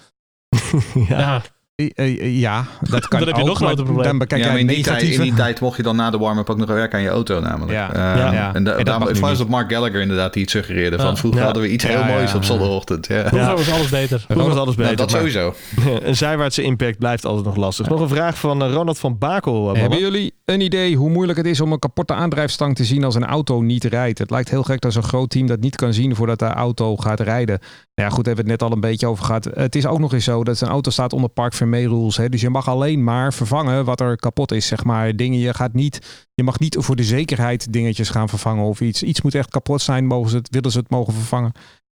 ja. 1.08 1.18
Ja, 1.18 1.42
Eh, 1.76 1.90
eh, 1.96 2.38
Ja, 2.40 2.64
dat 2.80 3.08
kan 3.08 3.18
Dan 3.18 3.28
heb 3.28 3.36
je 3.36 3.42
ook, 3.42 3.48
nog 3.48 3.60
maar 3.60 3.74
probleem. 3.74 4.02
Dan 4.02 4.18
bekijk 4.18 4.40
ja, 4.44 4.46
jij 4.50 4.60
in 4.60 4.66
het 4.66 4.74
die, 4.74 4.84
tijd, 4.84 4.96
in 5.02 5.06
negatieve. 5.08 5.34
die 5.34 5.42
tijd 5.44 5.60
mocht 5.60 5.76
je 5.76 5.82
dan 5.82 5.96
na 5.96 6.10
de 6.10 6.18
warm-up 6.18 6.50
ook 6.50 6.56
nog 6.56 6.68
werken 6.68 6.98
aan 6.98 7.04
je 7.04 7.10
auto 7.10 7.40
namelijk. 7.40 7.72
Ja. 7.72 7.92
Ehm, 7.92 8.18
Ja. 8.18 8.32
Ja. 8.32 8.54
En, 8.54 8.64
da- 8.64 8.70
En 8.70 8.76
dat 8.76 8.86
daarom- 8.86 9.06
het 9.08 9.18
was 9.18 9.38
dat 9.38 9.48
Mark 9.48 9.72
Gallagher 9.72 10.00
inderdaad 10.00 10.32
die 10.32 10.42
het 10.42 10.50
suggereerde. 10.50 10.96
Ja. 10.96 11.02
Van 11.02 11.16
vroeger 11.16 11.38
Ja. 11.40 11.44
hadden 11.46 11.62
we 11.62 11.70
iets 11.70 11.84
Ja, 11.84 11.90
heel 11.90 11.98
ja, 11.98 12.06
moois 12.06 12.30
ja. 12.30 12.36
op 12.36 12.44
zondagochtend. 12.44 13.06
Ja. 13.06 13.26
vroeger 13.28 13.54
was 13.56 13.70
alles 13.72 13.88
beter. 13.88 14.24
Vroeger 14.28 14.48
was 14.48 14.58
alles 14.58 14.74
beter. 14.74 14.96
Nou, 14.96 14.96
dat 14.96 15.10
maar 15.10 15.20
sowieso. 15.20 15.54
een 16.02 16.16
zijwaartse 16.16 16.62
impact 16.62 16.98
blijft 16.98 17.24
altijd 17.24 17.46
nog 17.46 17.56
lastig. 17.56 17.88
Nog 17.88 18.00
een 18.00 18.08
vraag 18.08 18.38
van 18.38 18.62
eh, 18.62 18.72
Ronald 18.72 18.98
van 18.98 19.18
Bakel. 19.18 19.74
Hebben 19.76 19.98
jullie 19.98 20.34
een 20.44 20.60
idee 20.60 20.96
hoe 20.96 21.10
moeilijk 21.10 21.38
het 21.38 21.46
is 21.46 21.60
om 21.60 21.72
een 21.72 21.78
kapotte 21.78 22.14
aandrijfstang 22.14 22.74
te 22.74 22.84
zien 22.84 23.04
als 23.04 23.14
een 23.14 23.24
auto 23.24 23.60
niet 23.60 23.84
rijdt? 23.84 24.18
Het 24.18 24.30
lijkt 24.30 24.50
heel 24.50 24.62
gek 24.62 24.80
dat 24.80 24.92
zo'n 24.92 25.02
groot 25.02 25.30
team 25.30 25.46
dat 25.46 25.60
niet 25.60 25.76
kan 25.76 25.92
zien 25.92 26.14
voordat 26.14 26.38
de 26.38 26.44
auto 26.44 26.96
gaat 26.96 27.20
rijden. 27.20 27.58
Nou 27.94 28.08
ja, 28.08 28.14
goed, 28.14 28.26
hebben 28.26 28.44
we 28.44 28.50
het 28.50 28.60
net 28.60 28.70
al 28.70 28.74
een 28.74 28.80
beetje 28.80 29.06
over 29.06 29.24
gehad. 29.24 29.44
Het 29.44 29.74
is 29.74 29.86
ook 29.86 29.98
nog 29.98 30.12
eens 30.12 30.24
zo 30.24 30.44
dat 30.44 30.60
een 30.60 30.68
auto 30.68 30.90
staat 30.90 31.12
onder 31.12 31.30
Park 31.30 31.52
Vermeer 31.52 31.88
rules. 31.88 32.16
Hè? 32.16 32.28
Dus 32.28 32.40
je 32.40 32.50
mag 32.50 32.68
alleen 32.68 33.04
maar 33.04 33.32
vervangen 33.32 33.84
wat 33.84 34.00
er 34.00 34.16
kapot 34.16 34.52
is, 34.52 34.66
zeg 34.66 34.84
maar. 34.84 35.16
Dingen, 35.16 35.38
je 35.38 35.54
gaat 35.54 35.72
niet, 35.72 36.26
je 36.34 36.42
mag 36.42 36.58
niet 36.58 36.76
voor 36.78 36.96
de 36.96 37.04
zekerheid 37.04 37.72
dingetjes 37.72 38.10
gaan 38.10 38.28
vervangen 38.28 38.64
of 38.64 38.80
iets. 38.80 39.02
Iets 39.02 39.22
moet 39.22 39.34
echt 39.34 39.50
kapot 39.50 39.80
zijn, 39.80 40.06
mogen 40.06 40.30
ze 40.30 40.36
het, 40.36 40.48
willen 40.50 40.70
ze 40.70 40.78
het 40.78 40.90
mogen 40.90 41.12
vervangen. 41.12 41.52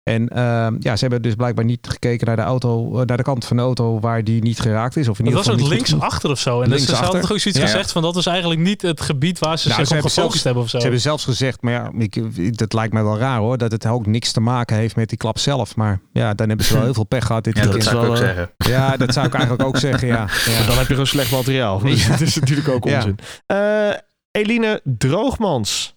En 0.08 0.28
ehm, 0.28 0.76
ja, 0.80 0.93
ze 0.95 1.01
hebben 1.01 1.22
dus 1.22 1.36
blijkbaar 1.36 1.66
niet 1.66 1.88
gekeken 1.89 2.28
naar 2.28 2.36
de 2.36 2.41
auto, 2.41 2.99
eh, 2.99 3.05
naar 3.05 3.18
de 3.18 3.24
kant 3.24 3.45
van 3.45 3.58
de 3.58 3.64
auto 3.64 3.99
waar 3.99 4.24
die 4.24 4.41
niet 4.41 4.60
geraakt 4.60 4.95
is. 4.97 5.08
Of 5.08 5.20
in 5.20 5.26
Dat 5.26 5.34
ieder 5.34 5.34
was 5.34 5.53
geval 5.53 5.53
ook 5.53 5.70
niet 5.72 5.80
goed 5.80 5.88
genoeg. 5.88 6.01
linksachter 6.01 6.30
of 6.32 6.39
zo. 6.39 6.62
En 6.62 6.70
dus 6.70 6.86
ze 6.86 6.95
hadden 6.95 7.22
toch 7.22 7.32
ook 7.32 7.39
zoiets 7.39 7.62
Ja. 7.62 7.68
gezegd 7.68 7.91
van 7.91 8.01
dat 8.01 8.16
is 8.16 8.26
eigenlijk 8.26 8.60
niet 8.62 8.82
het 8.82 9.01
gebied 9.01 9.39
waar 9.39 9.58
ze 9.60 9.68
Nou, 9.68 9.80
zich 9.80 9.88
ze 9.89 9.95
op 9.95 10.01
gefocust 10.01 10.32
zelfs- 10.32 10.43
hebben 10.43 10.64
of 10.64 10.70
zo. 10.70 10.78
Ze 10.78 10.84
hebben 10.84 11.01
zelfs 11.01 11.24
gezegd, 11.24 11.62
maar 11.62 11.74
ja, 11.74 11.91
ik, 11.97 12.58
dat 12.58 12.74
lijkt 12.74 12.93
mij 12.93 13.03
wel 13.03 13.18
raar 13.18 13.39
hoor, 13.39 13.58
dat 13.58 13.72
het 13.72 13.86
ook 13.86 14.05
niks 14.05 14.32
te 14.32 14.39
maken 14.39 14.76
heeft 14.78 14.95
met 14.95 15.10
die 15.10 15.18
klap 15.18 15.39
zelf. 15.39 15.76
Maar 15.76 15.99
ja, 16.14 16.34
dan 16.34 16.47
hebben 16.47 16.66
ze 16.66 16.74
wel 16.74 16.84
heel 16.89 16.93
veel 16.93 17.03
pech 17.03 17.26
gehad 17.26 17.43
dit 17.43 17.58
Ja, 17.58 17.64
dat 17.66 17.84
zou 17.84 17.95
ik 17.95 18.01
ook 18.01 18.08
wel, 18.08 18.16
zeggen. 18.18 18.49
Ja, 18.74 18.97
dat 18.97 19.14
zou 19.14 19.28
ik 19.28 19.34
eigenlijk 19.34 19.64
ook 19.68 19.78
zeggen, 19.78 20.08
ja. 20.08 20.28
ja. 20.51 20.66
Dan 20.68 20.76
heb 20.78 20.80
je 20.82 20.86
gewoon 20.91 21.08
slecht 21.08 21.32
materiaal. 21.32 21.80
Dus 21.80 22.08
dat 22.08 22.22
is 22.22 22.36
natuurlijk 22.39 22.68
ook 22.70 22.86
Ja. 22.86 22.95
onzin. 22.95 23.18
Eh, 23.45 23.89
Eline 24.32 24.82
Droogmans. 24.84 25.95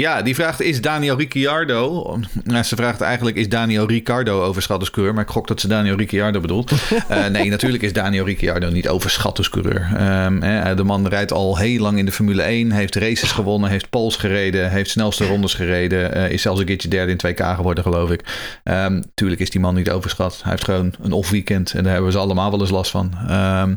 Ja, 0.00 0.22
die 0.22 0.34
vraagt: 0.34 0.60
is 0.60 0.80
Daniel 0.80 1.16
Ricciardo. 1.16 2.16
Nou, 2.44 2.62
ze 2.62 2.76
vraagt 2.76 3.00
eigenlijk: 3.00 3.36
is 3.36 3.48
Daniel 3.48 3.86
Ricciardo 3.86 4.42
overschat 4.42 4.80
als 4.80 4.90
coureur? 4.90 5.14
Maar 5.14 5.24
ik 5.24 5.30
gok 5.30 5.46
dat 5.46 5.60
ze 5.60 5.68
Daniel 5.68 5.96
Ricciardo 5.96 6.40
bedoelt. 6.40 6.72
Eh, 7.08 7.26
nee, 7.26 7.48
natuurlijk 7.50 7.82
is 7.82 7.92
Daniel 7.92 8.24
Ricciardo 8.24 8.70
niet 8.70 8.88
overschat 8.88 9.38
als 9.38 9.48
coureur. 9.48 9.90
Ehm, 9.96 10.40
hè, 10.40 10.74
de 10.74 10.84
man 10.84 11.08
rijdt 11.08 11.32
al 11.32 11.58
heel 11.58 11.80
lang 11.80 11.98
in 11.98 12.04
de 12.04 12.12
Formule 12.12 12.42
1, 12.42 12.70
heeft 12.70 12.94
races 12.96 13.32
gewonnen, 13.32 13.70
heeft 13.70 13.90
pols 13.90 14.16
gereden, 14.16 14.70
heeft 14.70 14.90
snelste 14.90 15.26
rondes 15.26 15.54
gereden. 15.54 16.14
eh, 16.14 16.30
is 16.30 16.42
zelfs 16.42 16.60
een 16.60 16.66
keertje 16.66 16.88
derde 16.88 17.10
in 17.10 17.16
2K 17.16 17.54
geworden, 17.54 17.84
geloof 17.84 18.10
ik. 18.10 18.22
Ehm, 18.64 19.02
tuurlijk 19.14 19.40
is 19.40 19.50
die 19.50 19.60
man 19.60 19.74
niet 19.74 19.90
overschat. 19.90 20.40
Hij 20.42 20.50
heeft 20.50 20.64
gewoon 20.64 20.94
een 21.02 21.12
off-weekend 21.12 21.72
en 21.72 21.82
daar 21.82 21.92
hebben 21.92 22.10
we 22.10 22.16
ze 22.16 22.22
allemaal 22.22 22.50
wel 22.50 22.60
eens 22.60 22.70
last 22.70 22.90
van. 22.90 23.12
Ehm, 23.28 23.74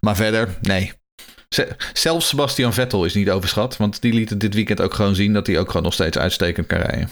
maar 0.00 0.16
verder, 0.16 0.48
nee. 0.60 0.92
Zelfs 1.92 2.28
Sebastian 2.28 2.72
Vettel 2.72 3.04
is 3.04 3.14
niet 3.14 3.30
overschat. 3.30 3.76
Want 3.76 4.00
die 4.00 4.12
liet 4.12 4.30
het 4.30 4.40
dit 4.40 4.54
weekend 4.54 4.80
ook 4.80 4.94
gewoon 4.94 5.14
zien 5.14 5.32
dat 5.32 5.46
hij 5.46 5.58
ook 5.58 5.66
gewoon 5.66 5.82
nog 5.82 5.92
steeds 5.92 6.18
uitstekend 6.18 6.66
kan 6.66 6.78
rijden. 6.78 7.10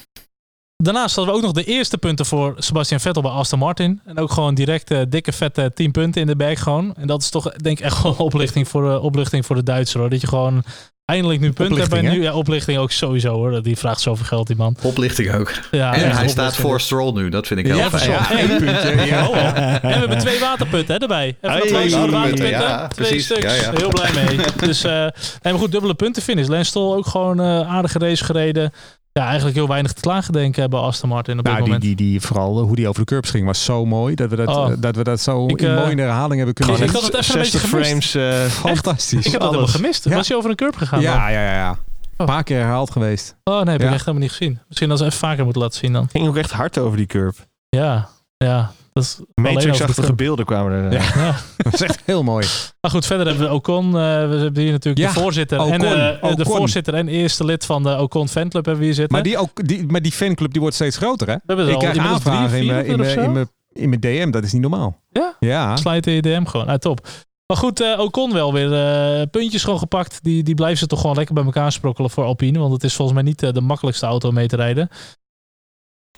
Daarnaast 0.76 1.16
hadden 1.16 1.34
we 1.34 1.40
ook 1.40 1.46
nog 1.46 1.64
de 1.64 1.72
eerste 1.72 1.98
punten 1.98 2.26
voor 2.26 2.54
Sebastian 2.58 3.00
Vettel 3.00 3.22
bij 3.22 3.30
Aston 3.30 3.58
Martin. 3.58 4.00
En 4.04 4.18
ook 4.18 4.30
gewoon 4.30 4.54
direct 4.54 4.90
eh, 4.90 5.02
dikke 5.08 5.32
vette 5.32 5.70
10 5.74 5.90
punten 5.90 6.20
in 6.20 6.26
de 6.26 6.36
bag 6.36 6.62
gewoon. 6.62 6.94
En 6.94 7.06
dat 7.06 7.22
is 7.22 7.30
toch 7.30 7.52
denk 7.52 7.78
ik 7.78 7.84
echt 7.84 7.96
gewoon 7.96 8.16
oplichting 8.16 8.68
voor, 8.68 8.82
de 8.82 9.00
oplichting 9.00 9.46
voor 9.46 9.56
de 9.56 9.62
Duitser 9.62 10.00
hoor. 10.00 10.10
Dat 10.10 10.20
je 10.20 10.26
gewoon 10.26 10.64
eindelijk 11.06 11.40
nu 11.40 11.52
punten 11.52 11.88
bij 11.88 12.00
nu, 12.00 12.22
ja, 12.22 12.32
oplichting 12.32 12.78
ook 12.78 12.90
sowieso 12.90 13.32
hoor. 13.34 13.62
Die 13.62 13.76
vraagt 13.76 14.00
zoveel 14.00 14.24
geld 14.26 14.46
die 14.46 14.56
man. 14.56 14.76
Oplichting 14.82 15.34
ook. 15.34 15.52
Ja, 15.70 15.94
en 15.94 16.10
hij 16.10 16.28
staat 16.28 16.56
voor 16.56 16.80
Stroll 16.80 17.12
nu. 17.12 17.28
Dat 17.28 17.46
vind 17.46 17.60
ik 17.60 17.66
heel 17.66 17.76
Ja, 17.76 17.90
fijn. 17.90 18.10
Ja, 18.10 18.30
één 18.30 18.48
puntje. 18.48 18.94
Ja. 19.06 19.28
Oh. 19.28 19.36
En 19.36 19.80
we 19.82 19.88
hebben 19.88 20.18
twee 20.18 20.38
waterpunten 20.40 20.94
hè, 20.94 21.00
erbij. 21.00 21.36
Even 21.40 21.56
Hey, 21.56 21.60
twee 21.60 21.90
waterpunten. 21.90 22.48
ja, 22.48 22.88
twee 22.88 23.06
precies. 23.08 23.24
stuks. 23.24 23.42
Ja, 23.42 23.52
ja. 23.54 23.72
Heel 23.76 23.88
blij 23.88 24.10
mee. 24.12 24.38
Dus, 24.56 24.84
eh 24.84 24.92
nee, 24.92 25.10
maar 25.42 25.58
goed, 25.58 25.72
dubbele 25.72 25.94
punten 25.94 26.22
finish. 26.22 26.46
Lance 26.46 26.64
Stroll 26.64 26.96
ook 26.96 27.06
gewoon 27.06 27.40
eh 27.40 27.74
aardige 27.74 27.98
race 27.98 28.24
gereden. 28.24 28.72
Ja, 29.16 29.24
eigenlijk 29.26 29.56
heel 29.56 29.68
weinig 29.68 29.92
te 29.92 30.00
klagen 30.00 30.32
denken 30.32 30.70
bij 30.70 30.80
Aston 30.80 31.08
Martin 31.08 31.38
op 31.38 31.44
dit 31.44 31.52
Nou, 31.52 31.64
die, 31.64 31.72
moment. 31.72 31.96
die, 31.98 32.06
die, 32.10 32.20
vooral 32.20 32.60
hoe 32.60 32.76
die 32.76 32.88
over 32.88 33.00
de 33.00 33.06
curbs 33.06 33.30
ging 33.30 33.46
was 33.46 33.64
zo 33.64 33.84
mooi. 33.86 34.14
Dat 34.14 34.30
we 34.30 34.36
dat, 34.36 34.48
Oh. 34.48 34.70
eh, 34.70 34.76
dat, 34.78 34.96
we 34.96 35.02
dat 35.04 35.20
zo 35.20 35.46
Ik, 35.46 35.60
in 35.60 35.68
eh, 35.68 35.76
mooi 35.76 35.90
in 35.90 35.96
de 35.96 36.02
herhaling 36.02 36.36
hebben 36.36 36.54
kunnen 36.54 36.74
ik 36.74 36.80
zien. 36.82 36.92
had 36.92 37.02
het 37.02 37.14
even 37.14 37.34
een 37.34 37.40
beetje 37.40 37.58
60 37.58 37.70
gemist. 37.70 38.10
frames. 38.10 38.42
eh, 38.44 38.46
Fantastisch. 38.50 39.24
Ik 39.26 39.32
heb 39.32 39.40
dat 39.40 39.50
helemaal 39.50 39.72
gemist. 39.72 40.04
Ja. 40.04 40.14
Was 40.14 40.26
je 40.26 40.36
over 40.36 40.50
een 40.50 40.56
curb 40.56 40.76
gegaan? 40.76 41.02
dan? 41.02 41.12
ja, 41.12 41.28
ja, 41.28 41.42
ja, 41.44 41.52
ja. 41.54 41.78
Een 42.16 42.26
paar 42.26 42.42
keer 42.42 42.58
herhaald 42.58 42.90
geweest. 42.90 43.36
Oh 43.44 43.54
nee, 43.54 43.64
heb 43.64 43.74
ik 43.80 43.86
Ja. 43.86 43.92
echt 43.92 43.98
helemaal 44.04 44.20
niet 44.20 44.30
gezien. 44.36 44.60
Misschien 44.68 44.88
dat 44.88 44.98
ze 44.98 45.04
even 45.04 45.18
vaker 45.18 45.44
moeten 45.44 45.62
laten 45.62 45.78
zien 45.78 45.92
dan. 45.92 46.08
ging 46.10 46.28
ook 46.28 46.36
echt 46.36 46.50
hard 46.50 46.78
over 46.78 46.96
die 46.96 47.06
curve. 47.06 47.40
Ja, 47.68 48.08
ja. 48.36 48.70
Dat 48.96 49.20
Matrix-achtige 49.34 50.14
beelden 50.14 50.44
kwamen 50.44 50.72
er. 50.72 50.92
eh. 50.92 51.14
Ja. 51.14 51.22
Ja. 51.24 51.34
Dat 51.64 51.74
is 51.74 51.80
echt 51.82 52.02
heel 52.04 52.22
mooi. 52.22 52.46
Maar 52.80 52.90
goed, 52.90 53.06
verder 53.06 53.26
hebben 53.26 53.48
we 53.48 53.54
Ocon. 53.54 53.86
eh, 53.86 53.92
we 53.92 54.36
hebben 54.36 54.62
hier 54.62 54.72
natuurlijk 54.72 55.06
Ja, 55.06 55.12
de 55.14 55.20
voorzitter. 55.20 55.58
En, 55.58 55.64
Ocon, 55.64 55.84
eh, 55.84 56.36
de 56.36 56.44
voorzitter 56.44 56.94
en 56.94 57.08
eerste 57.08 57.44
lid 57.44 57.64
van 57.66 57.82
de 57.82 57.98
Ocon 57.98 58.28
fanclub 58.28 58.64
hebben 58.64 58.78
we 58.78 58.84
hier 58.84 58.94
zitten. 58.94 59.14
Maar 59.14 59.22
die, 59.22 59.38
ook, 59.38 59.68
die, 59.68 59.86
maar 59.86 60.02
die 60.02 60.12
fanclub 60.12 60.52
die 60.52 60.60
wordt 60.60 60.76
steeds 60.76 60.96
groter, 60.96 61.26
hè? 61.28 61.34
we 61.34 61.40
hebben 61.46 61.66
Ik 61.68 61.72
al 61.74 61.78
krijg 61.78 61.98
aanvragen 61.98 62.58
in 62.58 62.66
mijn, 62.66 62.86
in, 62.86 62.98
mijn, 62.98 63.18
in, 63.18 63.32
mijn, 63.32 63.48
in 63.72 63.88
mijn 63.88 64.00
DM. 64.00 64.30
Dat 64.30 64.44
is 64.44 64.52
niet 64.52 64.62
normaal. 64.62 65.00
Ja? 65.10 65.36
Ja. 65.40 65.76
Slijt 65.76 66.06
in 66.06 66.12
je 66.12 66.22
DM 66.22 66.44
gewoon. 66.44 66.66
Ah, 66.66 66.74
top. 66.74 67.08
Maar 67.46 67.56
goed, 67.56 67.80
eh 67.80 67.98
Ocon 68.00 68.32
wel 68.32 68.52
weer 68.52 68.72
eh, 68.72 69.22
puntjes 69.30 69.64
gewoon 69.64 69.78
gepakt. 69.78 70.18
Die, 70.22 70.42
die 70.42 70.54
blijven 70.54 70.78
ze 70.78 70.86
toch 70.86 71.00
gewoon 71.00 71.16
lekker 71.16 71.34
bij 71.34 71.44
elkaar 71.44 71.72
sprokkelen 71.72 72.10
voor 72.10 72.24
Alpine. 72.24 72.58
Want 72.58 72.72
het 72.72 72.84
is 72.84 72.94
volgens 72.94 73.16
mij 73.22 73.26
niet 73.26 73.54
de 73.54 73.60
makkelijkste 73.60 74.06
auto 74.06 74.28
om 74.28 74.34
mee 74.34 74.46
te 74.46 74.56
rijden. 74.56 74.88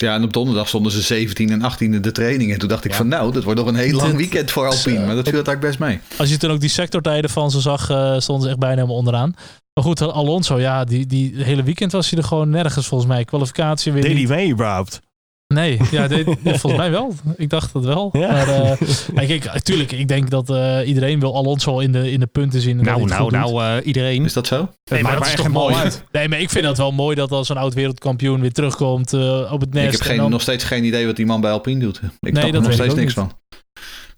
Ja, 0.01 0.15
en 0.15 0.23
op 0.23 0.33
donderdag 0.33 0.69
stonden 0.69 0.93
ze 0.93 1.03
17 1.03 1.51
en 1.51 1.63
18 1.63 1.95
in 1.95 2.03
de 2.03 2.13
training. 2.13 2.53
En 2.53 2.59
toen 2.59 2.69
dacht 2.69 2.85
ik 2.85 2.91
Ja. 2.91 2.97
van 2.97 3.09
nou, 3.09 3.33
dat 3.33 3.45
wordt 3.45 3.59
nog 3.59 3.69
een 3.69 3.75
heel 3.75 3.97
lang 3.97 4.17
weekend 4.17 4.51
voor 4.51 4.67
Alpine. 4.67 4.99
Maar 5.07 5.15
dat 5.15 5.25
viel 5.29 5.35
eigenlijk 5.45 5.61
best 5.61 5.79
mee. 5.79 5.99
Als 6.19 6.29
je 6.29 6.37
toen 6.37 6.51
ook 6.51 6.61
die 6.61 6.69
sectortijden 6.71 7.31
van 7.31 7.51
ze 7.51 7.61
zag, 7.61 7.91
eh, 7.91 8.19
stonden 8.19 8.45
ze 8.45 8.49
echt 8.51 8.59
bijna 8.59 8.75
helemaal 8.75 8.97
onderaan. 8.97 9.33
Maar 9.75 9.85
goed, 9.85 10.01
Alonso, 10.03 10.61
ja, 10.61 10.85
die, 10.85 11.07
die 11.07 11.33
hele 11.37 11.63
weekend 11.63 11.93
was 11.93 12.11
hij 12.11 12.19
er 12.19 12.25
gewoon 12.25 12.51
nergens 12.51 12.87
volgens 12.87 13.11
mij. 13.11 13.25
Kwalificatie 13.25 13.93
weer 13.93 14.03
Deed 14.03 14.15
niet. 14.15 14.29
hij 14.29 14.37
mee 14.37 14.51
überhaupt? 14.53 15.01
Nee, 15.59 15.81
ja, 15.91 16.09
dit, 16.09 16.25
volgens 16.61 16.77
mij 16.77 16.91
wel. 16.91 17.15
Ik 17.37 17.51
dacht 17.51 17.73
dat 17.73 17.85
wel. 17.85 18.09
Ja. 18.13 18.29
Maar 18.29 18.49
uh, 18.49 19.29
kijk, 19.29 19.45
natuurlijk, 19.45 19.93
ik 19.93 20.09
denk 20.09 20.31
dat 20.31 20.51
uh, 20.51 20.79
iedereen 20.85 21.21
wil 21.21 21.35
Alonso 21.35 21.79
in 21.79 21.93
de, 21.93 22.11
in 22.11 22.21
de 22.21 22.27
punten 22.27 22.61
zien. 22.61 22.79
En 22.79 22.85
nou, 22.85 23.05
nou, 23.05 23.31
nou, 23.31 23.63
uh, 23.63 23.87
iedereen. 23.87 24.25
Is 24.25 24.33
dat 24.33 24.47
zo? 24.47 24.57
Nee, 24.57 25.03
maar, 25.03 25.03
maar 25.03 25.21
dat 25.21 25.29
is 25.29 25.35
toch 25.35 25.49
mooi. 25.49 25.75
Uit. 25.75 26.05
Nee, 26.13 26.29
maar 26.29 26.41
ik 26.41 26.51
vind 26.51 26.65
dat 26.65 26.77
wel 26.77 26.93
mooi 26.93 27.17
dat 27.17 27.33
als 27.33 27.49
een 27.49 27.57
oud 27.57 27.75
wereldkampioen 27.75 28.41
weer 28.41 28.53
terugkomt 28.53 29.13
op 29.51 29.61
het 29.61 29.73
nest. 29.73 29.87
Ik 29.87 29.93
heb 29.93 30.01
geen, 30.01 30.17
dan... 30.17 30.31
nog 30.31 30.41
steeds 30.41 30.65
geen 30.65 30.85
idee 30.85 31.07
wat 31.07 31.17
die 31.17 31.27
man 31.27 31.41
bij 31.41 31.51
Alpine 31.51 31.81
doet. 31.81 31.97
Ik 31.97 32.33
nee, 32.33 32.43
snap 32.43 32.55
er 32.55 32.63
nog 32.63 32.73
steeds 32.73 32.95
niks 32.95 33.13
van. 33.13 33.33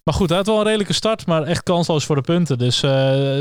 Maar 0.04 0.14
goed, 0.14 0.28
hij 0.28 0.38
had 0.38 0.46
wel 0.46 0.58
een 0.58 0.64
redelijke 0.64 0.92
start, 0.92 1.26
maar 1.26 1.42
echt 1.42 1.62
kansloos 1.62 2.04
voor 2.04 2.16
de 2.16 2.22
punten. 2.22 2.58
Dus 2.58 2.82
uh, 2.82 2.90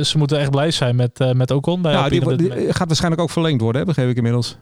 ze 0.02 0.14
moeten 0.16 0.40
echt 0.40 0.52
blij 0.52 0.72
zijn 0.72 0.96
met, 0.96 1.20
uh, 1.22 1.32
met 1.32 1.52
Ocon. 1.52 1.82
Bij 1.82 1.92
ja, 1.92 2.10
die, 2.10 2.36
die 2.36 2.52
gaat 2.74 2.88
waarschijnlijk 2.88 3.22
ook 3.22 3.30
verlengd 3.30 3.62
worden, 3.62 3.82
hè, 3.82 3.88
begreep 3.88 4.10
ik 4.10 4.16
inmiddels. 4.16 4.58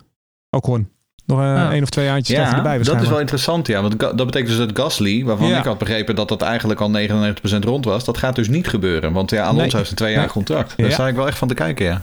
Ocon. 0.49 0.89
Nog 1.28 1.39
uh, 1.39 1.45
ja. 1.45 1.71
één 1.71 1.84
of 1.84 1.89
twee 1.89 2.05
jaartjes 2.05 2.38
ja, 2.38 2.55
erbij 2.55 2.78
dat 2.78 3.01
is 3.01 3.09
wel 3.09 3.19
interessant, 3.19 3.67
ja. 3.67 3.82
Want 3.82 3.99
dat 3.99 4.15
betekent 4.15 4.47
dus 4.47 4.57
dat 4.57 4.69
Gasly, 4.80 5.23
waarvan 5.23 5.47
Ja. 5.47 5.57
ik 5.57 5.63
had 5.63 5.78
begrepen 5.78 6.15
dat 6.15 6.28
dat 6.30 6.41
eigenlijk 6.41 6.80
al 6.82 6.89
99% 6.89 7.63
rond 7.63 7.86
was, 7.86 8.03
dat 8.05 8.17
gaat 8.17 8.36
dus 8.36 8.47
niet 8.47 8.67
gebeuren. 8.67 9.13
Want 9.13 9.30
ja, 9.30 9.43
Alonso 9.43 9.61
Nee. 9.65 9.75
heeft 9.75 9.89
een 9.89 9.95
twee 9.95 10.11
jaar 10.11 10.19
Nee. 10.21 10.30
contract. 10.30 10.73
Daar 10.78 10.91
sta 10.91 11.07
ik 11.07 11.15
wel 11.15 11.28
echt 11.28 11.38
van 11.38 11.47
te 11.47 11.53
kijken, 11.53 11.86
ja. 11.86 12.01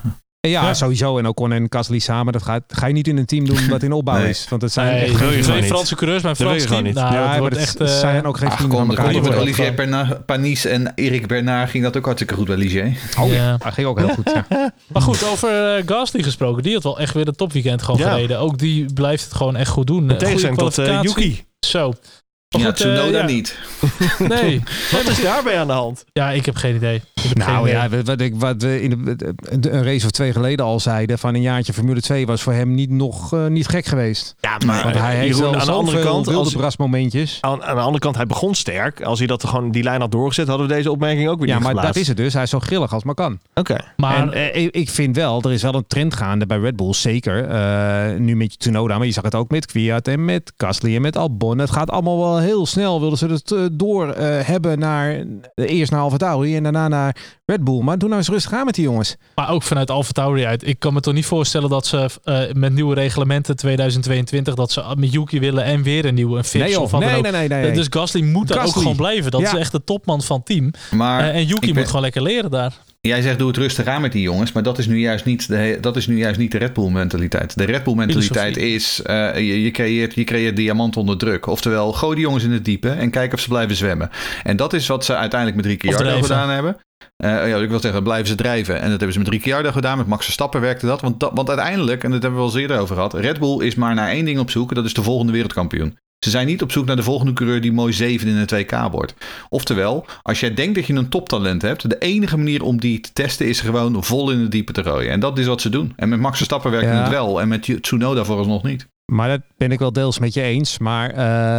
Ja, 0.51 0.63
Ja. 0.63 0.75
sowieso. 0.75 1.19
En 1.19 1.27
Ocon 1.29 1.53
en 1.53 1.67
Gasly 1.69 1.99
samen, 1.99 2.33
dat 2.33 2.43
gaat, 2.43 2.63
ga 2.69 2.87
je 2.87 2.93
niet 2.93 3.09
in 3.09 3.17
een 3.17 3.25
team 3.27 3.45
doen 3.47 3.69
wat 3.69 3.83
in 3.83 3.93
opbouw 3.93 4.19
Nee. 4.19 4.29
is. 4.29 4.47
Want 4.49 4.63
het 4.63 4.73
zijn 4.73 4.95
Nee, 4.95 5.01
echt 5.05 5.19
je 5.35 5.39
twee. 5.43 5.63
Franse 5.63 5.95
coureurs 5.95 6.23
bij 6.23 6.31
een 6.31 6.37
Frans 6.37 6.65
team. 6.65 6.83
niet. 6.83 6.95
Nou, 6.95 7.15
ja, 7.15 7.33
dat 7.33 7.41
maar 7.51 7.53
echt... 7.61 7.81
eh, 7.81 7.87
zijn 7.87 8.25
ook 8.27 8.37
geen 8.39 8.49
Ach, 8.49 8.57
vrienden 8.57 8.79
kom, 8.79 8.87
van 8.87 8.97
elkaar. 9.05 9.23
met 9.23 9.37
Olivier 9.37 9.73
Perna- 9.75 10.23
Panis 10.27 10.65
en 10.65 10.93
Erik 10.95 11.27
Bernard 11.27 11.71
ging 11.71 11.85
dat 11.85 11.97
ook 11.97 12.05
hartstikke 12.05 12.35
goed 12.35 12.47
bij 12.47 12.57
Ligier. 12.57 12.93
Oh 13.21 13.29
ja, 13.29 13.35
Ja. 13.35 13.57
dat 13.57 13.73
ging 13.73 13.87
ook 13.87 13.99
heel 13.99 14.09
goed. 14.09 14.31
Ja. 14.35 14.47
Maar 14.93 15.03
goed, 15.03 15.25
over 15.25 15.77
eh, 15.77 15.83
Gasly 15.87 16.23
gesproken. 16.23 16.63
Die 16.63 16.75
had 16.75 16.83
wel 16.83 16.99
echt 16.99 17.15
weer 17.15 17.29
een 17.29 17.35
topweekend 17.37 17.83
gewoon 17.83 18.01
Ja. 18.01 18.11
gereden. 18.11 18.39
Ook 18.39 18.59
die 18.59 18.93
blijft 18.93 19.25
het 19.25 19.35
gewoon 19.35 19.57
echt 19.57 19.71
goed 19.71 19.87
doen. 19.87 19.97
In 20.03 20.03
goede 20.09 20.17
tegenstelling 20.25 20.59
tot 20.59 20.73
kwalificatie. 20.75 21.23
Yuki. 21.25 21.45
Zo. 21.67 21.89
Maar 21.89 22.63
Ja, 22.63 22.69
goed, 22.69 22.81
eh, 22.81 22.95
Tsunoda 22.95 23.19
ja. 23.19 23.25
niet. 23.27 23.59
Nee. 24.19 24.63
Wat 24.93 25.09
is 25.09 25.23
daarbij 25.23 25.59
aan 25.59 25.67
de 25.67 25.73
hand? 25.73 26.05
Ja, 26.13 26.31
ik 26.31 26.47
heb 26.47 26.57
geen 26.57 26.75
idee. 26.75 27.03
Nou 27.33 27.68
ja, 27.68 27.89
wat- 27.89 28.07
wat, 28.07 28.20
ik, 28.20 28.35
wat 28.37 28.62
we 28.62 28.83
in 28.83 29.05
de, 29.05 29.16
de- 29.61 29.70
een 29.70 29.85
race 29.85 30.05
of 30.05 30.11
twee 30.11 30.33
geleden 30.33 30.64
al 30.64 30.81
zeiden, 30.81 31.18
van 31.18 31.35
een 31.35 31.41
jaartje 31.43 31.72
Formule 31.72 32.01
2 32.01 32.27
was 32.27 32.43
voor 32.43 32.53
hem 32.53 32.75
niet 32.75 32.91
nog 32.91 33.33
eh, 33.33 33.47
niet 33.47 33.68
gek 33.68 33.85
geweest. 33.87 34.35
Ja, 34.41 34.57
Want 34.83 34.99
hij 34.99 35.16
heeft 35.16 35.39
wel 35.39 35.57
aan 35.57 35.66
de 35.66 35.72
andere 35.72 36.03
kant, 36.03 36.27
wilde 36.27 36.41
als, 36.45 36.53
brasmomentjes. 36.55 37.39
aan, 37.41 37.62
aan 37.64 37.75
de 37.77 37.81
andere 37.83 37.99
kant, 37.99 38.16
hij 38.16 38.27
begon 38.27 38.55
sterk. 38.55 39.03
Als 39.03 39.18
hij 39.18 39.27
dat 39.29 39.45
gewoon 39.45 39.70
die 39.70 39.83
lijn 39.83 40.01
had 40.01 40.11
doorgezet, 40.12 40.49
hadden 40.49 40.66
we 40.68 40.75
deze 40.75 40.91
opmerking 40.91 41.29
ook 41.29 41.39
weer 41.39 41.49
Ja, 41.49 41.55
niet 41.55 41.62
maar 41.72 41.83
dat 41.85 41.97
is 41.97 42.09
het 42.09 42.16
dus. 42.16 42.33
Hij 42.35 42.43
is 42.43 42.51
zo 42.51 42.61
grillig 42.61 42.93
als 42.93 43.05
maar 43.05 43.14
kan. 43.14 43.39
Oké. 43.55 43.77
Maar 43.97 44.16
en 44.16 44.33
eh, 44.53 44.68
ik- 44.70 44.91
vind 44.91 45.16
wel, 45.16 45.43
er 45.43 45.53
is 45.53 45.62
wel 45.62 45.75
een 45.75 45.87
trend 45.87 46.14
gaande 46.14 46.47
bij 46.47 46.59
Red 46.59 46.77
Bull, 46.77 46.93
zeker. 46.93 47.49
Eh, 47.49 48.18
nu 48.18 48.37
met 48.37 48.59
Tsunoda, 48.59 48.97
maar 48.99 49.07
je 49.07 49.12
zag 49.12 49.25
het 49.25 49.35
ook 49.35 49.51
met 49.51 49.66
Kwiat 49.66 50.09
en 50.09 50.25
met 50.25 50.53
Gasly 50.57 50.95
en 50.95 51.03
met 51.03 51.16
Albon. 51.16 51.59
Het 51.59 51.70
gaat 51.70 51.91
allemaal 51.91 52.18
wel 52.18 52.39
heel 52.39 52.66
snel. 52.66 53.01
Wilden 53.01 53.18
ze 53.18 53.27
het 53.27 53.51
eh, 53.53 53.59
door 53.72 54.09
eh, 54.11 54.47
hebben 54.47 54.79
naar 54.79 55.25
eerst 55.55 55.91
naar 55.91 56.01
AlphaTauri 56.01 56.57
en 56.57 56.62
daarna 56.62 56.89
naar 56.89 57.14
Red 57.47 57.65
Bull. 57.65 57.81
Maar 57.83 57.99
doe 57.99 58.09
nou 58.09 58.21
eens 58.21 58.31
rustig 58.31 58.53
aan 58.53 58.65
met 58.65 58.75
die 58.75 58.85
jongens. 58.85 59.17
Maar 59.35 59.51
ook 59.51 59.62
vanuit 59.62 59.91
AlphaTauri 59.91 60.45
uit. 60.45 60.67
Ik 60.67 60.79
kan 60.79 60.93
me 60.95 61.01
toch 61.01 61.15
niet 61.15 61.27
voorstellen 61.27 61.71
dat 61.71 61.87
ze 61.87 62.09
eh, 62.25 62.41
met 62.53 62.73
nieuwe 62.73 62.95
reglementen 62.95 63.57
2022... 63.57 64.55
dat 64.55 64.71
ze 64.73 64.95
met 64.99 65.12
Yuki 65.12 65.41
willen 65.41 65.65
en 65.65 65.83
weer 65.83 66.05
een 66.05 66.15
nieuwe 66.15 66.39
een 66.39 66.45
fix 66.45 66.65
Nee, 66.65 66.81
of 66.81 66.93
nee, 66.93 67.01
nee, 67.01 67.21
nee, 67.33 67.49
nee, 67.49 67.62
nee. 67.62 67.73
Dus 67.73 67.87
Gasly 67.91 68.23
moet 68.23 68.49
daar 68.49 68.67
ook 68.67 68.73
gewoon 68.73 68.97
blijven. 68.97 69.31
Dat 69.31 69.41
Ja. 69.41 69.53
is 69.53 69.59
echt 69.59 69.73
de 69.73 69.85
topman 69.85 70.23
van 70.23 70.37
het 70.37 70.47
team. 70.47 70.71
Maar 70.91 71.21
Eh, 71.21 71.35
en 71.35 71.45
Yuki 71.47 71.67
moet 71.67 71.75
ben- 71.75 71.87
gewoon 71.87 72.03
lekker 72.03 72.23
leren 72.23 72.51
daar. 72.51 72.73
Jij 73.09 73.23
zegt 73.23 73.39
doe 73.39 73.49
het 73.49 73.57
rustig 73.57 73.87
aan 73.87 74.01
met 74.01 74.13
die 74.13 74.23
jongens, 74.23 74.53
maar 74.53 74.63
dat 74.63 74.79
is 74.79 74.87
nu 74.87 74.99
juist 74.99 75.25
niet 75.25 75.49
de, 75.49 75.79
dat 75.81 75.97
is 75.97 76.07
nu 76.07 76.19
juist 76.19 76.39
niet 76.39 76.53
de 76.53 76.59
Red 76.59 76.73
Bull 76.73 76.91
mentaliteit. 76.91 77.57
De 77.57 77.65
Red 77.65 77.85
Bull 77.85 77.95
mentaliteit 77.95 78.57
is 78.57 79.03
eh, 79.03 79.35
je, 79.35 79.63
je, 79.63 79.71
creëert, 79.71 80.15
je 80.15 80.25
creëert 80.25 80.57
diamant 80.57 80.97
onder 80.97 81.19
druk. 81.19 81.47
Oftewel, 81.47 81.93
gooi 81.93 82.15
die 82.15 82.25
jongens 82.25 82.45
in 82.45 82.53
het 82.53 82.65
diepe 82.65 82.91
en 82.91 83.11
kijk 83.11 83.33
of 83.33 83.41
ze 83.41 83.49
blijven 83.49 83.77
zwemmen. 83.77 84.11
En 84.43 84.57
dat 84.57 84.73
is 84.73 84.87
wat 84.87 85.05
ze 85.05 85.17
uiteindelijk 85.17 85.63
met 85.63 85.71
Ricciardo 85.71 86.23
gedaan 86.23 86.51
hebben. 86.51 86.77
Eh, 87.17 87.49
ja, 87.49 87.57
ik 87.57 87.69
wil 87.69 87.81
zeggen, 87.81 88.03
blijven 88.03 88.27
ze 88.27 88.35
drijven. 88.35 88.75
En 88.75 88.81
dat 88.81 88.99
hebben 88.99 89.13
ze 89.13 89.19
met 89.19 89.29
Ricciardo 89.29 89.71
gedaan. 89.71 89.99
Met 89.99 90.07
Max 90.07 90.25
Verstappen 90.25 90.61
werkte 90.61 90.87
dat. 90.87 91.01
Want, 91.01 91.21
dat, 91.21 91.31
want 91.35 91.49
uiteindelijk, 91.49 92.05
en 92.05 92.11
dat 92.11 92.23
hebben 92.23 92.41
we 92.41 92.47
wel 92.47 92.55
eens 92.55 92.63
eerder 92.63 92.79
over 92.79 92.95
gehad. 92.95 93.15
Red 93.15 93.39
Bull 93.39 93.67
is 93.67 93.75
maar 93.75 93.95
naar 93.95 94.09
één 94.09 94.25
ding 94.25 94.39
op 94.39 94.51
zoek. 94.51 94.75
Dat 94.75 94.85
is 94.85 94.95
de 94.95 95.03
volgende 95.03 95.33
wereldkampioen. 95.33 95.99
Ze 96.25 96.31
zijn 96.31 96.47
niet 96.47 96.62
op 96.62 96.72
zoek 96.72 96.87
naar 96.87 96.97
de 96.97 97.03
volgende 97.03 97.33
coureur 97.33 97.61
die 97.61 97.72
mooi 97.72 97.93
zeven 97.93 98.29
in 98.29 98.37
een 98.37 98.64
2K 98.66 98.91
wordt. 98.91 99.14
Oftewel, 99.49 100.07
als 100.22 100.41
jij 100.41 100.55
denkt 100.55 100.75
dat 100.75 100.87
je 100.87 100.95
een 100.95 101.09
toptalent 101.09 101.62
hebt, 101.62 101.91
de 101.91 101.99
enige 101.99 102.37
manier 102.37 102.62
om 102.62 102.81
die 102.81 103.01
te 103.01 103.12
testen 103.12 103.47
is 103.49 103.61
gewoon 103.61 104.05
vol 104.05 104.31
in 104.31 104.39
het 104.39 104.51
diepe 104.51 104.72
te 104.72 104.83
rooien. 104.83 105.11
En 105.11 105.20
dat 105.20 105.39
is 105.39 105.47
wat 105.47 105.61
ze 105.61 105.68
doen. 105.68 105.93
En 105.97 106.09
met 106.09 106.20
Max 106.20 106.37
Verstappen 106.37 106.70
werkt 106.70 106.87
Ja. 106.87 107.01
het 107.01 107.09
wel. 107.11 107.41
En 107.41 107.49
met 107.49 107.83
Tsunoda 107.83 108.25
vooralsnog 108.25 108.62
niet. 108.62 108.87
Maar 109.12 109.29
dat 109.29 109.41
ben 109.57 109.72
ik 109.72 109.79
wel 109.79 109.93
deels 109.93 110.18
met 110.18 110.35
je 110.35 110.43
eens. 110.43 110.79
Maar 110.79 111.11
eh, 111.11 111.16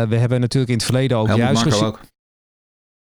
we 0.10 0.16
hebben 0.16 0.40
natuurlijk 0.40 0.72
in 0.72 0.78
het 0.78 0.86
verleden 0.86 1.18
ook 1.18 1.28
Helmut 1.28 1.46
juist 1.46 1.62
gezien- 1.62 1.86
ook. 1.86 2.00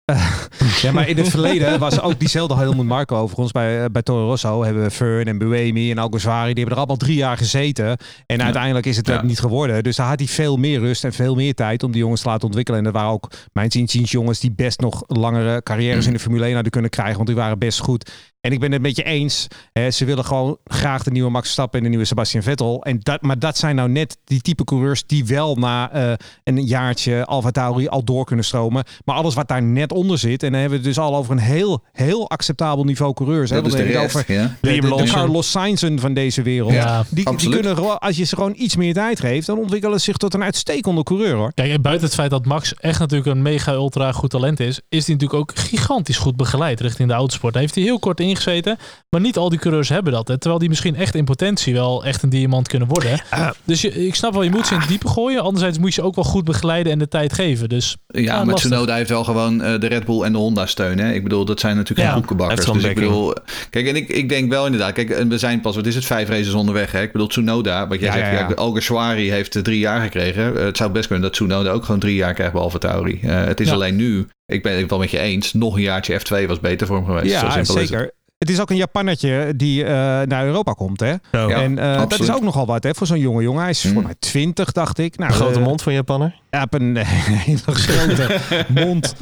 Ja, 0.81 0.91
maar 0.91 1.07
in 1.07 1.17
het 1.17 1.29
verleden 1.37 1.79
was 1.79 2.01
ook 2.01 2.19
diezelfde 2.19 2.55
Helmut 2.55 2.85
Marco 2.85 3.15
overigens. 3.15 3.51
Bij, 3.51 3.83
eh, 3.83 3.89
bij 3.91 4.01
Toro 4.01 4.25
Rosso 4.25 4.63
hebben 4.63 4.83
we 4.83 4.91
Fern 4.91 5.25
en 5.25 5.37
Buemi 5.37 5.91
en 5.91 5.97
Alguersuari. 5.97 6.53
Die 6.53 6.63
hebben 6.63 6.71
er 6.73 6.77
allemaal 6.77 6.97
drie 6.97 7.15
jaar 7.15 7.37
gezeten. 7.37 7.97
En 8.25 8.43
uiteindelijk 8.43 8.85
is 8.85 8.97
het 8.97 9.07
Ja. 9.07 9.21
niet 9.21 9.39
geworden. 9.39 9.83
Dus 9.83 9.95
daar 9.95 10.07
had 10.07 10.19
hij 10.19 10.27
veel 10.27 10.57
meer 10.57 10.79
rust 10.79 11.03
en 11.03 11.13
veel 11.13 11.35
meer 11.35 11.53
tijd 11.53 11.83
om 11.83 11.91
die 11.91 12.01
jongens 12.01 12.21
te 12.21 12.27
laten 12.27 12.45
ontwikkelen. 12.45 12.79
En 12.79 12.85
dat 12.85 12.93
waren 12.93 13.11
ook 13.11 13.31
mijn 13.53 13.71
ziens 13.71 14.11
jongens 14.11 14.39
die 14.39 14.51
best 14.51 14.79
nog 14.79 15.03
langere 15.07 15.63
carrières 15.63 16.05
in 16.05 16.13
de 16.13 16.19
Formule 16.19 16.43
1 16.45 16.53
hadden 16.53 16.71
kunnen 16.71 16.89
krijgen. 16.91 17.15
Want 17.15 17.27
die 17.27 17.35
waren 17.37 17.59
best 17.59 17.79
goed. 17.79 18.11
En 18.41 18.51
ik 18.51 18.59
ben 18.59 18.71
het 18.71 18.81
met 18.81 18.95
je 18.95 19.03
eens. 19.03 19.47
Hè, 19.73 19.91
ze 19.91 20.05
willen 20.05 20.25
gewoon 20.25 20.57
graag 20.65 21.03
de 21.03 21.11
nieuwe 21.11 21.29
Max 21.29 21.43
Verstappen 21.43 21.77
en 21.77 21.83
de 21.83 21.89
nieuwe 21.89 22.05
Sebastian 22.05 22.43
Vettel. 22.43 22.83
En 22.83 22.99
dat, 22.99 23.21
maar 23.21 23.39
dat 23.39 23.57
zijn 23.57 23.75
nou 23.75 23.89
net 23.89 24.17
die 24.23 24.41
type 24.41 24.63
coureurs 24.63 25.05
die 25.05 25.25
wel 25.25 25.55
na 25.55 25.91
eh, 25.91 26.13
een 26.43 26.65
jaartje 26.65 27.25
Alfa 27.25 27.51
Tauri 27.51 27.87
al 27.87 28.03
door 28.03 28.25
kunnen 28.25 28.45
stromen. 28.45 28.83
Maar 29.05 29.15
alles 29.15 29.33
wat 29.33 29.47
daar 29.47 29.63
net 29.63 29.91
onder 29.91 30.17
zit. 30.17 30.40
En 30.43 30.51
dan 30.51 30.59
hebben 30.61 30.79
we 30.79 30.85
het 30.87 30.95
dus 30.95 31.03
al 31.03 31.15
over 31.15 31.31
een 31.31 31.39
heel, 31.39 31.83
heel 31.91 32.29
acceptabel 32.29 32.83
niveau 32.83 33.13
coureurs. 33.13 33.49
hè. 33.49 33.55
Dat 33.55 33.65
is 33.65 33.71
de 33.71 33.77
je 33.77 33.83
het 33.83 33.93
rest. 34.01 34.15
over 34.15 34.33
Ja. 34.33 34.55
de. 34.61 35.03
Carlos 35.11 35.51
Sainzen 35.51 35.99
van 35.99 36.13
deze 36.13 36.41
wereld. 36.41 36.71
Ja, 36.71 37.03
die, 37.09 37.35
die 37.35 37.49
kunnen 37.49 37.75
gewoon, 37.75 37.99
als 37.99 38.17
je 38.17 38.23
ze 38.23 38.35
gewoon 38.35 38.53
iets 38.57 38.75
meer 38.75 38.93
tijd 38.93 39.19
geeft, 39.19 39.47
dan 39.47 39.57
ontwikkelen 39.57 39.97
ze 39.99 40.03
zich 40.05 40.17
tot 40.17 40.33
een 40.33 40.43
uitstekende 40.43 41.03
coureur 41.03 41.35
hoor. 41.35 41.51
Kijk, 41.53 41.71
en 41.71 41.81
buiten 41.81 42.05
het 42.05 42.15
feit 42.15 42.29
dat 42.29 42.45
Max 42.45 42.73
echt 42.73 42.99
natuurlijk 42.99 43.29
een 43.29 43.41
mega 43.41 43.71
ultra 43.71 44.11
goed 44.11 44.29
talent 44.29 44.59
is, 44.59 44.79
is 44.89 45.05
hij 45.05 45.15
natuurlijk 45.15 45.39
ook 45.39 45.51
gigantisch 45.55 46.17
goed 46.17 46.35
begeleid 46.35 46.79
richting 46.79 47.09
de 47.09 47.15
autosport. 47.15 47.53
Daar 47.53 47.61
heeft 47.61 47.75
hij 47.75 47.83
heel 47.83 47.99
kort 47.99 48.19
ingezeten, 48.19 48.77
maar 49.09 49.21
niet 49.21 49.37
al 49.37 49.49
die 49.49 49.59
coureurs 49.59 49.89
hebben 49.89 50.13
dat. 50.13 50.27
Hè, 50.27 50.37
terwijl 50.37 50.59
die 50.59 50.69
misschien 50.69 50.95
echt 50.95 51.15
in 51.15 51.25
potentie 51.25 51.73
wel 51.73 52.05
echt 52.05 52.23
een 52.23 52.29
diamant 52.29 52.67
kunnen 52.67 52.87
worden. 52.87 53.21
Ah. 53.29 53.49
Dus 53.63 53.81
je, 53.81 54.05
ik 54.05 54.15
snap 54.15 54.33
wel, 54.33 54.43
je 54.43 54.49
moet 54.49 54.67
ze 54.67 54.73
in 54.73 54.79
het 54.79 54.89
diepe 54.89 55.07
gooien. 55.07 55.41
Anderzijds 55.41 55.77
moet 55.77 55.93
je 55.93 56.01
ze 56.01 56.07
ook 56.07 56.15
wel 56.15 56.23
goed 56.23 56.43
begeleiden 56.43 56.91
en 56.91 56.99
de 56.99 57.07
tijd 57.07 57.33
geven. 57.33 57.69
Dus 57.69 57.97
Ja, 58.07 58.19
Ja, 58.21 58.35
maar 58.37 58.45
lastig. 58.45 58.69
Tsunoda 58.71 58.95
heeft 58.95 59.09
wel 59.09 59.23
gewoon 59.23 59.61
eh, 59.61 59.79
de 59.79 59.87
Red 59.87 60.05
Bull 60.05 60.21
en 60.21 60.30
de 60.31 60.37
Honda 60.37 60.65
steun. 60.65 60.99
Hè? 60.99 61.13
Ik 61.13 61.23
bedoel, 61.23 61.45
dat 61.45 61.59
zijn 61.59 61.75
natuurlijk 61.75 62.07
Ja, 62.07 62.13
geen 62.13 62.25
koekenbakkers. 62.25 62.71
Dus 62.71 62.83
ik 62.83 62.95
bedoel, 62.95 63.33
kijk, 63.69 63.87
en 63.87 63.95
ik, 63.95 64.09
ik 64.09 64.29
denk 64.29 64.49
wel 64.49 64.65
inderdaad, 64.65 64.93
kijk, 64.93 65.09
en 65.09 65.29
we 65.29 65.37
zijn 65.37 65.61
pas, 65.61 65.75
wat 65.75 65.85
is 65.85 65.95
het, 65.95 66.05
vijf 66.05 66.29
races 66.29 66.53
onderweg. 66.53 66.91
Hè? 66.91 67.01
Ik 67.01 67.11
bedoel, 67.11 67.27
Tsunoda, 67.27 67.87
wat 67.87 67.99
jij 67.99 68.17
Ja, 68.19 68.37
zegt. 68.37 68.55
Alguersuari 68.55 69.31
heeft 69.31 69.55
eh, 69.55 69.61
drie 69.61 69.79
jaar 69.79 70.01
gekregen. 70.01 70.57
Eh, 70.57 70.63
het 70.63 70.77
zou 70.77 70.91
best 70.91 71.05
kunnen 71.07 71.23
dat 71.25 71.33
Tsunoda 71.33 71.69
ook 71.71 71.83
gewoon 71.85 71.99
drie 71.99 72.15
jaar 72.15 72.33
krijgt 72.33 72.53
bij 72.53 72.61
Alfa 72.61 72.77
Tauri. 72.77 73.19
Eh, 73.23 73.43
het 73.45 73.59
is 73.59 73.71
alleen 73.71 73.95
nu, 73.95 74.27
ik 74.45 74.63
ben 74.63 74.77
het 74.77 74.89
wel 74.89 74.99
met 74.99 75.11
je 75.11 75.19
eens, 75.19 75.53
nog 75.53 75.75
een 75.75 75.81
jaartje 75.81 76.19
F2 76.19 76.47
was 76.47 76.59
beter 76.59 76.87
voor 76.87 76.95
hem 76.95 77.05
geweest. 77.05 77.33
Zo 77.39 77.45
Ja, 77.45 77.51
simpel 77.51 77.73
is 77.75 77.79
het. 77.79 77.87
zeker. 77.89 78.11
Het 78.41 78.49
is 78.49 78.59
ook 78.61 78.69
een 78.69 78.75
Japannetje 78.75 79.53
die 79.55 79.83
eh, 79.83 79.91
naar 80.21 80.45
Europa 80.45 80.71
komt. 80.73 80.99
Hè? 80.99 81.13
Zo. 81.31 81.47
En 81.47 81.77
eh, 81.77 81.97
dat 82.07 82.19
is 82.19 82.31
ook 82.31 82.41
nogal 82.41 82.65
wat 82.65 82.83
hè, 82.83 82.93
voor 82.95 83.07
zo'n 83.07 83.19
jonge 83.19 83.41
jongen. 83.41 83.61
Hij 83.61 83.69
is 83.69 83.83
Mm. 83.83 83.93
voor 83.93 84.03
mij 84.03 84.15
20, 84.19 84.71
dacht 84.71 84.97
ik. 84.97 85.17
Nou, 85.17 85.31
Een 85.31 85.37
grote 85.37 85.59
eh, 85.59 85.65
mond 85.65 85.81
van 85.81 85.93
Japanner. 85.93 86.35
Ja, 86.49 86.59
heb 86.59 86.73
een 86.73 86.97
hele 87.45 87.59
grote 87.65 88.39
mond 88.83 89.15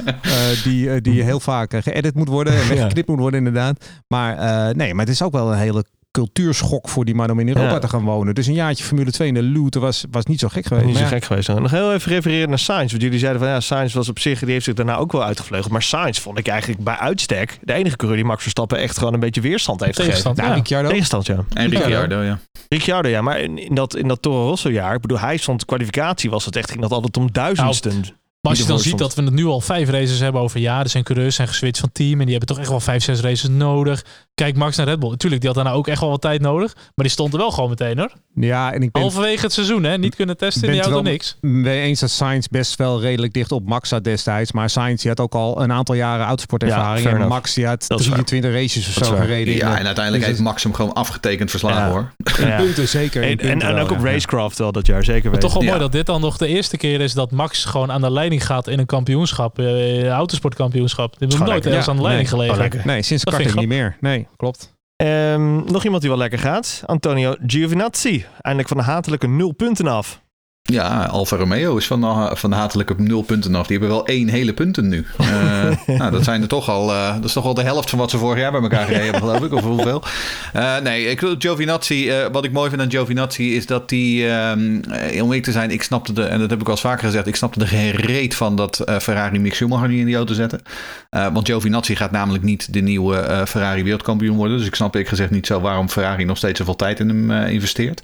die, 0.64 1.00
die 1.00 1.22
heel 1.22 1.40
vaak 1.40 1.74
geëdit 1.82 2.14
moet 2.14 2.28
worden 2.28 2.52
en 2.52 2.68
weggeknipt 2.68 3.08
moet 3.08 3.18
worden 3.18 3.38
inderdaad. 3.38 3.84
Maar 4.08 4.36
nee, 4.76 4.94
maar 4.94 5.04
het 5.04 5.14
is 5.14 5.22
ook 5.22 5.32
wel 5.32 5.52
een 5.52 5.58
hele 5.58 5.84
cultuurschok 6.10 6.88
voor 6.88 7.04
die 7.04 7.14
man 7.14 7.30
om 7.30 7.40
in 7.40 7.48
Europa 7.48 7.72
Ja. 7.72 7.78
te 7.78 7.88
gaan 7.88 8.04
wonen. 8.04 8.34
Dus 8.34 8.46
een 8.46 8.54
jaartje 8.54 8.84
Formule 8.84 9.10
2 9.10 9.28
in 9.28 9.34
de 9.34 9.42
Lute 9.42 9.78
was, 9.78 10.04
was 10.10 10.24
niet 10.24 10.40
zo 10.40 10.48
gek 10.48 10.66
geweest. 10.66 10.86
Niet 10.86 10.96
zo 10.96 11.04
gek 11.04 11.24
geweest. 11.24 11.48
Nog 11.48 11.70
heel 11.70 11.92
even 11.92 12.12
refereren 12.12 12.48
naar 12.48 12.58
Sainz. 12.58 12.90
Want 12.90 13.02
jullie 13.02 13.18
zeiden 13.18 13.40
van 13.40 13.50
ja, 13.50 13.60
Sainz 13.60 13.94
was 13.94 14.08
op 14.08 14.18
zich, 14.18 14.38
die 14.40 14.50
heeft 14.50 14.64
zich 14.64 14.74
daarna 14.74 14.96
ook 14.96 15.12
wel 15.12 15.24
uitgevleugeld. 15.24 15.72
Maar 15.72 15.82
Sainz 15.82 16.18
vond 16.18 16.38
ik 16.38 16.48
eigenlijk 16.48 16.84
bij 16.84 16.96
uitstek 16.96 17.58
de 17.62 17.72
enige 17.72 17.96
coureur 17.96 18.18
die 18.18 18.26
Max 18.28 18.42
Verstappen 18.42 18.78
echt 18.78 18.98
gewoon 18.98 19.14
een 19.14 19.20
beetje 19.20 19.40
weerstand 19.40 19.80
heeft 19.80 19.96
gegeven. 19.96 20.22
tegenstand. 20.22 20.36
Nou, 20.36 20.48
ja. 20.48 20.54
Ricciardo. 20.56 20.88
Tegenstand, 20.88 21.26
ja. 21.26 21.44
En 21.52 21.68
Ricciardo, 21.70 22.22
ja. 22.22 22.38
Ricciardo, 22.68 23.08
ja. 23.08 23.20
Maar 23.22 23.40
in, 23.40 23.58
in 23.58 23.74
dat, 23.74 23.96
in 23.96 24.08
dat 24.08 24.22
Toro 24.22 24.48
Rosso 24.48 24.70
jaar, 24.70 24.94
ik 24.94 25.00
bedoel, 25.00 25.18
hij 25.18 25.36
stond 25.36 25.64
kwalificatie 25.64 26.30
was 26.30 26.44
het 26.44 26.56
echt, 26.56 26.68
ging 26.70 26.82
dat 26.82 26.92
altijd 26.92 27.16
om 27.16 27.32
duizendsten. 27.32 28.04
Maar 28.40 28.50
als 28.52 28.60
je 28.60 28.66
dan 28.66 28.78
ziet 28.78 28.98
dat 28.98 29.14
we 29.14 29.22
het 29.22 29.32
nu 29.32 29.44
al 29.46 29.60
vijf 29.60 29.88
races 29.90 30.18
hebben 30.20 30.40
over 30.40 30.60
ja, 30.60 30.80
er 30.80 30.88
zijn 30.88 31.04
coureurs 31.04 31.34
zijn 31.36 31.48
geswitcht 31.48 31.80
van 31.80 31.92
team 31.92 32.12
en 32.12 32.26
die 32.26 32.30
hebben 32.30 32.46
toch 32.48 32.58
echt 32.58 32.68
wel 32.68 32.80
vijf, 32.80 33.02
zes 33.02 33.20
races 33.20 33.48
nodig. 33.48 34.04
Kijk 34.34 34.56
Max 34.56 34.76
naar 34.76 34.86
Red 34.86 34.98
Bull. 34.98 35.10
Natuurlijk, 35.10 35.40
die 35.42 35.50
had 35.50 35.58
daarna 35.62 35.76
ook 35.78 35.88
echt 35.88 36.00
wel 36.00 36.10
wat 36.10 36.20
tijd 36.20 36.40
nodig. 36.40 36.72
Maar 36.74 36.92
die 36.94 37.08
stond 37.08 37.32
er 37.32 37.38
wel 37.38 37.50
gewoon 37.50 37.68
meteen 37.70 37.98
hoor. 37.98 38.12
Ja, 38.34 38.72
en 38.72 38.82
ik 38.82 38.90
ben 38.92 39.02
Halverwege 39.02 39.42
het 39.42 39.52
seizoen 39.52 39.84
hè, 39.84 39.98
niet 39.98 40.14
kunnen 40.14 40.36
testen 40.36 40.64
in 40.68 40.72
die 40.72 40.80
auto 40.82 41.02
niks. 41.02 41.36
mee 41.40 41.80
eens 41.80 42.00
dat 42.00 42.10
Sainz 42.10 42.46
best 42.46 42.76
wel 42.76 43.00
redelijk 43.00 43.32
dicht 43.32 43.52
op 43.52 43.66
Max 43.68 43.88
zat 43.88 44.04
destijds. 44.04 44.52
Maar 44.52 44.70
Sainz 44.70 45.00
die 45.02 45.10
had 45.10 45.20
ook 45.20 45.34
al 45.34 45.62
een 45.62 45.72
aantal 45.72 45.94
jaren 45.94 46.20
Ja, 46.20 46.26
autosportervaring. 46.26 47.06
en. 47.06 47.28
Max 47.28 47.54
die 47.54 47.66
had 47.66 47.84
Dat 47.88 48.00
is 48.00 48.08
waar. 48.08 48.24
23 48.24 48.52
races 48.60 48.88
of 48.98 49.04
zo 49.06 49.16
gereden. 49.16 49.54
Ja, 49.54 49.78
en 49.78 49.86
uiteindelijk 49.86 50.24
dus 50.24 50.26
heeft 50.34 50.40
Max 50.44 50.62
hem 50.62 50.74
gewoon 50.74 50.92
afgetekend 50.92 51.50
verslagen 51.50 51.82
Ja. 51.82 51.90
hoor. 51.90 52.12
Ja. 52.48 52.56
punten 52.56 52.88
zeker. 52.88 53.22
in 53.22 53.28
En, 53.28 53.38
en, 53.38 53.48
punten 53.50 53.68
en 53.68 53.74
wel, 53.74 53.84
ook 53.84 53.90
op. 53.90 54.04
Racecraft 54.04 54.58
wel 54.58 54.72
dat 54.72 54.86
jaar, 54.86 55.04
zeker 55.04 55.22
Maar 55.22 55.32
weten. 55.32 55.48
toch 55.48 55.52
wel 55.52 55.62
Ja. 55.62 55.68
mooi 55.68 55.80
dat 55.80 55.92
dit 55.92 56.06
dan 56.06 56.20
nog 56.20 56.36
de 56.36 56.46
eerste 56.46 56.76
keer 56.76 57.00
is 57.00 57.12
dat 57.12 57.30
Max 57.30 57.64
gewoon 57.64 57.92
aan 57.92 58.00
de 58.00 58.10
leiding 58.30 58.42
gaat 58.42 58.68
in 58.68 58.78
een 58.78 58.86
kampioenschap. 58.86 59.58
eh 59.58 60.08
autosportkampioenschap. 60.08 61.18
Nog 61.18 61.32
Gewoon 61.32 61.48
nooit 61.48 61.66
ergens 61.66 61.88
aan 61.88 61.96
de 61.96 62.02
leiding 62.02 62.30
nee, 62.30 62.48
gelegen. 62.50 62.82
Nee, 62.84 63.02
sinds 63.02 63.24
Dat 63.24 63.34
karting 63.34 63.54
niet 63.54 63.68
meer. 63.68 63.96
Nee, 64.00 64.26
klopt. 64.36 64.74
Ehm, 64.96 65.72
nog 65.72 65.84
iemand 65.84 66.00
die 66.00 66.10
wel 66.10 66.18
lekker 66.18 66.38
gaat. 66.38 66.82
Antonio 66.86 67.34
Giovinazzi. 67.46 68.24
Eindelijk 68.40 68.68
van 68.68 68.76
de 68.76 68.82
hatelijke 68.82 69.28
nul 69.28 69.52
punten 69.52 69.86
af. 69.86 70.19
Ja, 70.62 71.04
Alfa 71.04 71.36
Romeo 71.36 71.76
is 71.76 71.86
van 71.86 72.00
de, 72.00 72.30
van 72.36 72.50
de 72.50 72.56
hatelijke 72.56 72.94
nul 72.96 73.22
punten 73.22 73.54
af. 73.54 73.66
Die 73.66 73.78
hebben 73.78 73.96
wel 73.96 74.06
één 74.06 74.28
hele 74.28 74.52
punten 74.54 74.88
nu. 74.88 75.06
Eh, 75.18 75.96
nou, 75.98 76.10
dat 76.10 76.24
zijn 76.24 76.42
er 76.42 76.48
toch 76.48 76.68
al. 76.68 76.92
eh, 76.92 77.14
dat 77.14 77.24
is 77.24 77.32
toch 77.32 77.44
al 77.44 77.54
de 77.54 77.62
helft 77.62 77.90
van 77.90 77.98
wat 77.98 78.10
ze 78.10 78.18
vorig 78.18 78.38
jaar 78.38 78.52
bij 78.52 78.60
elkaar 78.60 78.84
gereden 78.84 79.02
hebben, 79.04 79.20
geloof 79.20 79.42
ik. 79.44 79.52
Of 79.52 79.62
hoeveel? 79.62 80.02
Eh, 80.52 80.78
nee, 80.78 81.04
ik 81.04 81.20
wil 81.20 81.34
Giovinazzi. 81.38 82.12
wat 82.32 82.44
ik 82.44 82.52
mooi 82.52 82.68
vind 82.70 82.82
aan 82.82 82.90
Giovinazzi 82.90 83.56
is 83.56 83.66
dat 83.66 83.88
die. 83.88 84.28
ehm, 84.28 84.80
eh, 84.90 85.22
om 85.22 85.26
eerlijk 85.26 85.42
te 85.42 85.52
zijn, 85.52 85.70
ik 85.70 85.82
snapte 85.82 86.12
de. 86.12 86.22
En 86.22 86.38
dat 86.40 86.50
heb 86.50 86.60
ik 86.60 86.66
al 86.66 86.72
eens 86.72 86.80
vaker 86.80 87.04
gezegd. 87.04 87.26
Ik 87.26 87.36
snapte 87.36 87.66
geen 87.66 87.90
reet 87.90 88.34
van 88.34 88.56
dat 88.56 88.84
Ferrari 89.00 89.38
Mick 89.38 89.54
Schumacher 89.54 89.88
niet 89.88 90.00
in 90.00 90.06
die 90.06 90.16
auto 90.16 90.34
zette. 90.34 90.60
Eh, 91.10 91.26
want 91.32 91.46
Giovinazzi 91.46 91.96
gaat 91.96 92.10
namelijk 92.10 92.44
niet 92.44 92.72
de 92.72 92.80
nieuwe 92.80 93.44
Ferrari 93.48 93.82
wereldkampioen 93.82 94.36
worden. 94.36 94.56
Dus 94.58 94.66
ik 94.66 94.74
snap 94.74 94.96
ik 94.96 95.08
gezegd 95.08 95.30
niet 95.30 95.46
zo 95.46 95.60
waarom 95.60 95.88
Ferrari 95.88 96.24
nog 96.24 96.36
steeds 96.36 96.58
zoveel 96.58 96.76
tijd 96.76 97.00
in 97.00 97.08
hem 97.08 97.30
investeert. 97.30 98.02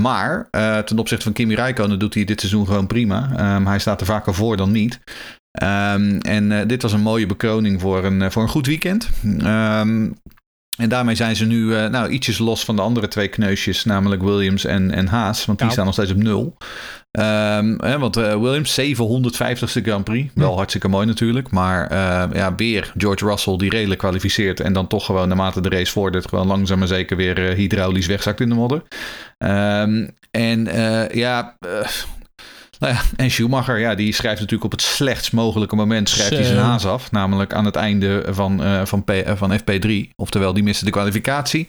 Maar 0.00 0.48
eh, 0.50 0.78
ten 0.78 0.98
opzichte 0.98 1.24
van 1.24 1.32
Kimi 1.32 1.54
Räikkönen 1.54 1.98
doet 1.98 2.14
hij 2.14 2.24
dit 2.24 2.40
seizoen 2.40 2.66
gewoon 2.66 2.86
prima. 2.86 3.30
Ehm, 3.36 3.66
hij 3.66 3.78
staat 3.78 4.00
er 4.00 4.06
vaker 4.06 4.34
voor 4.34 4.56
dan 4.56 4.70
niet. 4.72 5.00
Ehm, 5.50 6.18
en 6.18 6.52
eh, 6.52 6.66
dit 6.66 6.82
was 6.82 6.92
een 6.92 7.00
mooie 7.00 7.26
bekroning 7.26 7.80
voor 7.80 8.04
een, 8.04 8.22
eh, 8.22 8.30
voor 8.30 8.42
een 8.42 8.48
goed 8.48 8.66
weekend. 8.66 9.08
Ehm, 9.38 10.10
en 10.78 10.88
daarmee 10.88 11.14
zijn 11.14 11.36
ze 11.36 11.44
nu 11.44 11.74
eh, 11.74 11.86
nou, 11.90 12.08
ietsjes 12.10 12.38
los 12.38 12.64
van 12.64 12.76
de 12.76 12.82
andere 12.82 13.08
twee 13.08 13.28
kneusjes, 13.28 13.84
namelijk 13.84 14.22
Williams 14.22 14.64
en, 14.64 14.90
en 14.90 15.06
Haas. 15.06 15.44
Want 15.44 15.58
die 15.58 15.66
Nou. 15.66 15.72
staan 15.72 15.84
nog 15.84 15.94
steeds 15.94 16.10
op 16.10 16.16
nul. 16.16 16.56
Ehm, 17.18 17.74
hè, 17.78 17.98
want 17.98 18.16
eh, 18.16 18.40
Williams 18.40 18.80
750ste 18.80 19.82
Grand 19.82 20.04
Prix. 20.04 20.30
Wel 20.34 20.56
hartstikke 20.56 20.88
mooi 20.88 21.06
natuurlijk. 21.06 21.50
Maar 21.50 21.86
eh, 21.86 22.24
ja, 22.32 22.54
weer 22.54 22.92
George 22.96 23.26
Russell 23.26 23.56
die 23.56 23.70
redelijk 23.70 24.00
kwalificeert. 24.00 24.60
En 24.60 24.72
dan 24.72 24.86
toch 24.86 25.04
gewoon 25.04 25.28
naarmate 25.28 25.60
de 25.60 25.68
race 25.68 25.92
vordert. 25.92 26.28
Gewoon 26.28 26.46
langzaam 26.46 26.78
maar 26.78 26.88
zeker 26.88 27.16
weer 27.16 27.48
eh, 27.48 27.56
hydraulisch 27.56 28.06
wegzakt 28.06 28.40
in 28.40 28.48
de 28.48 28.54
modder. 28.54 28.82
Ehm, 29.38 30.06
en 30.30 30.66
eh, 30.66 31.08
ja... 31.08 31.56
nou 32.78 32.92
ja, 32.92 33.00
en 33.16 33.30
Schumacher, 33.30 33.78
ja, 33.78 33.94
die 33.94 34.12
schrijft 34.12 34.40
natuurlijk 34.40 34.72
op 34.72 34.78
het 34.78 34.82
slechtst 34.82 35.32
mogelijke 35.32 35.76
moment 35.76 36.08
schrijft 36.08 36.32
hij 36.32 36.44
zijn 36.44 36.58
haas 36.58 36.86
af. 36.86 37.10
Namelijk 37.10 37.52
aan 37.52 37.64
het 37.64 37.76
einde 37.76 38.24
van, 38.28 38.62
van, 38.84 39.04
P, 39.04 39.12
van 39.34 39.60
FP3. 39.60 39.90
Oftewel, 40.16 40.52
die 40.52 40.62
miste 40.62 40.84
de 40.84 40.90
kwalificatie. 40.90 41.68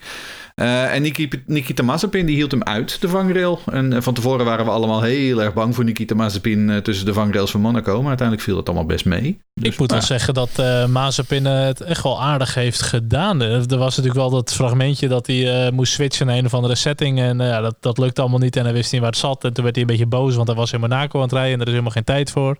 Eh, 0.54 0.94
en 0.94 1.02
Nikita, 1.02 1.36
Nikita 1.46 1.82
Mazepin 1.82 2.26
die 2.26 2.36
hield 2.36 2.50
hem 2.50 2.62
uit, 2.62 3.00
de 3.00 3.08
vangrail. 3.08 3.60
En 3.72 3.92
eh, 3.92 4.00
van 4.00 4.14
tevoren 4.14 4.44
waren 4.44 4.64
we 4.64 4.70
allemaal 4.70 5.02
heel 5.02 5.42
erg 5.42 5.54
bang 5.54 5.74
voor 5.74 5.84
Nikita 5.84 6.14
Mazepin 6.14 6.70
eh, 6.70 6.76
tussen 6.76 7.06
de 7.06 7.12
vangrails 7.12 7.50
van 7.50 7.60
Monaco. 7.60 7.98
Maar 7.98 8.08
uiteindelijk 8.08 8.46
viel 8.46 8.56
dat 8.56 8.66
allemaal 8.66 8.86
best 8.86 9.04
mee. 9.04 9.40
Dus, 9.54 9.72
ik 9.72 9.78
moet 9.78 9.90
wel 9.90 10.02
zeggen 10.02 10.34
dat 10.34 10.58
eh 10.58 10.86
Mazepin 10.86 11.44
het 11.44 11.80
echt 11.80 12.02
wel 12.02 12.22
aardig 12.22 12.54
heeft 12.54 12.82
gedaan. 12.82 13.40
Er 13.40 13.78
was 13.78 13.96
natuurlijk 13.96 14.14
wel 14.14 14.30
dat 14.30 14.52
fragmentje 14.52 15.08
dat 15.08 15.26
hij 15.26 15.70
moest 15.70 15.92
switchen 15.92 16.26
naar 16.26 16.36
een 16.36 16.46
of 16.46 16.54
andere 16.54 16.74
setting. 16.74 17.20
En 17.20 17.38
ja, 17.38 17.60
dat, 17.60 17.76
dat 17.80 17.98
lukte 17.98 18.20
allemaal 18.20 18.38
niet 18.38 18.56
en 18.56 18.64
hij 18.64 18.72
wist 18.72 18.92
niet 18.92 19.00
waar 19.00 19.10
het 19.10 19.18
zat. 19.18 19.44
En 19.44 19.52
toen 19.52 19.64
werd 19.64 19.76
hij 19.76 19.84
een 19.84 19.90
beetje 19.90 20.06
boos, 20.06 20.34
want 20.34 20.48
hij 20.48 20.56
was 20.56 20.72
in 20.72 20.80
Monaco 20.80 21.16
aan 21.16 21.24
het 21.24 21.32
rijden 21.32 21.52
en 21.52 21.60
er 21.60 21.66
is 21.66 21.72
helemaal 21.72 21.92
geen 21.92 22.04
tijd 22.04 22.30
voor. 22.30 22.58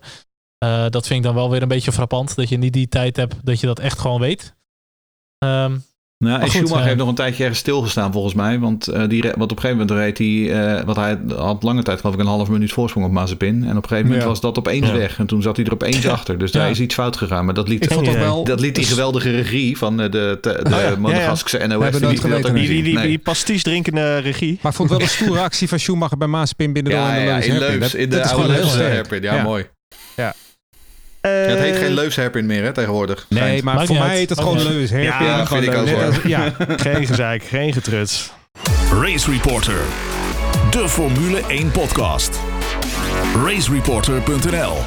Dat 0.89 1.07
vind 1.07 1.19
ik 1.19 1.23
dan 1.23 1.35
wel 1.35 1.49
weer 1.49 1.61
een 1.61 1.67
beetje 1.67 1.91
frappant, 1.91 2.35
dat 2.35 2.49
je 2.49 2.57
niet 2.57 2.73
die 2.73 2.87
tijd 2.87 3.15
hebt, 3.15 3.35
dat 3.43 3.59
je 3.59 3.67
dat 3.67 3.79
echt 3.79 3.99
gewoon 3.99 4.19
weet. 4.19 4.55
Ehm, 5.37 5.77
Nou, 6.21 6.35
en 6.35 6.41
goed, 6.41 6.51
Schumacher 6.51 6.77
eh, 6.79 6.83
heeft 6.85 6.97
nog 6.97 7.07
een 7.07 7.15
tijdje 7.15 7.41
ergens 7.41 7.59
stilgestaan 7.59 8.11
volgens 8.11 8.33
mij. 8.33 8.59
Want, 8.59 8.87
eh, 8.87 9.07
die, 9.07 9.21
want 9.21 9.51
op 9.51 9.51
een 9.51 9.59
gegeven 9.61 9.77
moment 9.87 9.91
reed 9.91 10.17
hij... 10.17 10.75
eh, 10.77 10.83
wat 10.85 10.95
hij 10.95 11.19
had 11.35 11.63
lange 11.63 11.83
tijd 11.83 11.99
geloof 11.99 12.15
ik 12.15 12.19
een 12.21 12.25
half 12.27 12.49
minuut 12.49 12.71
voorsprong 12.71 13.05
op 13.05 13.11
Mazepin. 13.11 13.63
En 13.63 13.69
op 13.69 13.83
een 13.83 13.89
gegeven 13.89 14.03
moment 14.03 14.21
Ja. 14.21 14.27
was 14.27 14.41
dat 14.41 14.57
opeens 14.57 14.87
Ja. 14.87 14.93
weg. 14.97 15.17
En 15.19 15.25
toen 15.25 15.41
zat 15.41 15.55
hij 15.55 15.65
er 15.65 15.73
opeens 15.73 16.07
achter. 16.07 16.37
Dus 16.37 16.51
Ja. 16.51 16.59
daar 16.59 16.69
is 16.69 16.79
iets 16.79 16.93
fout 16.95 17.17
gegaan. 17.17 17.45
Maar 17.45 17.53
dat 17.53 17.67
liet, 17.67 17.83
Ik 17.83 17.91
vond 17.91 18.05
Geen 18.05 18.15
dat 18.15 18.23
wel... 18.25 18.43
dat 18.43 18.59
liet 18.59 18.75
die 18.75 18.85
geweldige 18.85 19.29
regie 19.31 19.77
van 19.77 20.01
eh, 20.01 20.11
de, 20.11 20.37
de, 20.41 20.59
de 20.63 20.69
ja. 20.69 20.95
Monegaskse 20.97 21.57
NOS. 21.57 21.83
hebben 21.83 22.01
die 22.01 22.09
Die, 22.09 22.51
niet 22.53 22.67
die, 22.67 22.83
die, 22.83 22.93
Nee. 22.95 23.07
die 23.07 23.19
pasties 23.19 23.63
drinkende 23.63 24.17
regie. 24.17 24.59
Maar 24.61 24.71
ik 24.71 24.77
vond 24.77 24.89
wel 24.89 25.01
een 25.01 25.07
stoere 25.07 25.39
actie 25.41 25.67
van 25.67 25.79
Schumacher 25.79 26.17
bij 26.17 26.27
Maaspin 26.27 26.73
binnen 26.73 26.93
Ja, 26.93 27.13
in 27.15 27.19
de 27.19 27.25
ja, 27.29 27.37
in. 27.37 27.57
Leus, 27.59 27.79
Dat- 27.79 27.93
in 27.93 28.09
de 28.09 28.23
oude 28.29 28.47
Leus 28.47 28.69
sterk. 28.71 28.91
hairpin. 28.91 29.21
Ja, 29.21 29.45
Eh, 31.21 31.31
Ja, 31.31 31.49
het 31.49 31.59
heet 31.59 31.75
geen 31.77 31.93
Leus 31.93 32.15
hairpin 32.15 32.45
meer 32.45 32.63
hè, 32.63 32.71
tegenwoordig. 32.73 33.25
Nee, 33.29 33.39
Schijnt. 33.41 33.63
maar 33.63 33.75
Maakt 33.75 33.87
voor 33.87 33.95
mij 33.97 34.07
uit. 34.07 34.17
heet 34.17 34.29
het 34.29 34.39
gewoon 34.39 34.63
Lewis 34.63 34.91
hairpin. 34.91 35.25
Ja, 35.25 35.45
Gewoon 35.45 35.63
vind 35.63 35.73
ik 35.73 35.79
ook, 36.15 36.23
Ja, 36.23 36.53
Geen 36.77 37.05
gezeik, 37.07 37.43
geen 37.43 37.73
getruts. 37.73 38.31
Race 39.01 39.31
Reporter. 39.31 39.79
De 40.71 40.89
Formule 40.89 41.41
1 41.47 41.71
podcast. 41.71 42.39
Racereporter.nl 43.45 44.77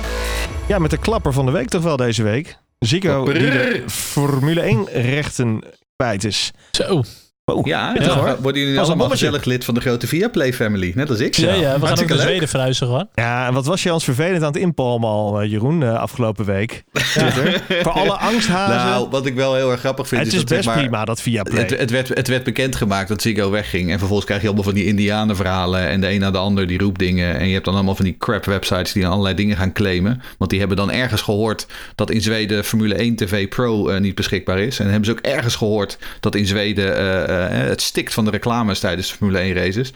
Ja, 0.67 0.79
met 0.79 0.91
de 0.91 0.97
klapper 0.99 1.33
van 1.33 1.47
de 1.47 1.53
week 1.53 1.69
toch 1.69 1.83
wel 1.83 1.97
deze 1.97 2.23
week. 2.23 2.57
Zico 2.79 3.25
die 3.25 3.51
de 3.51 3.83
Formule 3.87 4.61
1 4.61 4.89
rechten 4.93 5.63
kwijt 5.97 6.25
is. 6.25 6.51
zo. 6.71 7.03
Oh, 7.47 7.67
Ja, 7.67 7.95
hoor. 7.99 8.37
worden 8.41 8.61
jullie 8.61 8.79
Als 8.79 8.89
een 8.89 8.95
allemaal 8.95 9.11
gezellig 9.11 9.45
lid 9.45 9.65
van 9.65 9.75
de 9.75 9.81
grote 9.81 10.07
Viaplay 10.07 10.53
family. 10.53 10.93
Net 10.95 11.11
als 11.11 11.21
ik. 11.21 11.35
Ja, 11.35 11.49
ja, 11.49 11.55
we 11.55 11.63
gaan 11.63 11.73
ook 11.75 11.81
Hartstikke 11.81 12.15
naar. 12.15 12.23
Zweden 12.23 12.49
verhuizen 12.49 12.87
gewoon. 12.87 13.09
Ja, 13.15 13.47
en 13.47 13.55
wat 13.55 13.67
was 13.67 13.83
je 13.83 13.93
ons 13.93 14.05
vervelend 14.05 14.43
aan 14.43 14.53
het 14.53 14.57
inpalmen 14.57 15.09
al, 15.09 15.41
eh, 15.41 15.51
Jeroen, 15.51 15.83
eh, 15.83 15.95
afgelopen 15.95 16.45
week? 16.45 16.85
Twitter. 16.93 17.63
Voor 17.83 17.93
alle 17.93 18.13
angsthazen. 18.13 18.77
Nou, 18.77 19.09
wat 19.11 19.27
ik 19.27 19.35
wel 19.35 19.55
heel 19.55 19.71
erg 19.71 19.81
grappig 19.81 20.09
vind 20.09 20.21
het 20.21 20.33
is 20.33 20.39
dat, 20.39 20.49
zeg 20.49 20.57
best 20.57 20.69
maar, 20.69 20.79
prima 20.79 21.05
dat 21.05 21.21
via 21.21 21.43
Play. 21.43 21.63
Het, 21.63 21.79
het, 21.79 21.91
werd, 21.91 22.09
het 22.09 22.29
werd 22.29 22.45
bekendgemaakt 22.45 23.09
dat 23.09 23.23
Ziggo 23.23 23.51
wegging. 23.51 23.91
En 23.91 23.99
vervolgens 23.99 24.27
krijg 24.27 24.41
je 24.41 24.47
allemaal 24.47 24.65
van 24.65 24.75
die 24.75 24.85
indianenverhalen. 24.85 25.89
En 25.89 26.01
de 26.01 26.11
een 26.11 26.21
na 26.21 26.31
de 26.31 26.39
ander 26.39 26.67
die 26.67 26.79
roept 26.79 26.99
dingen. 26.99 27.39
En 27.39 27.47
je 27.47 27.53
hebt 27.53 27.65
dan 27.65 27.75
allemaal 27.75 27.95
van 27.97 28.05
die 28.05 28.17
crap 28.19 28.45
websites 28.45 28.93
die 28.93 29.07
allerlei 29.07 29.35
dingen 29.35 29.57
gaan 29.57 29.73
claimen. 29.73 30.23
Want 30.39 30.51
die 30.51 30.59
hebben 30.59 30.77
dan 30.77 30.91
ergens 30.91 31.23
gehoord 31.23 31.67
dat 31.95 32.11
in 32.11 32.21
Zweden 32.21 32.65
Formule 32.65 32.95
1 32.95 33.17
TV 33.17 33.49
Pro 33.49 33.89
eh, 33.89 34.01
niet 34.01 34.15
beschikbaar 34.15 34.59
is. 34.59 34.79
En 34.79 34.85
hebben 34.87 35.05
ze 35.05 35.11
ook 35.11 35.21
ergens 35.21 35.57
gehoord 35.57 35.99
dat 36.21 36.35
in 36.35 36.47
Zweden 36.47 37.33
het 37.41 37.81
stikt 37.81 38.15
van 38.15 38.25
de 38.25 38.31
reclames 38.31 38.81
tijdens 38.81 39.09
de 39.09 39.17
Formule 39.17 39.39
1 39.39 39.55
races. 39.55 39.93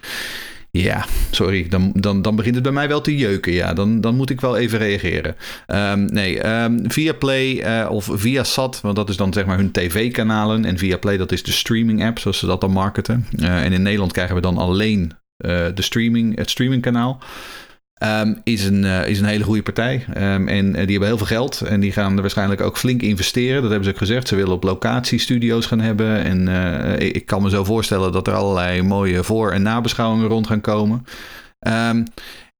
Ja, 0.71 1.05
sorry. 1.31 1.69
Dan, 1.69 1.93
dan, 1.95 2.23
dan 2.23 2.37
begint 2.37 2.55
het 2.55 2.65
bij 2.65 2.73
mij 2.73 2.89
wel 2.89 3.01
te 3.01 3.17
jeuken. 3.17 3.53
Ja, 3.53 3.73
dan, 3.73 4.01
dan 4.01 4.17
moet 4.17 4.31
ik 4.31 4.41
wel 4.41 4.57
even 4.57 4.79
reageren. 4.79 5.37
Ehm, 5.67 6.05
nee, 6.05 6.41
ehm 6.41 6.91
via 6.91 7.13
Play 7.13 7.61
eh, 7.61 7.91
of 7.91 8.11
via 8.13 8.45
Sat, 8.45 8.81
want 8.81 8.97
dat 8.97 9.09
is 9.09 9.17
dan 9.17 9.33
zeg 9.33 9.47
maar 9.47 9.57
hun 9.57 9.71
tv-kanalen. 9.71 10.65
En 10.65 10.79
via 10.79 10.97
Play, 10.99 11.17
dat 11.17 11.33
is 11.33 11.43
de 11.43 11.53
streaming-app, 11.53 12.19
zoals 12.19 12.39
ze 12.39 12.47
dat 12.47 12.61
dan 12.61 12.71
marketen. 12.71 13.27
Eh, 13.37 13.65
en 13.65 13.73
in 13.73 13.83
Nederland 13.83 14.13
krijgen 14.13 14.35
we 14.35 14.41
dan 14.41 14.59
alleen 14.59 15.13
eh, 15.37 15.67
de 15.75 15.83
streaming, 15.83 16.37
het 16.37 16.51
streamingkanaal. 16.51 17.23
Ehm, 17.99 18.35
is, 18.45 18.65
een, 18.65 18.85
eh, 18.85 19.09
is 19.09 19.19
een 19.21 19.25
hele 19.27 19.45
goede 19.45 19.63
partij. 19.63 20.05
Ehm, 20.15 20.49
en 20.49 20.67
eh, 20.67 20.81
die 20.83 20.91
hebben 20.91 21.09
heel 21.09 21.17
veel 21.19 21.27
geld. 21.27 21.61
En 21.61 21.81
die 21.81 21.93
gaan 21.93 22.15
er 22.15 22.21
waarschijnlijk 22.21 22.61
ook 22.61 22.79
flink 22.79 23.03
investeren. 23.03 23.61
Dat 23.63 23.71
hebben 23.71 23.85
ze 23.89 23.91
ook 23.91 23.99
gezegd. 23.99 24.29
Ze 24.29 24.37
willen 24.37 24.53
op 24.53 24.63
locatie 24.63 25.19
studio's 25.19 25.67
gaan 25.67 25.81
hebben. 25.81 26.25
En 26.25 26.49
eh, 26.49 27.07
ik- 27.15 27.27
kan 27.27 27.43
me 27.43 27.51
zo 27.51 27.65
voorstellen 27.65 28.13
dat 28.13 28.27
er 28.27 28.35
allerlei 28.35 28.83
mooie 28.83 29.25
voor- 29.25 29.53
en 29.53 29.63
nabeschouwingen 29.63 30.29
rond 30.29 30.47
gaan 30.47 30.61
komen. 30.61 31.07
Ehm, 31.59 32.05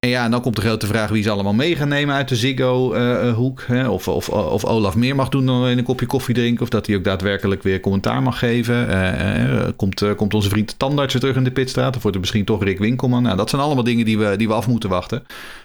en 0.01 0.09
ja, 0.09 0.25
en 0.25 0.31
dan 0.31 0.41
komt 0.41 0.57
de 0.57 0.63
grote 0.63 0.87
vraag 0.87 1.11
wie 1.11 1.23
ze 1.23 1.31
allemaal 1.31 1.55
mee 1.55 1.77
gaan 1.77 1.89
nemen 1.89 2.15
uit 2.15 2.29
de 2.29 2.37
Ziggo-hoek. 2.37 3.65
of, 3.89 4.09
of, 4.09 4.29
of 4.29 4.65
Olaf 4.65 4.97
meer 4.97 5.15
mag 5.15 5.29
doen 5.29 5.47
dan 5.47 5.63
een 5.63 5.83
kopje 5.83 6.07
koffie 6.07 6.35
drinken. 6.35 6.63
Of 6.63 6.69
dat 6.69 6.87
hij 6.87 6.97
ook 6.97 7.05
daadwerkelijk 7.05 7.63
weer 7.63 7.81
commentaar 7.81 8.23
mag 8.23 8.39
geven. 8.39 8.89
Eh, 8.89 9.67
eh, 9.67 9.73
komt, 9.77 10.03
eh, 10.03 10.15
komt 10.15 10.35
onze 10.35 10.49
vriend 10.49 10.79
tandarts 10.79 11.13
weer 11.13 11.23
terug 11.23 11.37
in 11.37 11.45
de 11.45 11.51
pitstraat? 11.51 11.97
Of 11.97 12.03
wordt 12.03 12.17
er 12.17 12.23
misschien 12.23 12.45
toch 12.45 12.63
Rick 12.63 12.79
Winkelman? 12.79 13.23
Nou, 13.23 13.37
dat 13.37 13.51
zijn 13.51 13.63
allemaal 13.63 13.85
dingen 13.85 14.05
die 14.05 14.19
we, 14.19 14.37
die 14.37 14.49
we 14.49 14.55
af 14.55 14.69
moeten 14.69 14.89
wachten. 14.89 15.25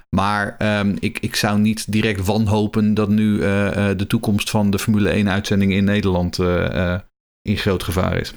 Maar 0.09 0.55
ehm, 0.57 0.95
ik, 0.99 1.19
ik 1.19 1.35
zou 1.35 1.59
niet 1.59 1.91
direct 1.91 2.25
wanhopen 2.25 2.93
dat 2.93 3.09
nu 3.09 3.39
de 3.97 4.05
toekomst 4.07 4.49
van 4.49 4.69
de 4.69 4.79
Formule 4.79 5.23
1-uitzending 5.23 5.71
in 5.71 5.83
Nederland 5.83 6.39
in 7.41 7.57
groot 7.57 7.83
gevaar 7.83 8.17
is. 8.17 8.33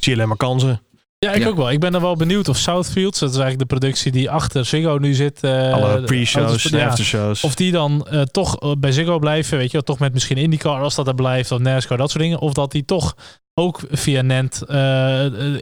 Zie 0.00 0.14
alleen 0.14 0.28
maar 0.28 0.36
kansen. 0.36 0.80
Ja, 1.24 1.32
ik 1.32 1.42
Ja. 1.42 1.48
ook 1.48 1.56
wel. 1.56 1.70
Ik 1.70 1.80
ben 1.80 1.94
er 1.94 2.00
wel 2.00 2.16
benieuwd 2.16 2.48
of 2.48 2.56
Southfields, 2.56 3.18
dat 3.18 3.30
is 3.30 3.36
eigenlijk 3.36 3.68
de 3.68 3.76
productie 3.76 4.12
die 4.12 4.30
achter 4.30 4.64
Ziggo 4.64 4.96
nu 5.00 5.14
zit. 5.14 5.42
eh, 5.42 5.72
Alle 5.72 6.00
de 6.00 6.06
pre-shows, 6.06 6.70
en 6.70 6.78
ja, 6.78 6.86
aftershows. 6.86 7.44
Of 7.44 7.54
die 7.54 7.72
dan 7.72 8.06
eh, 8.06 8.22
toch 8.22 8.58
eh, 8.60 8.72
bij 8.78 8.92
Ziggo 8.92 9.18
blijven, 9.18 9.56
weet 9.58 9.66
je 9.66 9.72
wel, 9.72 9.82
toch 9.82 9.98
met 9.98 10.12
misschien 10.12 10.36
IndyCar 10.36 10.80
als 10.82 10.94
dat 10.94 11.06
er 11.06 11.14
blijft, 11.14 11.52
of 11.52 11.58
NASCAR, 11.58 11.96
dat 11.96 12.10
soort 12.10 12.22
dingen. 12.22 12.38
Of 12.38 12.52
dat 12.52 12.72
die 12.72 12.84
toch 12.84 13.16
ook 13.54 13.80
via 13.90 14.22
Nent 14.22 14.62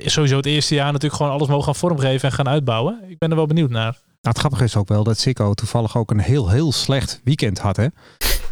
sowieso 0.05 0.37
het 0.37 0.47
eerste 0.47 0.75
jaar 0.75 0.87
natuurlijk 0.93 1.15
gewoon 1.15 1.33
alles 1.33 1.49
mogen 1.49 1.65
gaan 1.65 1.75
vormgeven 1.75 2.29
en 2.29 2.35
gaan 2.35 2.49
uitbouwen. 2.49 2.99
Ik 3.09 3.19
ben 3.19 3.31
er 3.31 3.37
wel 3.37 3.47
benieuwd 3.47 3.71
naar. 3.71 3.97
het 4.21 4.39
grappige 4.39 4.65
is 4.65 4.77
ook 4.77 4.89
wel 4.89 5.05
dat 5.05 5.19
Sikko 5.19 5.55
toevallig 5.55 5.97
ook 5.97 6.11
een 6.11 6.21
heel, 6.21 6.49
heel 6.49 6.73
slecht 6.73 7.21
weekend 7.25 7.59
had. 7.59 7.77
Hè? 7.77 7.87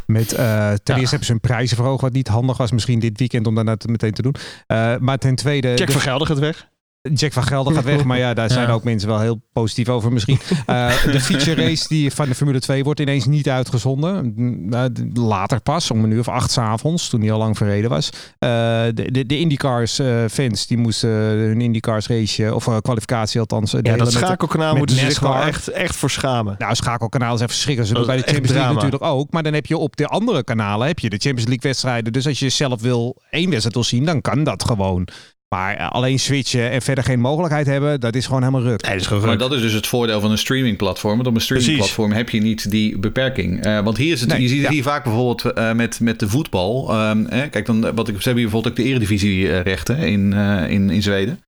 Met, 0.05 0.33
eh, 0.33 0.71
ten 0.83 0.95
eerste 0.95 1.09
hebben 1.09 1.25
ze 1.25 1.31
hun 1.31 1.39
prijzen 1.41 1.75
verhoogd, 1.75 2.01
wat 2.01 2.11
niet 2.13 2.27
handig 2.27 2.57
was 2.57 2.71
misschien 2.71 2.99
dit 2.99 3.19
weekend 3.19 3.47
om 3.47 3.55
dat 3.55 3.65
nou 3.65 3.77
te- 3.77 3.87
meteen 3.87 4.13
te 4.13 4.21
doen. 4.21 4.35
Eh, 4.67 4.95
maar 4.99 5.17
ten 5.17 5.35
tweede... 5.35 5.73
De- 5.73 5.91
van 5.91 6.01
Gelder 6.01 6.27
gaat 6.27 6.39
weg. 6.39 6.67
Jack 7.13 7.33
van 7.33 7.43
Gelder 7.43 7.73
gaat 7.73 7.83
weg, 7.83 8.03
maar 8.03 8.17
ja, 8.17 8.33
daar 8.33 8.49
zijn 8.51 8.67
Ja. 8.67 8.73
ook 8.73 8.83
mensen 8.83 9.09
wel 9.09 9.19
heel 9.19 9.41
positief 9.53 9.89
over 9.89 10.11
misschien. 10.13 10.39
Eh, 10.65 11.03
de 11.03 11.19
feature 11.19 11.61
race 11.63 11.87
die 11.87 12.11
van 12.11 12.29
de 12.29 12.35
Formule 12.35 12.59
2 12.59 12.83
wordt 12.83 12.99
ineens 12.99 13.25
niet 13.25 13.49
uitgezonden. 13.49 14.33
Mm, 14.35 14.73
eh, 14.73 14.83
Later 15.13 15.61
pas, 15.61 15.91
om 15.91 16.03
een 16.03 16.11
uur 16.11 16.19
of 16.19 16.27
acht 16.27 16.51
's 16.51 16.57
avonds, 16.57 17.09
toen 17.09 17.21
hij 17.21 17.31
al 17.31 17.37
lang 17.37 17.57
verreden 17.57 17.89
was. 17.89 18.09
Eh, 18.39 18.49
de, 18.93 19.11
de, 19.11 19.25
de 19.25 19.39
IndyCars 19.39 19.99
fans, 20.31 20.67
die 20.67 20.77
moesten 20.77 21.09
hun 21.09 21.61
IndyCars 21.61 22.07
race, 22.07 22.55
of 22.55 22.81
kwalificatie 22.81 23.39
althans, 23.39 23.71
Ja, 23.71 23.95
dat 23.97 24.11
schakelkanaal 24.11 24.75
moeten 24.75 24.95
ze 24.95 25.05
zich 25.09 25.19
wel 25.19 25.35
echt, 25.35 25.67
echt 25.67 25.95
voor 25.95 26.09
schamen. 26.09 26.55
nou, 26.57 26.75
schakelkanaal 26.75 27.33
is 27.33 27.39
even 27.41 27.53
verschrikkelijk. 27.53 27.91
Ze 27.93 27.97
doen 27.97 28.07
bij 28.07 28.17
de 28.17 28.23
Champions 28.31 28.51
League 28.51 28.73
natuurlijk 28.73 29.03
ook. 29.03 29.31
Maar 29.31 29.43
dan 29.43 29.53
heb 29.53 29.65
je 29.65 29.77
op 29.77 29.95
de 29.95 30.07
andere 30.07 30.43
kanalen 30.43 30.87
heb 30.87 30.99
je 30.99 31.09
de 31.09 31.17
Champions 31.17 31.45
League 31.49 31.69
wedstrijden. 31.69 32.13
Dus 32.13 32.27
als 32.27 32.39
je 32.39 32.49
zelf 32.49 32.81
wil 32.81 33.21
één 33.29 33.47
wedstrijd 33.49 33.73
wil 33.73 33.83
zien, 33.83 34.05
dan 34.05 34.21
kan 34.21 34.43
dat 34.43 34.63
gewoon. 34.63 35.07
Maar 35.55 35.75
eh, 35.75 35.89
alleen 35.89 36.19
switchen 36.19 36.71
en 36.71 36.81
verder 36.81 37.03
geen 37.03 37.19
mogelijkheid 37.19 37.65
hebben, 37.67 37.99
dat 37.99 38.15
is 38.15 38.25
gewoon 38.25 38.41
helemaal 38.41 38.61
ruk. 38.61 38.81
Nee, 38.81 38.91
dat 38.91 39.01
is 39.01 39.07
gewoon 39.07 39.25
Maar 39.25 39.37
dat 39.37 39.53
is 39.53 39.61
dus 39.61 39.73
het 39.73 39.87
voordeel 39.87 40.21
van 40.21 40.31
een 40.31 40.37
streamingplatform. 40.37 41.15
Want 41.15 41.27
op 41.27 41.35
een 41.35 41.41
streamingplatform 41.41 42.11
heb 42.11 42.29
je 42.29 42.41
niet 42.41 42.71
die 42.71 42.97
beperking. 42.97 43.63
Eh, 43.63 43.79
want 43.79 43.97
hier 43.97 44.13
is 44.13 44.19
het, 44.19 44.29
Nee, 44.29 44.41
je 44.41 44.47
ziet 44.47 44.57
het 44.57 44.67
ja. 44.67 44.73
hier 44.73 44.83
vaak 44.83 45.03
bijvoorbeeld 45.03 45.53
eh, 45.53 45.71
met, 45.71 45.99
met 45.99 46.19
de 46.19 46.29
voetbal. 46.29 46.89
Ehm, 46.91 47.25
eh, 47.25 47.49
kijk, 47.49 47.65
dan, 47.65 47.81
wat 47.81 48.07
ik, 48.07 48.15
ze 48.21 48.23
hebben 48.23 48.43
hier 48.43 48.51
bijvoorbeeld 48.51 48.67
ook 48.67 48.75
de 48.75 48.83
eredivisie-rechten 48.83 49.97
in, 49.97 50.33
eh, 50.33 50.69
in, 50.69 50.89
in 50.89 51.01
Zweden. 51.01 51.43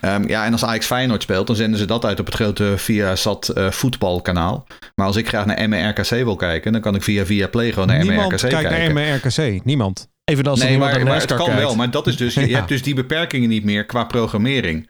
Ehm, 0.00 0.28
ja, 0.28 0.44
en 0.44 0.52
als 0.52 0.64
Ajax 0.64 0.86
Feyenoord 0.86 1.22
speelt, 1.22 1.46
dan 1.46 1.56
zenden 1.56 1.78
ze 1.78 1.84
dat 1.84 2.04
uit 2.04 2.20
op 2.20 2.26
het 2.26 2.34
grote 2.34 2.74
Viasat 2.76 3.48
eh 3.48 3.70
voetbalkanaal. 3.70 4.66
Maar 4.94 5.06
als 5.06 5.16
ik 5.16 5.28
graag 5.28 5.46
naar 5.46 5.68
MRKC 5.68 6.08
wil 6.08 6.36
kijken, 6.36 6.72
dan 6.72 6.80
kan 6.80 6.94
ik 6.94 7.02
via 7.02 7.26
via 7.26 7.48
Play 7.48 7.72
gewoon 7.72 7.88
naar 7.88 7.98
Niemand 7.98 8.30
MRKC 8.30 8.48
kijkt 8.48 8.68
kijken. 8.68 8.94
naar 8.94 9.20
MRKC. 9.24 9.64
Niemand. 9.64 10.08
Even 10.28 10.44
als 10.44 10.60
er 10.60 10.66
Nee, 10.68 10.78
maar, 10.78 11.04
maar 11.04 11.20
het 11.20 11.34
kan 11.34 11.46
kijkt. 11.46 11.60
wel. 11.60 11.74
Maar 11.76 11.90
dat 11.90 12.06
is 12.06 12.16
dus, 12.16 12.34
je, 12.34 12.40
je 12.40 12.48
Ja. 12.50 12.56
hebt 12.56 12.68
dus 12.68 12.82
die 12.82 12.94
beperkingen 12.94 13.48
niet 13.48 13.64
meer 13.64 13.86
qua 13.86 14.04
programmering. 14.04 14.88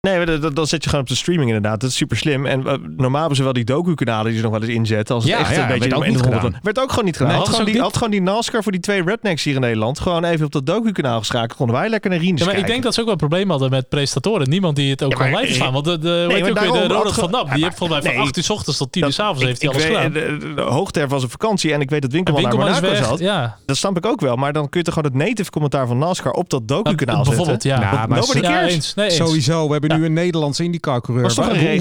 Nee, 0.00 0.16
maar 0.16 0.40
dan, 0.40 0.54
dan 0.54 0.66
zet 0.66 0.82
je 0.82 0.88
gewoon 0.88 1.04
op 1.04 1.10
de 1.10 1.16
streaming 1.16 1.48
inderdaad. 1.48 1.80
Dat 1.80 1.90
is 1.90 1.96
super 1.96 2.16
slim. 2.16 2.46
En 2.46 2.66
eh, 2.66 2.74
normaal 2.96 3.18
hebben 3.20 3.36
ze 3.36 3.42
wel 3.42 3.52
die 3.52 3.64
docu-kanalen 3.64 4.26
die 4.26 4.36
ze 4.36 4.42
nog 4.42 4.52
wel 4.52 4.60
eens 4.62 4.70
inzetten. 4.70 5.14
Als 5.14 5.24
het 5.24 5.32
Ja, 5.32 5.38
echt 5.38 5.54
ja, 5.54 5.62
een 5.62 5.66
beetje 5.68 5.80
werd 5.80 5.94
ook 5.94 6.04
in 6.04 6.12
de 6.12 6.48
niet. 6.48 6.58
Werd 6.62 6.80
ook 6.80 6.90
gewoon 6.90 7.04
niet 7.04 7.16
gedaan. 7.16 7.32
Nee, 7.32 7.36
had, 7.38 7.46
dat 7.46 7.56
gewoon 7.56 7.72
die, 7.72 7.80
had 7.80 7.94
gewoon 7.94 8.10
die 8.10 8.22
NASCAR 8.22 8.62
voor 8.62 8.72
die 8.72 8.80
twee 8.80 9.02
rednecks 9.04 9.42
hier 9.44 9.54
in 9.54 9.60
Nederland. 9.60 10.00
Gewoon 10.00 10.24
even 10.24 10.46
op 10.46 10.52
dat 10.52 10.66
docu-kanaal 10.66 11.18
geschakeld. 11.18 11.54
Konden 11.56 11.76
wij 11.76 11.88
lekker 11.88 12.10
naar 12.10 12.18
Rines 12.18 12.40
Ja, 12.40 12.46
maar 12.46 12.56
ik 12.56 12.66
denk 12.66 12.82
dat 12.82 12.94
ze 12.94 12.98
ook 13.00 13.04
wel 13.06 13.14
een 13.14 13.20
probleem 13.20 13.50
hadden 13.50 13.70
met 13.70 13.88
presentatoren. 13.88 14.48
Niemand 14.48 14.76
die 14.76 14.90
het 14.90 15.02
ook 15.02 15.10
Ja, 15.10 15.16
kon 15.18 15.30
maar- 15.30 15.40
live 15.42 15.54
slaan. 15.54 15.72
Want 15.72 15.84
de, 15.84 15.98
de, 15.98 16.08
je 16.08 16.44
ook 16.48 16.54
de 16.72 16.86
Ronald 16.86 17.14
van 17.14 17.30
Dam, 17.30 17.48
die 17.48 17.58
Ja, 17.58 17.64
heeft 17.64 17.76
volgens 17.78 18.02
mij 18.02 18.08
van 18.10 18.18
nee. 18.20 18.28
8 18.28 18.36
uur 18.36 18.42
's 18.44 18.50
ochtends 18.50 18.78
tot 18.78 18.92
10 18.92 19.02
uur 19.02 19.08
Dat- 19.08 19.16
's 19.16 19.20
avonds 19.20 19.42
heeft 19.44 19.62
hij 19.62 19.70
alles 19.70 19.84
gedaan. 19.84 20.12
De, 20.12 20.36
de, 20.40 20.54
de 20.54 20.60
hoogte 20.62 21.06
was 21.06 21.22
een 21.22 21.30
vakantie 21.30 21.72
en 21.72 21.80
ik 21.80 21.90
weet 21.90 22.02
dat 22.02 22.12
Winkelman 22.12 22.42
naar 22.42 22.56
Monaco 22.56 22.94
zat. 23.16 23.52
Dat 23.66 23.76
snap 23.76 23.96
ik 23.96 24.06
ook 24.06 24.20
wel. 24.20 24.36
Maar 24.36 24.52
dan 24.52 24.68
kun 24.68 24.80
je 24.80 24.86
toch 24.86 24.94
gewoon 24.94 25.10
het 25.12 25.22
native 25.28 25.50
commentaar 25.50 25.86
van 25.86 25.98
NASCAR 25.98 26.32
op 26.32 26.50
dat 26.50 26.68
docu-kanaal 26.68 27.24
zetten. 27.24 27.24
Bijvoorbeeld, 27.24 27.62
ja. 27.62 28.06
Maar 28.06 28.18
nobody 28.18 28.40
ja, 28.40 28.50
cares. 28.50 28.94
Nee. 28.94 29.10
Sowieso, 29.10 29.66
we 29.66 29.72
hebben 29.72 29.87
nu 29.88 30.04
een 30.04 30.12
Nederlandse 30.12 30.62
IndyCar-coureur. 30.64 31.24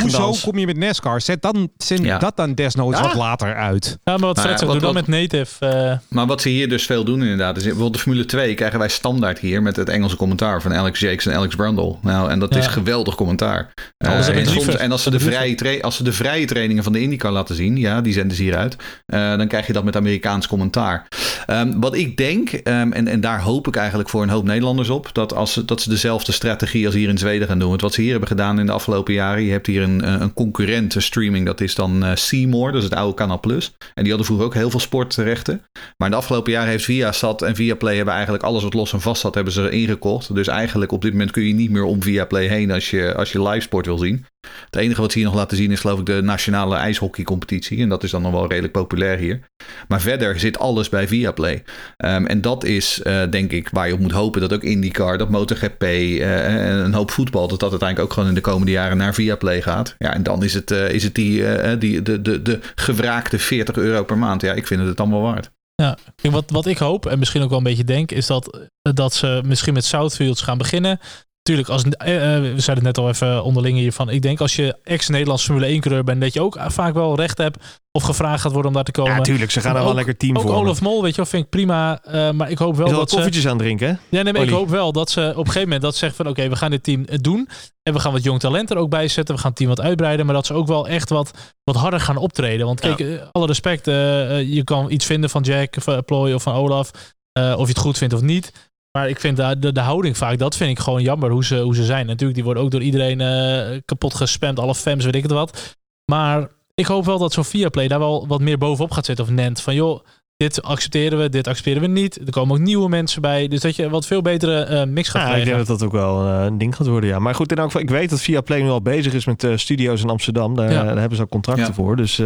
Hoezo 0.02 0.36
kom 0.44 0.58
je 0.58 0.66
met 0.66 0.78
NASCAR? 0.78 1.22
Zet, 1.22 1.42
dan, 1.42 1.70
Ja. 1.78 2.18
dat 2.18 2.38
dan 2.38 2.54
desnoods 2.54 2.98
Ja. 2.98 3.04
wat 3.04 3.14
later 3.16 3.56
uit. 3.56 3.86
Ja, 4.04 4.18
maar 4.18 4.20
wat 4.20 4.36
Nou 4.36 4.48
Fred 4.48 4.52
ja, 4.52 4.58
zegt, 4.58 4.60
doe 4.60 4.70
wat- 4.72 4.82
dan 4.82 4.94
met 4.94 5.08
native. 5.08 5.66
eh, 5.66 5.98
Maar 6.10 6.26
wat 6.28 6.42
ze 6.42 6.50
hier 6.50 6.70
dus 6.70 6.86
veel 6.86 7.04
doen 7.04 7.22
inderdaad, 7.22 7.58
is 7.58 7.64
bijvoorbeeld 7.64 7.94
de 7.94 8.00
Formule 8.00 8.26
2 8.26 8.54
krijgen 8.54 8.80
wij 8.80 8.90
standaard 8.90 9.40
hier 9.40 9.62
met 9.62 9.76
het 9.76 9.90
Engelse 9.90 10.16
commentaar 10.16 10.62
van 10.62 10.74
Alex 10.74 11.00
Jakes 11.00 11.26
en 11.26 11.36
Alex 11.36 11.56
Brundle. 11.56 11.96
Nou, 12.02 12.30
en 12.30 12.40
dat 12.40 12.54
Ja. 12.54 12.60
is 12.60 12.68
geweldig 12.68 13.16
commentaar. 13.16 13.74
Eh, 13.98 14.10
Alles 14.12 14.26
hebben 14.26 14.44
en, 14.80 14.92
als 14.92 15.04
ze, 15.04 15.10
de 15.10 15.20
vrije 15.20 15.82
als 15.84 15.96
ze 15.96 16.04
de 16.04 16.12
vrije 16.14 16.46
trainingen 16.46 16.84
van 16.84 16.94
de 16.94 17.02
IndyCar 17.02 17.32
laten 17.32 17.56
zien, 17.56 17.78
ja, 17.78 18.02
die 18.02 18.14
zenden 18.14 18.38
ze 18.38 18.44
hieruit, 18.44 18.76
eh, 19.06 19.38
dan 19.38 19.48
krijg 19.48 19.68
je 19.68 19.74
dat 19.74 19.84
met 19.84 19.96
Amerikaans 19.96 20.48
commentaar. 20.48 21.08
Ehm, 21.46 21.80
wat 21.80 21.96
ik 21.96 22.18
denk, 22.18 22.50
ehm, 22.50 22.92
en, 22.92 23.08
en 23.08 23.22
daar 23.22 23.42
hoop 23.42 23.68
ik 23.68 23.76
eigenlijk 23.76 24.10
voor 24.10 24.22
een 24.22 24.30
hoop 24.30 24.44
Nederlanders 24.44 24.90
op, 24.90 25.10
dat, 25.14 25.34
als 25.34 25.54
ze, 25.54 25.66
dat 25.66 25.82
ze 25.82 25.90
dezelfde 25.90 26.32
strategie 26.32 26.86
als 26.86 26.96
hier 26.96 27.10
in 27.10 27.18
Zweden 27.18 27.48
gaan 27.48 27.60
doen. 27.60 27.70
Want 27.70 27.82
wat 27.82 27.94
ze 27.98 28.04
hier 28.04 28.12
hebben 28.12 28.30
gedaan 28.30 28.60
in 28.60 28.66
de 28.66 28.72
afgelopen 28.72 29.14
jaren, 29.14 29.44
je 29.44 29.52
hebt 29.52 29.68
hier 29.68 29.82
een, 29.82 30.22
een 30.22 30.34
concurrent 30.34 30.96
eh, 30.96 31.02
streaming, 31.02 31.46
dat 31.46 31.62
is 31.62 31.76
dan 31.76 32.06
eh, 32.06 32.16
Seymour, 32.16 32.72
dat 32.72 32.84
is 32.84 32.90
het 32.90 32.98
oude 32.98 33.14
Canal 33.14 33.40
Plus. 33.40 33.76
En 33.94 34.04
die 34.04 34.08
hadden 34.08 34.26
vroeger 34.26 34.46
ook 34.46 34.54
heel 34.54 34.70
veel 34.70 34.80
sportrechten. 34.80 35.62
Maar 35.98 36.08
in 36.08 36.14
de 36.14 36.20
afgelopen 36.20 36.52
jaren 36.52 36.70
heeft 36.70 36.86
Viasat 36.86 37.42
en 37.42 37.56
Viaplay 37.56 37.96
hebben 37.96 38.14
eigenlijk 38.14 38.44
alles 38.44 38.64
wat 38.64 38.74
los 38.74 38.94
en 38.94 39.02
vast 39.02 39.22
zat, 39.22 39.36
hebben 39.36 39.54
ze 39.54 39.62
erin 39.62 39.88
gekocht. 39.88 40.36
Dus 40.36 40.48
eigenlijk 40.48 40.92
op 40.92 41.02
dit 41.02 41.12
moment 41.12 41.32
kun 41.32 41.44
je 41.44 41.54
niet 41.54 41.72
meer 41.72 41.84
om 41.84 42.04
Viaplay 42.04 42.48
heen 42.48 42.72
als 42.72 42.90
je, 42.90 43.16
als 43.16 43.32
je 43.32 43.42
live 43.42 43.62
sport 43.62 43.86
wil 43.86 43.98
zien. 43.98 44.26
Het 44.66 44.76
enige 44.76 45.02
wat 45.02 45.12
ze 45.12 45.18
hier 45.18 45.28
nog 45.28 45.38
laten 45.38 45.58
zien 45.58 45.72
is 45.72 45.80
geloof 45.80 46.00
ik 46.00 46.06
de 46.06 46.22
nationale 46.22 46.76
ijshockeycompetitie. 46.76 47.82
En 47.82 47.90
dat 47.90 48.04
is 48.04 48.12
dan 48.12 48.22
nog 48.22 48.32
wel 48.32 48.48
redelijk 48.48 48.74
populair 48.74 49.18
hier. 49.18 49.40
Maar 49.88 50.02
verder 50.02 50.40
zit 50.40 50.60
alles 50.60 50.90
bij 50.90 51.08
Viaplay. 51.08 51.64
Ehm, 51.98 52.26
en 52.26 52.42
dat 52.42 52.64
is 52.64 53.02
eh, 53.02 53.22
denk 53.30 53.52
ik 53.52 53.70
waar 53.72 53.88
je 53.88 53.94
op 53.94 54.00
moet 54.00 54.12
hopen 54.12 54.42
dat 54.42 54.54
ook 54.54 54.64
IndyCar, 54.64 55.18
dat 55.18 55.30
MotoGP 55.30 55.84
eh, 55.84 56.70
en 56.70 56.86
een 56.86 56.94
hoop 56.94 57.12
voetbal, 57.12 57.48
dat 57.48 57.60
dat 57.60 57.70
uiteindelijk 57.70 58.10
ook 58.10 58.14
gewoon 58.14 58.30
in 58.30 58.36
de 58.36 58.42
komende 58.42 58.72
jaren 58.72 58.98
naar 58.98 59.14
Viaplay 59.14 59.62
gaat. 59.62 59.96
Ja, 59.98 60.14
en 60.14 60.24
dan 60.24 60.44
is 60.44 60.54
het, 60.54 60.72
eh, 60.72 60.90
is 60.90 61.04
het 61.04 61.16
die, 61.16 61.48
eh, 61.48 61.80
die, 61.80 62.02
de, 62.02 62.22
de, 62.22 62.42
de 62.42 62.60
gewraakte 62.76 63.40
40 63.40 63.76
euro 63.76 64.04
per 64.04 64.18
maand. 64.18 64.42
Ja, 64.42 64.54
ik 64.54 64.68
vind 64.68 64.80
het 64.80 64.90
het 64.90 65.00
allemaal 65.00 65.22
waard. 65.22 65.52
Ja, 65.76 65.98
wat, 66.22 66.52
wat 66.52 66.66
ik 66.66 66.78
hoop 66.78 67.06
en 67.06 67.20
misschien 67.20 67.42
ook 67.42 67.50
wel 67.50 67.58
een 67.58 67.64
beetje 67.64 67.84
denk, 67.84 68.12
is 68.12 68.28
dat, 68.28 68.70
dat 68.82 69.14
ze 69.14 69.42
misschien 69.46 69.74
met 69.74 69.86
Southfields 69.86 70.42
gaan 70.42 70.58
beginnen. 70.58 71.00
Tuurlijk, 71.48 71.70
als, 71.70 71.84
eh, 71.84 72.36
eh, 72.36 72.42
we 72.42 72.60
zeiden 72.60 72.86
het 72.86 72.96
net 72.96 72.98
al 72.98 73.10
even 73.10 73.44
onderling 73.44 73.78
hiervan. 73.78 74.10
Ik 74.10 74.22
denk 74.22 74.42
als 74.42 74.56
je 74.56 74.76
ex-Nederlands 74.84 75.44
Formule 75.44 75.68
1 75.68 75.80
coureur 75.82 76.04
bent, 76.04 76.22
dat 76.22 76.34
je 76.34 76.42
ook 76.42 76.58
vaak 76.68 76.94
wel 76.94 77.16
recht 77.16 77.38
hebt 77.38 77.80
of 77.92 78.04
gevraagd 78.04 78.42
gaat 78.42 78.52
worden 78.52 78.68
om 78.70 78.76
daar 78.76 78.84
te 78.84 78.92
komen. 78.92 79.16
Ja, 79.16 79.22
tuurlijk. 79.22 79.52
Ze 79.52 79.62
gaan 79.62 79.74
er 79.74 79.80
Ook- 79.80 79.86
wel 79.86 79.96
lekker 79.96 80.18
team 80.18 80.38
ook 80.38 80.42
voor. 80.42 80.54
Olaf 80.54 80.82
Mol, 80.82 81.02
weet 81.02 81.12
je 81.12 81.18
wel, 81.18 81.26
vind 81.26 81.44
ik 81.44 81.50
prima. 81.50 82.00
eh, 82.04 82.32
maar 82.32 82.50
ik 82.50 82.58
hoop 82.58 82.76
wel 82.76 82.90
dat 82.90 83.10
ze... 83.10 83.16
koffietjes 83.16 83.46
aan 83.46 83.52
het 83.52 83.60
drinken, 83.60 83.88
hè? 83.88 84.18
Ja, 84.18 84.24
nee, 84.24 84.34
maar 84.34 84.42
ik 84.42 84.50
hoop 84.50 84.70
wel 84.70 84.92
dat 84.92 85.10
ze 85.10 85.22
op 85.22 85.38
een 85.38 85.46
gegeven 85.46 85.62
moment 85.62 85.82
dat 85.82 85.94
ze 85.94 86.00
zeggen 86.00 86.18
van 86.18 86.28
oké, 86.28 86.50
we 86.50 86.56
gaan 86.56 86.72
dit 86.72 86.84
team 86.84 87.06
doen. 87.22 87.50
En 87.84 87.94
we 87.94 88.00
gaan 88.00 88.12
wat 88.12 88.24
jong 88.24 88.40
talent 88.40 88.70
er 88.70 88.78
ook 88.78 88.90
bij 88.90 89.08
zetten. 89.08 89.36
We 89.36 89.42
gaan 89.42 89.50
het 89.50 89.60
team 89.60 89.70
wat 89.70 89.82
uitbreiden. 89.82 90.26
Maar 90.26 90.36
dat 90.36 90.46
ze 90.46 90.54
ook 90.54 90.68
wel 90.68 90.88
echt 90.88 91.10
wat, 91.10 91.32
wat 91.64 91.76
harder 91.76 92.00
gaan 92.00 92.18
optreden. 92.18 92.66
Want 92.66 92.80
kijk, 92.80 93.22
alle 93.32 93.46
respect. 93.46 93.86
je 93.86 94.62
kan 94.64 94.92
iets 94.92 95.06
vinden 95.06 95.30
van 95.30 95.42
Jack, 95.42 95.76
van 95.80 96.06
Ploy 96.06 96.34
of 96.34 96.44
van 96.44 96.54
Olaf. 96.54 96.92
of 97.34 97.62
je 97.68 97.74
het 97.74 97.78
goed 97.78 97.98
vindt 97.98 98.14
of 98.14 98.22
niet. 98.22 98.67
Maar 98.98 99.10
ik 99.10 99.20
vind 99.20 99.38
de, 99.38 99.60
de, 99.60 99.72
de 99.72 99.80
houding 99.80 100.18
vaak, 100.18 100.38
dat 100.38 100.56
vind 100.58 100.70
ik 100.70 100.80
gewoon 100.80 101.02
jammer 101.02 101.30
hoe 101.32 101.46
ze, 101.46 101.60
hoe 101.60 101.76
ze 101.76 101.84
zijn. 101.84 102.06
Natuurlijk, 102.06 102.34
die 102.36 102.44
worden 102.44 102.64
ook 102.64 102.72
door 102.72 102.82
iedereen 102.82 103.22
eh, 103.22 103.80
kapot 103.86 104.14
gespamd. 104.14 104.60
Alle 104.60 104.76
fans, 104.76 105.06
weet 105.06 105.16
ik 105.16 105.22
het 105.24 105.32
wat. 105.32 105.78
Maar 106.12 106.48
ik 106.74 106.86
hoop 106.86 107.06
wel 107.06 107.18
dat 107.20 107.34
zo'n 107.34 107.46
Viaplay 107.46 107.88
daar 107.88 108.00
wel 108.00 108.28
wat 108.28 108.42
meer 108.42 108.58
bovenop 108.58 108.92
gaat 108.92 109.06
zitten. 109.06 109.26
Of 109.26 109.32
Nent. 109.32 109.62
Van 109.62 109.76
joh, 109.76 110.00
dit 110.38 110.62
accepteren 110.64 111.20
we, 111.20 111.30
dit 111.30 111.48
accepteren 111.48 111.82
we 111.82 111.88
niet. 111.88 112.18
Er 112.26 112.32
komen 112.32 112.56
ook 112.56 112.62
nieuwe 112.62 112.90
mensen 112.90 113.22
bij. 113.22 113.48
Dus 113.48 113.60
dat 113.62 113.76
je 113.76 113.90
wat 113.90 114.06
veel 114.06 114.22
betere 114.22 114.60
eh, 114.64 114.84
mix 114.86 115.10
gaat 115.10 115.22
Ja, 115.22 115.28
ik 115.28 115.34
krijgen. 115.34 115.56
denk 115.56 115.68
dat 115.68 115.80
dat 115.80 115.88
ook 115.88 115.94
wel 115.94 116.28
eh, 116.28 116.46
een 116.46 116.58
ding 116.58 116.76
gaat 116.76 116.88
worden, 116.88 117.10
ja. 117.10 117.20
Maar 117.20 117.36
goed, 117.36 117.52
in 117.52 117.58
elk 117.58 117.66
geval, 117.66 117.82
ik 117.82 117.90
weet 117.90 118.10
dat 118.10 118.22
Viaplay 118.22 118.62
nu 118.62 118.70
al 118.70 118.82
bezig 118.82 119.14
is 119.14 119.26
met 119.26 119.48
studio's 119.56 120.02
in 120.02 120.10
Amsterdam. 120.10 120.56
Daar, 120.56 120.72
Ja. 120.72 120.84
daar 120.84 120.98
hebben 120.98 121.18
ze 121.18 121.24
ook 121.24 121.30
contracten 121.30 121.66
Ja. 121.66 121.74
voor. 121.74 121.96
Dus 121.96 122.20
eh, 122.20 122.26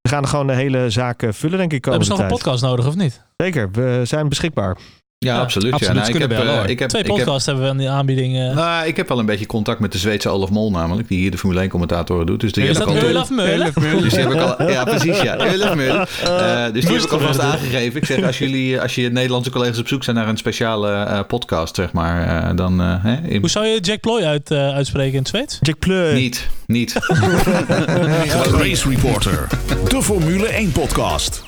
we 0.00 0.08
gaan 0.08 0.28
gewoon 0.28 0.46
de 0.46 0.54
hele 0.54 0.90
zaak 0.90 1.26
vullen, 1.30 1.58
denk 1.58 1.72
ik, 1.72 1.84
Hebben 1.84 2.04
ze 2.04 2.10
nog 2.10 2.20
een 2.20 2.26
podcast 2.26 2.62
nodig 2.62 2.86
of 2.86 2.96
niet? 2.96 3.24
Zeker, 3.36 3.70
we 3.70 4.00
zijn 4.04 4.28
beschikbaar. 4.28 4.76
Ja, 5.18 5.34
Ja, 5.34 5.40
absoluut. 5.40 5.72
absoluut. 5.72 5.94
Ja, 5.94 6.00
nou, 6.00 6.12
ik, 6.14 6.18
Kunnen 6.20 6.36
heb, 6.38 6.46
bellen, 6.46 6.64
eh, 6.64 6.70
ik, 6.70 6.78
heb, 6.78 6.88
Twee 6.88 7.02
ik 7.02 7.08
heb 7.08 7.16
podcasts 7.16 7.46
hebben 7.46 7.64
we 7.64 7.70
aan 7.70 7.76
die 7.76 7.88
aanbieding. 7.90 8.36
eh. 8.38 8.54
Nou, 8.54 8.86
ik 8.86 8.96
heb 8.96 9.08
wel 9.08 9.18
een 9.18 9.26
beetje 9.26 9.46
contact 9.46 9.80
met 9.80 9.92
de 9.92 9.98
Zweedse 9.98 10.28
Olaf 10.28 10.50
Mol 10.50 10.70
namelijk, 10.70 11.08
die 11.08 11.18
hier 11.18 11.30
de 11.30 11.38
Formule 11.38 11.60
1 11.60 11.68
commentatoren 11.68 12.26
doet. 12.26 12.40
Dus 12.40 12.52
die 12.52 12.68
is 12.68 12.76
dat 12.76 12.88
Olaf 13.04 13.30
Meulen? 13.30 13.72
Dus 14.02 14.12
die 14.12 14.20
heb 14.20 14.32
ik 14.32 14.40
al, 14.40 14.70
ja, 14.70 14.84
precies, 14.84 15.20
ja. 15.20 15.36
Olaf 15.54 15.74
Mul. 15.74 15.94
Eh, 15.94 16.64
dus 16.72 16.84
die 16.84 16.94
heb 16.94 17.04
ik 17.04 17.12
alvast 17.12 17.38
aangegeven. 17.40 18.00
Ik 18.00 18.06
zeg, 18.06 18.22
als 18.24 18.38
jullie, 18.38 18.80
als 18.80 18.94
je 18.94 19.10
Nederlandse 19.10 19.50
collega's 19.50 19.78
op 19.78 19.88
zoek 19.88 20.04
zijn 20.04 20.16
naar 20.16 20.28
een 20.28 20.36
speciale 20.36 20.92
eh, 20.92 21.20
podcast, 21.28 21.74
zeg 21.74 21.92
maar, 21.92 22.44
eh, 22.48 22.56
dan 22.56 22.80
eh, 22.80 22.94
hè, 23.04 23.16
in- 23.28 23.40
Hoe 23.40 23.50
zou 23.50 23.66
je 23.66 23.80
Jack 23.80 24.00
Ploy 24.00 24.22
uit, 24.22 24.50
uitspreken 24.52 25.12
in 25.12 25.18
het 25.18 25.28
Zweeds? 25.28 25.58
Jack 25.62 25.78
Pleu. 25.78 26.14
niet, 26.14 26.48
niet. 26.66 26.92
Race 28.60 28.88
Reporter, 28.88 29.46
de 29.88 30.02
Formule 30.02 30.46
1 30.46 30.72
podcast. 30.72 31.42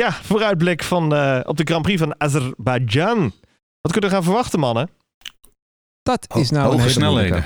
Ja, 0.00 0.12
vooruitblik 0.12 0.82
van, 0.82 1.14
eh, 1.14 1.40
op 1.44 1.56
de 1.56 1.64
Grand 1.64 1.82
Prix 1.82 2.00
van 2.00 2.20
Azerbeidzjan. 2.20 3.32
Wat 3.80 3.92
kunnen 3.92 4.10
we 4.10 4.16
gaan 4.16 4.24
verwachten, 4.24 4.58
mannen? 4.60 4.90
Dat 6.02 6.26
is 6.36 6.50
nou 6.50 6.64
een 6.64 6.70
Hoge 6.70 6.80
hele 6.80 6.92
snelheden. 6.92 7.44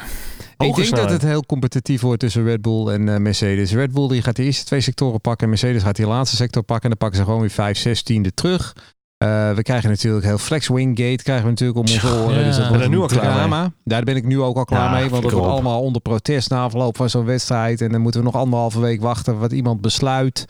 Ik 0.58 0.74
denk 0.74 0.96
dat 0.96 1.10
het 1.10 1.22
heel 1.22 1.46
competitief 1.46 2.00
wordt 2.00 2.20
tussen 2.20 2.44
Red 2.44 2.62
Bull 2.62 2.86
en 2.88 3.08
eh, 3.08 3.16
Mercedes. 3.20 3.72
Red 3.72 3.92
Bull 3.92 4.08
die 4.08 4.22
gaat 4.22 4.36
de 4.36 4.42
eerste 4.42 4.64
twee 4.64 4.80
sectoren 4.80 5.20
pakken. 5.20 5.42
En 5.44 5.48
Mercedes 5.48 5.82
gaat 5.82 5.96
die 5.96 6.06
laatste 6.06 6.36
sector 6.36 6.62
pakken. 6.62 6.84
En 6.84 6.88
dan 6.90 6.98
pakken 6.98 7.18
ze 7.18 7.24
gewoon 7.24 7.40
weer 7.40 7.50
5, 7.50 7.78
6 7.78 8.02
tiende 8.02 8.34
terug. 8.34 8.76
Eh, 9.16 9.54
we 9.54 9.62
krijgen 9.62 9.90
natuurlijk 9.90 10.24
heel 10.24 10.38
Flexwing 10.38 10.98
Gate 10.98 11.22
krijgen 11.22 11.44
we 11.44 11.50
natuurlijk 11.50 11.78
om 11.78 11.84
onze 11.84 12.06
oren. 12.08 12.38
ja. 12.38 12.44
Dus 12.44 12.56
dat 12.56 12.68
wordt 12.68 12.88
nu 12.88 12.94
een 12.94 13.00
al 13.02 13.06
klaar 13.06 13.34
drama. 13.34 13.72
Daar 13.84 14.02
ben 14.02 14.16
ik 14.16 14.24
nu 14.24 14.40
ook 14.40 14.56
al 14.56 14.64
klaar 14.64 14.84
Ja, 14.84 14.90
mee. 14.90 15.08
Want 15.10 15.22
dat 15.22 15.32
wordt 15.32 15.46
op. 15.46 15.52
allemaal 15.52 15.80
onder 15.82 16.00
protest 16.00 16.50
na 16.50 16.62
afloop 16.62 16.96
van 16.96 17.10
zo'n 17.10 17.24
wedstrijd. 17.24 17.80
En 17.80 17.92
dan 17.92 18.00
moeten 18.00 18.20
we 18.20 18.26
nog 18.26 18.36
anderhalve 18.36 18.80
week 18.80 19.00
wachten 19.00 19.38
wat 19.38 19.52
iemand 19.52 19.80
besluit. 19.80 20.46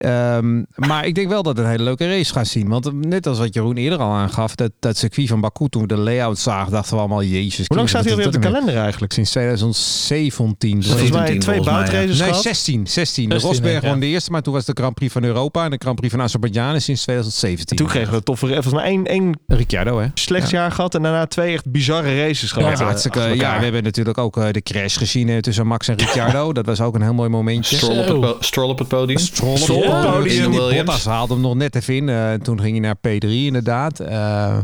Ehm, 0.00 0.62
maar 0.74 1.06
ik 1.06 1.14
denk 1.14 1.28
wel 1.28 1.42
dat 1.42 1.56
het 1.56 1.64
een 1.64 1.70
hele 1.70 1.82
leuke 1.84 2.08
race 2.08 2.32
gaat 2.32 2.46
zien. 2.46 2.68
Want 2.68 2.92
net 3.06 3.26
als 3.26 3.38
wat 3.38 3.54
Jeroen 3.54 3.76
eerder 3.76 3.98
al 3.98 4.12
aangaf, 4.12 4.54
dat, 4.54 4.70
dat 4.78 4.96
circuit 4.96 5.28
van 5.28 5.40
Baku, 5.40 5.68
toen 5.68 5.82
we 5.82 5.88
de 5.88 5.96
layout 5.96 6.38
zagen, 6.38 6.72
dachten 6.72 6.94
we 6.94 6.98
allemaal, 7.00 7.22
jezus. 7.22 7.66
Hoe 7.66 7.76
lang 7.76 7.88
staat 7.88 8.02
hij 8.02 8.10
alweer 8.12 8.26
op 8.26 8.32
de 8.32 8.38
kalender 8.38 8.76
eigenlijk? 8.76 9.12
Sinds 9.12 9.30
2017. 9.30 10.76
Dus 10.78 10.86
Volgens 10.88 11.10
mij 11.10 11.26
17 11.26 11.40
twee 11.40 11.62
boutraces 11.62 12.18
Nee, 12.18 12.28
gehad. 12.28 12.42
16. 12.42 12.86
16. 12.86 13.28
De 13.28 13.34
16, 13.34 13.50
Rosberg 13.50 13.82
ja. 13.82 13.88
won 13.88 14.00
de 14.00 14.06
eerste, 14.06 14.30
maar 14.30 14.42
toen 14.42 14.52
was 14.52 14.64
de 14.64 14.72
Grand 14.74 14.94
Prix 14.94 15.12
van 15.12 15.24
Europa 15.24 15.64
en 15.64 15.70
de 15.70 15.76
Grand 15.78 15.96
Prix 15.96 16.12
van 16.14 16.22
Azerbeidzjan 16.22 16.74
is 16.74 16.84
sinds 16.84 17.02
2017. 17.02 17.76
Toen 17.76 17.86
kregen 17.86 18.10
we 18.10 18.16
een 18.16 18.22
toffe... 18.22 18.46
Volgens 18.46 18.74
mij 18.74 18.84
één, 18.84 19.04
één 19.06 19.38
Ricciardo, 19.46 19.98
hè? 20.00 20.06
slecht 20.14 20.50
jaar 20.50 20.72
gehad 20.72 20.94
en 20.94 21.02
daarna 21.02 21.26
twee 21.26 21.52
echt 21.52 21.70
bizarre 21.70 22.26
races 22.26 22.52
gehad. 22.52 22.72
Ja, 22.72 22.78
eh, 22.78 22.84
hartstikke, 22.84 23.20
ja, 23.20 23.56
we 23.56 23.62
hebben 23.64 23.82
natuurlijk 23.82 24.18
ook 24.18 24.36
eh, 24.36 24.50
de 24.50 24.62
crash 24.62 24.98
gezien 24.98 25.28
eh, 25.28 25.38
tussen 25.38 25.66
Max 25.66 25.88
en 25.88 25.96
Ricciardo. 25.96 26.52
Dat 26.52 26.66
was 26.66 26.80
ook 26.80 26.94
een 26.94 27.02
heel 27.02 27.14
mooi 27.14 27.28
momentje. 27.28 27.76
Stroll 27.76 27.98
op, 27.98 28.04
het, 28.04 28.06
Zo. 28.14 28.20
po- 28.20 28.36
Stroll 28.40 28.68
op 28.68 28.78
het 28.78 28.88
podium. 28.88 29.18
Stroll 29.18 29.56
op 29.90 30.02
het 30.02 30.12
podium. 30.12 30.50
Bottas 30.84 31.04
haalde 31.04 31.32
hem 31.32 31.42
nog 31.42 31.54
net 31.54 31.74
even 31.76 31.94
in. 31.94 32.08
eh, 32.08 32.32
toen 32.34 32.60
ging 32.60 32.70
hij 32.70 32.80
naar 32.80 32.96
P3 32.96 33.28
inderdaad. 33.28 34.00
Eh, 34.00 34.58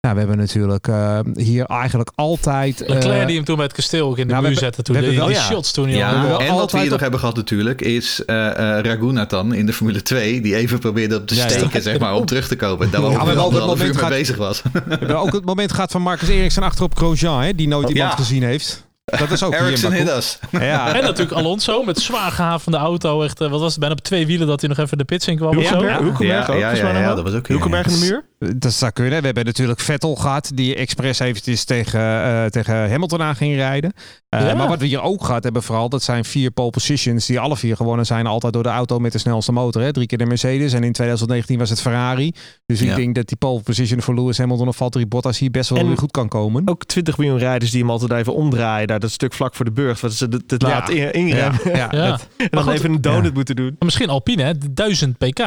nou, 0.00 0.18
we 0.18 0.24
hebben 0.24 0.38
natuurlijk 0.46 0.88
eh, 0.88 1.18
hier 1.34 1.64
eigenlijk 1.64 2.10
altijd... 2.14 2.80
eh, 2.82 2.88
Leclerc 2.88 3.26
die 3.26 3.36
hem 3.36 3.44
toen 3.44 3.56
bij 3.56 3.64
het 3.64 3.74
kasteel 3.74 4.08
ook 4.08 4.18
in 4.18 4.26
de 4.26 4.32
nou, 4.32 4.46
muur 4.46 4.56
zette. 4.58 4.82
Toen 4.82 4.94
we 4.94 5.00
die, 5.00 5.10
hebben 5.10 5.26
die 5.28 5.34
wel- 5.36 5.44
ja. 5.48 5.54
shots 5.54 5.72
toen. 5.72 5.88
Ja, 5.90 6.12
wel 6.12 6.22
en 6.22 6.30
wat 6.30 6.40
we 6.46 6.52
altijd 6.52 6.72
hier 6.72 6.84
nog 6.84 6.92
op- 6.94 7.00
hebben 7.00 7.20
gehad 7.20 7.36
natuurlijk 7.36 7.80
is 7.80 8.24
eh 8.24 8.76
eh 8.78 8.84
Ragunathan 8.84 9.54
in 9.54 9.66
de 9.66 9.72
Formule 9.72 10.02
2 10.02 10.40
die 10.40 10.56
even 10.56 10.78
probeerde 10.78 11.16
op 11.16 11.26
te 11.26 11.34
Ja, 11.34 11.42
ja. 11.42 11.48
steken 11.48 11.82
zeg 11.82 11.98
maar 11.98 12.14
om 12.14 12.26
terug 12.32 12.48
te 12.48 12.56
komen. 12.56 12.90
Daar 12.90 13.00
Ja, 13.00 13.08
we 13.08 13.36
ook 13.40 13.52
het 13.52 13.66
moment 13.66 14.00
mee 14.00 14.08
bezig 14.08 14.36
was. 14.36 14.62
We 14.62 14.80
hebben 14.88 15.18
ook 15.18 15.32
het 15.32 15.44
moment 15.44 15.72
gehad 15.72 15.90
van 15.90 16.02
Marcus 16.02 16.28
Eriksen 16.28 16.62
achterop 16.62 16.96
Grosjean, 16.96 17.40
hè, 17.42 17.54
die 17.54 17.68
nooit 17.68 17.88
iemand 17.88 18.10
Ja. 18.10 18.16
gezien 18.16 18.42
heeft. 18.42 18.85
Dat 19.06 19.30
is 19.30 19.42
ook 19.42 19.54
Ericsson 19.54 19.92
us. 19.92 20.38
Ja. 20.50 20.94
En 20.94 21.02
natuurlijk 21.02 21.32
Alonso 21.36 21.82
met 21.82 21.98
zwaar 21.98 22.30
gehavende 22.32 22.76
auto. 22.78 23.22
Echt, 23.22 23.40
eh, 23.40 23.50
wat 23.50 23.60
was 23.60 23.70
het? 23.70 23.78
Bijna 23.80 23.94
op 23.94 24.00
twee 24.00 24.26
wielen 24.26 24.46
dat 24.46 24.60
hij 24.60 24.68
nog 24.68 24.78
even 24.78 24.98
de 24.98 25.04
pits 25.04 25.26
in 25.26 25.36
kwam. 25.36 25.56
of 25.58 25.64
zo. 25.64 25.70
Hulkenberg, 25.70 25.98
Hulkenberg 25.98 26.46
Ja, 26.46 26.52
ook, 26.54 26.60
ja, 26.60 26.70
volgens 26.76 26.98
ja, 26.98 27.14
dat 27.14 27.24
was 27.24 27.32
ook- 27.34 27.48
Hulkenberg 27.48 27.86
in 27.86 27.92
de 27.92 27.98
muur. 27.98 28.24
Dat 28.56 28.72
zou 28.72 28.92
kunnen. 28.92 29.18
We 29.18 29.24
hebben 29.24 29.44
natuurlijk 29.44 29.80
Vettel 29.80 30.14
gehad, 30.14 30.50
die 30.54 30.74
expres 30.74 31.18
eventjes 31.18 31.64
tegen, 31.64 32.00
eh, 32.00 32.44
tegen 32.44 32.90
Hamilton 32.90 33.22
aan 33.22 33.36
ging 33.36 33.54
rijden. 33.54 33.92
Eh, 34.28 34.40
Ja. 34.46 34.54
Maar 34.54 34.68
wat 34.68 34.78
we 34.80 34.86
hier 34.86 35.02
ook 35.02 35.24
gehad 35.24 35.44
hebben 35.44 35.62
vooral, 35.62 35.88
dat 35.88 36.02
zijn 36.02 36.24
vier 36.24 36.50
pole 36.50 36.70
positions 36.70 37.26
die 37.26 37.40
alle 37.40 37.56
vier 37.56 37.76
gewonnen 37.76 38.06
zijn. 38.06 38.26
Altijd 38.26 38.52
door 38.52 38.62
de 38.62 38.68
auto 38.68 38.98
met 38.98 39.12
de 39.12 39.18
snelste 39.18 39.52
motor. 39.52 39.82
Hè. 39.82 39.92
Drie 39.92 40.06
keer 40.06 40.18
de 40.18 40.26
Mercedes 40.26 40.72
en 40.72 40.84
in 40.84 40.92
2019 40.92 41.58
was 41.58 41.70
het 41.70 41.80
Ferrari. 41.80 42.32
Dus 42.66 42.80
ik 42.80 42.88
Ja. 42.88 42.94
denk 42.96 43.14
dat 43.14 43.26
die 43.28 43.36
pole 43.36 43.60
position 43.60 44.02
voor 44.02 44.14
Lewis 44.14 44.38
Hamilton 44.38 44.68
of 44.68 44.76
Valtteri 44.76 45.06
Bottas 45.06 45.38
hier 45.38 45.50
best 45.50 45.70
wel 45.70 45.78
En- 45.78 45.86
weer 45.86 45.98
goed 45.98 46.10
kan 46.10 46.28
komen. 46.28 46.62
Ook 46.68 46.84
20 46.84 47.18
miljoen 47.18 47.38
rijders 47.38 47.70
die 47.70 47.80
hem 47.80 47.90
altijd 47.90 48.12
even 48.12 48.34
omdraaien. 48.34 48.86
Daar 48.96 49.08
dat 49.08 49.14
stuk 49.14 49.32
vlak 49.32 49.54
voor 49.54 49.64
de 49.64 49.70
burcht. 49.72 50.00
Wat 50.00 50.12
ze 50.12 50.28
Ja. 50.46 50.68
laat 50.68 50.90
in- 50.90 51.12
inremmen. 51.12 51.60
Ja, 51.64 51.70
ja. 51.76 51.88
Ja. 52.02 52.06
dat- 52.10 52.26
En 52.36 52.48
dan 52.50 52.62
goed, 52.62 52.72
even 52.72 52.90
een 52.90 53.00
donut 53.00 53.24
ja. 53.24 53.30
moeten 53.32 53.56
doen. 53.56 53.66
Maar 53.66 53.74
Misschien 53.78 54.08
Alpine, 54.08 54.42
hè? 54.42 54.52
1000 54.70 55.18
pk. 55.18 55.40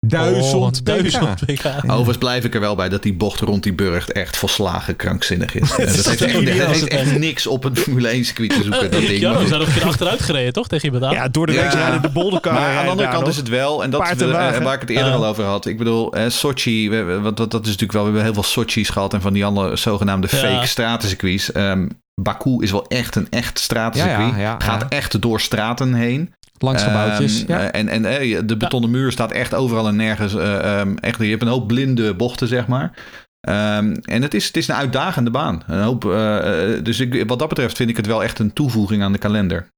Duizend 0.00 0.54
Oh, 0.54 0.70
pk. 0.70 0.84
1000 0.84 1.34
pk. 1.46 1.66
Overigens 1.84 2.18
blijf 2.18 2.44
ik 2.44 2.54
er 2.54 2.60
wel 2.60 2.74
bij 2.74 2.88
dat 2.88 3.02
die 3.02 3.14
bocht 3.14 3.40
rond 3.40 3.62
die 3.62 3.72
burcht 3.74 4.12
echt 4.12 4.36
volslagen 4.36 4.96
krankzinnig 4.96 5.54
is. 5.54 5.70
Eh, 5.76 5.76
dat 5.76 5.86
heeft 6.06 6.06
echt, 6.22 6.34
dat 6.34 6.66
heeft 6.66 6.88
echt 6.88 7.18
niks 7.18 7.46
op 7.46 7.64
een 7.64 7.76
Formule 7.76 8.08
1 8.08 8.24
circuit 8.24 8.50
te 8.50 8.62
zoeken. 8.62 8.90
Dat 8.90 9.00
ding. 9.00 9.20
Ja, 9.20 9.30
Maar 9.32 9.40
we 9.40 9.46
zijn 9.46 9.58
nog 9.60 9.68
een 9.68 9.74
keer 9.74 9.84
achteruit 9.84 10.22
gereden, 10.22 10.52
toch? 10.52 10.68
Tegen 10.68 10.84
iemand 10.84 11.04
aan. 11.04 11.12
Ja, 11.12 11.28
door 11.28 11.46
de 11.46 11.52
Ja. 11.52 11.62
week 11.62 11.72
rijden 11.72 12.02
de 12.02 12.08
bolderkar. 12.08 12.52
Maar 12.52 12.76
aan 12.76 12.84
de 12.84 12.90
andere 12.90 13.08
kant 13.08 13.26
is 13.28 13.36
het 13.36 13.48
wel, 13.48 13.82
en 13.82 13.90
dat 13.90 14.10
is 14.10 14.18
de- 14.18 14.24
eh, 14.24 14.62
waar 14.62 14.74
ik 14.74 14.80
het 14.80 14.90
eerder 14.90 15.12
al 15.12 15.26
over 15.26 15.44
had. 15.44 15.66
Ik 15.66 15.78
bedoel, 15.78 16.12
eh, 16.12 16.28
Sochi, 16.28 16.90
we, 16.90 17.02
we- 17.02 17.20
wat, 17.20 17.36
dat, 17.36 17.50
dat 17.50 17.60
is 17.60 17.66
natuurlijk 17.70 17.92
wel, 17.92 18.02
we 18.02 18.08
hebben 18.08 18.24
heel 18.34 18.42
veel 18.42 18.50
Sochi's 18.62 18.88
gehad 18.88 19.14
en 19.14 19.20
van 19.20 19.32
die 19.32 19.44
andere 19.44 19.76
zogenaamde 19.76 20.28
Ja. 20.30 20.36
fake 20.38 20.66
stratencircuits. 20.66 21.52
Ehm 21.52 21.86
Baku 22.22 22.62
is 22.62 22.70
wel 22.70 22.86
echt 22.86 23.16
een 23.16 23.26
echt 23.30 23.58
stratencircuit. 23.58 24.30
Ja, 24.30 24.36
ja, 24.36 24.42
ja, 24.42 24.56
Gaat 24.58 24.80
ja. 24.80 24.88
echt 24.88 25.20
door 25.22 25.40
straten 25.40 25.94
heen. 25.94 26.34
Langs 26.58 26.82
gebouwtjes. 26.82 27.40
Ehm, 27.44 27.52
ja. 27.52 27.70
eh, 27.70 27.80
En, 27.80 27.88
en 27.88 28.04
eh, 28.04 28.40
de 28.44 28.56
betonnen 28.56 28.90
muur 28.90 29.12
staat 29.12 29.32
echt 29.32 29.54
overal 29.54 29.88
en 29.88 29.96
nergens. 29.96 30.34
eh, 30.34 30.80
ehm, 30.80 30.96
echt, 30.96 31.18
je 31.18 31.24
hebt 31.30 31.42
een 31.42 31.48
hoop 31.48 31.66
blinde 31.66 32.14
bochten, 32.14 32.48
zeg 32.48 32.66
maar. 32.66 32.92
Ehm, 33.40 33.92
en 34.02 34.22
het 34.22 34.34
is, 34.34 34.46
het 34.46 34.56
is 34.56 34.68
een 34.68 34.74
uitdagende 34.74 35.30
baan. 35.30 35.62
Een 35.66 35.82
hoop, 35.82 36.02
dus 36.84 37.00
ik, 37.00 37.28
wat 37.28 37.38
dat 37.38 37.48
betreft 37.48 37.76
vind 37.76 37.90
ik 37.90 37.96
het 37.96 38.06
wel 38.06 38.22
echt 38.22 38.38
een 38.38 38.52
toevoeging 38.52 39.02
aan 39.02 39.12
de 39.12 39.18
kalender. 39.18 39.68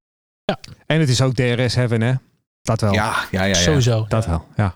En 0.85 0.99
het 0.99 1.09
is 1.09 1.21
ook 1.21 1.33
DRS 1.33 1.75
hebben, 1.75 2.01
hè? 2.01 2.13
Dat 2.61 2.81
wel. 2.81 2.93
Ja, 2.93 3.13
ja, 3.31 3.41
ja. 3.41 3.45
ja. 3.45 3.53
Sowieso. 3.53 4.05
Dat 4.07 4.25
wel, 4.25 4.45
ja. 4.55 4.75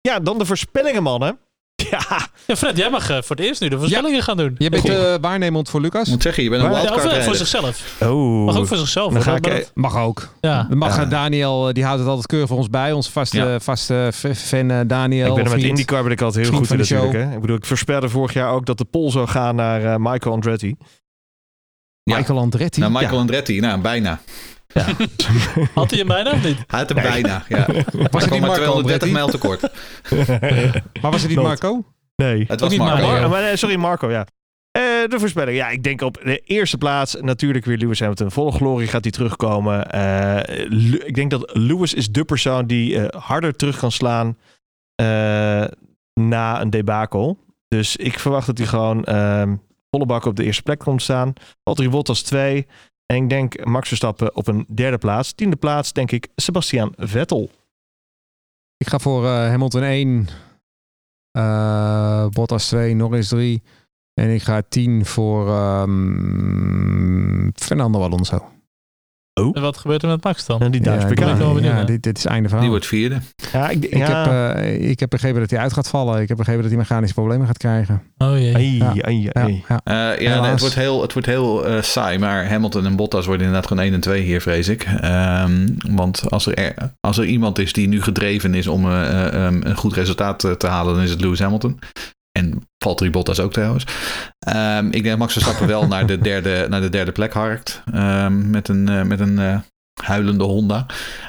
Ja, 0.00 0.20
dan 0.20 0.38
de 0.38 0.44
voorspellingen, 0.46 1.02
mannen. 1.02 1.38
Ja, 1.90 2.28
Ja, 2.46 2.56
Fred, 2.56 2.76
jij 2.76 2.90
mag 2.90 3.10
eh, 3.10 3.22
voor 3.22 3.36
het 3.36 3.44
eerst 3.44 3.60
nu 3.60 3.68
de 3.68 3.78
voorspellingen 3.78 4.22
gaan 4.22 4.36
doen. 4.36 4.54
Je 4.58 4.68
bent 4.70 4.88
uh, 4.88 5.14
waarnemend 5.20 5.68
voor 5.68 5.80
Lucas? 5.80 6.06
Ik 6.06 6.12
moet 6.12 6.22
zeggen, 6.22 6.42
je 6.42 6.50
bent 6.50 6.62
een 6.62 6.68
Ja, 6.70 6.74
wildcard 6.74 7.04
of 7.04 7.10
wel 7.12 7.22
voor 7.22 7.34
zichzelf. 7.34 7.96
Oh. 8.02 8.44
Mag 8.44 8.56
ook 8.56 8.66
voor 8.66 8.76
zichzelf. 8.76 9.06
Dan 9.12 9.14
hoor. 9.14 9.22
ga 9.24 9.34
ik, 9.36 9.42
Maar 9.44 9.52
eh, 9.52 9.58
dat- 9.58 9.70
Mag 9.74 9.96
ook. 9.96 10.28
ja. 10.40 10.66
Dan 10.68 10.78
mag 10.78 10.96
Ja. 10.96 11.02
eh, 11.02 11.10
Daniel, 11.10 11.68
eh, 11.68 11.74
die 11.74 11.84
houdt 11.84 11.98
het 11.98 12.08
altijd 12.08 12.26
keurig 12.26 12.48
voor 12.48 12.56
ons 12.58 12.70
bij. 12.70 12.92
Onze 12.92 13.10
vaste, 13.12 13.36
Ja. 13.36 13.60
vaste 13.60 14.10
fan 14.34 14.70
eh, 14.70 14.80
Daniel. 14.86 15.28
Ik 15.28 15.34
ben 15.34 15.44
er 15.44 15.50
met. 15.50 15.62
IndyCar 15.62 16.02
ben 16.02 16.12
ik 16.12 16.20
altijd 16.20 16.46
heel 16.48 16.56
goed 16.56 16.70
in 16.70 16.78
natuurlijk. 16.78 17.12
Hè? 17.12 17.32
Ik 17.34 17.40
bedoel, 17.40 17.56
ik 17.56 17.64
voorspelde 17.66 18.08
vorig 18.08 18.32
jaar 18.32 18.50
ook 18.52 18.66
dat 18.66 18.78
de 18.78 18.84
pol 18.84 19.10
zou 19.10 19.26
gaan 19.28 19.54
naar 19.56 19.84
eh, 19.84 19.94
Michael 19.98 20.34
Andretti. 20.34 20.74
Ja. 22.02 22.16
Michael 22.16 22.38
Andretti. 22.38 22.80
Nou, 22.80 22.92
Michael 22.92 23.12
Ja. 23.12 23.18
Andretti, 23.18 23.60
nou, 23.60 23.80
bijna. 23.80 24.20
Had 25.74 25.90
hij 25.90 25.98
hem 25.98 26.08
bijna 26.08 26.32
of 26.32 26.44
niet? 26.44 26.58
Hij 26.66 26.78
had 26.78 26.88
hem 26.88 27.02
bijna, 27.02 27.44
ja. 27.48 27.66
was 27.66 27.76
Hij 27.92 28.02
het 28.10 28.30
niet 28.30 28.40
maar 28.40 28.40
Marco 28.40 28.54
230 28.54 28.72
Andretti? 28.74 29.10
mijl 29.12 29.28
tekort. 29.28 29.60
Maar 31.02 31.10
was 31.10 31.20
het 31.22 31.30
niet. 31.30 31.40
Marco? 31.40 31.84
Nee. 32.16 32.44
Het 32.48 32.60
was 32.60 32.70
niet 32.70 32.78
Marco. 32.78 33.28
Maar, 33.28 33.42
nee, 33.42 33.56
sorry, 33.56 33.76
Marco, 33.76 34.10
ja. 34.10 34.26
Eh, 34.70 34.82
de 34.82 35.18
voorspelling. 35.18 35.56
Ja, 35.56 35.68
ik 35.68 35.82
denk 35.82 36.00
op 36.00 36.20
de 36.24 36.38
eerste 36.38 36.78
plaats 36.78 37.16
natuurlijk 37.20 37.64
weer 37.64 37.76
Lewis 37.76 37.98
Hamilton. 38.00 38.30
Volle 38.30 38.52
glorie 38.52 38.88
gaat 38.88 39.02
hij 39.02 39.12
terugkomen. 39.12 39.90
Eh, 39.90 40.58
ik 41.06 41.14
denk 41.14 41.30
dat 41.30 41.50
Lewis 41.52 41.94
is 41.94 42.08
de 42.08 42.24
persoon 42.24 42.66
die 42.66 42.98
eh, 42.98 43.20
harder 43.22 43.56
terug 43.56 43.78
kan 43.78 43.92
slaan 43.92 44.38
eh, 44.94 45.64
na 46.20 46.60
een 46.60 46.70
debakel. 46.70 47.38
Dus 47.68 47.96
ik 47.96 48.18
verwacht 48.18 48.46
dat 48.46 48.58
hij 48.58 48.66
gewoon 48.66 49.04
ehm, 49.04 49.56
volle 49.90 50.06
bak 50.06 50.24
op 50.24 50.36
de 50.36 50.44
eerste 50.44 50.62
plek 50.62 50.78
komt 50.78 51.02
staan. 51.02 51.32
Valtteri 51.64 51.88
Bottas 51.90 52.22
2. 52.22 52.66
En 53.06 53.22
ik 53.22 53.28
denk 53.28 53.64
Max 53.64 53.88
Verstappen 53.88 54.36
op 54.36 54.46
een 54.46 54.66
derde 54.74 54.98
plaats. 54.98 55.32
Tiende 55.32 55.56
plaats 55.56 55.92
denk 55.92 56.10
ik 56.10 56.28
Sebastian 56.36 56.92
Vettel. 56.96 57.50
Ik 58.76 58.88
ga 58.88 58.98
voor 58.98 59.24
eh, 59.24 59.30
Hamilton 59.30 59.82
1. 59.82 60.28
eh, 61.30 62.28
Bottas 62.28 62.66
2. 62.66 62.94
Norris 62.94 63.28
3. 63.28 63.62
En 64.14 64.34
ik 64.34 64.42
ga 64.42 64.62
10 64.68 65.04
voor 65.04 65.48
ehm, 65.48 67.50
Fernando 67.54 68.02
Alonso. 68.02 68.53
En 69.34 69.60
wat 69.62 69.76
gebeurt 69.76 70.02
er 70.02 70.08
met 70.08 70.24
Max 70.24 70.46
dan? 70.46 70.60
En 70.60 70.70
die 70.70 70.80
Duitse 70.80 71.08
ja, 71.08 71.34
PK. 71.34 71.62
ja, 71.62 71.84
dit, 71.84 72.02
dit 72.02 72.18
is 72.18 72.24
einde 72.24 72.42
verhaal. 72.42 72.60
Die 72.60 72.70
wordt 72.70 72.86
vierde. 72.86 73.18
Ja, 73.52 73.68
ik, 73.68 73.84
ik, 73.84 73.96
ja. 73.96 74.24
heb, 74.24 74.56
eh, 74.56 74.90
ik 74.90 75.00
heb 75.00 75.10
begrepen 75.10 75.40
dat 75.40 75.50
hij 75.50 75.58
uit 75.58 75.72
gaat 75.72 75.88
vallen. 75.88 76.20
Ik 76.20 76.28
heb 76.28 76.36
begrepen 76.36 76.62
dat 76.62 76.70
hij 76.70 76.80
mechanische 76.80 77.14
problemen 77.14 77.46
gaat 77.46 77.58
krijgen. 77.58 78.02
Oh 78.18 78.38
jee. 78.38 78.54
Ai, 78.54 78.76
Ja. 78.76 78.92
ai, 79.00 79.22
Ja, 79.22 79.30
ai. 79.32 79.64
ja. 79.68 79.80
Eh, 79.84 79.94
ja, 79.94 80.08
nee, 80.16 80.28
Helaas. 80.28 80.50
het 80.50 80.60
wordt 80.60 80.74
heel, 80.74 81.02
het 81.02 81.12
wordt 81.12 81.28
heel 81.28 81.66
eh, 81.66 81.82
saai, 81.82 82.18
maar 82.18 82.48
Hamilton 82.48 82.86
en 82.86 82.96
Bottas 82.96 83.26
worden 83.26 83.46
inderdaad 83.46 83.68
gewoon 83.68 83.84
1 83.84 83.92
en 83.94 84.00
2 84.00 84.22
hier, 84.22 84.40
vrees 84.40 84.68
ik. 84.68 84.82
Ehm, 85.00 85.68
want 85.88 86.30
als 86.30 86.46
er, 86.46 86.74
als 87.00 87.18
er 87.18 87.24
iemand 87.24 87.58
is 87.58 87.72
die 87.72 87.88
nu 87.88 88.02
gedreven 88.02 88.54
is 88.54 88.66
om 88.66 88.84
eh, 88.84 89.02
eh, 89.26 89.46
ehm, 89.46 89.60
een 89.64 89.76
goed 89.76 89.92
resultaat 89.94 90.38
te 90.58 90.66
halen, 90.66 90.94
dan 90.94 91.02
is 91.02 91.10
het 91.10 91.20
Lewis 91.20 91.40
Hamilton. 91.40 91.78
En 92.38 92.68
Valtteri 92.78 93.10
Bottas 93.10 93.40
ook 93.40 93.52
trouwens. 93.52 93.84
Ehm, 94.38 94.86
ik 94.86 94.92
denk 94.92 95.04
dat 95.04 95.18
Max 95.18 95.32
Verstappen 95.32 95.66
wel 95.66 95.86
naar 95.86 96.06
de 96.06 96.18
derde, 96.30 96.66
naar 96.68 96.80
de 96.80 96.88
derde 96.88 97.12
plek 97.12 97.32
harkt. 97.32 97.82
ehm, 97.92 98.50
met 98.50 98.68
een, 98.68 98.88
eh, 98.88 99.02
met 99.02 99.20
een 99.20 99.38
eh, 99.38 99.58
huilende 100.02 100.44
Honda. 100.44 100.86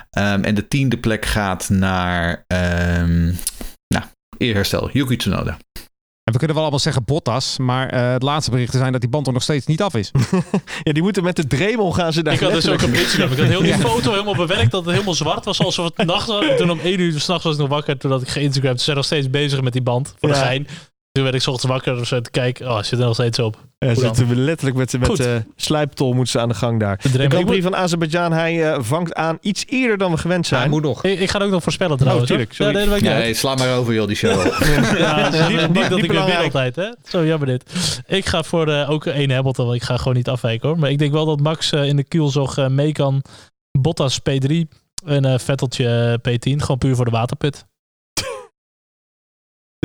Ehm, 0.09 0.43
en 0.43 0.55
de 0.55 0.67
tiende 0.67 0.97
plek 0.97 1.25
gaat 1.25 1.69
naar 1.69 2.43
ehm 2.47 3.25
nou, 3.87 4.03
eerherstel, 4.37 4.89
Yuki 4.91 5.15
Tsunoda. 5.15 5.57
En 6.23 6.31
we 6.33 6.37
kunnen 6.37 6.55
wel 6.55 6.61
allemaal 6.65 6.83
zeggen 6.83 7.03
Bottas. 7.05 7.57
Maar 7.57 7.89
eh, 7.89 8.11
het 8.11 8.21
laatste 8.23 8.51
berichten 8.51 8.79
zijn 8.79 8.91
dat 8.91 9.01
die 9.01 9.09
band 9.09 9.27
er 9.27 9.33
nog 9.33 9.43
steeds 9.43 9.65
niet 9.65 9.81
af 9.81 9.93
is. 9.95 10.11
Ja, 10.83 10.93
die 10.93 11.03
moeten 11.03 11.23
met 11.23 11.35
de 11.35 11.47
Dremel 11.47 11.91
gaan 11.91 12.13
ze 12.13 12.23
daar 12.23 12.33
Ik 12.33 12.39
had 12.39 12.51
dus 12.51 12.67
ook 12.69 12.83
op 12.83 12.89
Instagram. 12.89 13.31
Ik 13.31 13.37
had 13.37 13.47
heel 13.47 13.61
die 13.61 13.73
foto 13.73 14.11
helemaal 14.11 14.35
bewerkt 14.35 14.71
dat 14.71 14.83
het 14.83 14.93
helemaal 14.93 15.13
zwart 15.13 15.45
was. 15.45 15.59
Alsof 15.59 15.91
het 15.95 16.07
nacht 16.07 16.27
was. 16.27 16.45
En 16.47 16.57
toen 16.57 16.69
om 16.71 16.79
1 16.79 16.99
uur 16.99 17.19
s'nachts 17.19 17.43
was 17.43 17.53
ik 17.53 17.59
nog 17.59 17.69
wakker. 17.69 17.97
Toen 17.97 18.11
had 18.11 18.21
ik 18.21 18.27
geïnstagramd. 18.27 18.77
Ze 18.77 18.83
zijn 18.83 18.95
nog 18.95 19.05
steeds 19.05 19.29
bezig 19.29 19.61
met 19.61 19.73
die 19.73 19.81
band. 19.81 20.13
Voor 20.19 20.29
de 20.29 20.35
Ja. 20.35 20.41
gein. 20.41 20.67
Toen 21.15 21.23
werd 21.23 21.35
ik 21.35 21.41
's 21.41 21.47
ochtends 21.47 21.73
wakker 21.73 21.99
of 21.99 22.07
zo 22.07 22.21
te 22.21 22.31
kijken. 22.31 22.67
Oh, 22.69 22.81
zit 22.81 22.99
er 22.99 23.05
nog 23.05 23.13
steeds 23.13 23.39
op. 23.39 23.57
Ja, 23.77 23.93
ze 23.93 23.99
zitten 23.99 24.35
letterlijk 24.39 24.77
met, 24.77 24.99
met 24.99 25.07
Goed. 25.07 25.19
eh, 25.19 25.35
slijptol 25.55 26.13
moeten 26.13 26.31
ze 26.31 26.39
aan 26.39 26.49
de 26.49 26.55
gang 26.55 26.79
daar. 26.79 26.99
De 27.01 27.09
De. 27.11 27.29
Grand 27.29 27.45
Prix 27.45 27.63
van 27.63 27.75
Azerbeidzjan, 27.75 28.31
hij 28.31 28.71
eh, 28.73 28.77
vangt 28.81 29.13
aan 29.13 29.37
iets 29.41 29.63
eerder 29.67 29.97
dan 29.97 30.11
we 30.11 30.17
gewend 30.17 30.49
Hij 30.49 30.59
zijn. 30.59 30.69
moet 30.69 30.81
nog. 30.81 31.03
ik, 31.03 31.19
ik 31.19 31.29
ga 31.29 31.37
het 31.37 31.47
ook 31.47 31.53
nog 31.53 31.63
voorspellen 31.63 31.97
trouwens. 31.97 32.27
tuurlijk, 32.27 32.57
hoor. 32.57 32.71
sorry. 32.71 32.89
Ja, 32.89 32.99
nee, 33.13 33.13
Nee, 33.23 33.33
sla 33.33 33.55
maar 33.55 33.77
over 33.77 33.93
joh, 33.93 34.07
die 34.07 34.15
show. 34.15 34.45
Ja, 34.97 35.29
niet, 35.49 35.73
niet 35.73 35.89
dat 35.89 36.03
ik 36.03 36.11
weer 36.11 36.37
altijd, 36.37 36.75
hè? 36.75 36.89
Zo 37.03 37.25
jammer 37.25 37.47
dit. 37.47 37.63
Ik 38.07 38.25
ga 38.25 38.43
voor 38.43 38.67
eh, 38.67 38.89
ook 38.89 39.05
één 39.05 39.31
Hamilton, 39.31 39.65
want 39.65 39.77
ik 39.77 39.83
ga 39.83 39.97
gewoon 39.97 40.13
niet 40.15 40.29
afwijken 40.29 40.69
hoor. 40.69 40.79
Maar 40.79 40.89
ik 40.89 40.97
denk 40.97 41.11
wel 41.11 41.25
dat 41.25 41.39
Max 41.39 41.71
eh, 41.71 41.83
in 41.87 41.95
de 41.95 42.03
kielzog 42.03 42.57
eh, 42.57 42.67
mee 42.67 42.91
kan. 42.91 43.21
Bottas 43.79 44.19
P3 44.19 44.51
en 45.05 45.25
eh 45.25 45.39
Vetteltje 45.39 46.19
eh, 46.23 46.33
P10. 46.33 46.55
Gewoon 46.57 46.77
puur 46.77 46.95
voor 46.95 47.05
de 47.05 47.11
waterput. 47.11 47.65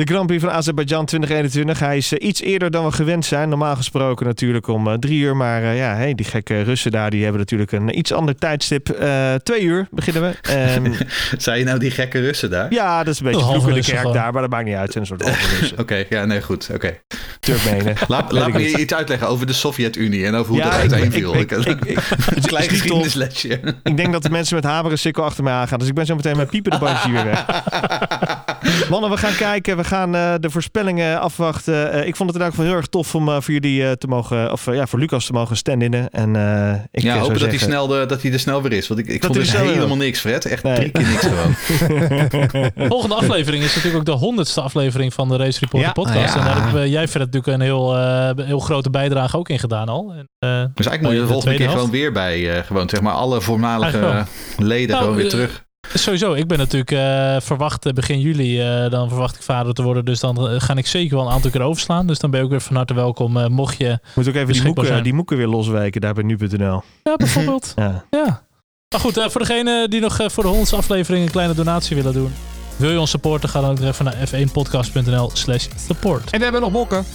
De 0.01 0.07
Grand 0.13 0.27
Prix 0.27 0.43
van 0.43 0.51
Azerbeidzjan 0.51 1.05
2021. 1.05 1.79
Hij 1.79 1.97
is 1.97 2.11
eh, 2.13 2.27
iets 2.27 2.41
eerder 2.41 2.71
dan 2.71 2.85
we 2.85 2.91
gewend 2.91 3.25
zijn. 3.25 3.49
Normaal 3.49 3.75
gesproken 3.75 4.25
natuurlijk 4.25 4.67
om 4.67 4.87
eh, 4.87 4.93
drie 4.93 5.19
uur. 5.19 5.35
Maar 5.35 5.63
eh, 5.63 5.77
ja, 5.77 5.95
hey, 5.95 6.15
die 6.15 6.25
gekke 6.25 6.61
Russen 6.61 6.91
daar, 6.91 7.09
die 7.09 7.21
hebben 7.21 7.39
natuurlijk 7.39 7.71
een 7.71 7.97
iets 7.97 8.13
ander 8.13 8.35
tijdstip. 8.35 8.89
Eh, 8.89 9.33
twee 9.33 9.61
uur 9.61 9.87
beginnen 9.91 10.21
we. 10.23 10.35
En, 10.51 10.93
Zei 11.37 11.59
je 11.59 11.65
nou 11.65 11.79
die 11.79 11.91
gekke 11.91 12.19
Russen 12.19 12.49
daar? 12.49 12.73
ja, 12.73 13.03
dat 13.03 13.13
is 13.13 13.19
een 13.19 13.25
beetje 13.25 13.45
de 13.59 13.65
Russen 13.65 13.83
kerk 13.83 13.97
gewoon. 13.99 14.13
daar. 14.15 14.31
Maar 14.33 14.41
dat 14.41 14.51
maakt 14.51 14.65
niet 14.65 14.75
uit. 14.75 14.93
Het 14.93 15.07
zijn 15.07 15.19
een 15.21 15.35
soort. 15.65 15.79
Oké, 15.81 16.05
ja, 16.09 16.25
nee, 16.25 16.41
goed. 16.41 16.69
Oké. 16.73 16.97
Turkmenen. 17.39 17.95
Laat, 18.07 18.31
laat 18.31 18.47
ik 18.47 18.53
me 18.53 18.59
niet. 18.59 18.77
iets 18.77 18.93
uitleggen 18.93 19.27
over 19.27 19.45
de 19.47 19.53
Sovjet-Unie 19.53 20.25
en 20.25 20.35
over 20.35 20.51
hoe 20.51 20.61
Ja, 20.61 20.65
ik- 20.73 20.79
uiteen 20.91 21.11
viel. 21.11 21.35
ik- 21.35 21.51
ik- 21.51 21.65
ik- 21.85 21.97
een 22.35 22.41
klein 22.41 22.69
geschiedenislesje. 22.69 23.59
Ik 23.83 23.97
denk 23.97 24.11
dat 24.11 24.23
de 24.23 24.29
mensen 24.29 24.55
met 24.55 24.63
hamer 24.63 24.91
en 24.91 24.99
sikkel 24.99 25.23
achter 25.23 25.43
mij 25.43 25.53
aangaan. 25.53 25.79
Dus 25.79 25.87
ik 25.87 25.93
ben 25.93 26.05
zo 26.05 26.15
meteen 26.15 26.37
met 26.37 26.49
piepen 26.49 26.71
de 26.71 26.77
bandje 26.79 27.11
weer 27.11 27.23
weg. 27.25 27.45
Mannen, 28.89 29.09
we 29.09 29.17
gaan 29.17 29.35
kijken. 29.35 29.77
We 29.77 29.83
gaan 29.83 30.15
eh, 30.15 30.33
de 30.39 30.49
voorspellingen 30.49 31.19
afwachten. 31.21 31.91
Eh, 31.91 32.07
ik 32.07 32.15
vond 32.15 32.29
het 32.29 32.37
in 32.37 32.43
elk 32.45 32.51
geval 32.55 32.65
heel 32.69 32.75
erg 32.79 32.87
tof 32.87 33.15
om 33.15 33.27
eh, 33.29 33.41
voor 33.41 33.53
jullie 33.53 33.85
eh, 33.85 33.91
te 33.91 34.07
mogen... 34.07 34.51
Of 34.51 34.65
ja, 34.65 34.87
voor 34.87 34.99
Lucas 34.99 35.25
te 35.25 35.33
mogen 35.33 35.57
stand-innen. 35.57 36.09
En 36.09 36.35
eh, 36.35 36.73
ik 36.91 37.01
Ja, 37.03 37.17
hopen 37.17 37.39
dat 37.39 37.49
hij, 37.49 37.57
snel 37.57 37.87
de, 37.87 38.05
dat 38.07 38.21
hij 38.21 38.31
er 38.31 38.39
snel 38.39 38.61
weer 38.61 38.73
is. 38.73 38.87
Want 38.87 38.99
ik, 38.99 39.07
ik 39.07 39.21
Dat 39.21 39.31
vond 39.35 39.45
dus 39.45 39.53
er 39.53 39.59
helemaal 39.59 39.97
niks, 39.97 40.19
Fred. 40.19 40.45
Echt 40.45 40.63
Nee. 40.63 40.75
drie 40.75 40.91
keer 40.91 41.07
niks 41.07 41.25
gewoon. 41.31 41.55
De 42.75 42.87
volgende 42.87 43.15
aflevering 43.15 43.63
is 43.63 43.75
natuurlijk 43.75 43.97
ook 44.09 44.19
de 44.19 44.25
honderdste 44.25 44.61
aflevering 44.61 45.13
van 45.13 45.29
de 45.29 45.37
Race 45.37 45.59
Reporter 45.59 45.87
Ja. 45.87 45.93
podcast. 45.93 46.33
Ja. 46.33 46.39
En 46.39 46.45
daar 46.45 46.63
hebben 46.63 46.89
jij 46.89 47.07
Fred 47.07 47.25
natuurlijk 47.25 47.53
een 47.53 47.61
heel, 47.61 47.95
eh, 47.97 48.45
heel 48.45 48.59
grote 48.59 48.89
bijdrage 48.89 49.37
ook 49.37 49.49
in 49.49 49.59
gedaan 49.59 49.87
al. 49.89 50.13
En, 50.17 50.27
eh, 50.39 50.49
Dus 50.75 50.85
eigenlijk 50.87 51.01
moet 51.01 51.11
je 51.11 51.17
de 51.17 51.21
de 51.21 51.31
volgende 51.31 51.55
keer 51.57 51.69
gewoon 51.69 51.91
weer 51.91 52.11
bij. 52.11 52.55
eh, 52.57 52.63
gewoon 52.65 52.89
zeg 52.89 53.01
maar 53.01 53.13
alle 53.13 53.41
voormalige 53.41 54.25
leden 54.57 54.89
Nou, 54.89 55.01
gewoon 55.01 55.15
weer 55.17 55.29
terug. 55.29 55.63
Sowieso, 55.93 56.33
ik 56.33 56.47
ben 56.47 56.57
natuurlijk 56.57 56.91
eh, 56.91 57.35
verwacht 57.41 57.85
eh, 57.85 57.93
begin 57.93 58.19
juli, 58.19 58.61
eh, 58.61 58.89
dan 58.89 59.07
verwacht 59.09 59.35
ik 59.35 59.41
vader 59.41 59.73
te 59.73 59.83
worden. 59.83 60.05
Dus 60.05 60.19
dan 60.19 60.61
ga 60.61 60.75
ik 60.75 60.87
zeker 60.87 61.15
wel 61.17 61.25
een 61.25 61.31
aantal 61.31 61.51
keer 61.51 61.61
overslaan. 61.61 62.07
Dus 62.07 62.19
dan 62.19 62.29
ben 62.31 62.39
je 62.39 62.45
ook 62.45 62.51
weer 62.51 62.61
van 62.61 62.75
harte 62.75 62.93
welkom. 62.93 63.37
eh, 63.37 63.47
mocht 63.47 63.77
je, 63.77 63.99
Moet 64.15 64.27
ook 64.27 64.35
even 64.35 64.53
die 64.53 64.63
moeken, 64.63 64.85
zijn. 64.85 65.03
die 65.03 65.13
moeken 65.13 65.37
weer 65.37 65.47
loswijken 65.47 66.01
daar 66.01 66.13
bij 66.13 66.23
nu.nl. 66.23 66.83
ja 67.03 67.15
bijvoorbeeld, 67.15 67.73
Ja. 67.75 68.03
ja. 68.09 68.41
Maar 68.89 68.99
goed, 68.99 69.17
eh, 69.17 69.29
voor 69.29 69.41
degene 69.41 69.87
die 69.89 69.99
nog 70.01 70.19
eh, 70.19 70.29
voor 70.29 70.43
de 70.43 70.49
honderdste 70.49 70.77
aflevering 70.77 71.25
een 71.25 71.31
kleine 71.31 71.53
donatie 71.53 71.95
willen 71.95 72.13
doen. 72.13 72.33
Wil 72.75 72.91
je 72.91 72.99
ons 72.99 73.09
supporten, 73.09 73.49
ga 73.49 73.61
dan 73.61 73.69
ook 73.69 73.79
even 73.79 74.05
naar 74.05 74.15
f1podcast.nl 74.27 75.29
slash 75.33 75.67
support. 75.87 76.29
En 76.31 76.37
we 76.37 76.43
hebben 76.43 76.61
nog 76.61 76.71
mokken. 76.71 77.05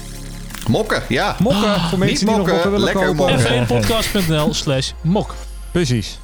Mokken, 0.69 1.03
ja. 1.09 1.37
Mokken 1.39 1.81
voor 1.81 1.99
mensen 2.05 2.27
die 2.27 2.37
nog 2.37 2.47
mokken, 2.47 2.55
mokken 2.55 2.71
willen 2.71 2.85
lekker 2.95 3.15
kopen. 3.15 3.67
mokken. 3.67 4.25
f1podcast.nl 4.25 4.55
slash 4.55 4.91
mok. 5.01 5.35
Precies. 5.73 6.19